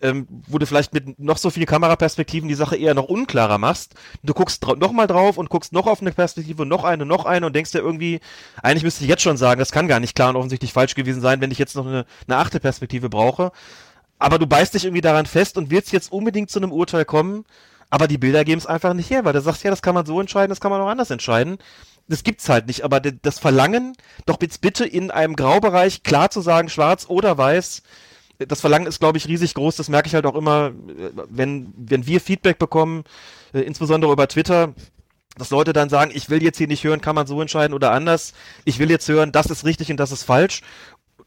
ähm, 0.02 0.26
wo 0.48 0.58
du 0.58 0.66
vielleicht 0.66 0.92
mit 0.92 1.18
noch 1.18 1.36
so 1.36 1.50
viel 1.50 1.66
Kameraperspektiven 1.66 2.48
die 2.48 2.54
Sache 2.54 2.76
eher 2.76 2.94
noch 2.94 3.04
unklarer 3.04 3.58
machst. 3.58 3.94
Du 4.22 4.34
guckst 4.34 4.64
dra 4.64 4.74
noch 4.74 4.92
mal 4.92 5.06
drauf 5.06 5.36
und 5.38 5.50
guckst 5.50 5.72
noch 5.72 5.86
auf 5.86 6.00
eine 6.00 6.12
Perspektive, 6.12 6.66
noch 6.66 6.84
eine, 6.84 7.04
noch 7.06 7.24
eine 7.24 7.46
und 7.46 7.54
denkst 7.54 7.72
dir 7.72 7.80
irgendwie, 7.80 8.20
eigentlich 8.62 8.84
müsste 8.84 9.04
ich 9.04 9.10
jetzt 9.10 9.22
schon 9.22 9.36
sagen, 9.36 9.58
das 9.58 9.72
kann 9.72 9.88
gar 9.88 10.00
nicht 10.00 10.14
klar 10.14 10.30
und 10.30 10.36
offensichtlich 10.36 10.72
falsch 10.72 10.94
gewesen 10.94 11.20
sein, 11.20 11.40
wenn 11.40 11.50
ich 11.50 11.58
jetzt 11.58 11.76
noch 11.76 11.86
eine, 11.86 12.06
eine 12.26 12.36
achte 12.38 12.60
Perspektive 12.60 13.08
brauche. 13.08 13.52
Aber 14.20 14.38
du 14.38 14.46
beißt 14.46 14.74
dich 14.74 14.84
irgendwie 14.84 15.00
daran 15.00 15.26
fest 15.26 15.58
und 15.58 15.70
willst 15.70 15.92
jetzt 15.92 16.12
unbedingt 16.12 16.50
zu 16.50 16.60
einem 16.60 16.70
Urteil 16.70 17.04
kommen, 17.04 17.44
aber 17.88 18.06
die 18.06 18.18
Bilder 18.18 18.44
geben 18.44 18.58
es 18.58 18.66
einfach 18.66 18.94
nicht 18.94 19.10
her, 19.10 19.24
weil 19.24 19.32
du 19.32 19.40
sagst, 19.40 19.64
ja, 19.64 19.70
das 19.70 19.82
kann 19.82 19.94
man 19.94 20.06
so 20.06 20.20
entscheiden, 20.20 20.50
das 20.50 20.60
kann 20.60 20.70
man 20.70 20.80
auch 20.80 20.88
anders 20.88 21.10
entscheiden. 21.10 21.58
Das 22.06 22.22
gibt's 22.22 22.48
halt 22.48 22.66
nicht, 22.66 22.84
aber 22.84 23.00
das 23.00 23.38
Verlangen, 23.38 23.94
doch 24.26 24.38
jetzt 24.40 24.60
bitte 24.60 24.84
in 24.84 25.10
einem 25.10 25.34
Graubereich 25.34 26.02
klar 26.02 26.30
zu 26.30 26.40
sagen, 26.40 26.68
schwarz 26.68 27.06
oder 27.08 27.36
weiß, 27.36 27.82
das 28.38 28.60
Verlangen 28.60 28.86
ist, 28.86 29.00
glaube 29.00 29.18
ich, 29.18 29.26
riesig 29.26 29.54
groß. 29.54 29.76
Das 29.76 29.88
merke 29.88 30.08
ich 30.08 30.14
halt 30.14 30.26
auch 30.26 30.34
immer, 30.34 30.72
wenn, 31.28 31.72
wenn 31.76 32.06
wir 32.06 32.20
Feedback 32.20 32.58
bekommen, 32.58 33.04
äh, 33.52 33.60
insbesondere 33.60 34.12
über 34.12 34.28
Twitter, 34.28 34.74
dass 35.36 35.50
Leute 35.50 35.72
dann 35.72 35.88
sagen, 35.88 36.10
ich 36.14 36.30
will 36.30 36.42
jetzt 36.42 36.58
hier 36.58 36.66
nicht 36.66 36.84
hören, 36.84 37.00
kann 37.00 37.14
man 37.14 37.26
so 37.26 37.40
entscheiden 37.40 37.74
oder 37.74 37.92
anders. 37.92 38.32
Ich 38.64 38.78
will 38.78 38.90
jetzt 38.90 39.08
hören, 39.08 39.32
das 39.32 39.46
ist 39.46 39.64
richtig 39.64 39.90
und 39.90 39.98
das 39.98 40.12
ist 40.12 40.24
falsch. 40.24 40.62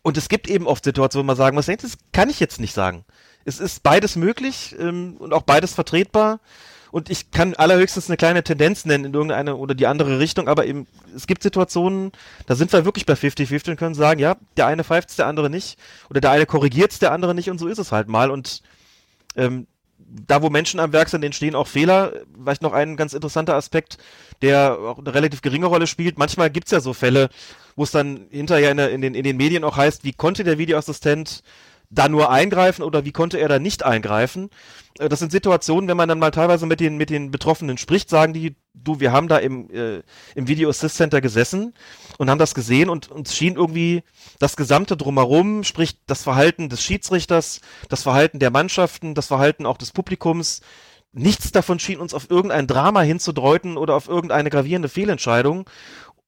Und 0.03 0.17
es 0.17 0.29
gibt 0.29 0.47
eben 0.49 0.67
oft 0.67 0.83
Situationen, 0.83 1.25
wo 1.25 1.27
man 1.27 1.35
sagen 1.35 1.55
muss, 1.55 1.65
das 1.65 1.97
kann 2.11 2.29
ich 2.29 2.39
jetzt 2.39 2.59
nicht 2.59 2.73
sagen. 2.73 3.05
Es 3.45 3.59
ist 3.59 3.81
beides 3.83 4.15
möglich 4.15 4.75
ähm, 4.79 5.15
und 5.17 5.33
auch 5.33 5.41
beides 5.41 5.73
vertretbar 5.73 6.39
und 6.93 7.09
ich 7.09 7.31
kann 7.31 7.55
allerhöchstens 7.55 8.07
eine 8.07 8.17
kleine 8.17 8.43
Tendenz 8.43 8.85
nennen 8.85 9.05
in 9.05 9.13
irgendeine 9.15 9.55
oder 9.55 9.73
die 9.73 9.87
andere 9.87 10.19
Richtung, 10.19 10.47
aber 10.47 10.67
eben, 10.67 10.85
es 11.15 11.25
gibt 11.25 11.41
Situationen, 11.41 12.11
da 12.45 12.53
sind 12.53 12.71
wir 12.71 12.85
wirklich 12.85 13.07
bei 13.07 13.13
50-50 13.13 13.71
und 13.71 13.77
können 13.77 13.95
sagen, 13.95 14.19
ja, 14.19 14.37
der 14.57 14.67
eine 14.67 14.83
pfeift 14.83 15.17
der 15.17 15.25
andere 15.25 15.49
nicht 15.49 15.79
oder 16.11 16.21
der 16.21 16.29
eine 16.29 16.45
korrigiert 16.45 17.01
der 17.01 17.11
andere 17.11 17.33
nicht 17.33 17.49
und 17.49 17.57
so 17.57 17.67
ist 17.67 17.79
es 17.79 17.91
halt 17.91 18.09
mal 18.09 18.29
und 18.29 18.61
ähm, 19.35 19.65
da, 20.27 20.41
wo 20.41 20.49
Menschen 20.49 20.79
am 20.79 20.93
Werk 20.93 21.09
sind, 21.09 21.23
entstehen 21.23 21.55
auch 21.55 21.67
Fehler. 21.67 22.13
Vielleicht 22.41 22.61
noch 22.61 22.73
ein 22.73 22.97
ganz 22.97 23.13
interessanter 23.13 23.55
Aspekt, 23.55 23.97
der 24.41 24.77
auch 24.79 24.99
eine 24.99 25.13
relativ 25.13 25.41
geringe 25.41 25.65
Rolle 25.65 25.87
spielt. 25.87 26.17
Manchmal 26.17 26.49
gibt's 26.49 26.71
ja 26.71 26.79
so 26.79 26.93
Fälle, 26.93 27.29
wo 27.75 27.83
es 27.83 27.91
dann 27.91 28.27
hinterher 28.29 28.71
in, 28.71 28.77
der, 28.77 28.91
in, 28.91 29.01
den, 29.01 29.15
in 29.15 29.23
den 29.23 29.37
Medien 29.37 29.63
auch 29.63 29.77
heißt, 29.77 30.03
wie 30.03 30.13
konnte 30.13 30.43
der 30.43 30.57
Videoassistent 30.57 31.43
da 31.93 32.09
nur 32.09 32.31
eingreifen 32.31 32.83
oder 32.83 33.05
wie 33.05 33.11
konnte 33.11 33.37
er 33.39 33.47
da 33.47 33.59
nicht 33.59 33.83
eingreifen? 33.83 34.49
Äh, 34.99 35.09
das 35.09 35.19
sind 35.19 35.31
Situationen, 35.31 35.87
wenn 35.87 35.97
man 35.97 36.09
dann 36.09 36.19
mal 36.19 36.31
teilweise 36.31 36.65
mit 36.65 36.79
den, 36.79 36.97
mit 36.97 37.09
den 37.09 37.31
Betroffenen 37.31 37.77
spricht, 37.77 38.09
sagen 38.09 38.33
die, 38.33 38.55
du, 38.73 38.99
wir 38.99 39.11
haben 39.11 39.27
da 39.27 39.37
im, 39.37 39.69
äh, 39.69 40.01
im 40.35 40.47
Video 40.47 40.69
Assist 40.69 40.97
Center 40.97 41.21
gesessen 41.21 41.73
und 42.17 42.29
haben 42.29 42.39
das 42.39 42.55
gesehen 42.55 42.89
und 42.89 43.11
uns 43.11 43.35
schien 43.35 43.55
irgendwie 43.55 44.03
das 44.39 44.55
gesamte 44.55 44.97
drumherum, 44.97 45.63
sprich 45.63 45.99
das 46.05 46.23
Verhalten 46.23 46.69
des 46.69 46.81
Schiedsrichters, 46.83 47.61
das 47.89 48.03
Verhalten 48.03 48.39
der 48.39 48.51
Mannschaften, 48.51 49.15
das 49.15 49.27
Verhalten 49.27 49.65
auch 49.65 49.77
des 49.77 49.91
Publikums, 49.91 50.61
nichts 51.11 51.51
davon 51.51 51.79
schien 51.79 51.99
uns 51.99 52.13
auf 52.13 52.29
irgendein 52.29 52.67
Drama 52.67 53.01
hinzudeuten 53.01 53.77
oder 53.77 53.95
auf 53.95 54.07
irgendeine 54.07 54.49
gravierende 54.49 54.89
Fehlentscheidung. 54.89 55.69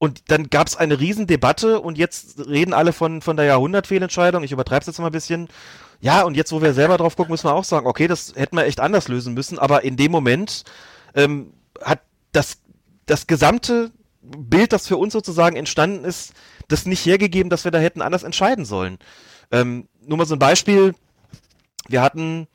Und 0.06 0.30
dann 0.30 0.52
gab 0.52 0.68
es 0.68 0.76
eine 0.76 1.00
Riesendebatte 1.00 1.80
und 1.80 1.98
jetzt 1.98 2.48
reden 2.48 2.74
alle 2.76 2.94
von, 2.94 3.24
von 3.24 3.36
der 3.38 3.48
Jahrhundertfehlentscheidung. 3.48 4.44
Ich 4.44 4.52
übertreibe 4.52 4.82
es 4.82 4.86
jetzt 4.86 5.00
mal 5.00 5.08
ein 5.08 5.12
bisschen. 5.12 5.48
Ja, 6.00 6.22
und 6.22 6.38
jetzt, 6.38 6.52
wo 6.52 6.62
wir 6.62 6.76
selber 6.76 6.98
drauf 6.98 7.16
gucken, 7.16 7.32
müssen 7.32 7.48
wir 7.48 7.56
auch 7.56 7.64
sagen, 7.64 7.88
okay, 7.88 8.08
das 8.08 8.34
hätten 8.36 8.56
wir 8.56 8.66
echt 8.66 8.80
anders 8.80 9.08
lösen 9.08 9.34
müssen. 9.34 9.58
Aber 9.58 9.84
in 9.84 9.98
dem 9.98 10.12
Moment 10.12 10.64
ähm, 11.16 11.54
hat 11.82 12.02
das, 12.34 12.60
das 13.08 13.26
gesamte 13.26 13.90
Bild, 14.22 14.74
das 14.74 14.88
für 14.88 14.98
uns 14.98 15.12
sozusagen 15.12 15.56
entstanden 15.56 16.06
ist, 16.06 16.34
das 16.68 16.86
nicht 16.86 17.04
hergegeben, 17.04 17.50
dass 17.50 17.64
wir 17.64 17.72
da 17.72 17.80
hätten 17.80 18.04
anders 18.04 18.22
entscheiden 18.22 18.66
sollen. 18.66 19.00
Ähm, 19.52 19.88
nur 20.06 20.20
mal 20.20 20.28
so 20.28 20.36
ein 20.36 20.40
Beispiel. 20.40 20.94
Wir 21.88 22.04
hatten, 22.04 22.48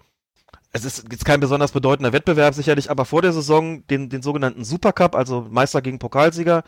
es 0.73 0.85
ist 0.85 1.07
jetzt 1.11 1.25
kein 1.25 1.41
besonders 1.41 1.73
bedeutender 1.73 2.13
Wettbewerb 2.13 2.55
sicherlich, 2.55 2.93
aber 2.93 3.05
vor 3.05 3.23
der 3.23 3.33
Saison 3.33 3.85
den, 3.89 4.09
den 4.09 4.23
sogenannten 4.23 4.63
Supercup, 4.63 5.17
also 5.17 5.49
Meister 5.51 5.83
gegen 5.83 5.99
Pokalsieger, 5.99 6.63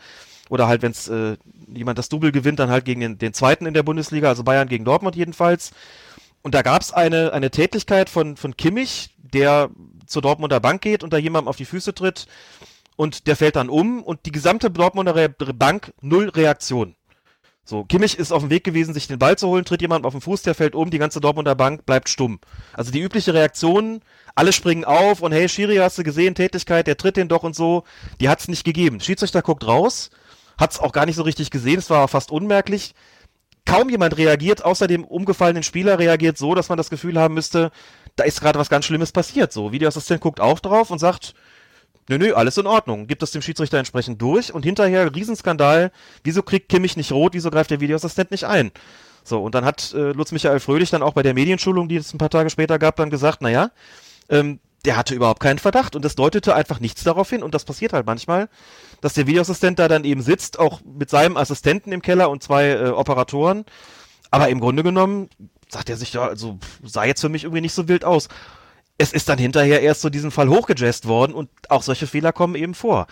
oder 0.49 0.67
halt, 0.67 0.81
wenn 0.81 0.91
es 0.91 1.07
äh, 1.07 1.37
jemand 1.67 1.97
das 1.97 2.09
Double 2.09 2.31
gewinnt, 2.31 2.59
dann 2.59 2.69
halt 2.69 2.85
gegen 2.85 3.01
den, 3.01 3.17
den 3.17 3.33
zweiten 3.33 3.65
in 3.65 3.73
der 3.73 3.83
Bundesliga, 3.83 4.27
also 4.29 4.43
Bayern 4.43 4.67
gegen 4.67 4.85
Dortmund 4.85 5.15
jedenfalls. 5.15 5.71
Und 6.41 6.53
da 6.53 6.61
gab 6.61 6.81
es 6.81 6.91
eine, 6.91 7.33
eine 7.33 7.51
Tätigkeit 7.51 8.09
von, 8.09 8.35
von 8.35 8.57
Kimmich, 8.57 9.15
der 9.17 9.69
zur 10.05 10.21
Dortmunder 10.21 10.59
Bank 10.59 10.81
geht 10.81 11.03
und 11.03 11.13
da 11.13 11.17
jemandem 11.17 11.47
auf 11.47 11.55
die 11.55 11.65
Füße 11.65 11.93
tritt 11.93 12.27
und 12.95 13.27
der 13.27 13.35
fällt 13.35 13.55
dann 13.55 13.69
um 13.69 14.03
und 14.03 14.25
die 14.25 14.31
gesamte 14.31 14.69
Dortmunder 14.69 15.29
Bank 15.29 15.93
null 16.01 16.29
Reaktion. 16.29 16.95
So, 17.65 17.85
Kimmich 17.85 18.19
ist 18.19 18.33
auf 18.33 18.41
dem 18.41 18.49
Weg 18.49 18.65
gewesen, 18.65 18.93
sich 18.93 19.07
den 19.07 19.19
Ball 19.19 19.37
zu 19.37 19.47
holen, 19.47 19.63
tritt 19.63 19.81
jemand 19.81 20.05
auf 20.05 20.13
den 20.13 20.19
Fuß, 20.19 20.41
der 20.41 20.53
fällt 20.53 20.75
um, 20.75 20.89
die 20.89 20.97
ganze 20.97 21.21
Dortmunder 21.21 21.55
Bank 21.55 21.85
bleibt 21.85 22.09
stumm. 22.09 22.39
Also 22.73 22.91
die 22.91 22.99
übliche 22.99 23.33
Reaktion, 23.33 24.01
alle 24.35 24.51
springen 24.51 24.83
auf 24.83 25.21
und 25.21 25.31
hey, 25.31 25.47
Schiri, 25.47 25.77
hast 25.77 25.97
du 25.97 26.03
gesehen, 26.03 26.35
Tätigkeit, 26.35 26.87
der 26.87 26.97
tritt 26.97 27.15
den 27.15 27.29
doch 27.29 27.43
und 27.43 27.55
so, 27.55 27.85
die 28.19 28.27
hat's 28.27 28.49
nicht 28.49 28.65
gegeben. 28.65 28.99
Schiedsrichter 28.99 29.41
guckt 29.41 29.65
raus, 29.65 30.09
hat's 30.57 30.79
auch 30.79 30.91
gar 30.91 31.05
nicht 31.05 31.15
so 31.15 31.23
richtig 31.23 31.51
gesehen, 31.51 31.79
es 31.79 31.89
war 31.89 32.07
fast 32.07 32.31
unmerklich. 32.31 32.93
Kaum 33.65 33.89
jemand 33.89 34.17
reagiert, 34.17 34.65
außer 34.65 34.87
dem 34.87 35.05
umgefallenen 35.05 35.63
Spieler 35.63 35.97
reagiert 35.97 36.37
so, 36.37 36.53
dass 36.53 36.67
man 36.67 36.77
das 36.77 36.89
Gefühl 36.89 37.17
haben 37.17 37.33
müsste, 37.33 37.71
da 38.15 38.25
ist 38.25 38.41
gerade 38.41 38.59
was 38.59 38.69
ganz 38.69 38.85
Schlimmes 38.85 39.11
passiert. 39.11 39.53
So, 39.53 39.71
Videoassistent 39.71 40.21
guckt 40.21 40.41
auch 40.41 40.59
drauf 40.59 40.91
und 40.91 40.99
sagt, 40.99 41.33
nö, 42.09 42.17
nö, 42.17 42.33
alles 42.33 42.57
in 42.57 42.67
Ordnung. 42.67 43.07
Gibt 43.07 43.23
es 43.23 43.31
dem 43.31 43.41
Schiedsrichter 43.41 43.77
entsprechend 43.77 44.21
durch 44.21 44.53
und 44.53 44.63
hinterher 44.63 45.15
Riesenskandal. 45.15 45.91
Wieso 46.23 46.43
kriegt 46.43 46.69
Kimmich 46.69 46.97
nicht 46.97 47.11
rot? 47.11 47.33
Wieso 47.33 47.49
greift 47.49 47.71
der 47.71 47.79
Videoassistent 47.79 48.31
nicht 48.31 48.43
ein? 48.45 48.71
So, 49.23 49.41
und 49.41 49.55
dann 49.55 49.63
hat 49.63 49.93
äh, 49.93 50.11
Lutz 50.11 50.33
Michael 50.33 50.59
Fröhlich 50.59 50.89
dann 50.89 51.01
auch 51.01 51.13
bei 51.13 51.23
der 51.23 51.33
Medienschulung, 51.33 51.87
die 51.87 51.95
es 51.95 52.13
ein 52.13 52.17
paar 52.17 52.29
Tage 52.29 52.49
später 52.49 52.77
gab, 52.77 52.97
dann 52.97 53.09
gesagt, 53.09 53.41
naja, 53.41 53.71
ähm, 54.29 54.59
der 54.85 54.97
hatte 54.97 55.15
überhaupt 55.15 55.39
keinen 55.39 55.59
Verdacht 55.59 55.95
und 55.95 56.03
das 56.03 56.15
deutete 56.15 56.55
einfach 56.55 56.79
nichts 56.79 57.03
darauf 57.03 57.29
hin 57.29 57.43
und 57.43 57.53
das 57.53 57.65
passiert 57.65 57.93
halt 57.93 58.05
manchmal, 58.05 58.49
dass 59.01 59.13
der 59.13 59.27
Videoassistent 59.27 59.79
da 59.79 59.87
dann 59.87 60.03
eben 60.03 60.21
sitzt, 60.21 60.59
auch 60.59 60.81
mit 60.83 61.09
seinem 61.09 61.37
Assistenten 61.37 61.91
im 61.91 62.01
Keller 62.01 62.29
und 62.29 62.43
zwei 62.43 62.71
äh, 62.71 62.89
Operatoren, 62.89 63.65
aber 64.31 64.49
im 64.49 64.59
Grunde 64.59 64.83
genommen 64.83 65.29
sagt 65.69 65.89
er 65.89 65.97
sich 65.97 66.13
ja, 66.13 66.27
also 66.27 66.59
sah 66.83 67.05
jetzt 67.05 67.21
für 67.21 67.29
mich 67.29 67.43
irgendwie 67.45 67.61
nicht 67.61 67.73
so 67.73 67.87
wild 67.87 68.05
aus. 68.05 68.27
Es 68.97 69.11
ist 69.11 69.27
dann 69.29 69.39
hinterher 69.39 69.81
erst 69.81 70.01
so 70.01 70.09
diesen 70.09 70.31
Fall 70.31 70.49
hochgejazzt 70.49 71.07
worden 71.07 71.33
und 71.33 71.49
auch 71.69 71.81
solche 71.81 72.05
Fehler 72.05 72.31
kommen 72.31 72.55
eben 72.55 72.75
vor. 72.75 73.07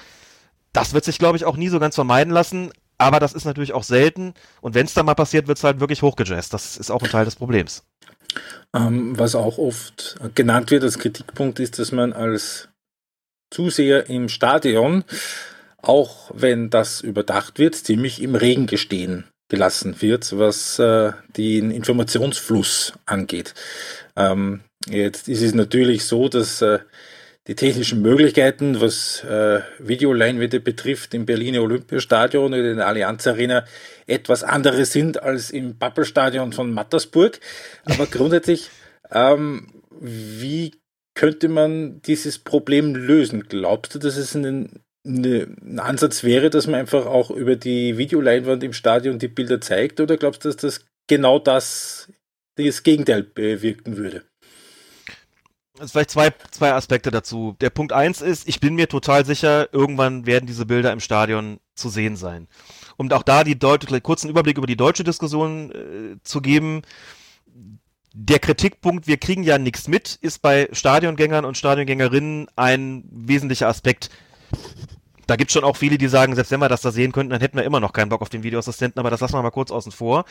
Das 0.74 0.94
wird 0.94 1.06
sich, 1.06 1.18
glaube 1.18 1.38
ich, 1.38 1.46
auch 1.46 1.58
nie 1.58 1.70
so 1.70 1.80
ganz 1.80 1.96
vermeiden 1.96 2.32
lassen, 2.32 2.72
aber 2.98 3.20
das 3.20 3.34
ist 3.34 3.46
natürlich 3.46 3.74
auch 3.74 3.84
selten 3.84 4.34
und 4.62 4.76
wenn 4.76 4.86
es 4.86 4.94
dann 4.94 5.06
mal 5.06 5.16
passiert, 5.16 5.48
wird 5.48 5.58
es 5.58 5.64
halt 5.64 5.80
wirklich 5.80 6.02
hochgejazzt. 6.02 6.54
Das 6.54 6.78
ist 6.78 6.92
auch 6.92 7.02
ein 7.02 7.10
Teil 7.10 7.26
des 7.26 7.36
Problems. 7.36 7.84
Ähm, 8.74 9.18
was 9.20 9.36
auch 9.36 9.58
oft 9.58 10.18
genannt 10.36 10.72
wird 10.72 10.84
als 10.84 11.00
Kritikpunkt 11.00 11.60
ist, 11.60 11.80
dass 11.80 11.92
man 11.92 12.14
als 12.14 12.70
Zuseher 13.52 14.10
im 14.10 14.30
Stadion, 14.30 15.04
auch 15.82 16.32
wenn 16.34 16.70
das 16.70 17.02
überdacht 17.02 17.60
wird, 17.60 17.76
ziemlich 17.76 18.22
im 18.22 18.36
Regen 18.36 18.68
gestehen 18.68 19.26
gelassen 19.50 20.02
wird, 20.02 20.38
was 20.40 20.80
äh, 20.80 21.12
den 21.36 21.72
Informationsfluss 21.72 22.94
angeht. 23.06 23.54
Ähm, 24.16 24.62
jetzt 24.88 25.28
ist 25.28 25.42
es 25.42 25.54
natürlich 25.54 26.06
so, 26.06 26.30
dass 26.30 26.62
äh, 26.62 26.80
die 27.48 27.56
technischen 27.56 28.02
Möglichkeiten, 28.02 28.82
was 28.82 29.24
äh, 29.24 29.62
Videoleinwände 29.80 30.60
betrifft, 30.60 31.14
im 31.14 31.26
Berliner 31.26 31.62
Olympiastadion 31.62 32.54
oder 32.54 32.72
in 32.72 32.78
der 32.78 32.88
Allianz 32.88 33.26
Arena 33.26 33.66
etwas 34.06 34.44
andere 34.44 34.86
sind 34.86 35.22
als 35.22 35.50
im 35.50 35.80
Pappelstadion 35.80 36.54
von 36.54 36.72
Mattersburg. 36.72 37.40
Aber 37.86 38.06
grundsätzlich, 38.06 38.70
ähm, 39.12 39.68
wie 40.00 40.76
könnte 41.16 41.50
man 41.50 42.02
dieses 42.04 42.40
Problem 42.40 42.96
lösen? 42.96 43.46
Glaubst 43.50 43.96
du, 43.96 44.00
dass 44.00 44.18
es 44.18 44.36
ein, 44.36 44.82
ein 45.06 45.80
Ansatz 45.80 46.24
wäre, 46.24 46.52
dass 46.52 46.68
man 46.68 46.80
einfach 46.80 47.08
auch 47.08 47.32
über 47.32 47.56
die 47.56 47.98
Videoleinwand 47.98 48.64
im 48.64 48.74
Stadion 48.74 49.18
die 49.18 49.28
Bilder 49.28 49.60
zeigt? 49.60 50.00
Oder 50.00 50.18
glaubst 50.18 50.46
du, 50.46 50.50
dass 50.50 50.58
das 50.58 50.86
genau 51.08 51.40
das 51.40 52.08
das 52.58 52.84
Gegenteil 52.84 53.24
bewirken 53.24 53.98
würde. 53.98 54.24
Also 55.82 55.94
vielleicht 55.94 56.12
zwei, 56.12 56.32
zwei 56.52 56.74
Aspekte 56.74 57.10
dazu. 57.10 57.56
Der 57.60 57.72
Punkt 57.72 57.92
eins 57.92 58.22
ist, 58.22 58.48
ich 58.48 58.60
bin 58.60 58.76
mir 58.76 58.88
total 58.88 59.26
sicher, 59.26 59.74
irgendwann 59.74 60.28
werden 60.28 60.46
diese 60.46 60.68
Bilder 60.68 60.94
im 60.94 61.00
Stadion 61.00 61.60
zu 61.74 61.90
sehen 61.90 62.16
sein. 62.16 62.48
Um 62.98 63.12
auch 63.12 63.24
da 63.24 63.44
die 63.44 63.58
kurzen 63.58 64.30
Überblick 64.30 64.60
über 64.60 64.68
die 64.68 64.78
deutsche 64.78 65.04
Diskussion 65.04 65.72
äh, 65.72 66.18
zu 66.22 66.40
geben, 66.40 66.84
der 68.14 68.38
Kritikpunkt, 68.38 69.08
wir 69.08 69.18
kriegen 69.18 69.42
ja 69.42 69.58
nichts 69.58 69.88
mit, 69.88 70.20
ist 70.22 70.44
bei 70.44 70.70
Stadiongängern 70.72 71.46
und 71.46 71.58
Stadiongängerinnen 71.58 72.48
ein 72.56 73.04
wesentlicher 73.10 73.68
Aspekt. 73.68 74.12
Da 75.26 75.36
gibt 75.36 75.50
es 75.50 75.54
schon 75.54 75.64
auch 75.64 75.78
viele, 75.78 75.98
die 75.98 76.10
sagen, 76.10 76.36
selbst 76.36 76.52
wenn 76.52 76.60
wir 76.60 76.70
das 76.70 76.82
da 76.82 76.92
sehen 76.92 77.12
könnten, 77.12 77.32
dann 77.32 77.42
hätten 77.42 77.58
wir 77.58 77.64
immer 77.64 77.80
noch 77.80 77.94
keinen 77.94 78.10
Bock 78.10 78.22
auf 78.22 78.30
den 78.30 78.44
Videoassistenten, 78.44 79.00
aber 79.00 79.10
das 79.10 79.22
lassen 79.22 79.34
wir 79.34 79.42
mal 79.42 79.50
kurz 79.50 79.72
außen 79.72 79.92
vor. 79.92 80.26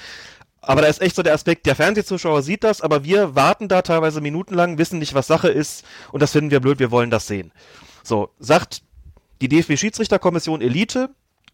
Aber 0.62 0.82
da 0.82 0.88
ist 0.88 1.00
echt 1.00 1.16
so 1.16 1.22
der 1.22 1.34
Aspekt, 1.34 1.66
der 1.66 1.74
Fernsehzuschauer 1.74 2.42
sieht 2.42 2.64
das, 2.64 2.82
aber 2.82 3.04
wir 3.04 3.34
warten 3.34 3.68
da 3.68 3.82
teilweise 3.82 4.20
minutenlang, 4.20 4.78
wissen 4.78 4.98
nicht, 4.98 5.14
was 5.14 5.26
Sache 5.26 5.48
ist 5.48 5.84
und 6.12 6.20
das 6.20 6.32
finden 6.32 6.50
wir 6.50 6.60
blöd, 6.60 6.78
wir 6.78 6.90
wollen 6.90 7.10
das 7.10 7.26
sehen. 7.26 7.52
So, 8.02 8.30
sagt 8.38 8.82
die 9.40 9.48
DFB-Schiedsrichterkommission 9.48 10.60
Elite, 10.60 11.10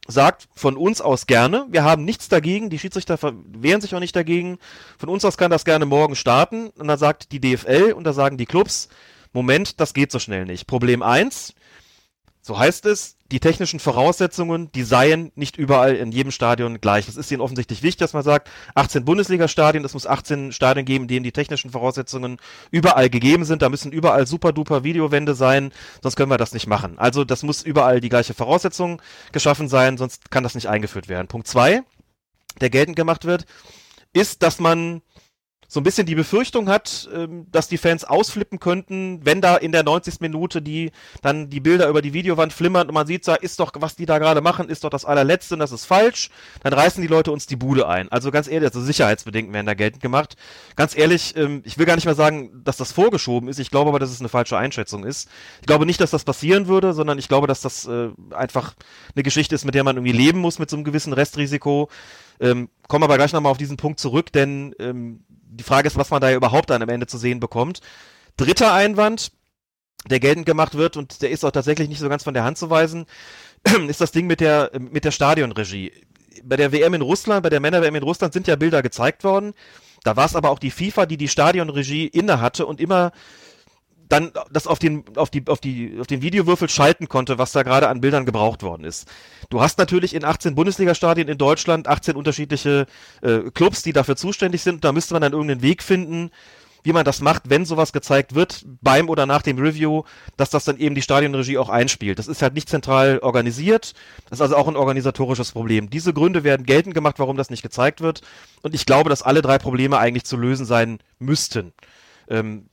sagt 0.09 0.49
von 0.55 0.77
uns 0.77 1.01
aus 1.01 1.27
gerne, 1.27 1.67
wir 1.71 1.85
haben 1.85 2.05
nichts 2.05 2.29
dagegen, 2.29 2.71
die 2.71 2.79
Schiedsrichter 2.79 3.19
wehren 3.47 3.81
sich 3.81 3.95
auch 3.95 4.01
nicht 4.01 4.17
dagegen, 4.17 4.59
von 4.99 5.09
uns 5.09 5.25
aus 5.25 5.37
kann 5.37 5.51
das 5.51 5.65
gerne 5.65 5.87
morgen 5.87 6.17
starten 6.17 6.69
und 6.71 6.89
dann 6.89 6.99
sagt 6.99 7.33
die 7.33 7.41
DFL 7.41 7.93
und 7.93 8.05
da 8.05 8.13
sagen 8.13 8.37
die 8.37 8.47
Clubs, 8.47 8.89
Moment, 9.33 9.81
das 9.81 9.95
geht 9.95 10.11
so 10.11 10.19
schnell 10.19 10.47
nicht. 10.47 10.67
Problem 10.67 11.03
eins, 11.03 11.55
so 12.47 12.57
heißt 12.57 12.87
es, 12.87 13.17
die 13.33 13.41
technischen 13.41 13.81
Voraussetzungen, 13.81 14.71
die 14.71 14.85
seien 14.85 15.33
nicht 15.35 15.57
überall 15.57 15.97
in 15.97 16.13
jedem 16.13 16.31
Stadion 16.31 16.81
gleich. 16.81 17.09
Es 17.09 17.17
ist 17.17 17.33
ihnen 17.33 17.41
offensichtlich 17.41 17.83
wichtig, 17.83 17.99
dass 17.99 18.13
man 18.13 18.23
sagt, 18.23 18.49
18 18.77 19.05
Bundesliga-Stadien, 19.05 19.85
es 19.85 19.95
muss 19.95 20.07
18 20.07 20.53
Stadien 20.53 20.87
geben, 20.87 21.05
in 21.05 21.09
denen 21.09 21.25
die 21.25 21.33
technischen 21.33 21.73
Voraussetzungen 21.73 22.39
überall 22.71 23.11
gegeben 23.11 23.45
sind. 23.45 23.63
Da 23.63 23.69
müssen 23.69 23.91
überall 23.91 24.29
super 24.29 24.53
duper 24.53 24.85
Videowände 24.85 25.35
sein, 25.35 25.73
sonst 26.05 26.15
können 26.15 26.31
wir 26.31 26.39
das 26.39 26.53
nicht 26.53 26.69
machen. 26.69 27.01
Also 27.01 27.25
das 27.25 27.43
muss 27.43 27.63
überall 27.63 28.01
die 28.01 28.11
gleiche 28.11 28.33
Voraussetzung 28.33 29.03
geschaffen 29.33 29.69
sein, 29.69 29.99
sonst 29.99 30.31
kann 30.31 30.45
das 30.45 30.55
nicht 30.55 30.69
eingeführt 30.69 31.09
werden. 31.09 31.27
Punkt 31.27 31.49
zwei, 31.49 31.83
der 32.61 32.71
geltend 32.71 32.95
gemacht 32.95 33.25
wird, 33.25 33.45
ist, 34.13 34.45
dass 34.45 34.61
man 34.61 35.03
so 35.69 35.81
ein 35.81 35.83
bisschen 35.83 36.07
die 36.07 36.15
Befürchtung 36.15 36.69
hat, 36.69 37.09
ähm, 37.15 37.47
dass 37.51 37.69
die 37.69 37.79
Fans 37.79 38.05
ausflippen 38.05 38.61
könnten, 38.61 39.21
wenn 39.25 39.41
da 39.41 39.57
in 39.57 39.73
der 39.73 39.83
90. 39.83 40.21
Minute 40.21 40.63
die 40.63 40.93
dann 41.23 41.51
die 41.51 41.61
Bilder 41.61 41.89
über 41.89 42.03
die 42.03 42.13
Videowand 42.13 42.53
flimmern 42.53 42.89
und 42.89 42.95
man 42.95 43.07
sieht, 43.07 43.27
ist 43.27 43.61
doch, 43.61 43.73
was 43.77 43.97
die 43.97 44.07
da 44.07 44.19
gerade 44.19 44.41
machen, 44.41 44.69
ist 44.69 44.85
doch 44.85 44.91
das 44.91 45.05
allerletzte 45.05 45.55
und 45.55 45.61
das 45.61 45.73
ist 45.73 45.85
falsch, 45.85 46.31
dann 46.63 46.73
reißen 46.73 47.03
die 47.03 47.09
Leute 47.09 47.33
uns 47.33 47.47
die 47.47 47.57
Bude 47.57 47.89
ein. 47.89 48.11
Also 48.11 48.31
ganz 48.31 48.49
ehrlich, 48.49 48.69
also 48.69 48.81
Sicherheitsbedenken 48.81 49.53
werden 49.53 49.67
da 49.67 49.75
geltend 49.75 50.03
gemacht. 50.03 50.37
Ganz 50.77 50.97
ehrlich, 50.97 51.37
ähm, 51.37 51.63
ich 51.65 51.79
will 51.79 51.87
gar 51.87 51.97
nicht 51.97 52.05
mehr 52.05 52.15
sagen, 52.15 52.63
dass 52.65 52.77
das 52.77 52.93
vorgeschoben 52.93 53.49
ist, 53.49 53.59
ich 53.59 53.71
glaube 53.71 53.89
aber, 53.89 53.99
dass 53.99 54.11
es 54.11 54.21
eine 54.21 54.29
falsche 54.29 54.57
Einschätzung 54.57 55.05
ist. 55.05 55.29
Ich 55.61 55.67
glaube 55.67 55.87
nicht, 55.87 56.01
dass 56.01 56.11
das 56.11 56.25
passieren 56.25 56.69
würde, 56.69 56.93
sondern 56.93 57.19
ich 57.19 57.29
glaube, 57.29 57.47
dass 57.47 57.61
das 57.61 57.87
äh, 57.87 58.11
einfach 58.31 58.75
eine 59.15 59.23
Geschichte 59.23 59.55
ist, 59.55 59.65
mit 59.65 59.75
der 59.75 59.85
man 59.85 59.97
irgendwie 59.97 60.17
leben 60.17 60.39
muss, 60.39 60.59
mit 60.59 60.71
so 60.71 60.77
einem 60.77 60.85
gewissen 60.85 61.13
Restrisiko. 61.13 61.89
Ähm, 62.39 62.69
komme 62.89 63.05
aber 63.05 63.17
gleich 63.17 63.33
nochmal 63.33 63.51
auf 63.51 63.59
diesen 63.59 63.77
Punkt 63.77 63.99
zurück, 63.99 64.33
denn 64.33 64.75
ähm, 64.79 65.25
die 65.57 65.65
Frage 65.65 65.87
ist, 65.89 65.97
was 65.97 66.11
man 66.11 66.21
da 66.21 66.33
überhaupt 66.33 66.71
dann 66.71 66.83
am 66.83 66.89
Ende 66.89 67.07
zu 67.07 67.19
sehen 67.19 67.41
bekommt. 67.41 67.81
Dritter 68.37 68.73
Einwand, 68.73 69.33
der 70.09 70.21
geltend 70.21 70.47
gemacht 70.47 70.75
wird 70.75 70.97
und 70.97 71.23
der 71.23 71.31
ist 71.31 71.45
auch 71.45 71.51
tatsächlich 71.51 71.89
nicht 71.89 71.99
so 71.99 72.09
ganz 72.09 72.23
von 72.23 72.35
der 72.35 72.45
Hand 72.45 72.59
zu 72.59 72.71
weisen, 72.71 73.07
ist 73.89 74.01
das 74.01 74.13
Ding 74.13 74.27
mit 74.27 74.41
der, 74.41 74.71
mit 74.79 75.05
der 75.05 75.11
Stadionregie. 75.11 75.93
Bei 76.45 76.57
der 76.57 76.71
WM 76.71 76.95
in 76.95 77.03
Russland, 77.03 77.43
bei 77.43 77.51
der 77.51 77.61
Männer-WM 77.61 77.95
in 77.95 78.03
Russland 78.03 78.33
sind 78.33 78.47
ja 78.47 78.57
Bilder 78.57 78.83
gezeigt 78.83 79.25
worden. 79.25 79.55
Da 80.05 80.17
war 80.17 80.27
es 80.27 80.37
aber 80.37 80.51
auch 80.51 80.59
die 80.59 80.71
FIFA, 80.71 81.07
die 81.07 81.17
die 81.17 81.29
Stadionregie 81.29 82.07
inne 82.07 82.41
hatte 82.41 82.67
und 82.67 82.81
immer 82.81 83.13
dann 84.09 84.33
das 84.51 84.67
auf 84.67 84.79
den, 84.79 85.05
auf 85.17 85.31
die, 85.31 85.45
auf 85.47 85.61
die, 85.61 85.97
auf 86.01 86.07
den 86.07 86.23
Videowürfel 86.23 86.69
schalten 86.69 87.09
konnte, 87.09 87.39
was 87.39 87.53
da 87.53 87.63
gerade 87.63 87.89
an 87.89 88.01
Bildern 88.01 88.25
gebraucht 88.25 88.63
worden 88.63 88.85
ist. 88.85 89.09
Du 89.51 89.61
hast 89.61 89.79
natürlich 89.79 90.15
in 90.15 90.25
18 90.25 90.55
Bundesliga-Stadien 90.55 91.29
in 91.29 91.39
Deutschland 91.39 91.89
18 91.89 92.17
unterschiedliche 92.17 92.87
äh, 93.23 93.51
Clubs, 93.53 93.83
die 93.83 93.93
dafür 93.93 94.17
zuständig 94.17 94.63
sind. 94.63 94.85
Da 94.85 94.93
müsste 94.93 95.15
man 95.15 95.23
dann 95.23 95.33
irgendeinen 95.33 95.63
Weg 95.63 95.83
finden, 95.83 96.31
wie 96.87 96.93
man 96.93 97.05
das 97.05 97.21
macht, 97.21 97.51
wenn 97.51 97.65
sowas 97.65 97.93
gezeigt 97.93 98.37
wird, 98.37 98.65
beim 98.81 99.09
oder 99.09 99.27
nach 99.27 99.43
dem 99.43 99.59
Review, 99.59 100.05
dass 100.37 100.51
das 100.51 100.65
dann 100.65 100.79
eben 100.79 100.95
die 100.95 101.03
Stadionregie 101.03 101.59
auch 101.59 101.69
einspielt. 101.69 102.21
Das 102.21 102.29
ist 102.29 102.43
halt 102.43 102.55
nicht 102.55 102.69
zentral 102.69 103.19
organisiert. 103.19 103.95
Das 104.31 104.39
ist 104.39 104.41
also 104.41 104.57
auch 104.57 104.69
ein 104.69 104.77
organisatorisches 104.77 105.51
Problem. 105.51 105.91
Diese 105.91 106.15
Gründe 106.15 106.45
werden 106.45 106.65
geltend 106.65 106.95
gemacht, 106.95 107.19
warum 107.19 107.37
das 107.37 107.51
nicht 107.51 107.63
gezeigt 107.63 108.03
wird. 108.03 108.21
Und 108.63 108.73
ich 108.73 108.87
glaube, 108.87 109.11
dass 109.11 109.23
alle 109.23 109.43
drei 109.43 109.59
Probleme 109.59 109.99
eigentlich 109.99 110.27
zu 110.27 110.37
lösen 110.37 110.65
sein 110.65 111.01
müssten. 111.19 111.73
Ähm, 112.29 112.69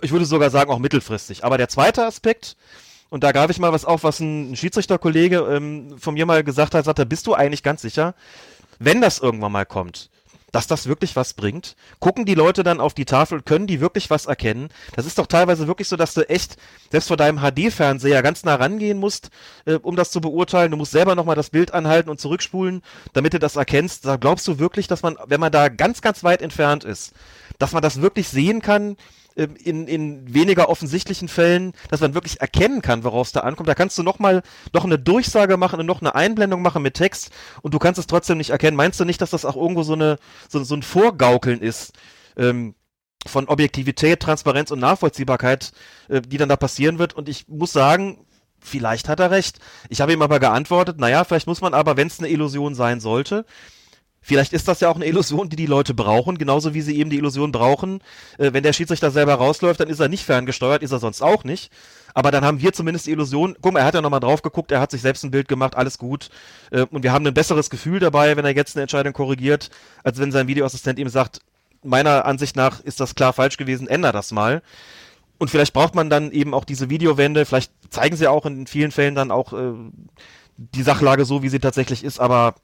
ich 0.00 0.12
würde 0.12 0.24
sogar 0.24 0.50
sagen, 0.50 0.70
auch 0.70 0.78
mittelfristig. 0.78 1.44
Aber 1.44 1.58
der 1.58 1.68
zweite 1.68 2.04
Aspekt, 2.04 2.56
und 3.08 3.22
da 3.22 3.32
greife 3.32 3.52
ich 3.52 3.58
mal 3.58 3.72
was 3.72 3.84
auf, 3.84 4.04
was 4.04 4.20
ein 4.20 4.56
Schiedsrichterkollege 4.56 5.38
ähm, 5.38 5.96
von 5.98 6.14
mir 6.14 6.26
mal 6.26 6.42
gesagt 6.42 6.74
hat, 6.74 6.84
sagte, 6.84 7.06
bist 7.06 7.26
du 7.26 7.34
eigentlich 7.34 7.62
ganz 7.62 7.82
sicher, 7.82 8.14
wenn 8.78 9.00
das 9.00 9.18
irgendwann 9.18 9.52
mal 9.52 9.66
kommt, 9.66 10.10
dass 10.52 10.66
das 10.66 10.86
wirklich 10.86 11.16
was 11.16 11.34
bringt? 11.34 11.76
Gucken 12.00 12.24
die 12.24 12.34
Leute 12.34 12.62
dann 12.62 12.80
auf 12.80 12.94
die 12.94 13.04
Tafel, 13.04 13.42
können 13.42 13.66
die 13.66 13.80
wirklich 13.80 14.10
was 14.10 14.26
erkennen? 14.26 14.70
Das 14.94 15.06
ist 15.06 15.18
doch 15.18 15.26
teilweise 15.26 15.66
wirklich 15.66 15.88
so, 15.88 15.96
dass 15.96 16.14
du 16.14 16.28
echt 16.28 16.56
selbst 16.90 17.08
vor 17.08 17.16
deinem 17.16 17.40
HD-Fernseher 17.40 18.22
ganz 18.22 18.42
nah 18.44 18.54
rangehen 18.54 18.98
musst, 18.98 19.30
äh, 19.66 19.74
um 19.74 19.96
das 19.96 20.10
zu 20.10 20.20
beurteilen. 20.20 20.70
Du 20.70 20.76
musst 20.76 20.92
selber 20.92 21.14
nochmal 21.14 21.36
das 21.36 21.50
Bild 21.50 21.74
anhalten 21.74 22.10
und 22.10 22.20
zurückspulen, 22.20 22.82
damit 23.12 23.34
du 23.34 23.38
das 23.38 23.56
erkennst. 23.56 24.06
Da 24.06 24.16
glaubst 24.16 24.48
du 24.48 24.58
wirklich, 24.58 24.86
dass 24.86 25.02
man, 25.02 25.16
wenn 25.26 25.40
man 25.40 25.52
da 25.52 25.68
ganz, 25.68 26.00
ganz 26.00 26.24
weit 26.24 26.42
entfernt 26.42 26.84
ist, 26.84 27.12
dass 27.58 27.72
man 27.72 27.82
das 27.82 28.00
wirklich 28.00 28.28
sehen 28.28 28.62
kann, 28.62 28.96
in, 29.36 29.86
in 29.86 30.32
weniger 30.32 30.68
offensichtlichen 30.68 31.28
Fällen, 31.28 31.72
dass 31.90 32.00
man 32.00 32.14
wirklich 32.14 32.40
erkennen 32.40 32.80
kann, 32.82 33.04
worauf 33.04 33.26
es 33.26 33.32
da 33.32 33.40
ankommt. 33.40 33.68
Da 33.68 33.74
kannst 33.74 33.98
du 33.98 34.02
noch 34.02 34.18
mal 34.18 34.42
noch 34.72 34.84
eine 34.84 34.98
Durchsage 34.98 35.56
machen 35.58 35.78
und 35.78 35.86
noch 35.86 36.00
eine 36.00 36.14
Einblendung 36.14 36.62
machen 36.62 36.82
mit 36.82 36.94
Text 36.94 37.30
und 37.62 37.74
du 37.74 37.78
kannst 37.78 37.98
es 37.98 38.06
trotzdem 38.06 38.38
nicht 38.38 38.50
erkennen. 38.50 38.76
Meinst 38.76 38.98
du 38.98 39.04
nicht, 39.04 39.20
dass 39.20 39.30
das 39.30 39.44
auch 39.44 39.56
irgendwo 39.56 39.82
so 39.82 39.92
eine 39.92 40.18
so, 40.48 40.64
so 40.64 40.74
ein 40.74 40.82
Vorgaukeln 40.82 41.60
ist? 41.60 41.92
Ähm, 42.36 42.74
von 43.26 43.48
Objektivität, 43.48 44.20
Transparenz 44.20 44.70
und 44.70 44.78
Nachvollziehbarkeit, 44.78 45.72
äh, 46.08 46.20
die 46.22 46.36
dann 46.36 46.48
da 46.48 46.56
passieren 46.56 46.98
wird. 46.98 47.14
Und 47.14 47.28
ich 47.28 47.48
muss 47.48 47.72
sagen, 47.72 48.24
vielleicht 48.60 49.08
hat 49.08 49.20
er 49.20 49.30
recht. 49.30 49.58
Ich 49.88 50.00
habe 50.00 50.12
ihm 50.12 50.22
aber 50.22 50.40
geantwortet, 50.40 50.98
naja, 50.98 51.24
vielleicht 51.24 51.46
muss 51.46 51.60
man 51.60 51.74
aber, 51.74 51.96
wenn 51.96 52.06
es 52.06 52.18
eine 52.18 52.28
Illusion 52.28 52.74
sein 52.74 53.00
sollte, 53.00 53.44
Vielleicht 54.26 54.52
ist 54.52 54.66
das 54.66 54.80
ja 54.80 54.88
auch 54.88 54.96
eine 54.96 55.06
Illusion, 55.06 55.48
die 55.50 55.54
die 55.54 55.66
Leute 55.66 55.94
brauchen, 55.94 56.36
genauso 56.36 56.74
wie 56.74 56.80
sie 56.80 56.96
eben 56.96 57.10
die 57.10 57.16
Illusion 57.16 57.52
brauchen. 57.52 58.00
Äh, 58.38 58.52
wenn 58.52 58.64
der 58.64 58.72
Schiedsrichter 58.72 59.12
selber 59.12 59.34
rausläuft, 59.34 59.78
dann 59.78 59.88
ist 59.88 60.00
er 60.00 60.08
nicht 60.08 60.24
ferngesteuert, 60.24 60.82
ist 60.82 60.90
er 60.90 60.98
sonst 60.98 61.22
auch 61.22 61.44
nicht. 61.44 61.70
Aber 62.12 62.32
dann 62.32 62.44
haben 62.44 62.60
wir 62.60 62.72
zumindest 62.72 63.06
die 63.06 63.12
Illusion, 63.12 63.56
guck 63.62 63.72
mal, 63.72 63.78
er 63.78 63.86
hat 63.86 63.94
ja 63.94 64.00
nochmal 64.00 64.18
drauf 64.18 64.42
geguckt, 64.42 64.72
er 64.72 64.80
hat 64.80 64.90
sich 64.90 65.00
selbst 65.00 65.22
ein 65.22 65.30
Bild 65.30 65.46
gemacht, 65.46 65.76
alles 65.76 65.96
gut. 65.96 66.30
Äh, 66.72 66.86
und 66.90 67.04
wir 67.04 67.12
haben 67.12 67.24
ein 67.24 67.34
besseres 67.34 67.70
Gefühl 67.70 68.00
dabei, 68.00 68.36
wenn 68.36 68.44
er 68.44 68.52
jetzt 68.52 68.74
eine 68.74 68.82
Entscheidung 68.82 69.12
korrigiert, 69.12 69.70
als 70.02 70.18
wenn 70.18 70.32
sein 70.32 70.48
Videoassistent 70.48 70.98
ihm 70.98 71.08
sagt, 71.08 71.38
meiner 71.84 72.24
Ansicht 72.24 72.56
nach 72.56 72.80
ist 72.80 72.98
das 72.98 73.14
klar 73.14 73.32
falsch 73.32 73.58
gewesen, 73.58 73.86
änder 73.86 74.10
das 74.10 74.32
mal. 74.32 74.60
Und 75.38 75.52
vielleicht 75.52 75.72
braucht 75.72 75.94
man 75.94 76.10
dann 76.10 76.32
eben 76.32 76.52
auch 76.52 76.64
diese 76.64 76.90
Videowände, 76.90 77.46
vielleicht 77.46 77.70
zeigen 77.90 78.16
sie 78.16 78.26
auch 78.26 78.44
in 78.44 78.66
vielen 78.66 78.90
Fällen 78.90 79.14
dann 79.14 79.30
auch 79.30 79.52
äh, 79.52 79.72
die 80.56 80.82
Sachlage 80.82 81.24
so, 81.24 81.44
wie 81.44 81.48
sie 81.48 81.60
tatsächlich 81.60 82.02
ist, 82.02 82.18
aber 82.18 82.56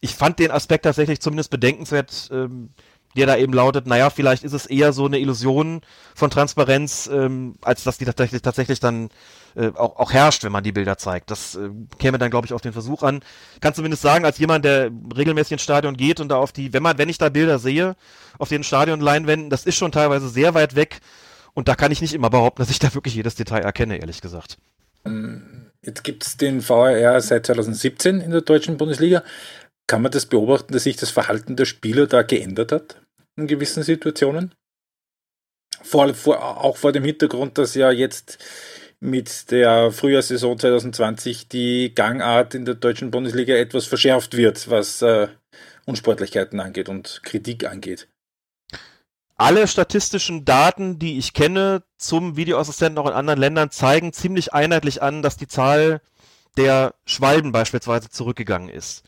ich 0.00 0.14
fand 0.14 0.38
den 0.38 0.50
Aspekt 0.50 0.84
tatsächlich 0.84 1.20
zumindest 1.20 1.50
bedenkenswert, 1.50 2.30
ähm, 2.32 2.70
der 3.16 3.26
da 3.26 3.36
eben 3.36 3.52
lautet, 3.52 3.86
naja, 3.86 4.08
vielleicht 4.08 4.44
ist 4.44 4.52
es 4.52 4.66
eher 4.66 4.92
so 4.92 5.06
eine 5.06 5.18
Illusion 5.18 5.80
von 6.14 6.30
Transparenz, 6.30 7.10
ähm, 7.12 7.56
als 7.60 7.82
dass 7.82 7.98
die 7.98 8.04
tatsächlich, 8.04 8.40
tatsächlich 8.40 8.78
dann 8.78 9.10
äh, 9.56 9.70
auch, 9.74 9.96
auch 9.96 10.12
herrscht, 10.12 10.44
wenn 10.44 10.52
man 10.52 10.62
die 10.62 10.70
Bilder 10.70 10.96
zeigt. 10.96 11.30
Das 11.30 11.56
äh, 11.56 11.70
käme 11.98 12.18
dann, 12.18 12.30
glaube 12.30 12.46
ich, 12.46 12.52
auf 12.52 12.60
den 12.60 12.72
Versuch 12.72 13.02
an. 13.02 13.20
Kann 13.60 13.74
zumindest 13.74 14.02
sagen, 14.02 14.24
als 14.24 14.38
jemand, 14.38 14.64
der 14.64 14.92
regelmäßig 15.16 15.52
ins 15.52 15.62
Stadion 15.62 15.96
geht 15.96 16.20
und 16.20 16.28
da 16.28 16.36
auf 16.36 16.52
die, 16.52 16.72
wenn 16.72 16.84
man, 16.84 16.98
wenn 16.98 17.08
ich 17.08 17.18
da 17.18 17.30
Bilder 17.30 17.58
sehe, 17.58 17.96
auf 18.38 18.48
den 18.48 18.62
Stadionleinwänden, 18.62 19.50
das 19.50 19.66
ist 19.66 19.76
schon 19.76 19.90
teilweise 19.90 20.28
sehr 20.28 20.54
weit 20.54 20.76
weg 20.76 21.00
und 21.52 21.66
da 21.66 21.74
kann 21.74 21.90
ich 21.90 22.00
nicht 22.00 22.14
immer 22.14 22.30
behaupten, 22.30 22.62
dass 22.62 22.70
ich 22.70 22.78
da 22.78 22.94
wirklich 22.94 23.16
jedes 23.16 23.34
Detail 23.34 23.62
erkenne, 23.62 23.98
ehrlich 23.98 24.20
gesagt. 24.20 24.56
Jetzt 25.82 26.04
gibt 26.04 26.26
es 26.26 26.36
den 26.36 26.66
VAR 26.68 27.20
seit 27.22 27.46
2017 27.46 28.20
in 28.20 28.30
der 28.30 28.42
deutschen 28.42 28.76
Bundesliga. 28.76 29.22
Kann 29.90 30.02
man 30.02 30.12
das 30.12 30.26
beobachten, 30.26 30.72
dass 30.72 30.84
sich 30.84 30.94
das 30.94 31.10
Verhalten 31.10 31.56
der 31.56 31.64
Spieler 31.64 32.06
da 32.06 32.22
geändert 32.22 32.70
hat 32.70 33.02
in 33.34 33.48
gewissen 33.48 33.82
Situationen? 33.82 34.54
Vor, 35.82 36.14
vor, 36.14 36.62
auch 36.62 36.76
vor 36.76 36.92
dem 36.92 37.02
Hintergrund, 37.02 37.58
dass 37.58 37.74
ja 37.74 37.90
jetzt 37.90 38.38
mit 39.00 39.50
der 39.50 39.90
Frühjahrssaison 39.90 40.60
2020 40.60 41.48
die 41.48 41.92
Gangart 41.92 42.54
in 42.54 42.66
der 42.66 42.76
deutschen 42.76 43.10
Bundesliga 43.10 43.56
etwas 43.56 43.86
verschärft 43.86 44.36
wird, 44.36 44.70
was 44.70 45.02
äh, 45.02 45.26
Unsportlichkeiten 45.86 46.60
angeht 46.60 46.88
und 46.88 47.22
Kritik 47.24 47.68
angeht. 47.68 48.06
Alle 49.34 49.66
statistischen 49.66 50.44
Daten, 50.44 51.00
die 51.00 51.18
ich 51.18 51.34
kenne 51.34 51.82
zum 51.98 52.36
Videoassistenten 52.36 52.98
auch 52.98 53.08
in 53.08 53.16
anderen 53.16 53.40
Ländern, 53.40 53.72
zeigen 53.72 54.12
ziemlich 54.12 54.52
einheitlich 54.52 55.02
an, 55.02 55.22
dass 55.22 55.36
die 55.36 55.48
Zahl 55.48 56.00
der 56.56 56.94
Schwalben 57.06 57.50
beispielsweise 57.50 58.08
zurückgegangen 58.08 58.68
ist. 58.68 59.02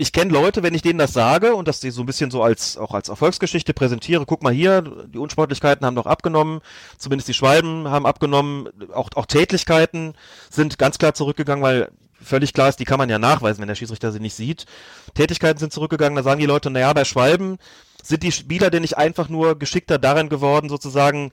Ich 0.00 0.12
kenne 0.12 0.32
Leute, 0.32 0.62
wenn 0.62 0.74
ich 0.74 0.82
denen 0.82 1.00
das 1.00 1.12
sage 1.12 1.56
und 1.56 1.66
das 1.66 1.80
so 1.80 2.02
ein 2.02 2.06
bisschen 2.06 2.30
so 2.30 2.40
als 2.40 2.78
auch 2.78 2.94
als 2.94 3.08
Erfolgsgeschichte 3.08 3.74
präsentiere, 3.74 4.24
guck 4.26 4.44
mal 4.44 4.52
hier, 4.52 4.80
die 4.82 5.18
Unsportlichkeiten 5.18 5.84
haben 5.84 5.96
doch 5.96 6.06
abgenommen, 6.06 6.60
zumindest 6.96 7.28
die 7.28 7.34
Schwalben 7.34 7.88
haben 7.88 8.06
abgenommen, 8.06 8.68
auch, 8.94 9.10
auch 9.16 9.26
Tätlichkeiten 9.26 10.14
sind 10.50 10.78
ganz 10.78 10.98
klar 10.98 11.14
zurückgegangen, 11.14 11.64
weil 11.64 11.90
völlig 12.22 12.52
klar 12.52 12.68
ist, 12.68 12.78
die 12.78 12.84
kann 12.84 12.98
man 12.98 13.10
ja 13.10 13.18
nachweisen, 13.18 13.60
wenn 13.60 13.66
der 13.66 13.74
Schiedsrichter 13.74 14.12
sie 14.12 14.20
nicht 14.20 14.34
sieht. 14.34 14.66
Tätigkeiten 15.14 15.58
sind 15.58 15.72
zurückgegangen, 15.72 16.14
da 16.14 16.22
sagen 16.22 16.40
die 16.40 16.46
Leute, 16.46 16.70
naja, 16.70 16.92
bei 16.92 17.04
Schwalben 17.04 17.58
sind 18.00 18.22
die 18.22 18.32
Spieler 18.32 18.70
denn 18.70 18.82
nicht 18.82 18.96
einfach 18.96 19.28
nur 19.28 19.58
geschickter 19.58 19.98
darin 19.98 20.28
geworden, 20.28 20.68
sozusagen 20.68 21.32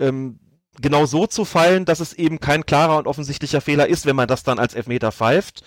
ähm, 0.00 0.40
genau 0.80 1.06
so 1.06 1.28
zu 1.28 1.44
fallen, 1.44 1.84
dass 1.84 2.00
es 2.00 2.12
eben 2.12 2.40
kein 2.40 2.66
klarer 2.66 2.98
und 2.98 3.06
offensichtlicher 3.06 3.60
Fehler 3.60 3.86
ist, 3.86 4.04
wenn 4.04 4.16
man 4.16 4.26
das 4.26 4.42
dann 4.42 4.58
als 4.58 4.74
Elfmeter 4.74 5.12
pfeift. 5.12 5.62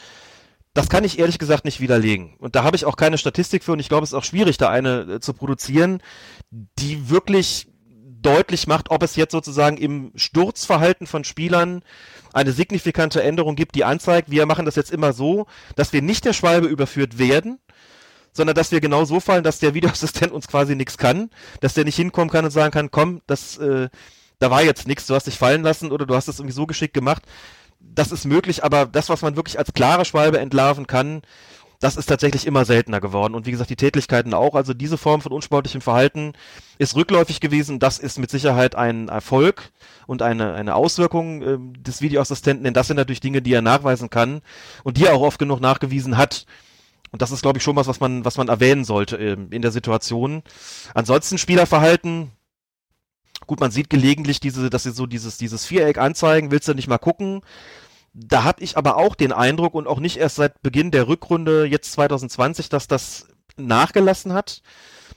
Das 0.74 0.90
kann 0.90 1.04
ich 1.04 1.20
ehrlich 1.20 1.38
gesagt 1.38 1.66
nicht 1.66 1.82
widerlegen. 1.82 2.36
Und 2.40 2.56
da 2.56 2.64
habe 2.64 2.76
ich 2.76 2.86
auch 2.86 2.96
keine 2.96 3.20
Statistik 3.20 3.64
für 3.64 3.74
und 3.74 3.80
ich 3.80 3.90
glaube, 3.90 4.04
es 4.04 4.10
ist 4.10 4.18
auch 4.18 4.24
schwierig, 4.24 4.58
da 4.58 4.70
eine 4.70 5.02
äh, 5.02 5.20
zu 5.20 5.34
produzieren, 5.34 6.02
die 6.52 7.10
wirklich 7.10 7.68
deutlich 8.24 8.68
macht, 8.68 8.90
ob 8.90 9.04
es 9.04 9.16
jetzt 9.16 9.34
sozusagen 9.34 9.78
im 9.78 10.12
Sturzverhalten 10.16 11.06
von 11.06 11.24
Spielern 11.24 11.84
eine 12.32 12.54
signifikante 12.54 13.22
Änderung 13.22 13.56
gibt, 13.56 13.76
die 13.76 13.84
anzeigt, 13.84 14.32
wir 14.32 14.46
machen 14.46 14.66
das 14.66 14.76
jetzt 14.76 14.92
immer 14.92 15.14
so, 15.14 15.46
dass 15.76 15.94
wir 15.94 16.02
nicht 16.02 16.26
der 16.26 16.34
Schwalbe 16.34 16.68
überführt 16.68 17.20
werden, 17.20 17.60
sondern 18.32 18.56
dass 18.56 18.72
wir 18.72 18.82
genau 18.82 19.06
so 19.06 19.20
fallen, 19.20 19.44
dass 19.44 19.60
der 19.60 19.74
Videoassistent 19.74 20.32
uns 20.32 20.48
quasi 20.48 20.76
nichts 20.76 20.98
kann, 20.98 21.30
dass 21.60 21.76
der 21.76 21.84
nicht 21.84 21.98
hinkommen 21.98 22.32
kann 22.32 22.46
und 22.46 22.52
sagen 22.52 22.72
kann, 22.72 22.90
komm, 22.90 23.22
das, 23.28 23.58
äh, 23.58 23.90
da 24.40 24.50
war 24.50 24.64
jetzt 24.64 24.88
nichts, 24.88 25.06
du 25.06 25.14
hast 25.14 25.28
dich 25.28 25.38
fallen 25.38 25.62
lassen 25.62 25.92
oder 25.92 26.06
du 26.06 26.16
hast 26.16 26.30
es 26.30 26.40
irgendwie 26.40 26.56
so 26.56 26.66
geschickt 26.66 26.94
gemacht 26.94 27.24
das 27.84 28.12
ist 28.12 28.26
möglich, 28.26 28.64
aber 28.64 28.86
das, 28.86 29.10
was 29.10 29.22
man 29.22 29.36
wirklich 29.36 29.60
als 29.60 29.74
klare 29.74 30.06
Schwalbe 30.06 30.40
entlarven 30.40 30.88
kann, 30.88 31.22
das 31.84 31.98
ist 31.98 32.06
tatsächlich 32.06 32.48
immer 32.48 32.64
seltener 32.64 33.02
geworden. 33.02 33.36
Und 33.36 33.46
wie 33.46 33.52
gesagt, 33.52 33.70
die 33.70 33.76
Tätlichkeiten 33.76 34.34
auch. 34.34 34.56
Also 34.56 34.74
diese 34.74 34.98
Form 34.98 35.20
von 35.20 35.34
unsportlichem 35.34 35.82
Verhalten 35.82 36.32
ist 36.78 36.96
rückläufig 36.96 37.42
gewesen. 37.42 37.78
Das 37.80 38.00
ist 38.00 38.18
mit 38.20 38.32
Sicherheit 38.32 38.76
ein 38.76 39.10
Erfolg 39.10 39.72
und 40.08 40.22
eine, 40.22 40.54
eine 40.54 40.76
Auswirkung 40.76 41.42
äh, 41.42 41.58
des 41.82 42.02
Videoassistenten, 42.02 42.64
denn 42.64 42.74
das 42.74 42.88
sind 42.88 42.96
natürlich 42.96 43.20
Dinge, 43.20 43.42
die 43.42 43.54
er 43.54 43.62
nachweisen 43.62 44.10
kann 44.10 44.42
und 44.86 44.96
die 44.96 45.08
er 45.08 45.14
auch 45.14 45.22
oft 45.22 45.40
genug 45.40 45.60
nachgewiesen 45.60 46.16
hat. 46.16 46.46
Und 47.12 47.22
das 47.22 47.32
ist, 47.32 47.42
glaube 47.42 47.58
ich, 47.58 47.64
schon 47.64 47.76
was, 47.76 47.88
was 47.88 48.00
man, 48.00 48.24
was 48.24 48.38
man 48.38 48.48
erwähnen 48.48 48.86
sollte 48.86 49.18
äh, 49.18 49.38
in 49.52 49.62
der 49.62 49.72
Situation. 49.72 50.42
Ansonsten 50.94 51.38
Spielerverhalten, 51.38 52.32
Gut, 53.48 53.60
man 53.60 53.72
sieht 53.72 53.90
gelegentlich 53.90 54.40
diese, 54.40 54.70
dass 54.70 54.84
sie 54.84 54.92
so 54.92 55.06
dieses, 55.06 55.38
dieses 55.38 55.66
Viereck 55.66 55.98
anzeigen, 55.98 56.52
willst 56.52 56.68
du 56.68 56.74
nicht 56.74 56.88
mal 56.88 56.98
gucken? 56.98 57.42
Da 58.14 58.44
habe 58.44 58.62
ich 58.62 58.78
aber 58.78 58.98
auch 58.98 59.16
den 59.16 59.32
Eindruck 59.32 59.74
und 59.74 59.88
auch 59.88 60.00
nicht 60.00 60.18
erst 60.18 60.36
seit 60.36 60.62
Beginn 60.62 60.92
der 60.92 61.08
Rückrunde 61.08 61.66
jetzt 61.66 61.94
2020, 61.94 62.70
dass 62.70 62.88
das 62.88 63.28
nachgelassen 63.58 64.34
hat. 64.34 64.62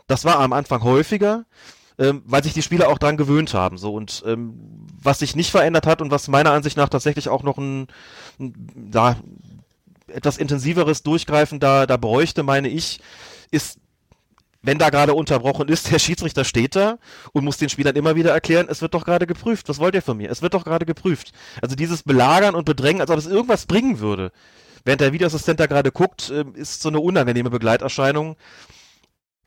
Das 0.07 0.25
war 0.25 0.39
am 0.41 0.53
Anfang 0.53 0.83
häufiger, 0.83 1.45
ähm, 1.99 2.23
weil 2.25 2.43
sich 2.43 2.55
die 2.55 2.63
Spieler 2.63 2.89
auch 2.89 2.99
dran 2.99 3.17
gewöhnt 3.17 3.53
haben. 3.55 3.77
So 3.77 3.93
und 3.95 4.23
ähm, 4.27 4.87
was 5.03 5.19
sich 5.19 5.37
nicht 5.37 5.51
verändert 5.51 5.87
hat 5.87 6.01
und 6.01 6.11
was 6.11 6.29
meiner 6.29 6.53
Ansicht 6.53 6.77
nach 6.77 6.89
tatsächlich 6.89 7.29
auch 7.29 7.43
noch 7.43 7.59
ein, 7.59 7.89
ein 8.41 8.55
da 8.75 9.17
etwas 10.09 10.39
intensiveres 10.39 11.03
Durchgreifen 11.03 11.61
da 11.61 11.87
da 11.87 11.97
bräuchte, 11.97 12.43
meine 12.45 12.69
ich, 12.69 13.01
ist 13.51 13.79
wenn 14.67 14.79
da 14.79 14.91
gerade 14.91 15.15
unterbrochen 15.15 15.69
ist, 15.69 15.91
der 15.91 15.99
Schiedsrichter 15.99 16.45
steht 16.45 16.77
da 16.77 16.99
und 17.33 17.45
muss 17.45 17.57
den 17.57 17.69
Spielern 17.69 17.97
immer 17.97 18.17
wieder 18.17 18.33
erklären, 18.33 18.67
es 18.69 18.83
wird 18.83 18.95
doch 18.95 19.05
gerade 19.05 19.27
geprüft. 19.27 19.69
Was 19.69 19.79
wollt 19.79 19.95
ihr 19.95 20.03
von 20.03 20.17
mir? 20.17 20.31
Es 20.31 20.43
wird 20.43 20.55
doch 20.55 20.65
gerade 20.65 20.85
geprüft. 20.85 21.33
Also 21.63 21.77
dieses 21.77 22.03
Belagern 22.03 22.55
und 22.55 22.65
Bedrängen, 22.65 23.01
als 23.01 23.11
ob 23.11 23.19
es 23.19 23.27
irgendwas 23.27 23.67
bringen 23.67 24.01
würde. 24.01 24.33
Während 24.85 25.01
der 25.01 25.13
Videoassistent 25.13 25.59
da 25.59 25.67
gerade 25.67 25.91
guckt, 25.91 26.33
ähm, 26.35 26.55
ist 26.55 26.83
so 26.83 26.89
eine 26.89 27.01
unangenehme 27.01 27.51
Begleiterscheinung. 27.51 28.37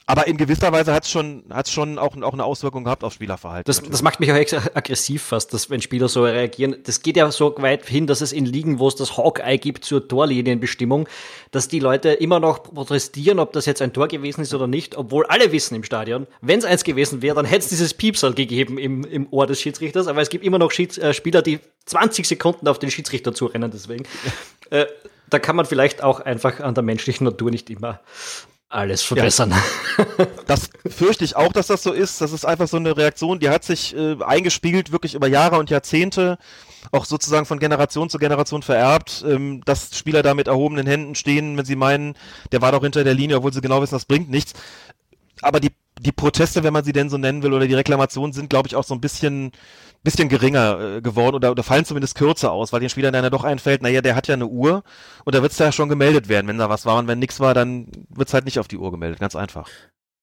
Aber 0.10 0.26
in 0.26 0.38
gewisser 0.38 0.72
Weise 0.72 0.92
hat 0.92 1.04
es 1.04 1.12
schon, 1.12 1.44
hat's 1.52 1.72
schon 1.72 2.00
auch, 2.00 2.20
auch 2.24 2.34
eine 2.34 2.44
Auswirkung 2.44 2.84
gehabt 2.84 3.04
auf 3.04 3.14
Spielerverhalten. 3.14 3.66
Das, 3.68 3.80
das 3.84 4.02
macht 4.02 4.20
mich 4.20 4.32
auch 4.32 4.36
aggressiv 4.74 5.22
fast, 5.22 5.54
dass 5.54 5.70
wenn 5.70 5.84
Spieler 5.84 6.10
so 6.10 6.24
reagieren. 6.24 6.78
Das 6.84 7.04
geht 7.04 7.16
ja 7.16 7.30
so 7.32 7.54
weit 7.60 7.86
hin, 7.86 8.08
dass 8.08 8.22
es 8.22 8.32
in 8.32 8.48
Ligen, 8.48 8.80
wo 8.80 8.88
es 8.88 8.96
das 8.96 9.18
Hawkeye 9.18 9.60
gibt 9.60 9.86
zur 9.86 10.08
Torlinienbestimmung, 10.08 11.08
dass 11.52 11.68
die 11.68 11.78
Leute 11.80 12.10
immer 12.10 12.40
noch 12.40 12.64
protestieren, 12.64 13.38
ob 13.38 13.54
das 13.54 13.68
jetzt 13.68 13.84
ein 13.84 13.94
Tor 13.94 14.08
gewesen 14.08 14.42
ist 14.42 14.52
oder 14.52 14.66
nicht, 14.66 14.98
obwohl 14.98 15.28
alle 15.28 15.52
wissen 15.52 15.76
im 15.76 15.84
Stadion, 15.84 16.26
wenn 16.42 16.58
es 16.58 16.66
eins 16.66 16.84
gewesen 16.84 17.22
wäre, 17.22 17.36
dann 17.36 17.46
hätte 17.46 17.66
es 17.66 17.70
dieses 17.70 17.94
Piepsal 17.94 18.34
gegeben 18.34 18.80
im, 18.80 19.04
im 19.04 19.28
Ohr 19.30 19.46
des 19.46 19.62
Schiedsrichters. 19.62 20.08
Aber 20.08 20.24
es 20.24 20.30
gibt 20.30 20.44
immer 20.44 20.58
noch 20.58 20.72
Schieds 20.72 20.98
äh, 20.98 21.14
Spieler, 21.14 21.44
die 21.44 21.60
20 21.86 22.28
Sekunden 22.28 22.68
auf 22.68 22.80
den 22.80 22.90
Schiedsrichter 22.90 23.36
zurennen, 23.36 23.70
deswegen. 23.72 24.06
äh, 24.72 24.88
da 25.30 25.38
kann 25.38 25.56
man 25.56 25.68
vielleicht 25.68 26.02
auch 26.02 26.20
einfach 26.20 26.62
an 26.62 26.74
der 26.74 26.84
menschlichen 26.84 27.26
Natur 27.26 27.52
nicht 27.52 27.70
immer 27.70 28.00
alles 28.70 29.02
verbessern. 29.02 29.52
Ja. 29.52 29.58
Das 30.48 30.70
fürchte 30.88 31.26
ich 31.26 31.36
auch, 31.36 31.52
dass 31.52 31.68
das 31.68 31.84
so 31.84 31.92
ist. 31.92 32.22
Das 32.22 32.32
ist 32.32 32.46
einfach 32.46 32.68
so 32.68 32.78
eine 32.78 32.96
Reaktion, 32.98 33.40
die 33.40 33.50
hat 33.50 33.64
sich 33.64 33.96
äh, 33.96 34.16
eingespielt, 34.24 34.92
wirklich 34.92 35.14
über 35.14 35.28
Jahre 35.28 35.60
und 35.60 35.70
Jahrzehnte, 35.70 36.40
auch 36.92 37.06
sozusagen 37.06 37.46
von 37.46 37.60
Generation 37.60 38.10
zu 38.10 38.18
Generation 38.18 38.64
vererbt, 38.64 39.24
ähm, 39.28 39.62
dass 39.66 39.96
Spieler 39.96 40.24
da 40.24 40.34
mit 40.34 40.48
erhobenen 40.48 40.88
Händen 40.88 41.14
stehen, 41.16 41.58
wenn 41.58 41.66
sie 41.66 41.76
meinen, 41.76 42.16
der 42.52 42.62
war 42.62 42.72
doch 42.72 42.82
hinter 42.82 43.04
der 43.04 43.14
Linie, 43.14 43.38
obwohl 43.38 43.54
sie 43.54 43.62
genau 43.62 43.82
wissen, 43.82 43.96
das 43.96 44.06
bringt 44.06 44.30
nichts. 44.30 44.54
Aber 45.42 45.60
die, 45.60 45.72
die 46.00 46.12
Proteste, 46.12 46.64
wenn 46.64 46.74
man 46.74 46.84
sie 46.84 46.94
denn 46.94 47.10
so 47.10 47.18
nennen 47.18 47.44
will, 47.44 47.54
oder 47.54 47.68
die 47.68 47.76
Reklamationen 47.76 48.34
sind, 48.34 48.50
glaube 48.50 48.68
ich, 48.68 48.76
auch 48.76 48.84
so 48.84 48.94
ein 48.94 49.02
bisschen 49.02 49.52
bisschen 50.04 50.30
geringer 50.30 50.98
äh, 50.98 51.02
geworden 51.02 51.36
oder, 51.36 51.52
oder 51.52 51.64
fallen 51.64 51.86
zumindest 51.86 52.16
kürzer 52.16 52.52
aus, 52.52 52.72
weil 52.72 52.80
den 52.80 52.90
Spielern 52.90 53.14
dann 53.14 53.24
ja 53.24 53.30
doch 53.30 53.44
einfällt, 53.44 53.82
naja, 53.82 54.02
der 54.02 54.16
hat 54.16 54.28
ja 54.28 54.34
eine 54.36 54.48
Uhr 54.48 54.84
und 55.26 55.36
da 55.36 55.42
wird 55.42 55.52
es 55.52 55.60
ja 55.60 55.72
schon 55.72 55.90
gemeldet 55.90 56.30
werden, 56.30 56.48
wenn 56.48 56.58
da 56.58 56.70
was 56.70 56.86
war 56.86 56.98
und 56.98 57.08
wenn 57.08 57.20
nichts 57.20 57.40
war, 57.40 57.54
dann 57.54 57.88
wird 58.10 58.28
es 58.28 58.34
halt 58.34 58.46
nicht 58.46 58.60
auf 58.60 58.68
die 58.68 58.78
Uhr 58.78 58.92
gemeldet, 58.92 59.20
ganz 59.20 59.36
einfach. 59.36 59.70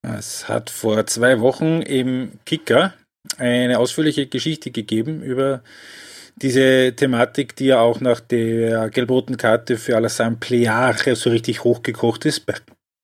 Es 0.03 0.49
hat 0.49 0.71
vor 0.71 1.07
zwei 1.07 1.41
Wochen 1.41 1.83
im 1.83 2.33
Kicker 2.45 2.95
eine 3.39 3.79
ausführliche 3.79 4.27
Geschichte 4.27 4.71
gegeben 4.71 5.23
über 5.23 5.63
diese 6.37 6.95
Thematik, 6.95 7.57
die 7.57 7.67
ja 7.67 7.81
auch 7.81 8.01
nach 8.01 8.21
der 8.21 8.91
gelb-roten 8.91 9.37
Karte 9.37 9.79
für 9.79 9.97
Alassane 9.97 10.37
Pleare 10.37 11.17
so 11.17 11.31
richtig 11.31 11.65
hochgekocht 11.65 12.27
ist. 12.27 12.45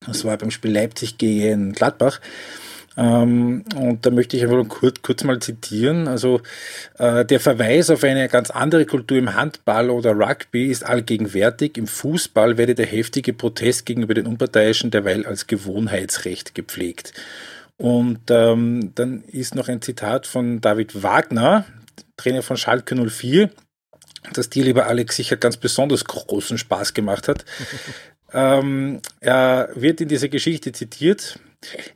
Das 0.07 0.25
war 0.25 0.37
beim 0.37 0.51
Spiel 0.51 0.73
Leipzig 0.73 1.19
gegen 1.19 1.73
Gladbach. 1.73 2.21
Ähm, 2.97 3.65
und 3.75 4.05
da 4.05 4.11
möchte 4.11 4.37
ich 4.37 4.43
einfach 4.43 4.69
kurz, 4.69 5.01
kurz 5.03 5.25
mal 5.25 5.41
zitieren. 5.41 6.09
Also 6.09 6.41
äh, 6.99 7.25
der 7.25 7.41
Verweis 7.41 7.91
auf 7.91 8.05
eine 8.05 8.29
ganz 8.29 8.51
andere 8.51 8.87
Kultur 8.87 9.19
im 9.19 9.35
Handball 9.35 9.91
oder 9.91 10.13
Rugby 10.13 10.67
ist 10.67 10.85
allgegenwärtig. 10.85 11.79
Im 11.79 11.87
Fußball 11.87 12.59
werde 12.59 12.75
der 12.75 12.87
heftige 12.87 13.33
Protest 13.33 13.87
gegenüber 13.87 14.15
den 14.15 14.27
Unparteiischen 14.27 14.91
derweil 14.91 15.27
als 15.27 15.47
Gewohnheitsrecht 15.47 16.55
gepflegt. 16.55 17.13
Und 17.79 18.21
ähm, 18.31 18.93
dann 18.95 19.25
ist 19.25 19.55
noch 19.55 19.69
ein 19.69 19.83
Zitat 19.83 20.27
von 20.27 20.61
David 20.61 21.03
Wagner, 21.03 21.65
Trainer 22.17 22.43
von 22.43 22.57
Schalke 22.57 22.95
04, 22.95 23.51
das 24.33 24.51
dir, 24.51 24.65
lieber 24.65 24.87
Alex, 24.87 25.17
sicher 25.17 25.37
ganz 25.37 25.57
besonders 25.57 26.05
großen 26.05 26.59
Spaß 26.59 26.95
gemacht 26.95 27.27
hat. 27.29 27.45
ähm, 28.33 29.01
er 29.21 29.71
wird 29.75 30.01
in 30.01 30.09
dieser 30.09 30.29
Geschichte 30.29 30.73
zitiert. 30.73 31.41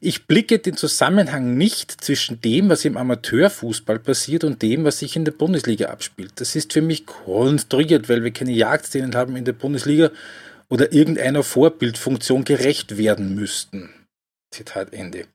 Ich 0.00 0.26
blicke 0.26 0.58
den 0.58 0.76
Zusammenhang 0.76 1.56
nicht 1.56 1.92
zwischen 1.92 2.40
dem, 2.40 2.68
was 2.68 2.84
im 2.84 2.96
Amateurfußball 2.96 3.98
passiert 3.98 4.44
und 4.44 4.62
dem, 4.62 4.84
was 4.84 5.00
sich 5.00 5.16
in 5.16 5.24
der 5.24 5.32
Bundesliga 5.32 5.86
abspielt. 5.86 6.32
Das 6.36 6.56
ist 6.56 6.72
für 6.72 6.82
mich 6.82 7.06
konstruiert, 7.06 8.08
weil 8.08 8.22
wir 8.22 8.32
keine 8.32 8.52
Jagdszenen 8.52 9.14
haben 9.14 9.36
in 9.36 9.44
der 9.44 9.52
Bundesliga 9.52 10.10
oder 10.68 10.92
irgendeiner 10.92 11.42
Vorbildfunktion 11.42 12.44
gerecht 12.44 12.96
werden 12.96 13.34
müssten. 13.34 13.90
Zitat 14.50 14.92
Ende. 14.92 15.26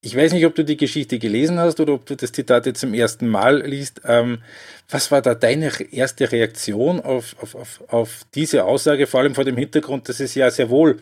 Ich 0.00 0.14
weiß 0.14 0.32
nicht, 0.32 0.46
ob 0.46 0.54
du 0.54 0.64
die 0.64 0.76
Geschichte 0.76 1.18
gelesen 1.18 1.58
hast 1.58 1.80
oder 1.80 1.94
ob 1.94 2.06
du 2.06 2.14
das 2.14 2.30
Zitat 2.30 2.66
jetzt 2.66 2.80
zum 2.80 2.94
ersten 2.94 3.26
Mal 3.26 3.66
liest. 3.66 4.02
Ähm, 4.04 4.42
was 4.88 5.10
war 5.10 5.22
da 5.22 5.34
deine 5.34 5.72
erste 5.92 6.30
Reaktion 6.30 7.00
auf, 7.00 7.34
auf, 7.42 7.54
auf, 7.56 7.84
auf 7.88 8.20
diese 8.34 8.64
Aussage, 8.64 9.08
vor 9.08 9.20
allem 9.20 9.34
vor 9.34 9.44
dem 9.44 9.56
Hintergrund, 9.56 10.08
dass 10.08 10.20
es 10.20 10.36
ja 10.36 10.50
sehr 10.50 10.70
wohl 10.70 11.00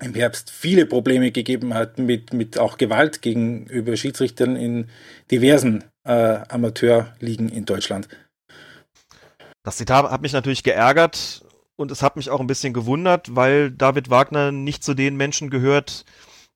im 0.00 0.14
Herbst 0.14 0.50
viele 0.50 0.86
Probleme 0.86 1.30
gegeben 1.30 1.74
hat 1.74 1.98
mit, 1.98 2.32
mit 2.32 2.58
auch 2.58 2.78
Gewalt 2.78 3.22
gegenüber 3.22 3.96
Schiedsrichtern 3.96 4.56
in 4.56 4.88
diversen 5.30 5.84
äh, 6.04 6.38
Amateurligen 6.48 7.48
in 7.48 7.64
Deutschland. 7.64 8.08
Das 9.62 9.76
Zitat 9.76 10.10
hat 10.10 10.22
mich 10.22 10.32
natürlich 10.32 10.62
geärgert 10.62 11.44
und 11.76 11.90
es 11.90 12.02
hat 12.02 12.16
mich 12.16 12.30
auch 12.30 12.40
ein 12.40 12.46
bisschen 12.46 12.72
gewundert, 12.72 13.34
weil 13.34 13.70
David 13.70 14.10
Wagner 14.10 14.52
nicht 14.52 14.84
zu 14.84 14.94
den 14.94 15.16
Menschen 15.16 15.50
gehört, 15.50 16.04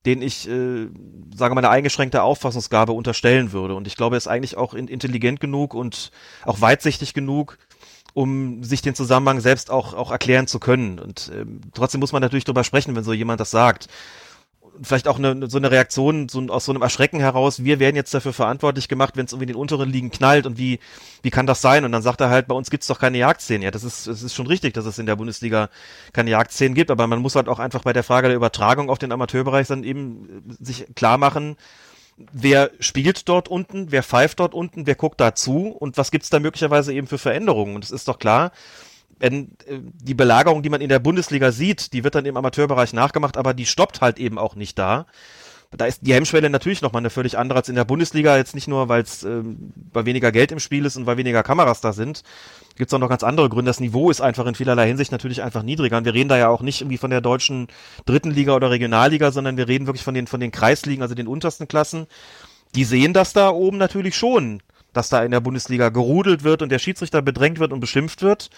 denen 0.07 0.23
ich, 0.23 0.49
äh, 0.49 0.89
sage 1.35 1.55
mal, 1.55 1.61
eine 1.61 1.71
eingeschränkte 1.71 2.23
Auffassungsgabe 2.23 2.93
unterstellen 2.93 3.53
würde. 3.53 3.75
Und 3.75 3.87
ich 3.87 3.97
glaube, 3.97 4.17
er 4.17 4.19
ist 4.19 4.29
eigentlich 4.29 4.57
auch 4.57 4.75
intelligent 4.75 5.41
genug 5.41 5.75
und 5.75 6.11
auch 6.45 6.61
weitsichtig 6.61 7.13
genug, 7.13 7.59
um 8.15 8.65
sich 8.65 8.83
den 8.83 8.95
Zusammenhang 8.95 9.41
selbst 9.41 9.71
auch, 9.71 9.95
auch 9.95 10.11
erklären 10.11 10.47
zu 10.47 10.59
können. 10.59 10.99
Und 10.99 11.31
ähm, 11.35 11.61
trotzdem 11.75 12.01
muss 12.01 12.13
man 12.13 12.23
natürlich 12.23 12.45
drüber 12.45 12.65
sprechen, 12.65 12.97
wenn 12.97 13.05
so 13.05 13.13
jemand 13.13 13.41
das 13.41 13.51
sagt. 13.51 13.89
vielleicht 14.83 15.09
auch 15.09 15.19
eine, 15.19 15.49
so 15.51 15.59
eine 15.59 15.71
Reaktion 15.71 16.29
so, 16.29 16.41
aus 16.49 16.65
so 16.65 16.73
einem 16.73 16.83
Erschrecken 16.83 17.21
heraus, 17.21 17.65
wir 17.65 17.79
werden 17.81 17.97
jetzt 17.97 18.15
dafür 18.15 18.33
verantwortlich 18.33 18.89
gemacht, 18.89 19.17
wenn 19.17 19.27
es 19.27 19.33
irgendwie 19.33 19.45
in 19.45 19.55
den 19.55 19.57
unteren 19.57 19.91
Ligen 19.91 20.11
knallt 20.11 20.47
und 20.47 20.59
wie, 20.59 20.79
wie 21.23 21.31
kann 21.31 21.47
das 21.47 21.61
sein? 21.61 21.85
Und 21.85 21.93
dann 21.93 22.03
sagt 22.03 22.21
er 22.21 22.31
halt, 22.31 22.47
bei 22.47 22.55
uns 22.55 22.71
gibt's 22.71 22.87
doch 22.87 22.99
keine 22.99 23.19
Jagdszenen. 23.19 23.63
Ja, 23.63 23.71
das 23.71 23.85
ist, 23.85 24.07
das 24.07 24.23
ist 24.23 24.35
schon 24.35 24.47
richtig, 24.47 24.75
dass 24.75 24.87
es 24.87 24.99
in 24.99 25.07
der 25.07 25.17
Bundesliga 25.17 25.69
keine 26.13 26.31
Jagdszenen 26.31 26.75
gibt, 26.75 26.91
aber 26.91 27.07
man 27.07 27.21
muss 27.21 27.35
halt 27.35 27.49
auch 27.49 27.59
einfach 27.59 27.83
bei 27.83 27.93
der 27.93 28.05
Frage 28.05 28.29
der 28.29 28.37
Übertragung 28.37 28.91
auf 28.91 28.99
den 28.99 29.13
Amateurbereich 29.13 29.67
dann 29.67 29.85
eben 29.85 30.45
äh, 30.61 30.65
sich 30.65 30.87
klar 30.95 31.19
machen, 31.19 31.57
wer 32.33 32.71
spielt 32.81 33.29
dort 33.29 33.49
unten, 33.49 33.91
wer 33.93 34.03
pfeift 34.03 34.41
dort 34.41 34.55
unten, 34.55 34.87
wer 34.87 34.95
guckt 34.95 35.21
da 35.21 35.35
zu 35.35 35.69
und 35.69 35.97
was 35.97 36.11
gibt's 36.11 36.31
da 36.31 36.41
möglicherweise 36.41 36.93
eben 36.93 37.07
für 37.07 37.19
Veränderungen. 37.19 37.75
Und 37.75 37.85
es 37.85 37.91
ist 37.91 38.09
doch 38.09 38.19
klar, 38.19 38.53
wenn 39.19 39.53
äh, 39.67 39.79
die 40.03 40.15
Belagerung, 40.15 40.63
die 40.63 40.71
man 40.71 40.81
in 40.81 40.89
der 40.89 40.99
Bundesliga 40.99 41.53
sieht, 41.53 41.93
die 41.93 42.05
wird 42.05 42.15
dann 42.15 42.27
im 42.27 42.37
Amateurbereich 42.37 42.93
nachgemacht, 42.93 43.37
aber 43.37 43.55
die 43.55 43.67
stoppt 43.67 44.01
halt 44.01 44.19
eben 44.19 44.39
auch 44.39 44.55
nicht 44.55 44.79
da. 44.79 45.07
Da 45.77 45.87
ist 45.87 46.01
die 46.05 46.13
Hemmschwelle 46.13 46.51
natürlich 46.51 46.83
nochmal 46.83 47.01
eine 47.01 47.11
völlig 47.11 47.39
andere 47.39 47.61
als 47.61 47.69
in 47.69 47.77
der 47.77 47.85
Bundesliga. 47.85 48.37
Jetzt 48.37 48.57
nicht 48.57 48.67
nur, 48.67 48.89
weil 48.89 49.03
es 49.03 49.23
ähm, 49.23 49.73
weil 49.93 50.05
weniger 50.05 50.33
Geld 50.33 50.51
im 50.51 50.59
Spiel 50.59 50.85
ist 50.85 50.97
und 50.97 51.07
weil 51.07 51.17
weniger 51.17 51.45
Kameras 51.45 51.81
da 51.81 51.93
sind. 51.93 52.25
Gibt 52.75 52.91
es 52.91 52.95
auch 52.95 52.99
noch 52.99 53.09
ganz 53.09 53.23
andere 53.23 53.49
Gründe. 53.49 53.69
Das 53.69 53.79
Niveau 53.79 54.11
ist 54.11 54.21
einfach 54.21 54.47
in 54.47 54.57
vielerlei 54.57 54.89
Hinsicht 54.89 55.13
natürlich 55.13 55.43
einfach 55.43 55.63
niedriger. 55.63 55.99
Und 55.99 56.05
wir 56.05 56.15
reden 56.15 56.29
da 56.29 56.37
ja 56.37 56.49
auch 56.49 56.63
nicht 56.63 56.81
irgendwie 56.81 56.99
von 56.99 57.11
der 57.11 57.21
deutschen 57.21 57.69
dritten 58.05 58.33
Liga 58.33 58.55
oder 58.57 58.71
Regionalliga, 58.71 59.31
sondern 59.31 59.57
wir 59.57 59.69
reden 59.69 59.87
wirklich 59.87 60.03
von 60.03 60.15
den, 60.15 60.27
von 60.27 60.41
den 60.41 60.51
Kreisligen, 60.51 61.03
also 61.03 61.15
den 61.15 61.29
untersten 61.29 61.69
Klassen. 61.69 62.07
Die 62.75 62.85
sehen 62.85 63.13
das 63.13 63.33
da 63.33 63.51
oben 63.51 63.79
natürlich 63.79 64.17
schon, 64.17 64.63
dass 64.93 65.09
da 65.09 65.23
in 65.23 65.31
der 65.31 65.41
Bundesliga 65.41 65.91
gerudelt 65.91 66.43
wird 66.43 66.63
und 66.63 66.71
der 66.71 66.81
Schiedsrichter 66.81 67.23
bedrängt 67.23 67.61
wird 67.61 67.73
und 67.73 67.79
beschimpft 67.79 68.23
wird 68.23 68.51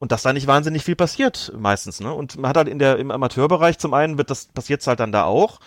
und 0.00 0.10
dass 0.10 0.22
da 0.22 0.32
nicht 0.32 0.48
wahnsinnig 0.48 0.82
viel 0.82 0.96
passiert 0.96 1.52
meistens. 1.56 2.00
Ne? 2.00 2.12
Und 2.12 2.38
man 2.38 2.48
hat 2.48 2.56
halt 2.56 2.68
in 2.68 2.80
der 2.80 2.98
im 2.98 3.12
Amateurbereich 3.12 3.78
zum 3.78 3.94
einen 3.94 4.18
wird 4.18 4.30
das 4.30 4.46
passiert 4.46 4.84
halt 4.86 4.98
dann 4.98 5.12
da 5.12 5.24
auch. 5.24 5.60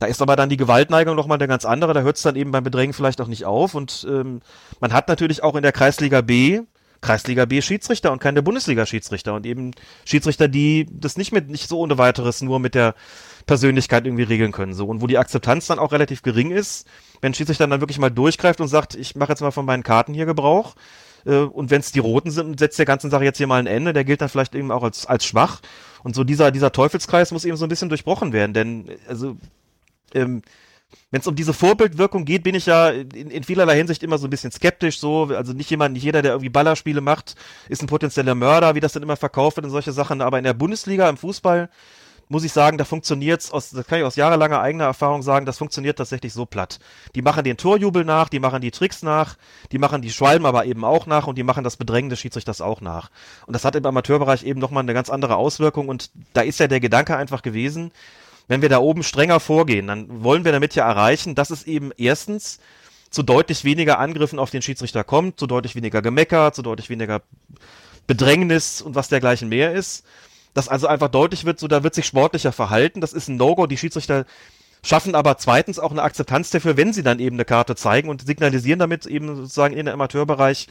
Da 0.00 0.06
ist 0.06 0.20
aber 0.20 0.34
dann 0.34 0.48
die 0.48 0.56
Gewaltneigung 0.56 1.14
nochmal 1.14 1.38
eine 1.38 1.46
ganz 1.46 1.64
andere. 1.64 1.94
Da 1.94 2.00
hört 2.00 2.16
es 2.16 2.22
dann 2.22 2.34
eben 2.34 2.50
beim 2.50 2.64
Bedrängen 2.64 2.94
vielleicht 2.94 3.20
auch 3.20 3.28
nicht 3.28 3.44
auf. 3.44 3.74
Und 3.74 4.06
ähm, 4.10 4.40
man 4.80 4.92
hat 4.92 5.06
natürlich 5.08 5.42
auch 5.42 5.54
in 5.54 5.62
der 5.62 5.72
Kreisliga 5.72 6.20
B 6.22 6.62
Kreisliga 7.02 7.46
B 7.46 7.62
Schiedsrichter 7.62 8.12
und 8.12 8.20
keine 8.20 8.42
Bundesliga 8.42 8.84
Schiedsrichter 8.84 9.34
und 9.34 9.46
eben 9.46 9.70
Schiedsrichter, 10.04 10.48
die 10.48 10.86
das 10.90 11.16
nicht 11.16 11.32
mit 11.32 11.48
nicht 11.48 11.66
so 11.66 11.78
ohne 11.78 11.96
weiteres 11.96 12.42
nur 12.42 12.60
mit 12.60 12.74
der 12.74 12.94
Persönlichkeit 13.46 14.04
irgendwie 14.04 14.24
regeln 14.24 14.52
können 14.52 14.74
so 14.74 14.86
und 14.86 15.00
wo 15.00 15.06
die 15.06 15.16
Akzeptanz 15.16 15.66
dann 15.66 15.78
auch 15.78 15.92
relativ 15.92 16.20
gering 16.20 16.50
ist, 16.50 16.86
wenn 17.22 17.32
Schiedsrichter 17.32 17.66
dann 17.66 17.80
wirklich 17.80 17.98
mal 17.98 18.10
durchgreift 18.10 18.60
und 18.60 18.68
sagt, 18.68 18.94
ich 18.94 19.16
mache 19.16 19.30
jetzt 19.30 19.40
mal 19.40 19.50
von 19.50 19.64
meinen 19.64 19.82
Karten 19.82 20.12
hier 20.12 20.26
Gebrauch, 20.26 20.74
äh, 21.24 21.36
und 21.36 21.70
wenn 21.70 21.80
es 21.80 21.92
die 21.92 21.98
Roten 21.98 22.30
sind, 22.30 22.58
setzt 22.58 22.78
der 22.78 22.86
ganzen 22.86 23.10
Sache 23.10 23.24
jetzt 23.24 23.38
hier 23.38 23.46
mal 23.46 23.58
ein 23.58 23.66
Ende. 23.66 23.92
Der 23.92 24.04
gilt 24.04 24.20
dann 24.20 24.28
vielleicht 24.28 24.54
eben 24.54 24.70
auch 24.70 24.82
als, 24.82 25.06
als 25.06 25.24
schwach. 25.24 25.60
Und 26.02 26.14
so 26.14 26.24
dieser, 26.24 26.50
dieser 26.50 26.72
Teufelskreis 26.72 27.30
muss 27.32 27.44
eben 27.44 27.56
so 27.56 27.66
ein 27.66 27.68
bisschen 27.68 27.88
durchbrochen 27.88 28.32
werden. 28.32 28.54
Denn, 28.54 28.86
also, 29.08 29.36
ähm, 30.14 30.42
wenn 31.10 31.20
es 31.20 31.26
um 31.26 31.34
diese 31.34 31.52
Vorbildwirkung 31.52 32.24
geht, 32.24 32.42
bin 32.42 32.54
ich 32.54 32.66
ja 32.66 32.90
in, 32.90 33.30
in 33.30 33.44
vielerlei 33.44 33.76
Hinsicht 33.76 34.02
immer 34.02 34.18
so 34.18 34.26
ein 34.26 34.30
bisschen 34.30 34.52
skeptisch. 34.52 34.98
So, 34.98 35.24
also 35.24 35.52
nicht 35.52 35.70
jemand, 35.70 35.94
nicht 35.94 36.04
jeder, 36.04 36.22
der 36.22 36.32
irgendwie 36.32 36.50
Ballerspiele 36.50 37.00
macht, 37.00 37.34
ist 37.68 37.82
ein 37.82 37.86
potenzieller 37.86 38.34
Mörder, 38.34 38.74
wie 38.74 38.80
das 38.80 38.92
dann 38.92 39.02
immer 39.02 39.16
verkauft 39.16 39.56
wird 39.56 39.66
und 39.66 39.72
solche 39.72 39.92
Sachen. 39.92 40.20
Aber 40.20 40.38
in 40.38 40.44
der 40.44 40.54
Bundesliga 40.54 41.08
im 41.08 41.16
Fußball 41.16 41.68
muss 42.30 42.44
ich 42.44 42.52
sagen, 42.52 42.78
da 42.78 42.84
funktioniert's 42.84 43.50
aus, 43.50 43.70
das 43.70 43.84
kann 43.88 43.98
ich 43.98 44.04
aus 44.04 44.14
jahrelanger 44.14 44.60
eigener 44.60 44.84
Erfahrung 44.84 45.22
sagen, 45.22 45.46
das 45.46 45.58
funktioniert 45.58 45.98
tatsächlich 45.98 46.32
so 46.32 46.46
platt. 46.46 46.78
Die 47.16 47.22
machen 47.22 47.42
den 47.42 47.56
Torjubel 47.56 48.04
nach, 48.04 48.28
die 48.28 48.38
machen 48.38 48.60
die 48.60 48.70
Tricks 48.70 49.02
nach, 49.02 49.36
die 49.72 49.78
machen 49.78 50.00
die 50.00 50.12
Schwalben 50.12 50.46
aber 50.46 50.64
eben 50.64 50.84
auch 50.84 51.06
nach 51.06 51.26
und 51.26 51.36
die 51.36 51.42
machen 51.42 51.64
das 51.64 51.76
Bedrängen 51.76 52.08
des 52.08 52.20
Schiedsrichters 52.20 52.60
auch 52.60 52.80
nach. 52.80 53.10
Und 53.46 53.54
das 53.54 53.64
hat 53.64 53.74
im 53.74 53.84
Amateurbereich 53.84 54.44
eben 54.44 54.60
nochmal 54.60 54.84
eine 54.84 54.94
ganz 54.94 55.10
andere 55.10 55.34
Auswirkung 55.34 55.88
und 55.88 56.12
da 56.32 56.42
ist 56.42 56.60
ja 56.60 56.68
der 56.68 56.78
Gedanke 56.78 57.16
einfach 57.16 57.42
gewesen, 57.42 57.90
wenn 58.50 58.60
wir 58.60 58.68
da 58.68 58.78
oben 58.78 59.02
strenger 59.02 59.40
vorgehen, 59.40 59.86
dann 59.86 60.24
wollen 60.24 60.44
wir 60.44 60.52
damit 60.52 60.74
ja 60.74 60.86
erreichen, 60.86 61.34
dass 61.34 61.50
es 61.50 61.62
eben 61.64 61.92
erstens 61.96 62.58
zu 63.08 63.22
deutlich 63.22 63.64
weniger 63.64 63.98
Angriffen 63.98 64.38
auf 64.38 64.50
den 64.50 64.60
Schiedsrichter 64.60 65.04
kommt, 65.04 65.38
zu 65.38 65.46
deutlich 65.46 65.76
weniger 65.76 66.02
Gemecker, 66.02 66.52
zu 66.52 66.62
deutlich 66.62 66.90
weniger 66.90 67.22
Bedrängnis 68.06 68.82
und 68.82 68.94
was 68.94 69.08
dergleichen 69.08 69.48
mehr 69.48 69.72
ist 69.72 70.04
dass 70.54 70.68
also 70.68 70.86
einfach 70.86 71.08
deutlich 71.08 71.44
wird, 71.44 71.60
so 71.60 71.68
da 71.68 71.82
wird 71.82 71.94
sich 71.94 72.06
sportlicher 72.06 72.52
verhalten. 72.52 73.00
Das 73.00 73.12
ist 73.12 73.28
ein 73.28 73.36
No-Go. 73.36 73.66
Die 73.66 73.76
Schiedsrichter 73.76 74.26
schaffen 74.82 75.14
aber 75.14 75.38
zweitens 75.38 75.78
auch 75.78 75.90
eine 75.90 76.02
Akzeptanz 76.02 76.50
dafür, 76.50 76.76
wenn 76.76 76.92
sie 76.92 77.02
dann 77.02 77.20
eben 77.20 77.36
eine 77.36 77.44
Karte 77.44 77.76
zeigen 77.76 78.08
und 78.08 78.26
signalisieren 78.26 78.78
damit 78.78 79.06
eben 79.06 79.36
sozusagen 79.36 79.74
in 79.74 79.86
den 79.86 79.94
Amateurbereich, 79.94 80.68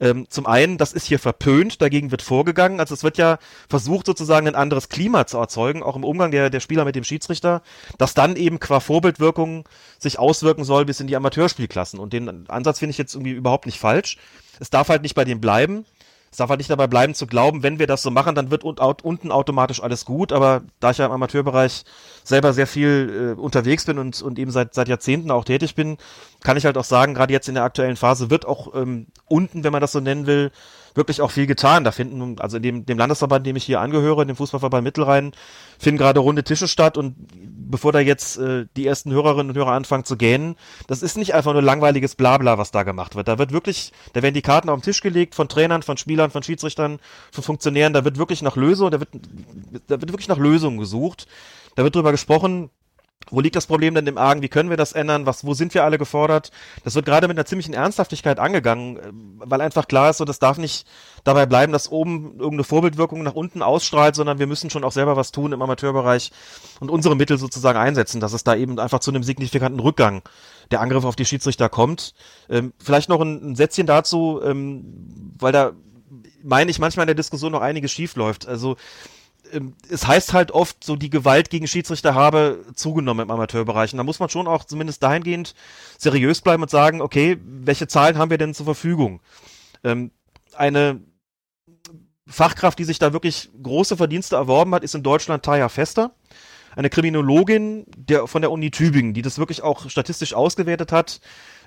ähm, 0.00 0.26
zum 0.30 0.46
einen, 0.46 0.78
das 0.78 0.92
ist 0.92 1.06
hier 1.06 1.18
verpönt, 1.18 1.82
dagegen 1.82 2.10
wird 2.10 2.22
vorgegangen. 2.22 2.80
Also 2.80 2.94
es 2.94 3.04
wird 3.04 3.18
ja 3.18 3.38
versucht, 3.68 4.06
sozusagen 4.06 4.48
ein 4.48 4.54
anderes 4.54 4.88
Klima 4.88 5.26
zu 5.26 5.38
erzeugen, 5.38 5.82
auch 5.82 5.96
im 5.96 6.04
Umgang 6.04 6.30
der, 6.30 6.50
der 6.50 6.60
Spieler 6.60 6.84
mit 6.84 6.96
dem 6.96 7.04
Schiedsrichter, 7.04 7.62
das 7.98 8.14
dann 8.14 8.36
eben 8.36 8.60
qua 8.60 8.80
Vorbildwirkung 8.80 9.68
sich 9.98 10.18
auswirken 10.18 10.64
soll 10.64 10.86
bis 10.86 11.00
in 11.00 11.06
die 11.06 11.16
Amateurspielklassen. 11.16 12.00
Und 12.00 12.12
den 12.12 12.48
Ansatz 12.48 12.78
finde 12.78 12.92
ich 12.92 12.98
jetzt 12.98 13.14
irgendwie 13.14 13.32
überhaupt 13.32 13.66
nicht 13.66 13.78
falsch. 13.78 14.16
Es 14.58 14.70
darf 14.70 14.88
halt 14.88 15.02
nicht 15.02 15.14
bei 15.14 15.24
dem 15.24 15.40
bleiben. 15.40 15.84
Es 16.32 16.36
darf 16.36 16.48
halt 16.48 16.60
nicht 16.60 16.70
dabei 16.70 16.86
bleiben 16.86 17.14
zu 17.14 17.26
glauben, 17.26 17.64
wenn 17.64 17.80
wir 17.80 17.88
das 17.88 18.02
so 18.02 18.10
machen, 18.12 18.36
dann 18.36 18.52
wird 18.52 18.62
unten 18.62 19.32
automatisch 19.32 19.82
alles 19.82 20.04
gut. 20.04 20.32
Aber 20.32 20.62
da 20.78 20.92
ich 20.92 20.98
ja 20.98 21.06
im 21.06 21.12
Amateurbereich 21.12 21.84
selber 22.22 22.52
sehr 22.52 22.68
viel 22.68 23.34
äh, 23.36 23.40
unterwegs 23.40 23.84
bin 23.84 23.98
und, 23.98 24.22
und 24.22 24.38
eben 24.38 24.52
seit, 24.52 24.74
seit 24.74 24.88
Jahrzehnten 24.88 25.32
auch 25.32 25.44
tätig 25.44 25.74
bin, 25.74 25.96
kann 26.44 26.56
ich 26.56 26.66
halt 26.66 26.78
auch 26.78 26.84
sagen, 26.84 27.14
gerade 27.14 27.32
jetzt 27.32 27.48
in 27.48 27.54
der 27.54 27.64
aktuellen 27.64 27.96
Phase 27.96 28.30
wird 28.30 28.46
auch 28.46 28.74
ähm, 28.74 29.06
unten, 29.26 29.64
wenn 29.64 29.72
man 29.72 29.80
das 29.80 29.90
so 29.92 29.98
nennen 29.98 30.26
will, 30.26 30.52
wirklich 30.94 31.20
auch 31.20 31.30
viel 31.30 31.46
getan. 31.46 31.84
Da 31.84 31.92
finden, 31.92 32.38
also 32.40 32.56
in 32.56 32.62
dem, 32.62 32.86
dem 32.86 32.98
Landesverband, 32.98 33.46
dem 33.46 33.56
ich 33.56 33.64
hier 33.64 33.80
angehöre, 33.80 34.26
dem 34.26 34.36
Fußballverband 34.36 34.84
Mittelrhein, 34.84 35.32
finden 35.78 35.98
gerade 35.98 36.20
runde 36.20 36.44
Tische 36.44 36.68
statt 36.68 36.96
und 36.96 37.14
bevor 37.70 37.92
da 37.92 38.00
jetzt 38.00 38.38
äh, 38.38 38.66
die 38.76 38.86
ersten 38.86 39.12
Hörerinnen 39.12 39.50
und 39.50 39.56
Hörer 39.56 39.72
anfangen 39.72 40.04
zu 40.04 40.16
gähnen, 40.16 40.56
das 40.86 41.02
ist 41.02 41.16
nicht 41.16 41.34
einfach 41.34 41.52
nur 41.52 41.62
langweiliges 41.62 42.14
Blabla, 42.14 42.58
was 42.58 42.70
da 42.70 42.82
gemacht 42.82 43.14
wird. 43.14 43.28
Da 43.28 43.38
wird 43.38 43.52
wirklich, 43.52 43.92
da 44.12 44.22
werden 44.22 44.34
die 44.34 44.42
Karten 44.42 44.68
auf 44.68 44.78
den 44.80 44.84
Tisch 44.84 45.00
gelegt 45.00 45.34
von 45.34 45.48
Trainern, 45.48 45.82
von 45.82 45.96
Spielern, 45.96 46.30
von 46.30 46.42
Schiedsrichtern, 46.42 46.98
von 47.32 47.44
Funktionären, 47.44 47.92
da 47.92 48.04
wird 48.04 48.18
wirklich 48.18 48.42
nach 48.42 48.56
Lösungen, 48.56 48.90
da 48.90 49.00
wird, 49.00 49.10
da 49.86 50.00
wird 50.00 50.12
wirklich 50.12 50.28
nach 50.28 50.38
Lösungen 50.38 50.78
gesucht. 50.78 51.26
Da 51.76 51.84
wird 51.84 51.94
drüber 51.94 52.10
gesprochen, 52.10 52.70
wo 53.28 53.40
liegt 53.40 53.54
das 53.54 53.66
Problem 53.66 53.94
denn 53.94 54.06
im 54.06 54.18
Argen? 54.18 54.42
Wie 54.42 54.48
können 54.48 54.70
wir 54.70 54.76
das 54.76 54.92
ändern? 54.92 55.26
Was, 55.26 55.44
wo 55.44 55.54
sind 55.54 55.74
wir 55.74 55.84
alle 55.84 55.98
gefordert? 55.98 56.50
Das 56.84 56.94
wird 56.94 57.04
gerade 57.04 57.28
mit 57.28 57.36
einer 57.36 57.44
ziemlichen 57.44 57.74
Ernsthaftigkeit 57.74 58.38
angegangen, 58.38 58.96
äh, 58.96 59.02
weil 59.38 59.60
einfach 59.60 59.88
klar 59.88 60.10
ist, 60.10 60.18
so 60.18 60.24
das 60.24 60.38
darf 60.38 60.58
nicht 60.58 60.86
dabei 61.22 61.46
bleiben, 61.46 61.72
dass 61.72 61.90
oben 61.90 62.32
irgendeine 62.38 62.64
Vorbildwirkung 62.64 63.22
nach 63.22 63.34
unten 63.34 63.62
ausstrahlt, 63.62 64.14
sondern 64.14 64.38
wir 64.38 64.46
müssen 64.46 64.70
schon 64.70 64.84
auch 64.84 64.92
selber 64.92 65.16
was 65.16 65.32
tun 65.32 65.52
im 65.52 65.62
Amateurbereich 65.62 66.32
und 66.80 66.90
unsere 66.90 67.14
Mittel 67.14 67.38
sozusagen 67.38 67.78
einsetzen, 67.78 68.20
dass 68.20 68.32
es 68.32 68.42
da 68.42 68.56
eben 68.56 68.78
einfach 68.78 69.00
zu 69.00 69.10
einem 69.10 69.22
signifikanten 69.22 69.80
Rückgang 69.80 70.22
der 70.70 70.80
Angriff 70.80 71.04
auf 71.04 71.16
die 71.16 71.24
Schiedsrichter 71.24 71.68
kommt. 71.68 72.14
Ähm, 72.48 72.72
vielleicht 72.82 73.08
noch 73.08 73.20
ein, 73.20 73.52
ein 73.52 73.56
Sätzchen 73.56 73.86
dazu, 73.86 74.40
ähm, 74.42 75.34
weil 75.38 75.52
da 75.52 75.72
meine 76.42 76.70
ich 76.70 76.78
manchmal 76.78 77.04
in 77.04 77.08
der 77.08 77.14
Diskussion 77.14 77.52
noch 77.52 77.60
einiges 77.60 77.92
schief 77.92 78.16
läuft. 78.16 78.48
Also 78.48 78.76
es 79.88 80.06
heißt 80.06 80.32
halt 80.32 80.52
oft, 80.52 80.84
so 80.84 80.96
die 80.96 81.10
Gewalt 81.10 81.50
gegen 81.50 81.66
Schiedsrichter 81.66 82.14
habe 82.14 82.64
zugenommen 82.74 83.24
im 83.24 83.30
Amateurbereich. 83.30 83.92
Und 83.92 83.98
da 83.98 84.04
muss 84.04 84.20
man 84.20 84.28
schon 84.28 84.46
auch 84.46 84.64
zumindest 84.64 85.02
dahingehend 85.02 85.54
seriös 85.98 86.40
bleiben 86.40 86.62
und 86.62 86.70
sagen, 86.70 87.00
okay, 87.00 87.38
welche 87.44 87.88
Zahlen 87.88 88.18
haben 88.18 88.30
wir 88.30 88.38
denn 88.38 88.54
zur 88.54 88.66
Verfügung? 88.66 89.20
Ähm, 89.84 90.10
eine 90.54 91.00
Fachkraft, 92.26 92.78
die 92.78 92.84
sich 92.84 92.98
da 92.98 93.12
wirklich 93.12 93.50
große 93.62 93.96
Verdienste 93.96 94.36
erworben 94.36 94.74
hat, 94.74 94.84
ist 94.84 94.94
in 94.94 95.02
Deutschland 95.02 95.44
Taya 95.44 95.68
Fester. 95.68 96.12
Eine 96.76 96.88
Kriminologin 96.88 97.84
der, 97.96 98.28
von 98.28 98.42
der 98.42 98.52
Uni 98.52 98.70
Tübingen, 98.70 99.12
die 99.12 99.22
das 99.22 99.38
wirklich 99.38 99.62
auch 99.62 99.90
statistisch 99.90 100.34
ausgewertet 100.34 100.92
hat, 100.92 101.20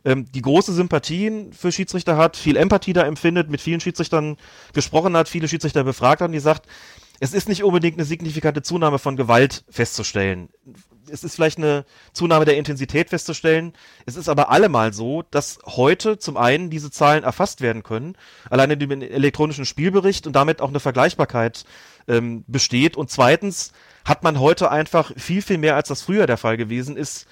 ähm, 0.05 0.31
die 0.31 0.41
große 0.41 0.73
Sympathien 0.73 1.51
für 1.51 1.71
Schiedsrichter 1.71 2.15
hat, 2.15 2.37
viel 2.37 2.55
Empathie 2.55 2.93
da 2.93 3.03
empfindet, 3.03 3.49
mit 3.49 3.59
vielen 3.59 3.81
Schiedsrichtern 3.81 4.37
gesprochen 4.73 5.15
hat, 5.17 5.27
viele 5.27 5.47
Schiedsrichter 5.47 5.83
befragt 5.83 6.21
hat 6.21 6.27
und 6.27 6.33
die 6.33 6.39
sagt, 6.39 6.67
es 7.19 7.33
ist 7.33 7.47
nicht 7.47 7.63
unbedingt 7.63 7.97
eine 7.97 8.05
signifikante 8.05 8.61
Zunahme 8.61 8.99
von 8.99 9.15
Gewalt 9.15 9.63
festzustellen. 9.69 10.49
Es 11.09 11.23
ist 11.23 11.35
vielleicht 11.35 11.57
eine 11.57 11.85
Zunahme 12.13 12.45
der 12.45 12.57
Intensität 12.57 13.09
festzustellen. 13.09 13.73
Es 14.05 14.15
ist 14.15 14.29
aber 14.29 14.49
allemal 14.49 14.93
so, 14.93 15.23
dass 15.31 15.59
heute 15.65 16.17
zum 16.17 16.37
einen 16.37 16.69
diese 16.69 16.91
Zahlen 16.91 17.23
erfasst 17.23 17.61
werden 17.61 17.83
können, 17.83 18.15
alleine 18.49 18.77
dem 18.77 19.01
elektronischen 19.01 19.65
Spielbericht 19.65 20.25
und 20.27 20.33
damit 20.33 20.61
auch 20.61 20.69
eine 20.69 20.79
Vergleichbarkeit 20.79 21.65
ähm, 22.07 22.43
besteht. 22.47 22.97
Und 22.97 23.11
zweitens 23.11 23.73
hat 24.05 24.23
man 24.23 24.39
heute 24.39 24.71
einfach 24.71 25.11
viel, 25.15 25.41
viel 25.41 25.57
mehr, 25.57 25.75
als 25.75 25.89
das 25.89 26.01
früher 26.01 26.25
der 26.25 26.37
Fall 26.37 26.57
gewesen 26.57 26.97
ist, 26.97 27.27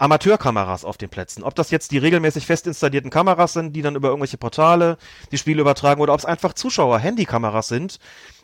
Amateurkameras 0.00 0.86
auf 0.86 0.96
den 0.96 1.10
Plätzen. 1.10 1.42
Ob 1.42 1.54
das 1.54 1.70
jetzt 1.70 1.90
die 1.90 1.98
regelmäßig 1.98 2.46
fest 2.46 2.66
installierten 2.66 3.10
Kameras 3.10 3.52
sind, 3.52 3.74
die 3.74 3.82
dann 3.82 3.96
über 3.96 4.08
irgendwelche 4.08 4.38
Portale 4.38 4.96
die 5.30 5.36
Spiele 5.36 5.60
übertragen, 5.60 6.00
oder 6.00 6.14
ob 6.14 6.18
es 6.18 6.24
einfach 6.24 6.54
Zuschauer, 6.54 6.98
Handykameras 6.98 7.68
sind, 7.68 7.98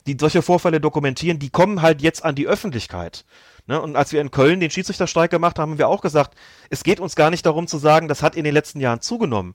die 0.06 0.18
solche 0.20 0.42
Vorfälle 0.42 0.82
dokumentieren, 0.82 1.38
die 1.38 1.48
kommen 1.48 1.80
halt 1.80 2.02
jetzt 2.02 2.22
an 2.24 2.34
die 2.34 2.46
Öffentlichkeit. 2.46 3.24
Ne? 3.66 3.80
Und 3.80 3.96
als 3.96 4.12
wir 4.12 4.20
in 4.20 4.30
Köln 4.30 4.60
den 4.60 4.70
Schiedsrichterstreik 4.70 5.30
gemacht 5.30 5.58
haben, 5.58 5.72
haben 5.72 5.78
wir 5.78 5.88
auch 5.88 6.02
gesagt, 6.02 6.36
es 6.68 6.84
geht 6.84 7.00
uns 7.00 7.16
gar 7.16 7.30
nicht 7.30 7.46
darum 7.46 7.66
zu 7.66 7.78
sagen, 7.78 8.06
das 8.06 8.22
hat 8.22 8.36
in 8.36 8.44
den 8.44 8.52
letzten 8.52 8.80
Jahren 8.80 9.00
zugenommen. 9.00 9.54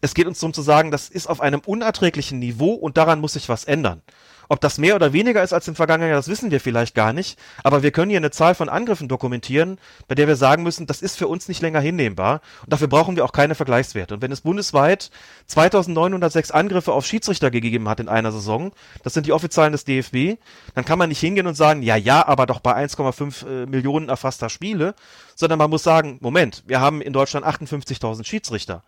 Es 0.00 0.14
geht 0.14 0.26
uns 0.26 0.40
darum 0.40 0.54
zu 0.54 0.62
sagen, 0.62 0.90
das 0.90 1.10
ist 1.10 1.26
auf 1.26 1.42
einem 1.42 1.60
unerträglichen 1.60 2.38
Niveau 2.38 2.72
und 2.72 2.96
daran 2.96 3.20
muss 3.20 3.34
sich 3.34 3.50
was 3.50 3.64
ändern. 3.64 4.00
Ob 4.48 4.60
das 4.60 4.78
mehr 4.78 4.94
oder 4.94 5.12
weniger 5.12 5.42
ist 5.42 5.52
als 5.52 5.68
im 5.68 5.74
vergangenen 5.74 6.10
Jahr, 6.10 6.18
das 6.18 6.28
wissen 6.28 6.50
wir 6.50 6.60
vielleicht 6.60 6.94
gar 6.94 7.12
nicht. 7.12 7.38
Aber 7.62 7.82
wir 7.82 7.90
können 7.90 8.10
hier 8.10 8.18
eine 8.18 8.30
Zahl 8.30 8.54
von 8.54 8.68
Angriffen 8.68 9.08
dokumentieren, 9.08 9.78
bei 10.08 10.14
der 10.14 10.28
wir 10.28 10.36
sagen 10.36 10.62
müssen, 10.62 10.86
das 10.86 11.02
ist 11.02 11.18
für 11.18 11.28
uns 11.28 11.48
nicht 11.48 11.62
länger 11.62 11.80
hinnehmbar. 11.80 12.40
Und 12.62 12.72
dafür 12.72 12.88
brauchen 12.88 13.16
wir 13.16 13.24
auch 13.24 13.32
keine 13.32 13.54
Vergleichswerte. 13.54 14.14
Und 14.14 14.22
wenn 14.22 14.32
es 14.32 14.42
bundesweit 14.42 15.10
2906 15.46 16.50
Angriffe 16.50 16.92
auf 16.92 17.06
Schiedsrichter 17.06 17.50
gegeben 17.50 17.88
hat 17.88 18.00
in 18.00 18.08
einer 18.08 18.32
Saison, 18.32 18.72
das 19.02 19.14
sind 19.14 19.26
die 19.26 19.32
Offizialen 19.32 19.72
des 19.72 19.84
DFB, 19.84 20.40
dann 20.74 20.84
kann 20.84 20.98
man 20.98 21.08
nicht 21.08 21.20
hingehen 21.20 21.46
und 21.46 21.54
sagen, 21.54 21.82
ja, 21.82 21.96
ja, 21.96 22.26
aber 22.26 22.46
doch 22.46 22.60
bei 22.60 22.74
1,5 22.76 23.46
äh, 23.46 23.66
Millionen 23.66 24.08
erfasster 24.08 24.48
Spiele, 24.48 24.94
sondern 25.34 25.58
man 25.58 25.70
muss 25.70 25.82
sagen, 25.82 26.18
Moment, 26.20 26.62
wir 26.66 26.80
haben 26.80 27.00
in 27.00 27.12
Deutschland 27.12 27.46
58.000 27.46 28.24
Schiedsrichter. 28.24 28.82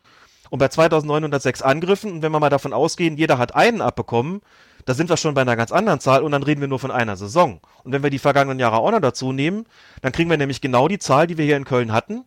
Und 0.51 0.59
bei 0.59 0.69
2906 0.69 1.63
Angriffen, 1.63 2.13
und 2.13 2.23
wenn 2.23 2.33
wir 2.33 2.41
mal 2.41 2.49
davon 2.49 2.73
ausgehen, 2.73 3.17
jeder 3.17 3.39
hat 3.39 3.55
einen 3.55 3.81
abbekommen, 3.81 4.41
da 4.89 4.95
sind 4.95 5.11
wir 5.11 5.19
schon 5.19 5.35
bei 5.35 5.43
einer 5.43 5.55
ganz 5.55 5.71
anderen 5.71 6.01
Zahl 6.01 6.23
und 6.23 6.33
dann 6.33 6.43
reden 6.43 6.63
wir 6.63 6.69
nur 6.69 6.79
von 6.79 6.91
einer 6.91 7.15
Saison. 7.15 7.61
Und 7.85 7.93
wenn 7.93 8.03
wir 8.03 8.09
die 8.09 8.19
vergangenen 8.19 8.59
Jahre 8.59 8.79
auch 8.79 8.91
noch 8.91 9.03
dazu 9.03 9.33
nehmen, 9.33 9.67
dann 10.01 10.13
kriegen 10.13 10.31
wir 10.31 10.39
nämlich 10.39 10.63
genau 10.63 10.89
die 10.89 10.99
Zahl, 10.99 11.27
die 11.27 11.37
wir 11.37 11.45
hier 11.45 11.59
in 11.59 11.67
Köln 11.67 11.93
hatten, 11.93 12.25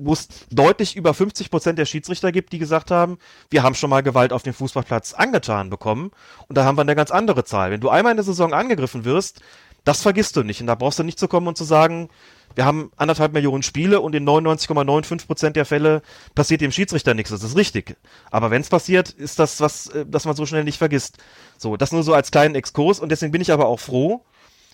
wo 0.00 0.12
es 0.12 0.26
deutlich 0.50 0.96
über 0.96 1.14
50 1.14 1.48
Prozent 1.48 1.78
der 1.78 1.84
Schiedsrichter 1.84 2.32
gibt, 2.32 2.52
die 2.52 2.58
gesagt 2.58 2.90
haben, 2.90 3.18
wir 3.50 3.62
haben 3.62 3.76
schon 3.76 3.88
mal 3.88 4.02
Gewalt 4.02 4.32
auf 4.32 4.42
dem 4.42 4.52
Fußballplatz 4.52 5.14
angetan 5.14 5.70
bekommen. 5.70 6.10
Und 6.48 6.58
da 6.58 6.64
haben 6.64 6.76
wir 6.76 6.82
eine 6.82 6.96
ganz 6.96 7.12
andere 7.12 7.44
Zahl. 7.44 7.70
Wenn 7.70 7.80
du 7.80 7.88
einmal 7.88 8.10
in 8.10 8.16
der 8.16 8.24
Saison 8.24 8.52
angegriffen 8.52 9.04
wirst, 9.04 9.40
das 9.84 10.02
vergisst 10.02 10.34
du 10.34 10.42
nicht. 10.42 10.60
Und 10.60 10.66
da 10.66 10.74
brauchst 10.74 10.98
du 10.98 11.04
nicht 11.04 11.20
zu 11.20 11.28
kommen 11.28 11.46
und 11.46 11.56
zu 11.56 11.62
sagen, 11.62 12.08
wir 12.54 12.64
haben 12.64 12.90
anderthalb 12.96 13.32
Millionen 13.32 13.62
Spiele 13.62 14.00
und 14.00 14.14
in 14.14 14.28
99,95 14.28 15.26
Prozent 15.26 15.56
der 15.56 15.64
Fälle 15.64 16.02
passiert 16.34 16.60
dem 16.60 16.72
Schiedsrichter 16.72 17.14
nichts. 17.14 17.30
Das 17.30 17.42
ist 17.42 17.56
richtig. 17.56 17.96
Aber 18.30 18.50
wenn 18.50 18.60
es 18.60 18.68
passiert, 18.68 19.10
ist 19.10 19.38
das 19.38 19.60
was, 19.60 19.88
äh, 19.88 20.04
das 20.06 20.24
man 20.24 20.36
so 20.36 20.46
schnell 20.46 20.64
nicht 20.64 20.78
vergisst. 20.78 21.18
So, 21.58 21.76
das 21.76 21.92
nur 21.92 22.02
so 22.02 22.14
als 22.14 22.30
kleinen 22.30 22.54
Exkurs 22.54 23.00
und 23.00 23.10
deswegen 23.10 23.32
bin 23.32 23.40
ich 23.40 23.52
aber 23.52 23.66
auch 23.66 23.80
froh, 23.80 24.24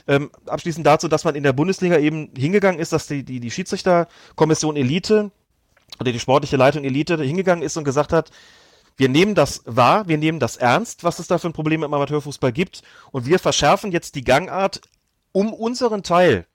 ähm, 0.09 0.31
abschließend 0.47 0.87
dazu, 0.87 1.07
dass 1.07 1.25
man 1.25 1.35
in 1.35 1.43
der 1.43 1.53
Bundesliga 1.53 1.99
eben 1.99 2.31
hingegangen 2.37 2.81
ist, 2.81 2.93
dass 2.93 3.07
die, 3.07 3.23
die, 3.23 3.41
die 3.41 3.51
Schiedsrichterkommission 3.51 4.77
Elite 4.77 5.31
oder 6.01 6.13
die 6.13 6.21
sportliche 6.21 6.57
Leitung 6.57 6.85
Elite 6.85 7.23
hingegangen 7.23 7.63
ist 7.63 7.77
und 7.77 7.85
gesagt 7.85 8.13
hat, 8.13 8.31
wir 8.97 9.09
nehmen 9.09 9.35
das 9.35 9.63
wahr, 9.65 10.09
wir 10.09 10.19
nehmen 10.19 10.41
das 10.41 10.57
ernst, 10.57 11.05
was 11.05 11.19
es 11.19 11.29
da 11.29 11.39
für 11.39 11.49
ein 11.49 11.53
Problem 11.53 11.83
im 11.85 11.95
Amateurfußball 11.95 12.53
gibt 12.53 12.83
und 13.13 13.27
wir 13.27 13.39
verschärfen 13.39 13.93
jetzt 13.93 14.15
die 14.15 14.25
Gangart, 14.25 14.81
um 15.33 15.53
unseren 15.53 16.03
Teil 16.03 16.47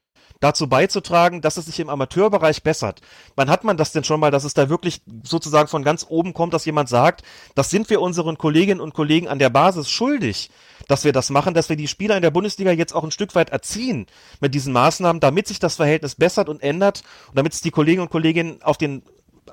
dazu 0.43 0.67
beizutragen, 0.67 1.41
dass 1.41 1.57
es 1.57 1.65
sich 1.65 1.79
im 1.79 1.89
Amateurbereich 1.89 2.63
bessert. 2.63 3.01
Wann 3.35 3.49
hat 3.49 3.63
man 3.63 3.77
das 3.77 3.93
denn 3.93 4.03
schon 4.03 4.19
mal, 4.19 4.31
dass 4.31 4.43
es 4.43 4.53
da 4.53 4.69
wirklich 4.69 5.01
sozusagen 5.23 5.69
von 5.69 5.83
ganz 5.83 6.05
oben 6.09 6.33
kommt, 6.33 6.53
dass 6.53 6.65
jemand 6.65 6.89
sagt, 6.89 7.23
das 7.55 7.69
sind 7.69 7.89
wir 7.89 8.01
unseren 8.01 8.37
Kolleginnen 8.37 8.81
und 8.81 8.93
Kollegen 8.93 9.29
an 9.29 9.39
der 9.39 9.49
Basis 9.49 9.89
schuldig, 9.89 10.51
dass 10.89 11.05
wir 11.05 11.13
das 11.13 11.29
machen, 11.29 11.53
dass 11.53 11.69
wir 11.69 11.77
die 11.77 11.87
Spieler 11.87 12.17
in 12.17 12.21
der 12.21 12.31
Bundesliga 12.31 12.71
jetzt 12.71 12.93
auch 12.93 13.05
ein 13.05 13.11
Stück 13.11 13.35
weit 13.35 13.51
erziehen 13.51 14.05
mit 14.41 14.53
diesen 14.53 14.73
Maßnahmen, 14.73 15.21
damit 15.21 15.47
sich 15.47 15.59
das 15.59 15.77
Verhältnis 15.77 16.15
bessert 16.15 16.49
und 16.49 16.61
ändert 16.61 17.03
und 17.29 17.37
damit 17.37 17.53
es 17.53 17.61
die 17.61 17.71
Kolleginnen 17.71 18.03
und 18.03 18.11
Kollegen 18.11 18.61
auf 18.63 18.77
den 18.77 19.01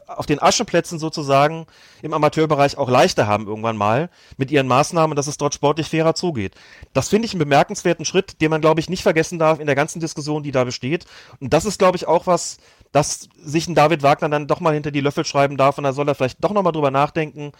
auf 0.06 0.26
den 0.26 0.40
Ascheplätzen 0.40 0.98
sozusagen 0.98 1.66
im 2.02 2.12
Amateurbereich 2.12 2.78
auch 2.78 2.88
leichter 2.88 3.26
haben 3.26 3.46
irgendwann 3.46 3.76
mal 3.76 4.10
mit 4.36 4.50
ihren 4.50 4.66
Maßnahmen, 4.66 5.16
dass 5.16 5.26
es 5.26 5.36
dort 5.36 5.54
sportlich 5.54 5.88
fairer 5.88 6.14
zugeht. 6.14 6.54
Das 6.92 7.08
finde 7.08 7.26
ich 7.26 7.32
einen 7.32 7.40
bemerkenswerten 7.40 8.04
Schritt, 8.04 8.40
den 8.40 8.50
man, 8.50 8.60
glaube 8.60 8.80
ich, 8.80 8.88
nicht 8.88 9.02
vergessen 9.02 9.38
darf 9.38 9.60
in 9.60 9.66
der 9.66 9.76
ganzen 9.76 10.00
Diskussion, 10.00 10.42
die 10.42 10.52
da 10.52 10.64
besteht. 10.64 11.06
Und 11.40 11.52
das 11.52 11.64
ist, 11.64 11.78
glaube 11.78 11.96
ich, 11.96 12.06
auch 12.06 12.26
was, 12.26 12.58
dass 12.92 13.28
sich 13.36 13.68
ein 13.68 13.74
David 13.74 14.02
Wagner 14.02 14.28
dann 14.28 14.46
doch 14.46 14.60
mal 14.60 14.74
hinter 14.74 14.90
die 14.90 15.00
Löffel 15.00 15.24
schreiben 15.24 15.56
darf 15.56 15.78
und 15.78 15.84
da 15.84 15.92
soll 15.92 16.08
er 16.08 16.14
vielleicht 16.14 16.42
doch 16.42 16.52
nochmal 16.52 16.72
drüber 16.72 16.90
nachdenken, 16.90 17.52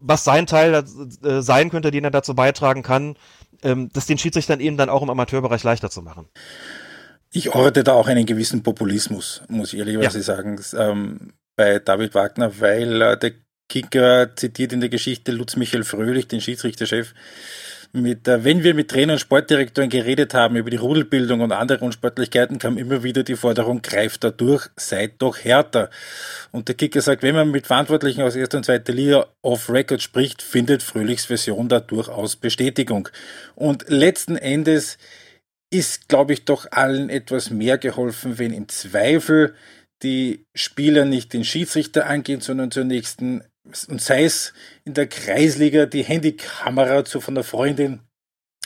was 0.00 0.24
sein 0.24 0.46
Teil 0.46 0.74
äh, 0.74 1.40
sein 1.40 1.70
könnte, 1.70 1.90
den 1.90 2.04
er 2.04 2.10
dazu 2.10 2.34
beitragen 2.34 2.82
kann, 2.82 3.16
ähm, 3.62 3.90
das 3.92 4.06
den 4.06 4.18
Schiedsrichtern 4.18 4.60
eben 4.60 4.76
dann 4.76 4.90
auch 4.90 5.02
im 5.02 5.10
Amateurbereich 5.10 5.62
leichter 5.62 5.90
zu 5.90 6.02
machen. 6.02 6.28
Ich 7.30 7.54
orte 7.54 7.82
da 7.82 7.94
auch 7.94 8.06
einen 8.06 8.26
gewissen 8.26 8.62
Populismus, 8.62 9.42
muss 9.48 9.72
ich 9.72 9.78
ehrlicherweise 9.80 10.18
ja. 10.18 10.24
sagen. 10.24 10.60
Ähm, 10.76 11.32
bei 11.56 11.78
David 11.78 12.14
Wagner, 12.14 12.60
weil 12.60 13.02
äh, 13.02 13.16
der 13.16 13.32
Kicker 13.68 14.34
zitiert 14.36 14.72
in 14.72 14.80
der 14.80 14.88
Geschichte 14.88 15.32
Lutz 15.32 15.56
Michael 15.56 15.84
Fröhlich, 15.84 16.28
den 16.28 16.40
Schiedsrichterchef, 16.40 17.14
mit, 17.94 18.26
äh, 18.26 18.42
wenn 18.42 18.64
wir 18.64 18.74
mit 18.74 18.90
Trainer 18.90 19.14
und 19.14 19.20
Sportdirektoren 19.20 19.88
geredet 19.88 20.34
haben 20.34 20.56
über 20.56 20.68
die 20.68 20.76
Rudelbildung 20.76 21.40
und 21.40 21.52
andere 21.52 21.78
Unsportlichkeiten, 21.84 22.58
kam 22.58 22.76
immer 22.76 23.02
wieder 23.04 23.22
die 23.22 23.36
Forderung, 23.36 23.82
greift 23.82 24.24
da 24.24 24.30
durch, 24.30 24.68
seid 24.76 25.14
doch 25.22 25.38
härter. 25.38 25.90
Und 26.50 26.68
der 26.68 26.74
Kicker 26.74 27.00
sagt, 27.00 27.22
wenn 27.22 27.36
man 27.36 27.52
mit 27.52 27.68
Verantwortlichen 27.68 28.22
aus 28.22 28.34
erster 28.34 28.58
und 28.58 28.64
zweiter 28.64 28.92
Liga 28.92 29.26
off-Record 29.42 30.02
spricht, 30.02 30.42
findet 30.42 30.82
Fröhlichs 30.82 31.26
Version 31.26 31.68
da 31.68 31.78
durchaus 31.80 32.36
Bestätigung. 32.36 33.08
Und 33.54 33.84
letzten 33.88 34.36
Endes 34.36 34.98
ist, 35.70 36.08
glaube 36.08 36.32
ich, 36.32 36.44
doch 36.44 36.66
allen 36.70 37.10
etwas 37.10 37.50
mehr 37.50 37.78
geholfen, 37.78 38.38
wenn 38.38 38.52
im 38.52 38.68
Zweifel 38.68 39.54
die 40.02 40.46
Spieler 40.54 41.04
nicht 41.04 41.32
den 41.32 41.44
Schiedsrichter 41.44 42.06
angehen, 42.06 42.40
sondern 42.40 42.70
zur 42.70 42.84
nächsten, 42.84 43.42
und 43.88 44.00
sei 44.00 44.24
es 44.24 44.52
in 44.84 44.94
der 44.94 45.06
Kreisliga 45.06 45.86
die 45.86 46.02
Handykamera 46.02 47.04
zu 47.04 47.20
von 47.20 47.34
der 47.34 47.44
Freundin 47.44 48.00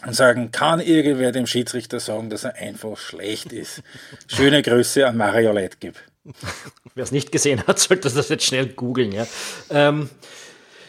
und 0.07 0.15
sagen, 0.15 0.51
kann 0.51 0.81
irgendwer 0.81 1.33
dem 1.33 1.47
Schiedsrichter 1.47 2.01
sagen, 2.01 2.31
dass 2.31 2.45
er 2.45 2.55
einfach 2.57 2.97
schlecht 2.97 3.53
ist. 3.53 3.83
Schöne 4.29 4.63
Grüße 4.63 5.07
an 5.07 5.17
Mario 5.17 5.53
Leitgeb. 5.53 5.97
Wer 6.95 7.05
es 7.05 7.13
nicht 7.13 7.33
gesehen 7.33 7.67
hat, 7.67 7.79
sollte 7.79 8.11
das 8.13 8.29
jetzt 8.29 8.45
schnell 8.45 8.67
googeln. 8.69 9.13
Ja, 9.13 9.27
ähm, 9.71 10.11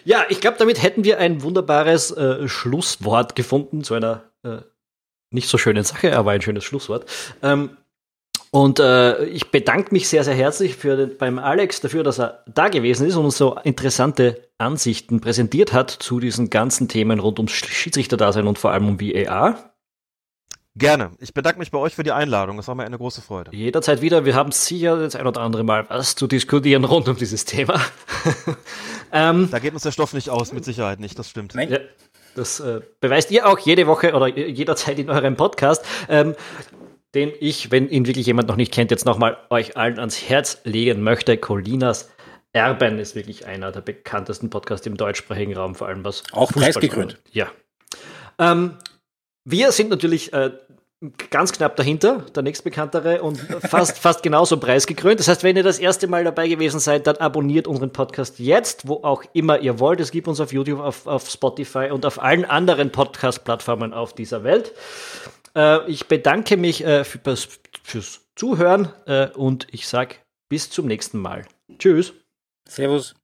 ja 0.03 0.25
ich 0.29 0.41
glaube, 0.41 0.57
damit 0.57 0.81
hätten 0.81 1.03
wir 1.03 1.19
ein 1.19 1.41
wunderbares 1.41 2.11
äh, 2.11 2.47
Schlusswort 2.47 3.35
gefunden 3.35 3.83
zu 3.83 3.93
einer 3.93 4.29
äh, 4.43 4.59
nicht 5.31 5.47
so 5.47 5.57
schönen 5.57 5.83
Sache, 5.83 6.17
aber 6.17 6.31
ein 6.31 6.41
schönes 6.41 6.63
Schlusswort. 6.63 7.09
Ähm, 7.43 7.77
und 8.51 8.79
äh, 8.79 9.25
ich 9.25 9.51
bedanke 9.51 9.93
mich 9.93 10.07
sehr, 10.07 10.23
sehr 10.23 10.33
herzlich 10.33 10.75
für 10.75 10.97
den, 10.97 11.17
beim 11.17 11.37
Alex 11.37 11.81
dafür, 11.81 12.03
dass 12.03 12.19
er 12.19 12.43
da 12.47 12.67
gewesen 12.69 13.07
ist 13.07 13.15
und 13.15 13.25
uns 13.25 13.37
so 13.37 13.55
interessante 13.63 14.49
Ansichten 14.57 15.21
präsentiert 15.21 15.71
hat 15.71 15.91
zu 15.91 16.19
diesen 16.19 16.49
ganzen 16.49 16.87
Themen 16.87 17.19
rund 17.19 17.39
ums 17.39 17.51
Schiedsrichterdasein 17.51 18.47
und 18.47 18.57
vor 18.57 18.71
allem 18.71 18.87
um 18.87 18.99
VAR. 18.99 19.69
Gerne. 20.75 21.11
Ich 21.19 21.33
bedanke 21.33 21.59
mich 21.59 21.71
bei 21.71 21.77
euch 21.77 21.93
für 21.93 22.03
die 22.03 22.11
Einladung. 22.11 22.57
Das 22.57 22.67
war 22.67 22.75
mir 22.75 22.85
eine 22.85 22.97
große 22.97 23.21
Freude. 23.21 23.53
Jederzeit 23.53 24.01
wieder. 24.01 24.23
Wir 24.23 24.35
haben 24.35 24.51
sicher 24.51 24.97
das 24.97 25.15
ein 25.15 25.27
oder 25.27 25.41
andere 25.41 25.63
Mal 25.63 25.85
was 25.89 26.15
zu 26.15 26.25
diskutieren 26.25 26.85
rund 26.85 27.07
um 27.09 27.17
dieses 27.17 27.45
Thema. 27.45 27.81
ähm, 29.11 29.49
da 29.51 29.59
geht 29.59 29.73
uns 29.73 29.83
der 29.83 29.91
Stoff 29.91 30.13
nicht 30.13 30.29
aus, 30.29 30.53
mit 30.53 30.63
Sicherheit 30.63 30.99
nicht. 30.99 31.19
Das 31.19 31.29
stimmt. 31.29 31.53
Ja, 31.53 31.79
das 32.35 32.59
äh, 32.61 32.81
beweist 33.01 33.29
ihr 33.31 33.47
auch 33.47 33.59
jede 33.59 33.87
Woche 33.87 34.13
oder 34.13 34.27
jederzeit 34.27 34.99
in 34.99 35.09
eurem 35.09 35.35
Podcast. 35.35 35.83
Ähm, 36.07 36.35
den 37.15 37.31
ich, 37.39 37.71
wenn 37.71 37.89
ihn 37.89 38.05
wirklich 38.05 38.27
jemand 38.27 38.47
noch 38.47 38.55
nicht 38.55 38.71
kennt, 38.71 38.91
jetzt 38.91 39.05
nochmal 39.05 39.37
euch 39.49 39.77
allen 39.77 39.99
ans 39.99 40.29
Herz 40.29 40.61
legen 40.63 41.01
möchte. 41.01 41.37
Colinas 41.37 42.09
Erben 42.53 42.99
ist 42.99 43.15
wirklich 43.15 43.45
einer 43.45 43.71
der 43.71 43.81
bekanntesten 43.81 44.49
Podcasts 44.49 44.85
im 44.87 44.97
deutschsprachigen 44.97 45.55
Raum, 45.55 45.75
vor 45.75 45.87
allem 45.87 46.03
was. 46.03 46.23
Auch 46.31 46.51
preisgekrönt. 46.51 47.19
Ja. 47.31 47.47
Ähm, 48.39 48.77
wir 49.45 49.71
sind 49.71 49.89
natürlich 49.89 50.33
äh, 50.33 50.51
ganz 51.29 51.53
knapp 51.53 51.75
dahinter, 51.75 52.25
der 52.35 52.43
nächstbekanntere 52.43 53.21
und 53.21 53.37
fast, 53.37 53.97
fast 53.99 54.21
genauso 54.23 54.57
preisgekrönt. 54.57 55.19
Das 55.19 55.27
heißt, 55.27 55.43
wenn 55.43 55.55
ihr 55.55 55.63
das 55.63 55.79
erste 55.79 56.07
Mal 56.07 56.23
dabei 56.23 56.47
gewesen 56.47 56.79
seid, 56.79 57.07
dann 57.07 57.17
abonniert 57.17 57.67
unseren 57.67 57.93
Podcast 57.93 58.39
jetzt, 58.39 58.87
wo 58.87 58.95
auch 59.03 59.23
immer 59.33 59.59
ihr 59.59 59.79
wollt. 59.79 59.99
Es 59.99 60.11
gibt 60.11 60.27
uns 60.27 60.39
auf 60.39 60.51
YouTube, 60.51 60.79
auf, 60.79 61.07
auf 61.07 61.29
Spotify 61.29 61.89
und 61.91 62.05
auf 62.05 62.21
allen 62.21 62.45
anderen 62.45 62.91
Podcast-Plattformen 62.91 63.93
auf 63.93 64.13
dieser 64.13 64.43
Welt. 64.43 64.73
Äh, 65.55 65.89
ich 65.89 66.07
bedanke 66.07 66.57
mich 66.57 66.83
äh, 66.83 67.03
für, 67.03 67.19
fürs 67.83 68.27
Zuhören 68.35 68.93
äh, 69.05 69.29
und 69.29 69.67
ich 69.71 69.87
sage 69.87 70.15
bis 70.49 70.69
zum 70.69 70.87
nächsten 70.87 71.19
Mal. 71.19 71.45
Tschüss. 71.77 72.13
Servus. 72.67 73.18